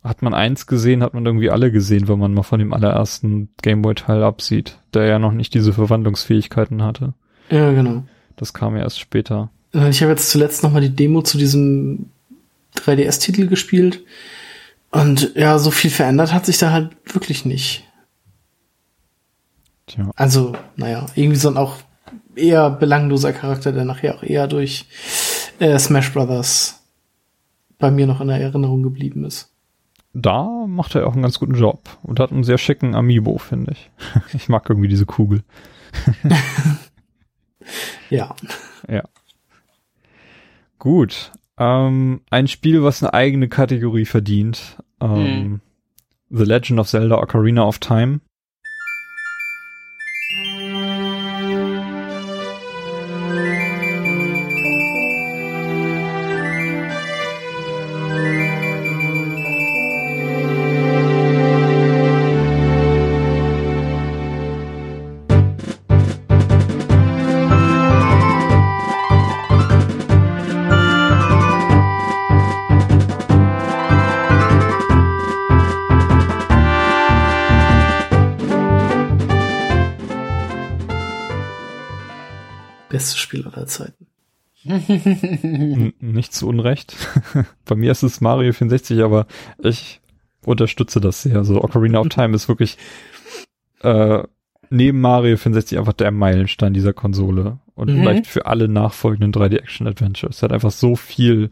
[0.04, 3.48] hat man eins gesehen, hat man irgendwie alle gesehen, wenn man mal von dem allerersten
[3.62, 7.12] Gameboy-Teil absieht, der ja noch nicht diese Verwandlungsfähigkeiten hatte.
[7.50, 8.04] Ja, genau.
[8.36, 9.50] Das kam ja erst später.
[9.74, 12.10] Äh, Ich habe jetzt zuletzt noch mal die Demo zu diesem
[12.76, 14.02] 3DS-Titel gespielt.
[14.92, 17.84] Und ja, so viel verändert hat sich da halt wirklich nicht.
[19.86, 20.10] Tja.
[20.16, 21.76] Also, naja, irgendwie sind auch
[22.34, 24.86] eher belangloser Charakter, der nachher auch eher durch
[25.58, 26.82] äh, Smash Brothers
[27.78, 29.52] bei mir noch in der Erinnerung geblieben ist.
[30.12, 33.72] Da macht er auch einen ganz guten Job und hat einen sehr schicken Amiibo, finde
[33.72, 33.90] ich.
[34.34, 35.42] Ich mag irgendwie diese Kugel.
[38.10, 38.34] Ja.
[38.88, 39.02] Ja.
[40.78, 41.32] Gut.
[41.58, 44.76] Ähm, ein Spiel, was eine eigene Kategorie verdient.
[45.00, 45.60] Ähm,
[46.30, 48.20] The Legend of Zelda Ocarina of Time.
[86.00, 86.96] Nicht zu Unrecht.
[87.64, 89.26] Bei mir ist es Mario 64, aber
[89.62, 90.00] ich
[90.44, 91.36] unterstütze das sehr.
[91.36, 92.76] Also Ocarina of Time ist wirklich
[93.82, 94.22] äh,
[94.70, 98.00] neben Mario 64 einfach der Meilenstein dieser Konsole und Mhm.
[98.00, 100.36] vielleicht für alle nachfolgenden 3D-Action-Adventures.
[100.36, 101.50] Es hat einfach so viel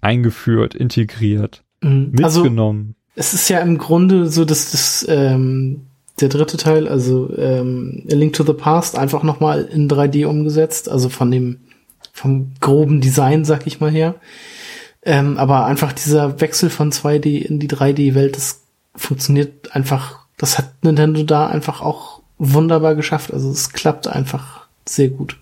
[0.00, 2.12] eingeführt, integriert, Mhm.
[2.22, 2.94] Also mitgenommen.
[3.14, 5.82] es ist ja im Grunde so, dass das ähm,
[6.20, 10.88] der dritte Teil, also ähm, A Link to the Past, einfach nochmal in 3D umgesetzt,
[10.88, 11.58] also von dem
[12.18, 14.16] vom groben Design, sag ich mal her.
[15.02, 18.62] Ähm, aber einfach dieser Wechsel von 2D in die 3D-Welt, das
[18.94, 23.32] funktioniert einfach, das hat Nintendo da einfach auch wunderbar geschafft.
[23.32, 25.38] Also es klappt einfach sehr gut.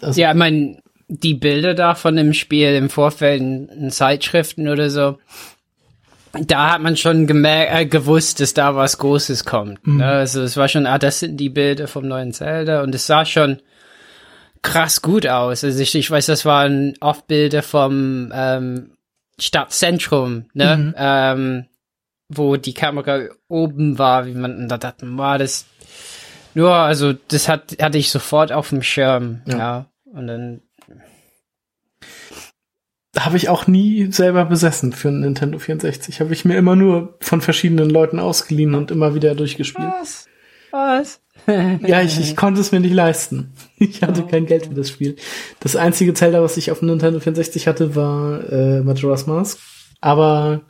[0.00, 4.90] Also, Ja, ich meine, die Bilder da von dem Spiel im Vorfeld in, Zeitschriften oder
[4.90, 5.18] so,
[6.32, 9.84] da hat man schon gemerkt, äh, gewusst, dass da was Großes kommt.
[9.86, 10.06] Ne?
[10.06, 13.24] Also es war schon, ah, das sind die Bilder vom neuen Zelda und es sah
[13.24, 13.60] schon
[14.62, 15.64] krass gut aus.
[15.64, 18.90] Also ich, ich weiß, das waren oft Bilder vom ähm,
[19.38, 20.94] Stadtzentrum, ne?
[20.96, 21.66] Ähm,
[22.28, 25.64] wo die Kamera oben war, wie man da dachte, war das
[26.54, 29.56] ja, also das hat hatte ich sofort auf dem Schirm, Ja.
[29.58, 29.86] ja.
[30.12, 30.60] Und dann
[33.18, 36.20] habe ich auch nie selber besessen für einen Nintendo 64.
[36.20, 39.88] Habe ich mir immer nur von verschiedenen Leuten ausgeliehen und immer wieder durchgespielt.
[40.00, 40.26] was?
[40.70, 41.20] Was?
[41.48, 43.52] Ja, ich, ich konnte es mir nicht leisten.
[43.80, 45.14] Ich hatte kein Geld für das Spiel.
[45.60, 49.58] Das einzige Zelda, was ich auf dem Nintendo 64 hatte, war äh, Majora's Mask.
[50.00, 50.62] Aber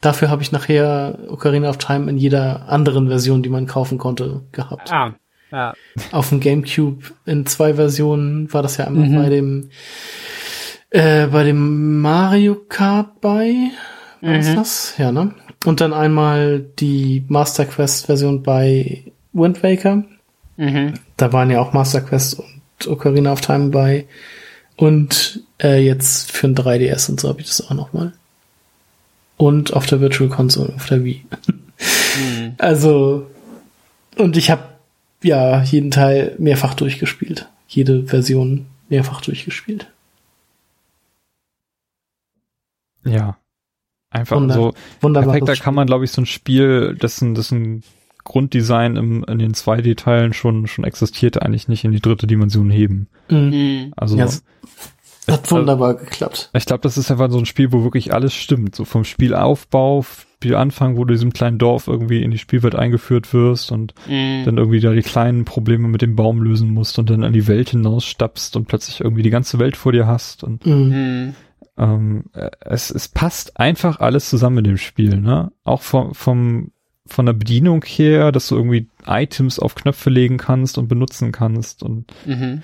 [0.00, 4.42] dafür habe ich nachher Ocarina of Time in jeder anderen Version, die man kaufen konnte,
[4.50, 4.92] gehabt.
[4.92, 5.14] Ah,
[5.52, 5.72] ja.
[6.10, 9.70] Auf dem GameCube in zwei Versionen war das ja einmal bei dem
[10.90, 13.70] äh, bei dem Mario Kart bei.
[14.20, 14.94] Was ist das?
[14.98, 15.34] Ja, ne?
[15.64, 20.04] Und dann einmal die Master Quest Version bei Wind Waker.
[20.58, 20.94] Mhm.
[21.16, 24.06] Da waren ja auch Master Quest und Ocarina of Time bei.
[24.76, 28.12] Und äh, jetzt für ein 3DS und so habe ich das auch noch mal.
[29.38, 31.24] Und auf der Virtual Console, auf der Wii.
[32.58, 33.30] Also,
[34.16, 34.64] und ich habe
[35.22, 37.48] ja jeden Teil mehrfach durchgespielt.
[37.68, 39.86] Jede Version mehrfach durchgespielt.
[43.04, 43.38] Ja.
[44.10, 44.74] Einfach Wunder- so.
[45.00, 45.34] Wunderbar.
[45.34, 47.84] Perfekt, da kann man, glaube ich, so ein Spiel, dessen, dessen
[48.28, 53.08] Grunddesign im, in den 2D-Teilen schon, schon existiert, eigentlich nicht in die dritte Dimension heben.
[53.28, 53.92] Mhm.
[53.96, 54.28] Also, Ja,
[55.28, 56.50] hat wunderbar geklappt.
[56.54, 58.74] ich glaube, das ist einfach so ein Spiel, wo wirklich alles stimmt.
[58.74, 60.04] So vom Spielaufbau,
[60.36, 64.44] Spielanfang, wo du in diesem kleinen Dorf irgendwie in die Spielwelt eingeführt wirst und Mhm.
[64.44, 67.48] dann irgendwie da die kleinen Probleme mit dem Baum lösen musst und dann an die
[67.48, 70.72] Welt hinausstappst und plötzlich irgendwie die ganze Welt vor dir hast und Mhm.
[70.88, 71.34] Mhm.
[71.76, 75.50] ähm, äh, es, es passt einfach alles zusammen in dem Spiel, ne?
[75.64, 76.70] Auch vom, vom,
[77.08, 81.82] von der Bedienung her, dass du irgendwie Items auf Knöpfe legen kannst und benutzen kannst
[81.82, 82.62] und Mhm.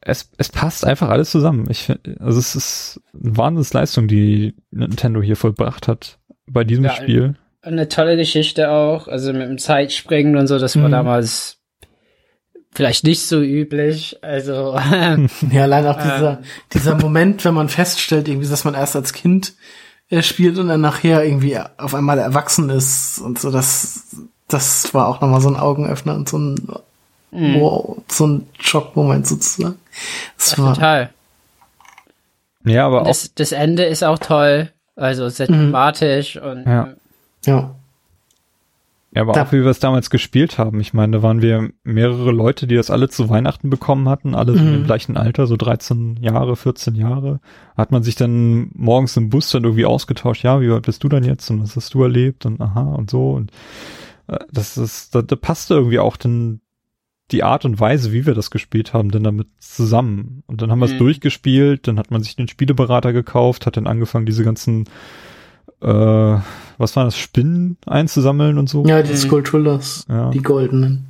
[0.00, 1.66] es, es passt einfach alles zusammen.
[1.70, 6.90] Ich finde, also es ist eine Wahnsinnsleistung, die Nintendo hier vollbracht hat bei diesem Ja,
[6.92, 7.34] Spiel.
[7.62, 10.92] Eine tolle Geschichte auch, also mit dem Zeitspringen und so, das war Mhm.
[10.92, 11.58] damals
[12.72, 14.18] vielleicht nicht so üblich.
[14.22, 14.78] Also
[15.52, 19.54] Ja, allein auch dieser, dieser Moment, wenn man feststellt, irgendwie, dass man erst als Kind
[20.10, 24.16] äh, spielt und dann nachher irgendwie auf einmal erwachsen ist und so, das,
[24.48, 26.68] das war auch nochmal so ein Augenöffner und so ein,
[27.30, 29.78] wow, so ein Schockmoment sozusagen.
[30.36, 31.10] Das war, total.
[32.64, 36.88] Ja, aber auch, Das, das Ende ist auch toll, also sehr thematisch und Ja.
[37.46, 37.74] ja.
[39.12, 40.80] Ja, aber da- auch wie wir es damals gespielt haben.
[40.80, 44.56] Ich meine, da waren wir mehrere Leute, die das alle zu Weihnachten bekommen hatten, alle
[44.56, 44.74] so Mhm.
[44.74, 47.40] im gleichen Alter, so 13 Jahre, 14 Jahre.
[47.76, 51.08] Hat man sich dann morgens im Bus dann irgendwie ausgetauscht, ja, wie weit bist du
[51.08, 53.50] dann jetzt und was hast du erlebt und aha und so und
[54.28, 56.60] äh, das ist, da, da passte irgendwie auch dann
[57.32, 60.42] die Art und Weise, wie wir das gespielt haben, denn damit zusammen.
[60.48, 60.98] Und dann haben wir es Mhm.
[60.98, 64.86] durchgespielt, dann hat man sich den Spieleberater gekauft, hat dann angefangen, diese ganzen,
[65.80, 66.36] äh,
[66.80, 68.84] was war das, Spinnen einzusammeln und so.
[68.86, 70.30] Ja, die Skulltrullers, Ja.
[70.30, 71.06] die goldenen.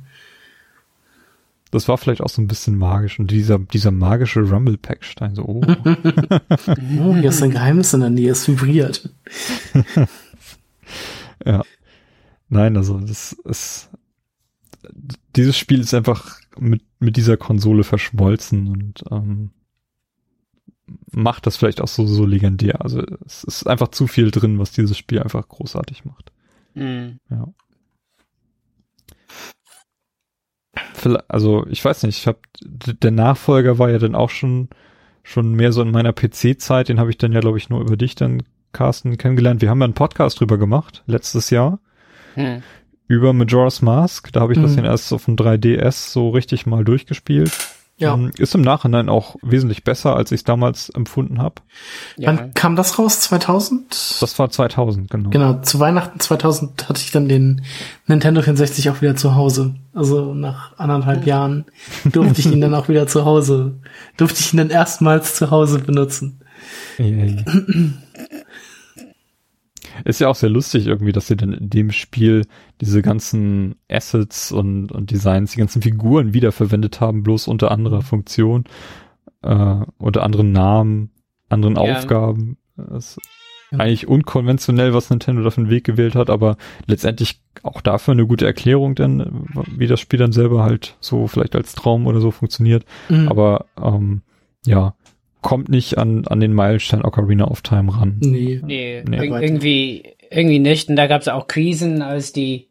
[1.71, 3.17] Das war vielleicht auch so ein bisschen magisch.
[3.17, 5.61] Und dieser, dieser magische Rumble-Pack-Stein, so, oh.
[6.99, 9.09] Oh, hier ist ein Geheimnis in der Nähe, es vibriert.
[11.43, 11.63] Ja.
[12.49, 13.89] Nein, also das ist
[15.35, 19.51] dieses Spiel ist einfach mit, mit dieser Konsole verschmolzen und ähm,
[21.11, 22.81] macht das vielleicht auch so, so legendär.
[22.81, 26.31] Also es ist einfach zu viel drin, was dieses Spiel einfach großartig macht.
[26.73, 27.17] Mhm.
[27.29, 27.47] Ja.
[31.27, 34.69] Also ich weiß nicht, ich habe der Nachfolger war ja dann auch schon
[35.23, 37.97] schon mehr so in meiner PC-Zeit, den habe ich dann ja glaube ich nur über
[37.97, 39.61] dich dann Carsten kennengelernt.
[39.61, 41.79] Wir haben ja einen Podcast drüber gemacht letztes Jahr
[42.35, 42.63] Hm.
[43.07, 44.31] über Majora's Mask.
[44.31, 44.75] Da habe ich das Mhm.
[44.77, 47.51] dann erst auf dem 3DS so richtig mal durchgespielt.
[48.01, 48.15] Ja.
[48.15, 51.55] Ähm, Ist im Nachhinein auch wesentlich besser, als ich es damals empfunden habe.
[52.17, 52.29] Ja.
[52.29, 53.21] Wann kam das raus?
[53.21, 54.21] 2000?
[54.21, 55.29] Das war 2000, genau.
[55.29, 57.61] Genau, zu Weihnachten 2000 hatte ich dann den
[58.07, 59.75] Nintendo 64 auch wieder zu Hause.
[59.93, 61.65] Also nach anderthalb Jahren
[62.05, 63.79] durfte ich ihn dann auch wieder zu Hause,
[64.17, 66.39] durfte ich ihn dann erstmals zu Hause benutzen.
[66.97, 67.43] Yay.
[70.05, 72.45] Ist ja auch sehr lustig irgendwie, dass sie dann in dem Spiel
[72.79, 78.65] diese ganzen Assets und, und Designs, die ganzen Figuren wiederverwendet haben, bloß unter anderer Funktion,
[79.43, 81.11] äh, unter anderen Namen,
[81.49, 81.81] anderen Ja.
[81.81, 82.57] Aufgaben.
[82.75, 83.19] Das ist
[83.71, 83.79] Ja.
[83.79, 86.57] eigentlich unkonventionell, was Nintendo da für einen Weg gewählt hat, aber
[86.87, 89.45] letztendlich auch dafür eine gute Erklärung, denn
[89.77, 92.85] wie das Spiel dann selber halt so vielleicht als Traum oder so funktioniert.
[93.09, 93.27] Mhm.
[93.29, 94.21] Aber ähm,
[94.65, 94.93] ja,
[95.41, 98.17] kommt nicht an, an den Meilenstein Ocarina of Time ran.
[98.19, 98.59] nee.
[98.63, 99.17] Nee, Nee.
[99.19, 100.89] ir- irgendwie, irgendwie nicht.
[100.89, 102.69] Und da gab es auch Krisen, als die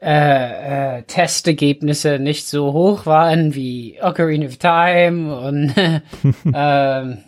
[0.00, 5.74] äh, äh, Testergebnisse nicht so hoch waren wie Ocarina of Time und
[6.54, 7.18] ähm,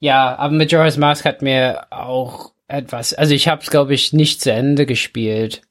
[0.00, 4.40] ja, aber Majora's Mask hat mir auch etwas, also ich habe es glaube ich nicht
[4.40, 5.62] zu Ende gespielt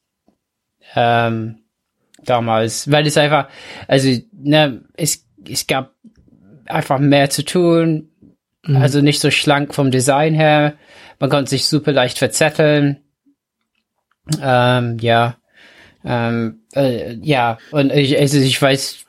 [0.96, 1.60] ähm,
[2.24, 3.50] damals, weil es einfach,
[3.88, 5.92] also ne, es es gab
[6.68, 8.10] einfach mehr zu tun,
[8.68, 8.78] Mhm.
[8.78, 10.74] also nicht so schlank vom Design her.
[11.20, 12.98] Man konnte sich super leicht verzetteln.
[14.42, 15.38] Ähm, ja.
[16.04, 19.06] Ähm, äh, ja, und ich, also ich weiß,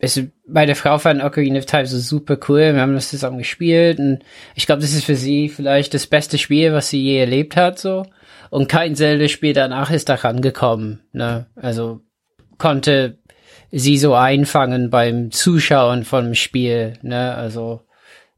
[0.00, 2.74] also meine Frau fand Ocarina of Time so super cool.
[2.74, 4.20] Wir haben das zusammen gespielt und
[4.54, 7.78] ich glaube, das ist für sie vielleicht das beste Spiel, was sie je erlebt hat,
[7.78, 8.04] so.
[8.50, 11.46] Und kein Zelda-Spiel danach ist daran gekommen, ne?
[11.54, 12.00] Also
[12.58, 13.18] konnte
[13.72, 17.34] sie so einfangen beim Zuschauen vom Spiel, ne?
[17.34, 17.82] Also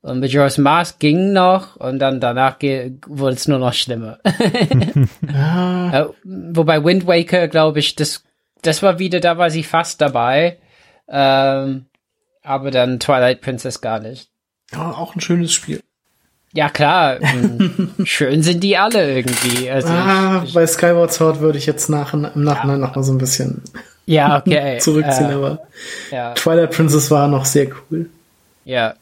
[0.03, 4.19] und Majora's Mask ging noch und dann danach wurde es nur noch schlimmer.
[5.33, 8.25] Ja, Äh, wobei Wind Waker, glaube ich, das,
[8.63, 10.59] das war wieder, da war sie fast dabei.
[11.09, 11.87] Ähm,
[12.43, 14.31] aber dann Twilight Princess gar nicht.
[14.73, 15.81] ja, auch ein schönes Spiel.
[16.55, 17.21] Ja, klar.
[17.23, 19.71] ähm, schön sind die alle irgendwie.
[19.71, 23.19] Also, Ah, bei Skyward Sword würde ich jetzt nach, im Nachhinein noch mal so ein
[23.19, 23.63] bisschen
[24.07, 24.79] ja, okay.
[24.81, 25.61] zurückziehen, äh, aber
[26.11, 28.09] ja, Twilight Princess war noch sehr cool.
[28.65, 28.95] ja.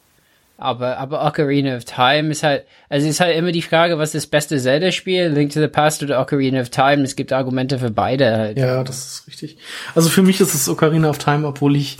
[0.57, 4.25] Aber, aber Ocarina of Time ist halt, also ist halt immer die Frage, was ist
[4.25, 5.29] das beste Zelda-Spiel?
[5.29, 7.01] Link to the Past oder Ocarina of Time?
[7.01, 8.59] Es gibt Argumente für beide halt.
[8.59, 9.57] Ja, das ist richtig.
[9.95, 11.97] Also für mich ist es Ocarina of Time, obwohl ich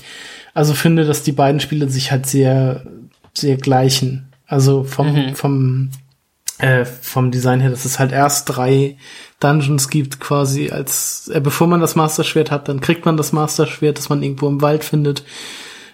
[0.53, 2.83] also finde, dass die beiden Spiele sich halt sehr,
[3.33, 4.30] sehr gleichen.
[4.51, 5.91] Also vom, vom,
[6.57, 8.97] äh, vom Design her, dass es halt erst drei
[9.39, 13.31] Dungeons gibt quasi als, äh, bevor man das Master Schwert hat, dann kriegt man das
[13.31, 15.23] Master Schwert, das man irgendwo im Wald findet,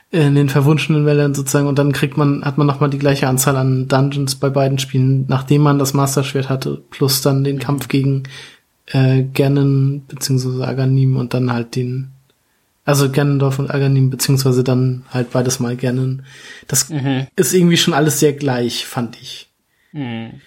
[0.09, 3.57] in den verwunschenen Wäldern sozusagen, und dann kriegt man, hat man nochmal die gleiche Anzahl
[3.57, 7.89] an Dungeons bei beiden Spielen, nachdem man das Master Schwert hatte, plus dann den Kampf
[7.89, 8.23] gegen
[8.87, 12.13] äh, Ganon beziehungsweise Aganim und dann halt den,
[12.87, 16.23] also Ganondorf und Aganim beziehungsweise dann halt beides mal Ganon.
[16.67, 17.27] Das Mhm.
[17.35, 19.49] ist irgendwie schon alles sehr gleich, fand ich.
[19.91, 20.41] Mhm.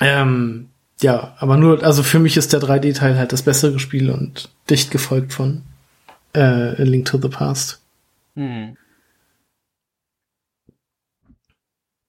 [0.00, 0.68] Ähm,
[1.00, 4.90] ja, aber nur, also für mich ist der 3D-Teil halt das bessere Spiel und dicht
[4.90, 5.62] gefolgt von
[6.34, 7.80] äh, A Link to the Past.
[8.34, 8.76] Mhm.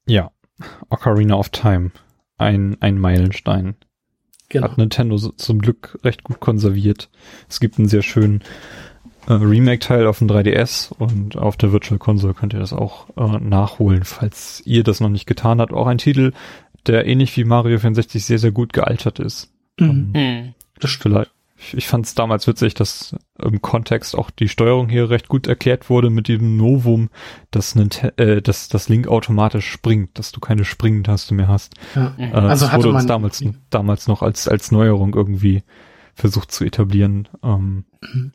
[0.06, 0.32] Ja,
[0.90, 1.92] Ocarina of Time.
[2.38, 3.76] Ein, ein Meilenstein.
[4.50, 4.66] Genau.
[4.70, 7.10] Hat Nintendo so, zum Glück recht gut konserviert.
[7.50, 8.42] Es gibt einen sehr schönen
[9.28, 13.40] äh, Remake-Teil auf dem 3DS und auf der Virtual Console könnt ihr das auch äh,
[13.40, 15.74] nachholen, falls ihr das noch nicht getan habt.
[15.74, 16.32] Auch ein Titel,
[16.86, 19.52] der ähnlich wie Mario 64 sehr, sehr gut gealtert ist.
[19.80, 20.12] Mhm.
[20.16, 20.54] Mhm.
[20.80, 21.16] Das stimmt.
[21.16, 21.37] Vielleicht.
[21.60, 25.48] Ich, ich fand es damals witzig, dass im Kontext auch die Steuerung hier recht gut
[25.48, 27.10] erklärt wurde mit dem Novum,
[27.52, 31.74] dass, Ninte äh, dass das Link automatisch springt, dass du keine Springentaste mehr hast.
[31.96, 32.14] Ja.
[32.18, 35.64] Äh, Also das wurde uns damals, damals noch als, als Neuerung irgendwie
[36.14, 37.28] versucht zu etablieren.
[37.44, 38.32] Ähm, Mhm.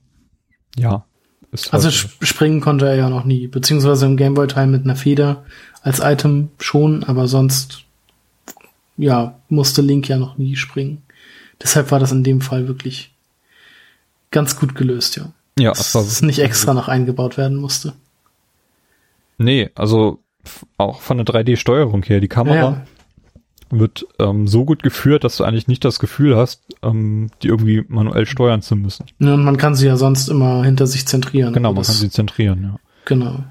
[0.76, 1.05] Ja,
[1.51, 5.44] ist Also springen konnte er ja noch nie, beziehungsweise im Gameboy-Teil mit einer Feder
[5.83, 7.84] als Item schon, aber sonst,
[8.97, 11.02] ja, musste Link ja noch nie springen.
[11.62, 13.15] Deshalb war das in dem Fall wirklich
[14.31, 15.32] ganz gut gelöst, ja.
[15.58, 17.92] ja, Dass das es nicht extra noch eingebaut werden musste.
[19.39, 20.18] Nee, also
[20.76, 22.86] auch von der 3D-Steuerung her, die Kamera Ja.
[23.70, 27.84] wird ähm, so gut geführt, dass du eigentlich nicht das Gefühl hast, ähm, die irgendwie
[27.89, 29.07] manuell steuern zu müssen.
[29.18, 31.52] Ne, Und man kann sie ja sonst immer hinter sich zentrieren.
[31.52, 32.78] Genau, aber man kann sie zentrieren, ja.
[33.05, 33.44] Genau.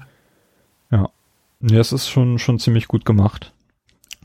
[0.90, 1.08] Ja.
[1.60, 3.52] Nee, es ist schon, schon ziemlich gut gemacht.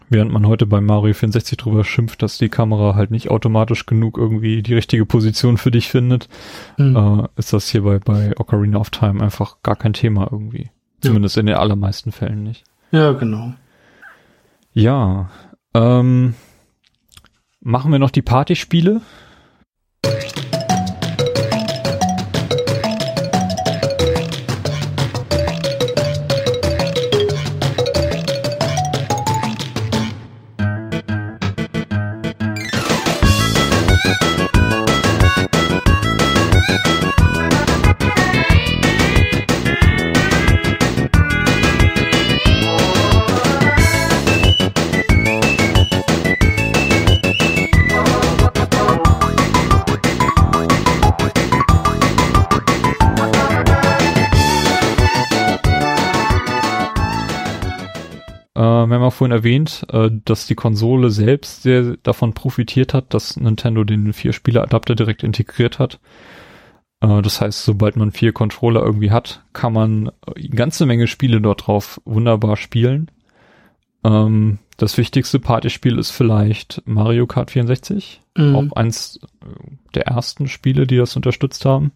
[0.09, 4.17] Während man heute bei Mario 64 drüber schimpft, dass die Kamera halt nicht automatisch genug
[4.17, 6.29] irgendwie die richtige Position für dich findet,
[6.77, 6.95] Hm.
[6.95, 10.69] äh, ist das hier bei, bei Ocarina of Time einfach gar kein Thema irgendwie.
[11.01, 12.63] Zumindest in den allermeisten Fällen nicht.
[12.91, 13.53] Ja, genau.
[14.73, 15.29] Ja,
[15.73, 16.35] ähm,
[17.59, 19.01] machen wir noch die Partyspiele?
[59.17, 64.95] Vorhin erwähnt, äh, dass die Konsole selbst sehr davon profitiert hat, dass Nintendo den Vier-Spieler-Adapter
[64.95, 65.99] direkt integriert hat.
[67.01, 71.07] Äh, das heißt, sobald man vier Controller irgendwie hat, kann man äh, eine ganze Menge
[71.07, 73.11] Spiele dort drauf wunderbar spielen.
[74.03, 78.21] Ähm, das wichtigste Partyspiel ist vielleicht Mario Kart 64.
[78.37, 78.55] Mhm.
[78.55, 79.19] Auch eins
[79.95, 81.91] der ersten Spiele, die das unterstützt haben.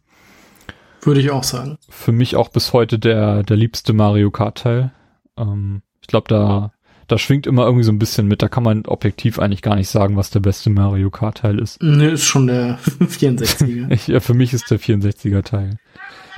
[1.01, 1.77] Würde ich auch sagen.
[1.89, 4.91] Für mich auch bis heute der, der liebste Mario Kart Teil.
[5.37, 6.73] Ähm, ich glaube, da,
[7.11, 8.41] da schwingt immer irgendwie so ein bisschen mit.
[8.41, 11.83] Da kann man objektiv eigentlich gar nicht sagen, was der beste Mario Kart Teil ist.
[11.83, 13.91] Ne, ist schon der 64er.
[13.91, 15.77] Ich, ja, für mich ist der 64er Teil,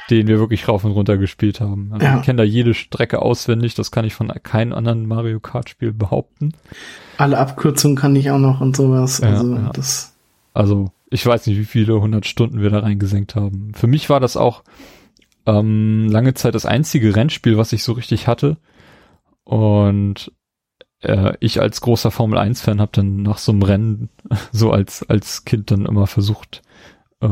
[0.09, 1.89] den wir wirklich rauf und runter gespielt haben.
[1.93, 2.17] Also Ja.
[2.17, 3.75] Ich kenne da jede Strecke auswendig.
[3.75, 6.53] Das kann ich von keinem anderen Mario Kart Spiel behaupten.
[7.17, 9.19] Alle Abkürzungen kann ich auch noch und sowas.
[9.19, 9.69] Ja, Also ja.
[9.73, 10.15] das.
[10.55, 13.73] Also ich weiß nicht, wie viele hundert Stunden wir da reingesenkt haben.
[13.75, 14.63] Für mich war das auch
[15.45, 18.57] ähm, lange Zeit das einzige Rennspiel, was ich so richtig hatte.
[19.43, 20.31] Und
[21.03, 24.09] äh, ich als großer Formel 1-Fan habe dann nach so einem Rennen
[24.51, 26.61] so als als Kind dann immer versucht,
[27.21, 27.27] äh,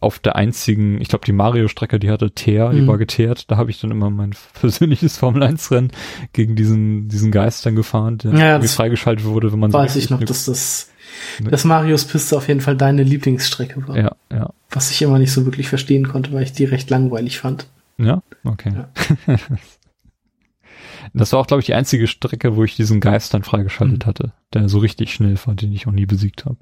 [0.00, 2.86] auf der einzigen, ich glaube die Mario-Strecke, die hatte Teer, die Mhm.
[2.88, 5.92] war geteert, da habe ich dann immer mein persönliches Formel 1-Rennen
[6.32, 9.92] gegen diesen diesen Geist dann gefahren, der Ja, irgendwie freigeschaltet wurde, wenn man so Weiß
[9.92, 10.88] ich richtig noch, dass das,
[11.40, 11.50] Ne.
[11.50, 13.96] dass Marios Piste auf jeden Fall deine Lieblingsstrecke war.
[13.98, 14.50] ja, ja.
[14.70, 17.66] Was ich immer nicht so wirklich verstehen konnte, weil ich die recht langweilig fand.
[17.98, 18.72] Ja, okay.
[18.74, 18.88] Ja.
[21.14, 24.06] Das war auch, glaube ich, die einzige Strecke, wo ich diesen Geist dann freigeschaltet Mhm.
[24.08, 26.56] hatte, der so richtig schnell war, den ich auch nie besiegt habe.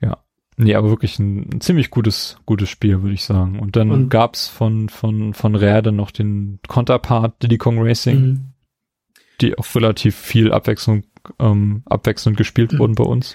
[0.00, 0.18] Ja.
[0.56, 3.58] Nee, aber wirklich ein, ein ziemlich gutes, gutes Spiel, würde ich sagen.
[3.58, 8.20] Und dann Und- gab's von, von, von Rare dann noch den Konterpart Diddy Kong Racing,
[8.20, 8.40] Mhm.
[9.40, 11.04] die auch relativ viel Abwechslung,
[11.38, 12.78] ähm, abwechselnd gespielt Mhm.
[12.78, 13.34] wurden bei uns.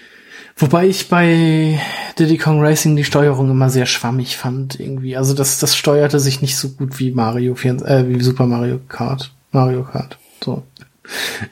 [0.56, 1.80] Wobei ich bei
[2.20, 5.18] Diddy Kong Racing die Steuerung immer sehr schwammig fand, irgendwie.
[5.18, 8.80] Also das, das steuerte sich nicht so gut wie Mario, 4, äh, wie Super Mario
[8.88, 9.34] Kart.
[9.52, 10.18] Mario Kart.
[10.44, 10.64] So.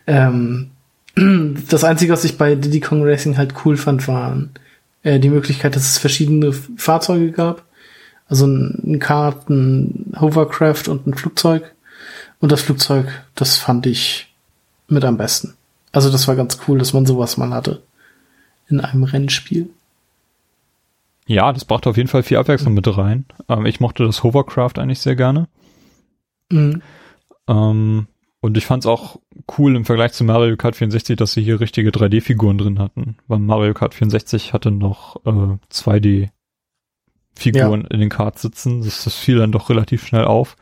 [0.07, 0.71] Ähm,
[1.69, 4.51] das Einzige, was ich bei Diddy Kong Racing halt cool fand, waren
[5.03, 7.63] äh, die Möglichkeit, dass es verschiedene Fahrzeuge gab.
[8.27, 11.73] Also ein, ein Kart, ein Hovercraft und ein Flugzeug.
[12.39, 14.33] Und das Flugzeug, das fand ich
[14.87, 15.53] mit am besten.
[15.91, 17.81] Also das war ganz cool, dass man sowas mal hatte
[18.67, 19.69] in einem Rennspiel.
[21.27, 23.25] Ja, das brachte auf jeden Fall viel Abwechslung mit rein.
[23.49, 25.47] Ähm, ich mochte das Hovercraft eigentlich sehr gerne.
[26.51, 26.81] Mhm.
[27.47, 28.07] Ähm,
[28.41, 29.17] und ich fand es auch
[29.57, 33.17] cool im Vergleich zu Mario Kart 64, dass sie hier richtige 3D-Figuren drin hatten.
[33.27, 38.83] Weil Mario Kart 64 hatte noch äh, 2D-Figuren in den Karts sitzen.
[38.83, 40.55] Das, das fiel dann doch relativ schnell auf.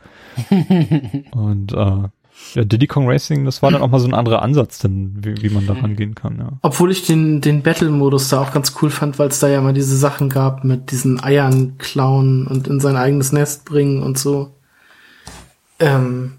[1.32, 2.08] und äh,
[2.54, 5.42] ja, Diddy Kong Racing, das war dann auch mal so ein anderer Ansatz, denn wie,
[5.42, 6.52] wie man da rangehen kann, ja.
[6.62, 9.72] Obwohl ich den, den Battle-Modus da auch ganz cool fand, weil es da ja mal
[9.72, 14.54] diese Sachen gab mit diesen Eiern klauen und in sein eigenes Nest bringen und so.
[15.78, 16.34] Ähm,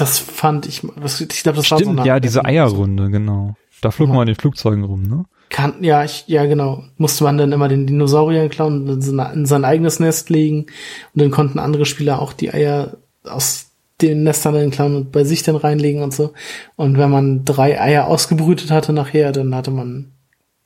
[0.00, 2.44] das fand ich, das, ich glaube, das war so Stimmt, eine ja, diese.
[2.44, 3.54] Eierrunde, genau.
[3.82, 4.14] Da flog Ja.
[4.14, 5.24] man in den Flugzeugen rum, ne?
[5.48, 6.84] Kann, ja, ich, ja, genau.
[6.96, 10.66] Musste man dann immer den Dinosaurier klauen und in sein, in sein eigenes Nest legen.
[11.14, 13.66] Und dann konnten andere Spieler auch die Eier aus
[14.00, 16.32] den Nestern dann klauen und bei sich dann reinlegen und so.
[16.76, 20.12] Und wenn man drei Eier ausgebrütet hatte nachher, dann hatte man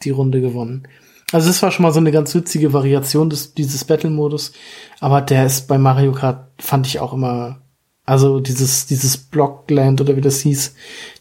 [0.02, 0.86] die Runde gewonnen.
[1.32, 4.52] Also das war schon mal so eine ganz witzige Variation des, dieses Battle-Modus.
[5.00, 7.60] Aber der ist bei Mario Kart, fand ich auch immer,
[8.04, 10.74] also dieses, dieses Blockland oder wie das hieß,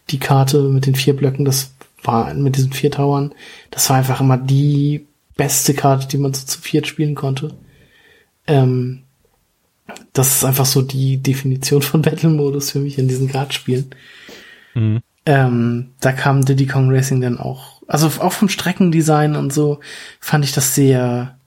[0.09, 3.33] die Karte mit den vier Blöcken, das war mit diesen vier Towern,
[3.71, 7.55] das war einfach immer die beste Karte, die man so zu viert spielen konnte.
[8.47, 9.03] Ähm,
[10.11, 13.95] das ist einfach so die Definition von Battle-Modus für mich in diesen Kartspielen.
[14.73, 15.01] Mhm.
[15.25, 19.79] Ähm, da kam Diddy Kong Racing dann auch, also auch vom Streckendesign und so
[20.19, 21.37] fand ich das sehr,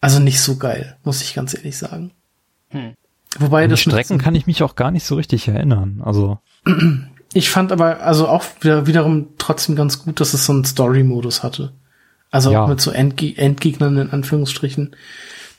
[0.00, 2.12] also nicht so geil, muss ich ganz ehrlich sagen.
[2.70, 2.94] Hm.
[3.38, 6.02] Wobei An die das Strecken kann ich mich auch gar nicht so richtig erinnern.
[6.04, 6.38] Also,
[7.34, 11.42] Ich fand aber also auch wieder, wiederum trotzdem ganz gut, dass es so einen Story-Modus
[11.42, 11.72] hatte.
[12.30, 12.64] Also Ja.
[12.64, 14.96] auch mit so Endge Endgegnern in Anführungsstrichen,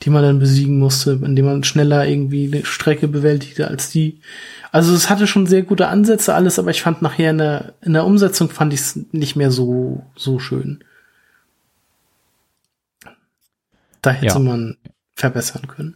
[0.01, 4.19] die man dann besiegen musste, indem man schneller irgendwie eine Strecke bewältigte als die.
[4.71, 7.93] Also es hatte schon sehr gute Ansätze alles, aber ich fand nachher in der, in
[7.93, 10.83] der Umsetzung fand ich es nicht mehr so, so schön.
[14.01, 14.39] Da hätte Ja.
[14.39, 14.77] man
[15.15, 15.95] verbessern können.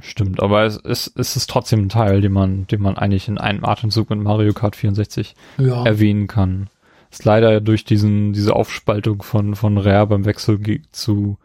[0.00, 0.42] Stimmt.
[0.42, 3.64] Aber es, es, es ist trotzdem ein Teil, den man, den man eigentlich in einem
[3.64, 5.84] Atemzug mit Mario Kart 64 Ja.
[5.84, 6.68] erwähnen kann.
[7.10, 10.58] Ist leider durch diesen, diese Aufspaltung von, von Rare beim Wechsel
[10.92, 11.36] zu,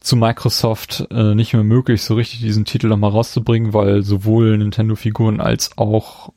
[0.00, 5.40] zu Microsoft äh, nicht mehr möglich, so richtig diesen Titel nochmal rauszubringen, weil sowohl Nintendo-Figuren
[5.40, 6.30] als auch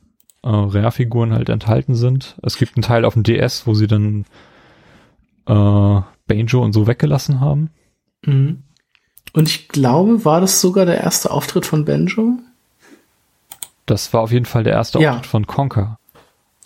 [0.44, 2.36] äh, Rare-Figuren halt enthalten sind.
[2.42, 4.24] Es gibt einen Teil auf dem DS, wo sie dann
[5.46, 7.70] äh, Banjo und so weggelassen haben.
[8.24, 8.62] Mhm.
[9.34, 12.38] Und ich glaube, war das sogar der erste Auftritt von Benjo?
[13.86, 15.10] Das war auf jeden Fall der erste Ja.
[15.10, 15.98] Auftritt von Conker.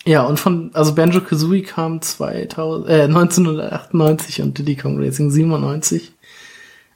[0.05, 6.12] Ja, und von, also Banjo Kazooie kam 2000, äh, 1998 und Diddy Kong Racing 97.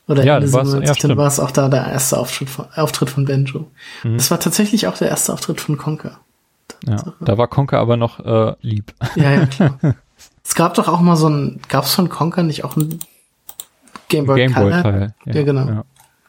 [0.08, 2.48] Oder Ja, Ende du warst- ja, 97, dann war es auch da der erste Auftritt
[2.50, 3.66] von, Auftritt von Banjo.
[4.04, 4.16] Mhm.
[4.18, 6.18] Das war tatsächlich auch der erste Auftritt von Conker.
[6.86, 8.92] Ja, da war Conker aber noch äh, lieb.
[9.16, 9.78] Ja, ja, klar.
[10.44, 12.98] es gab doch auch mal so ein, gab es von Conker nicht auch ein
[14.12, 14.70] Game Boy Color?
[14.82, 15.14] Gameboy-Teil.
[15.26, 15.84] Ja, genau.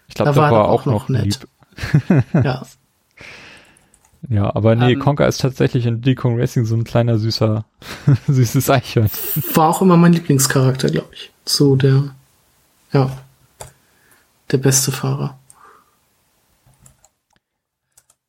[0.07, 1.47] Ich glaube, Da war war, er auch auch noch nett.
[2.33, 2.63] Ja.
[4.29, 7.65] Ja, aber nee, Ähm, Conker ist tatsächlich in Diddy Kong Racing so ein kleiner süßer,
[8.27, 9.43] süßes Eichhörnchen.
[9.55, 11.31] War auch immer mein Lieblingscharakter, glaube ich.
[11.45, 12.15] So der,
[12.93, 13.11] ja,
[14.51, 15.37] der beste Fahrer.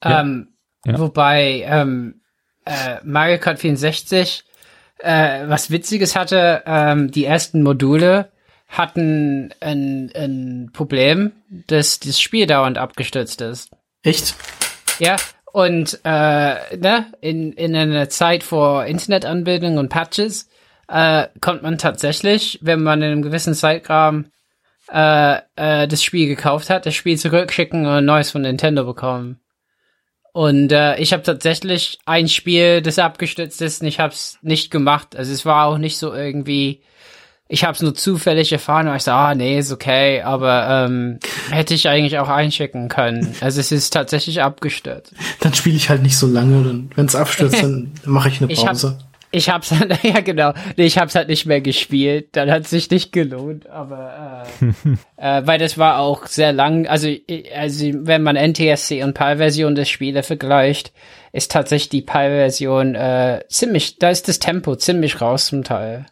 [0.03, 0.21] Ja.
[0.21, 0.49] Ähm,
[0.87, 0.99] Ja.
[0.99, 2.21] Wobei ähm,
[2.65, 4.45] äh, Mario Kart 64
[4.99, 8.31] äh, was Witziges hatte, ähm, die ersten Module
[8.69, 11.33] hatten ein, ein Problem,
[11.67, 13.71] dass das Spiel dauernd abgestürzt ist.
[14.03, 14.35] Echt?
[14.99, 15.17] Ja,
[15.53, 20.49] und äh, ne, in, in einer Zeit vor Internetanbindung und Patches
[20.89, 24.33] äh, konnte man tatsächlich, wenn man in einem gewissen Zeitrahmen
[24.91, 29.41] äh, äh, das Spiel gekauft hat, das Spiel zurückschicken und ein neues von Nintendo bekommen.
[30.33, 34.73] Und äh, ich habe tatsächlich ein Spiel, das abgestürzt ist, und ich habe es nicht
[34.73, 35.15] gemacht.
[35.15, 36.83] Also es war auch nicht so irgendwie,
[37.49, 41.19] ich habe es nur zufällig erfahren und ich so, ah nee, ist okay, aber ähm,
[41.51, 43.35] hätte ich eigentlich auch einschicken können.
[43.41, 45.13] Also es ist tatsächlich abgestürzt.
[45.41, 48.51] Dann spiele ich halt nicht so lange, dann, wenn es abstürzt, dann mache ich eine
[48.53, 48.99] Ich hab- Pause.
[49.31, 52.89] Ich hab's halt, ja genau, nee, ich hab's halt nicht mehr gespielt, dann hat's sich
[52.91, 54.45] nicht gelohnt, aber
[55.19, 59.15] äh, äh, weil das war auch sehr lang, also, i- also wenn man NTSC und
[59.15, 60.93] PAL-Version des Spiele vergleicht,
[61.33, 66.07] ist tatsächlich die PAL-Version äh, ziemlich, da ist das Tempo ziemlich raus zum Teil.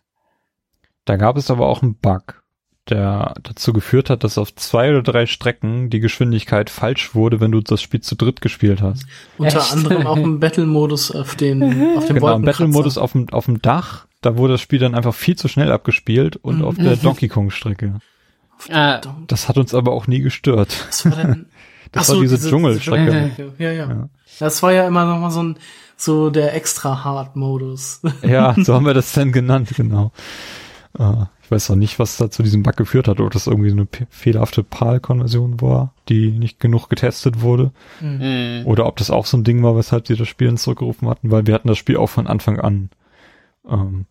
[1.05, 2.43] Da gab es aber auch einen Bug,
[2.89, 7.51] der dazu geführt hat, dass auf zwei oder drei Strecken die Geschwindigkeit falsch wurde, wenn
[7.53, 9.07] du das Spiel zu dritt gespielt hast.
[9.39, 9.73] Unter Echt?
[9.73, 11.63] anderem auch im Battle-Modus auf den,
[11.97, 12.43] auf dem Genau, im.
[12.43, 15.73] Battle-Modus auf dem, auf dem Dach, da wurde das Spiel dann einfach viel zu schnell
[15.73, 17.99] abgespielt und auf der Donkey Kong-Strecke.
[18.69, 20.87] Äh, Das hat uns aber auch nie gestört.
[20.89, 21.47] Was war denn?
[21.91, 23.33] Das Ach war diese diese- Dschungelstrecke.
[23.37, 24.09] diese- Ja, ja.
[24.39, 25.57] Das war ja immer noch mal so ein,
[25.99, 28.01] so der extra Hard-Modus.
[28.23, 30.11] Ja, so haben wir das dann genannt, genau.
[30.99, 33.71] Äh, ich weiß noch nicht, was da zu diesem Bug geführt hat, ob das irgendwie
[33.71, 39.27] so eine fehlerhafte PAL-Konversion war, die nicht genug getestet wurde, mh, oder ob das auch
[39.27, 41.79] so ein Ding war, weshalb sie das Spiel dann zurückgerufen hatten, weil wir hatten das
[41.79, 42.91] Spiel auch von Anfang an.
[43.69, 44.07] Ähm,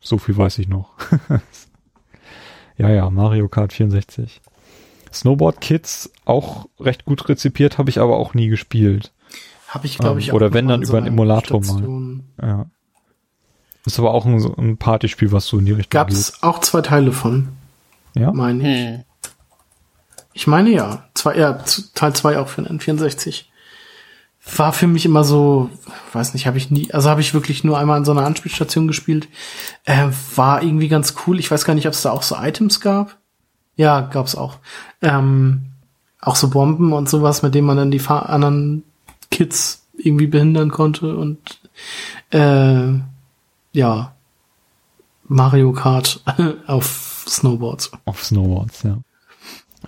[0.00, 0.92] so viel weiß ich noch.
[2.76, 4.40] ja, ja, Mario Kart 64.
[5.12, 9.12] Snowboard Kids auch recht gut rezipiert, habe ich aber auch nie gespielt.
[9.68, 11.64] Habe ich, glaube ich, Ähm, oder wenn, mal dann an über einen Emulator mal.
[11.66, 12.24] Station.
[12.40, 12.66] Ja.
[13.88, 16.16] Ist aber auch ein, ein Partyspiel, was so in die Richtung Gab geht.
[16.18, 17.48] es auch zwei Teile von,
[18.14, 18.32] Ja?
[18.32, 18.98] meine ich.
[18.98, 19.04] mh.
[20.34, 21.04] Ich meine ja.
[21.14, 21.58] Zwei, ja,
[21.94, 23.46] Teil 2 auch für den N64.
[24.56, 25.68] War für mich immer so,
[26.12, 28.86] weiß nicht, habe ich nie, also habe ich wirklich nur einmal an so einer Anspielstation
[28.86, 29.26] gespielt.
[29.84, 31.40] Äh, war irgendwie ganz cool.
[31.40, 33.16] Ich weiß gar nicht, ob es da auch so Items gab.
[33.74, 34.58] Ja, gab's auch.
[35.02, 35.66] Ähm,
[36.20, 38.84] auch so Bomben und sowas, mit denen man dann die anderen
[39.32, 41.58] Kids irgendwie behindern konnte und
[42.30, 43.00] äh,
[43.78, 44.16] ja,
[45.28, 46.20] Mario Kart
[46.66, 47.92] auf Snowboards.
[48.06, 48.98] Auf Snowboards, ja.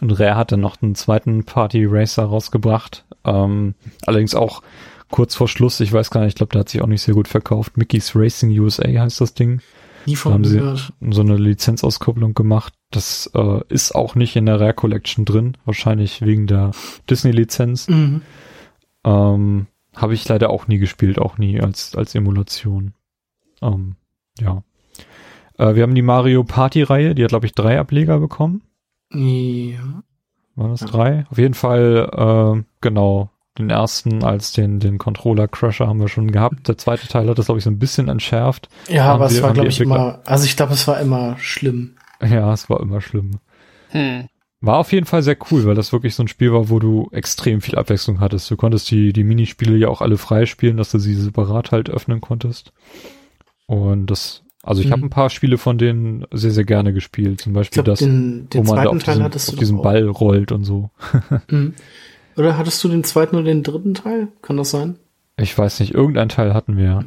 [0.01, 3.05] Und Rare hat dann noch einen zweiten Party Racer rausgebracht.
[3.25, 3.75] Ähm,
[4.07, 4.63] allerdings auch
[5.11, 7.15] kurz vor Schluss, ich weiß gar nicht, ich glaube, der hat sich auch nicht sehr
[7.15, 7.77] gut verkauft.
[7.77, 9.61] Mickey's Racing USA heißt das Ding.
[10.07, 10.93] Nie Da von haben sie gehört.
[11.11, 12.73] so eine Lizenzauskopplung gemacht.
[12.93, 16.71] Das äh, ist auch nicht in der Rare Collection drin, wahrscheinlich wegen der
[17.11, 17.89] Disney-Lizenz.
[17.89, 18.23] Mhm.
[19.05, 22.95] Ähm, Habe ich leider auch nie gespielt, auch nie als, als Emulation.
[23.63, 23.97] Ähm,
[24.39, 24.63] ja.
[25.59, 28.63] Äh, wir haben die Mario Party-Reihe, die hat, glaube ich, drei Ableger bekommen.
[29.13, 30.03] Ja.
[30.57, 30.87] War das Ja.
[30.89, 31.27] drei?
[31.31, 32.11] Auf jeden Fall,
[32.59, 33.31] äh, genau.
[33.59, 36.69] Den ersten als den, den Controller Crusher haben wir schon gehabt.
[36.69, 38.69] Der zweite Teil hat das, glaube ich, so ein bisschen entschärft.
[38.89, 41.97] Ja, Haben aber es war, glaube ich, immer, also ich glaube, es war immer schlimm.
[42.23, 43.41] Ja, es war immer schlimm.
[43.91, 44.29] Hm.
[44.63, 47.09] War auf jeden Fall sehr cool, weil das wirklich so ein Spiel war, wo du
[47.13, 48.51] extrem viel Abwechslung hattest.
[48.51, 52.21] Du konntest die, die Minispiele ja auch alle freispielen, dass du sie separat halt öffnen
[52.21, 52.73] konntest.
[53.71, 54.93] Und das, also ich Mhm.
[54.93, 57.41] habe ein paar Spiele von denen sehr, sehr gerne gespielt.
[57.41, 59.83] Zum Beispiel glaube, das, den, den wo man da auf Teil du auf auch.
[59.85, 60.91] Ball rollt und so.
[61.49, 61.75] Mhm.
[62.37, 64.27] Oder hattest du den zweiten oder den dritten Teil?
[64.43, 64.97] Kann das sein?
[65.37, 67.05] Ich weiß nicht, irgendein Teil hatten wir.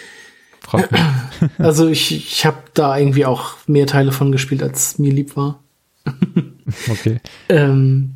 [0.60, 1.00] Frag mich.
[1.58, 5.62] Also ich, ich habe da irgendwie auch mehr Teile von gespielt, als mir lieb war.
[6.90, 7.20] Okay.
[7.50, 8.14] Ähm,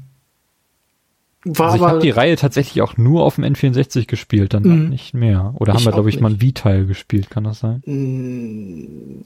[1.45, 4.89] war Also ich habe die Reihe tatsächlich auch nur auf dem N64 gespielt, dann Mhm.
[4.89, 5.55] nicht mehr.
[5.59, 7.83] Oder haben wir, glaube ich, mal einen Wii-Teil gespielt, kann das sein?
[7.87, 9.25] mh,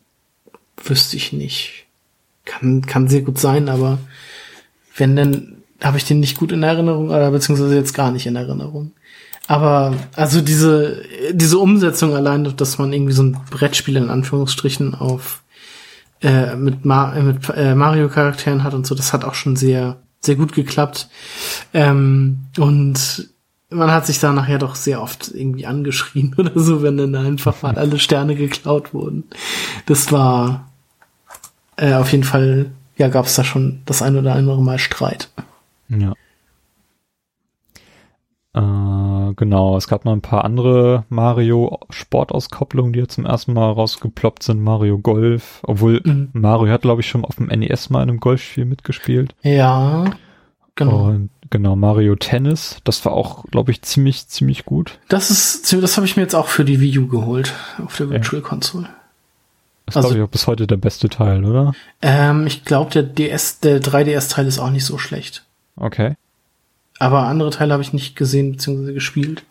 [0.84, 1.86] wüsste ich nicht.
[2.44, 3.98] Kann, kann sehr gut sein, aber
[4.96, 8.36] wenn denn, habe ich den nicht gut in Erinnerung, oder beziehungsweise jetzt gar nicht in
[8.36, 8.92] Erinnerung.
[9.48, 15.42] Aber also diese, diese Umsetzung allein, dass man irgendwie so ein Brettspiel in Anführungsstrichen auf
[16.22, 19.98] äh, mit, Ma äh, mit äh, Mario-Charakteren hat und so, das hat auch schon sehr,
[20.26, 21.08] sehr gut geklappt.
[21.72, 23.30] Ähm, und
[23.70, 27.62] man hat sich da nachher doch sehr oft irgendwie angeschrien oder so, wenn dann einfach
[27.62, 29.24] mal alle Sterne geklaut wurden.
[29.86, 30.70] Das war
[31.76, 35.30] äh, auf jeden Fall, ja, gab es da schon das ein oder andere Mal Streit.
[35.88, 36.14] Ja.
[38.56, 44.42] Äh, genau, es gab noch ein paar andere Mario-Sportauskopplungen, die jetzt zum ersten Mal rausgeploppt
[44.42, 44.62] sind.
[44.62, 46.30] Mario Golf, obwohl Mhm.
[46.32, 49.34] Mario hat, glaube ich, schon auf dem NES mal in einem Golfspiel mitgespielt.
[49.42, 50.04] Ja,
[50.74, 51.06] genau.
[51.08, 54.98] Und genau, Mario Tennis, das war auch, glaube ich, ziemlich, ziemlich gut.
[55.08, 57.52] Das ist, das habe ich mir jetzt auch für die Wii U geholt,
[57.84, 58.88] auf der Virtual Console.
[59.84, 61.72] Das ist, Also- glaube ich, auch bis heute der beste Teil, oder?
[62.02, 65.44] Ähm, ich glaube, der DS, der 3DS-Teil ist auch nicht so schlecht.
[65.76, 66.14] Okay.
[66.98, 68.92] Aber andere Teile habe ich nicht gesehen bzw.
[68.94, 69.44] gespielt.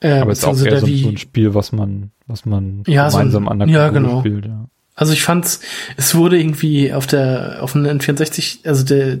[0.00, 3.10] Äh, Aber es ist auch eher so, so ein Spiel, was man, was man Ja,
[3.10, 4.20] so ein- gemeinsam an der ja, genau.
[4.20, 4.66] spielt, ja.
[4.94, 5.60] Also ich fand's,
[5.96, 9.18] es wurde irgendwie auf der, auf dem N64, also der,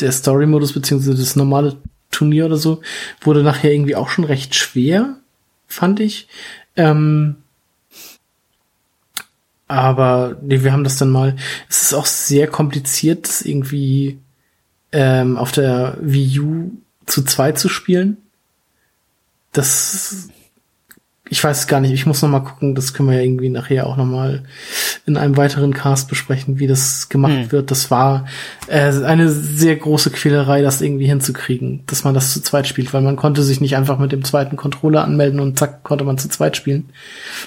[0.00, 1.76] der Story-Modus beziehungsweise das normale
[2.10, 2.80] Turnier oder so,
[3.20, 5.16] wurde nachher irgendwie auch schon recht schwer,
[5.68, 6.28] fand ich.
[6.76, 7.36] Ähm,
[9.68, 11.36] aber nee, wir haben das dann mal.
[11.68, 14.18] Es ist auch sehr kompliziert, das irgendwie
[14.92, 16.70] ähm, auf der Wii U
[17.06, 18.16] zu zweit zu spielen.
[19.52, 20.30] Das
[21.32, 23.50] ich weiß es gar nicht, ich muss noch mal gucken, das können wir ja irgendwie
[23.50, 24.42] nachher auch noch mal
[25.06, 27.52] in einem weiteren Cast besprechen, wie das gemacht Hm.
[27.52, 27.70] wird.
[27.70, 28.26] Das war
[28.66, 33.02] äh, eine sehr große Quälerei, das irgendwie hinzukriegen, dass man das zu zweit spielt, weil
[33.02, 36.28] man konnte sich nicht einfach mit dem zweiten Controller anmelden und zack, konnte man zu
[36.28, 36.90] zweit spielen.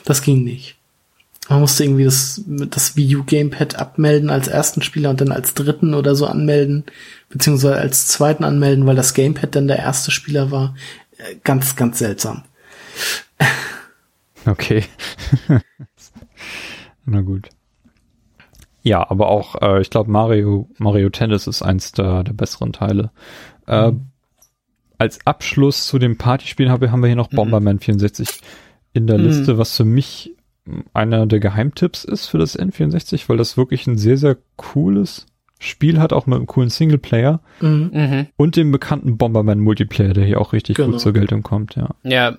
[0.06, 0.78] Das ging nicht.
[1.50, 5.54] Man musste irgendwie das, das Wii U Gamepad abmelden als ersten Spieler und dann als
[5.54, 6.86] dritten oder so anmelden,
[7.30, 10.76] beziehungsweise als zweiten anmelden, weil das Gamepad dann der erste Spieler war.
[11.18, 12.44] Äh, Ganz, ganz seltsam.
[14.46, 14.84] Okay.
[17.06, 17.48] Na gut.
[18.82, 23.12] Ja, aber auch, äh, ich glaube, Mario, Mario Tennis ist eins der, der besseren Teile.
[23.68, 23.94] Äh,
[24.98, 28.28] als Abschluss zu dem Partyspielen haben wir, haben wir hier noch Bomberman 64
[28.92, 29.24] in der Mhm.
[29.28, 30.34] Liste, was für mich
[30.94, 35.26] einer der Geheimtipps ist für das N64, weil das wirklich ein sehr, sehr cooles
[35.60, 37.90] Spiel hat, auch mit einem coolen Singleplayer Mhm.
[37.94, 38.28] Mhm.
[38.38, 40.92] und dem bekannten Bomberman Multiplayer, der hier auch richtig Genau.
[40.92, 41.90] gut zur Geltung kommt, ja.
[42.04, 42.38] Ja,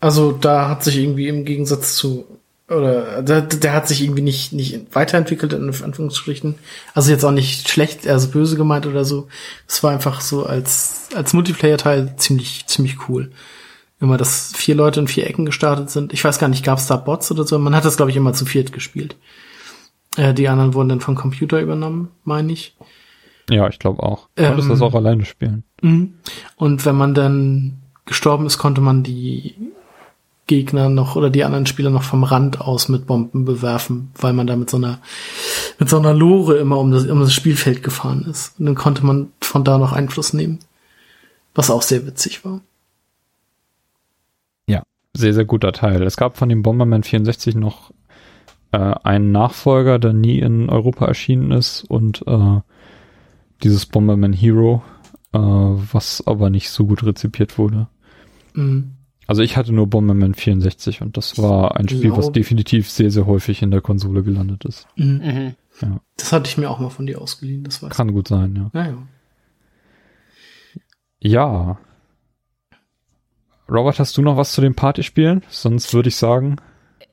[0.00, 2.24] Also da hat sich irgendwie im Gegensatz zu
[2.70, 6.56] oder der, der hat sich irgendwie nicht nicht weiterentwickelt in Anführungsstrichen.
[6.94, 9.26] Also jetzt auch nicht schlecht, also böse gemeint oder so.
[9.66, 13.30] Es war einfach so als als Multiplayer Teil ziemlich ziemlich cool.
[14.00, 16.12] Immer, dass vier Leute in vier Ecken gestartet sind.
[16.12, 17.58] Ich weiß gar nicht, gab es da Bots oder so?
[17.58, 19.16] Man hat das glaube ich immer zu viert gespielt.
[20.16, 22.76] Äh, die anderen wurden dann vom Computer übernommen, meine ich.
[23.50, 24.28] Ja, ich glaube auch.
[24.36, 25.64] Du konntest Ähm, das auch alleine spielen.
[25.82, 26.14] Mhm.
[26.56, 29.54] Und wenn man dann gestorben ist, konnte man die
[30.46, 34.46] Gegner noch oder die anderen Spieler noch vom Rand aus mit Bomben bewerfen, weil man
[34.46, 34.98] da mit so einer
[35.78, 38.58] mit so einer Lore immer um das, um das Spielfeld gefahren ist.
[38.58, 40.60] Und dann konnte man von da noch Einfluss nehmen.
[41.54, 42.60] Was auch sehr witzig war.
[45.18, 46.02] Ja, sehr, sehr guter Teil.
[46.02, 47.92] Es gab von dem Bomberman 64 noch
[48.72, 52.60] äh, einen Nachfolger, der nie in Europa erschienen ist und äh,
[53.62, 54.82] dieses Bomberman Hero,
[55.32, 57.88] äh, was aber nicht so gut rezipiert wurde.
[58.54, 58.92] Mhm.
[59.26, 63.26] Also ich hatte nur Bomberman 64 und das war ein Spiel, was definitiv sehr, sehr
[63.26, 64.86] häufig in der Konsole gelandet ist.
[64.96, 65.54] Mhm.
[65.82, 66.00] Mhm.
[66.16, 68.66] Das hatte ich mir auch mal von dir ausgeliehen, das weiß Kann gut sein, ja.
[68.68, 68.74] ich.
[68.74, 69.06] Ja, ja.
[71.20, 71.78] Ja.
[73.70, 75.42] Robert, hast du noch was zu den Partyspielen?
[75.48, 76.56] Sonst würde ich sagen,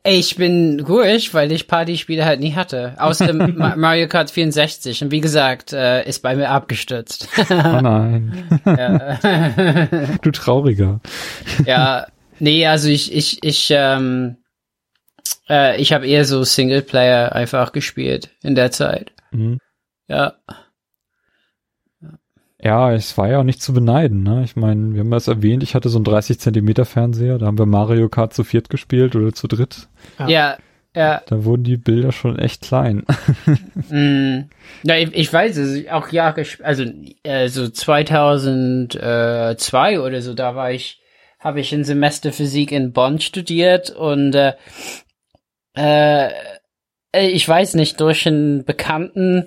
[0.04, 2.96] Ich bin ruhig, weil ich Partyspiele halt nie hatte.
[2.98, 5.04] Außer Ma- Mario Kart 64.
[5.04, 7.28] Und wie gesagt, äh, ist bei mir abgestürzt.
[7.50, 9.18] oh nein, ja,
[10.22, 11.02] du Trauriger.
[11.66, 12.08] ja,
[12.40, 14.38] nee, also ich, ich, ich, ähm,
[15.50, 19.12] äh, ich habe eher so Singleplayer einfach gespielt in der Zeit.
[19.32, 19.58] Mhm.
[20.08, 20.36] Ja.
[22.66, 24.42] Ja, es war ja auch nicht zu beneiden, ne?
[24.44, 27.60] Ich meine, wir haben das erwähnt, ich hatte so einen 30 Zentimeter Fernseher, da haben
[27.60, 29.88] wir Mario Kart zu viert gespielt oder zu dritt.
[30.18, 30.28] Ja.
[30.28, 30.58] Ja,
[30.96, 31.22] ja.
[31.28, 33.06] Da wurden die Bilder schon echt klein.
[33.90, 34.46] Mm,
[34.82, 36.86] ja, ich, ich weiß es, auch ja, also
[37.22, 41.02] äh, so 2002 oder so, da war ich,
[41.40, 44.54] habe ich ein Semester Physik in Bonn studiert und äh,
[45.78, 46.32] äh,
[47.12, 49.46] ich weiß nicht, durch einen Bekannten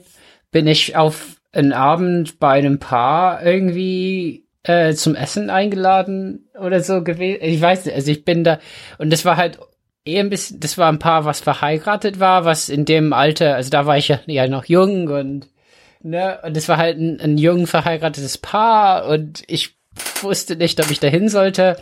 [0.53, 7.03] bin ich auf einen Abend bei einem Paar irgendwie äh, zum Essen eingeladen oder so
[7.03, 7.39] gewesen.
[7.43, 8.59] Ich weiß nicht, also ich bin da
[8.99, 9.59] und das war halt
[10.05, 13.71] eher ein bisschen, das war ein Paar, was verheiratet war, was in dem Alter, also
[13.71, 15.49] da war ich ja, ja noch jung und
[16.03, 19.77] ne, und es war halt ein, ein jung verheiratetes Paar und ich
[20.23, 21.77] wusste nicht, ob ich dahin sollte.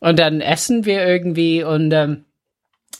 [0.00, 2.24] Und dann essen wir irgendwie und ähm,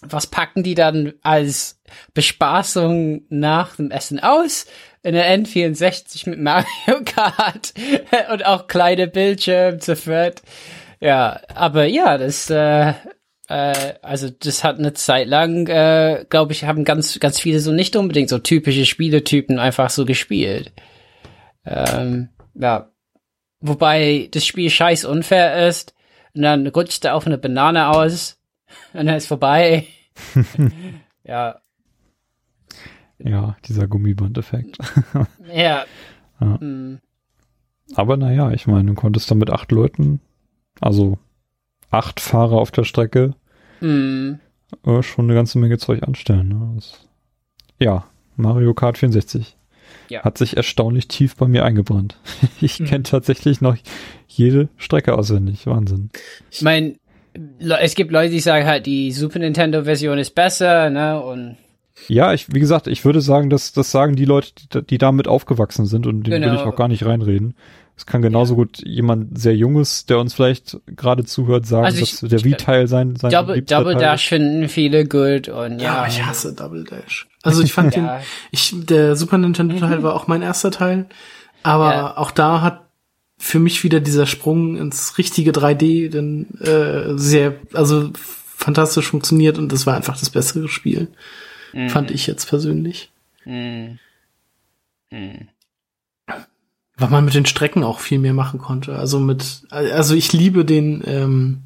[0.02, 1.80] was packen die dann als
[2.14, 4.66] Bespaßung nach dem Essen aus?
[5.04, 6.66] Eine N64 mit Mario
[7.04, 7.74] Kart
[8.30, 10.42] und auch kleine Bildschirme zu viert.
[11.00, 12.92] Ja, aber ja, das, äh,
[13.48, 17.72] äh, also das hat eine Zeit lang, äh, glaube ich, haben ganz, ganz viele so
[17.72, 20.72] nicht unbedingt so typische Spieletypen einfach so gespielt.
[21.66, 22.90] Ähm, ja.
[23.60, 25.94] Wobei das Spiel scheiß unfair ist
[26.34, 28.40] und dann rutscht er auf eine Banane aus
[28.92, 29.86] und dann ist vorbei.
[31.24, 31.61] ja,
[33.24, 34.78] Ja, dieser Gummiband-Effekt.
[35.52, 35.84] ja.
[36.40, 36.60] Ja.
[36.60, 36.98] Hm.
[37.94, 40.20] Aber naja, ich meine, du konntest da mit acht Leuten,
[40.80, 41.18] also
[41.90, 43.34] acht Fahrer auf der Strecke,
[43.80, 44.38] Hm.
[44.86, 46.48] äh, schon eine ganze Menge Zeug anstellen.
[46.48, 46.72] Ne?
[46.76, 47.06] Das,
[47.78, 48.04] ja,
[48.36, 49.56] Mario Kart 64.
[50.08, 50.22] Ja.
[50.24, 52.16] Hat sich erstaunlich tief bei mir eingebrannt.
[52.60, 52.84] Ich Mhm.
[52.86, 53.76] kenne tatsächlich noch
[54.28, 55.66] jede Strecke auswendig.
[55.66, 56.10] Wahnsinn.
[56.50, 56.94] Ich meine,
[57.80, 61.20] es gibt Leute, die sagen halt, die Super Nintendo-Version ist besser, ne?
[61.22, 61.56] Und
[62.08, 65.28] Ja, ich, wie gesagt, ich würde sagen, dass das sagen die Leute, die, die damit
[65.28, 66.52] aufgewachsen sind und denen Genau.
[66.54, 67.54] will ich auch gar nicht reinreden.
[67.96, 72.18] Es kann genauso gut jemand sehr Junges, der uns vielleicht gerade zuhört, sagen, Also ich-
[72.18, 76.06] dass der Wii-Teil sein, sein Double, Double Dash finden viele gut und Ja, ja.
[76.08, 77.28] ich hasse Double Dash.
[77.42, 78.16] Also ich fand Ja.
[78.16, 81.06] den, ich, der Super Nintendo Teil war auch mein erster Teil,
[81.62, 82.16] aber Ja.
[82.16, 82.80] auch da hat
[83.38, 88.10] für mich wieder dieser Sprung ins richtige 3D dann äh, sehr, also
[88.56, 91.08] fantastisch funktioniert und das war einfach das bessere Spiel,
[91.88, 93.10] fand ich jetzt persönlich.
[93.44, 93.98] Hm.
[95.10, 95.48] Hm.
[96.96, 98.96] Weil man mit den Strecken auch viel mehr machen konnte.
[98.96, 101.62] Also mit, also ich liebe den, ähm,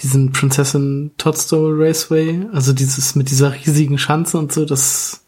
[0.00, 5.24] diesen Prinzessin Toadstool Raceway, also dieses mit dieser riesigen Schanze und so, das,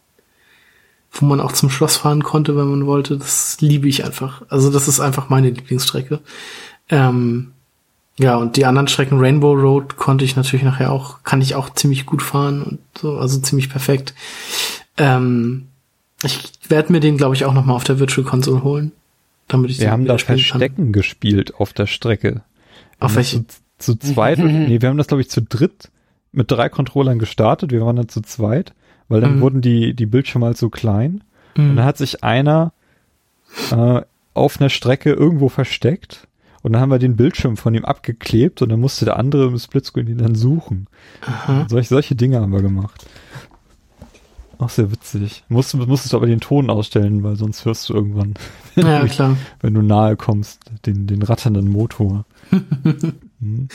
[1.11, 4.43] wo man auch zum Schloss fahren konnte, wenn man wollte, das liebe ich einfach.
[4.49, 6.19] Also das ist einfach meine Lieblingsstrecke.
[6.89, 7.52] Ähm,
[8.17, 11.69] ja, und die anderen Strecken, Rainbow Road, konnte ich natürlich nachher auch, kann ich auch
[11.71, 14.13] ziemlich gut fahren und so, also ziemlich perfekt.
[14.97, 15.67] Ähm,
[16.23, 18.91] ich werde mir den, glaube ich, auch noch mal auf der Virtual Console holen,
[19.47, 20.45] damit ich Wir den haben da wieder spielen kann.
[20.59, 22.41] Verstecken gespielt auf der Strecke.
[22.99, 23.45] Auf welche?
[23.47, 25.89] Zu, zu zweit, nee, wir haben das glaube ich zu dritt
[26.31, 27.71] mit drei Controllern gestartet.
[27.71, 28.73] Wir waren dann zu zweit,
[29.09, 29.41] weil dann Mhm.
[29.41, 31.23] wurden die, die Bildschirme halt so klein.
[31.55, 32.71] Und dann hat sich einer
[33.71, 34.01] äh,
[34.33, 36.27] auf einer Strecke irgendwo versteckt.
[36.63, 39.57] Und dann haben wir den Bildschirm von ihm abgeklebt und dann musste der andere im
[39.59, 40.87] Splitscreen ihn dann suchen.
[41.67, 43.05] Solche, solche Dinge haben wir gemacht.
[44.59, 45.43] Auch sehr witzig.
[45.49, 48.35] Musst, musstest du aber den Ton ausstellen, weil sonst hörst du irgendwann,
[48.75, 49.35] Ja, klar.
[49.59, 52.25] wenn du nahe kommst, den, den ratternden Motor.
[53.41, 53.67] Hm.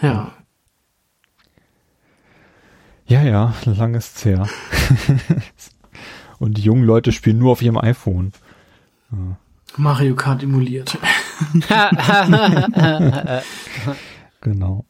[0.00, 0.32] Ja.
[3.06, 4.48] Ja, ja, lang ist's her.
[6.38, 8.32] Und die jungen Leute spielen nur auf ihrem iPhone.
[9.76, 10.96] Mario Kart emuliert.
[14.40, 14.84] Genau.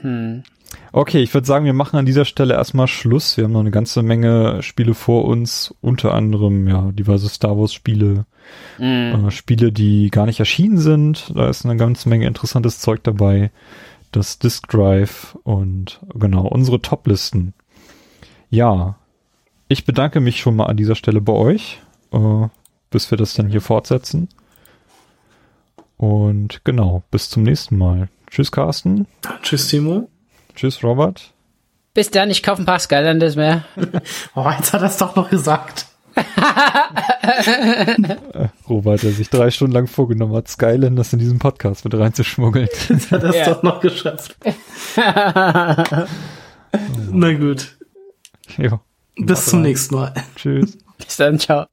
[0.00, 0.42] Hm.
[0.92, 3.36] Okay, ich würde sagen, wir machen an dieser Stelle erstmal Schluss.
[3.36, 7.72] Wir haben noch eine ganze Menge Spiele vor uns, unter anderem ja diverse Star Wars
[7.72, 8.26] Spiele,
[8.76, 9.26] Hm.
[9.26, 11.32] äh, Spiele, die gar nicht erschienen sind.
[11.34, 13.50] Da ist eine ganze Menge interessantes Zeug dabei.
[14.12, 17.54] Das Disk Drive und genau unsere Top-Listen.
[18.50, 18.96] ja,
[19.68, 21.80] ich bedanke mich schon mal an dieser Stelle bei euch,
[22.12, 22.46] äh,
[22.90, 24.28] bis wir das dann hier fortsetzen.
[25.96, 28.08] Und genau, bis zum nächsten Mal.
[28.30, 29.06] Tschüss, Carsten.
[29.42, 30.08] Tschüss, Timo.
[30.54, 31.32] Tschüss, Robert.
[31.94, 33.64] Bis dann, ich kaufe ein paar Skylanders mehr.
[34.34, 35.86] Oh, jetzt hat er es doch noch gesagt.
[38.68, 42.68] Robert, der sich drei Stunden lang vorgenommen hat, Skylanders in diesen Podcast mit reinzuschmuggeln.
[42.88, 43.52] Jetzt hat er es Ja.
[43.54, 44.34] doch noch geschafft.
[47.12, 47.76] Na gut.
[48.58, 48.80] jo,
[49.16, 50.14] Bis zum nächsten Mal.
[50.36, 50.78] tschüss.
[50.98, 51.66] Bis dann, ciao.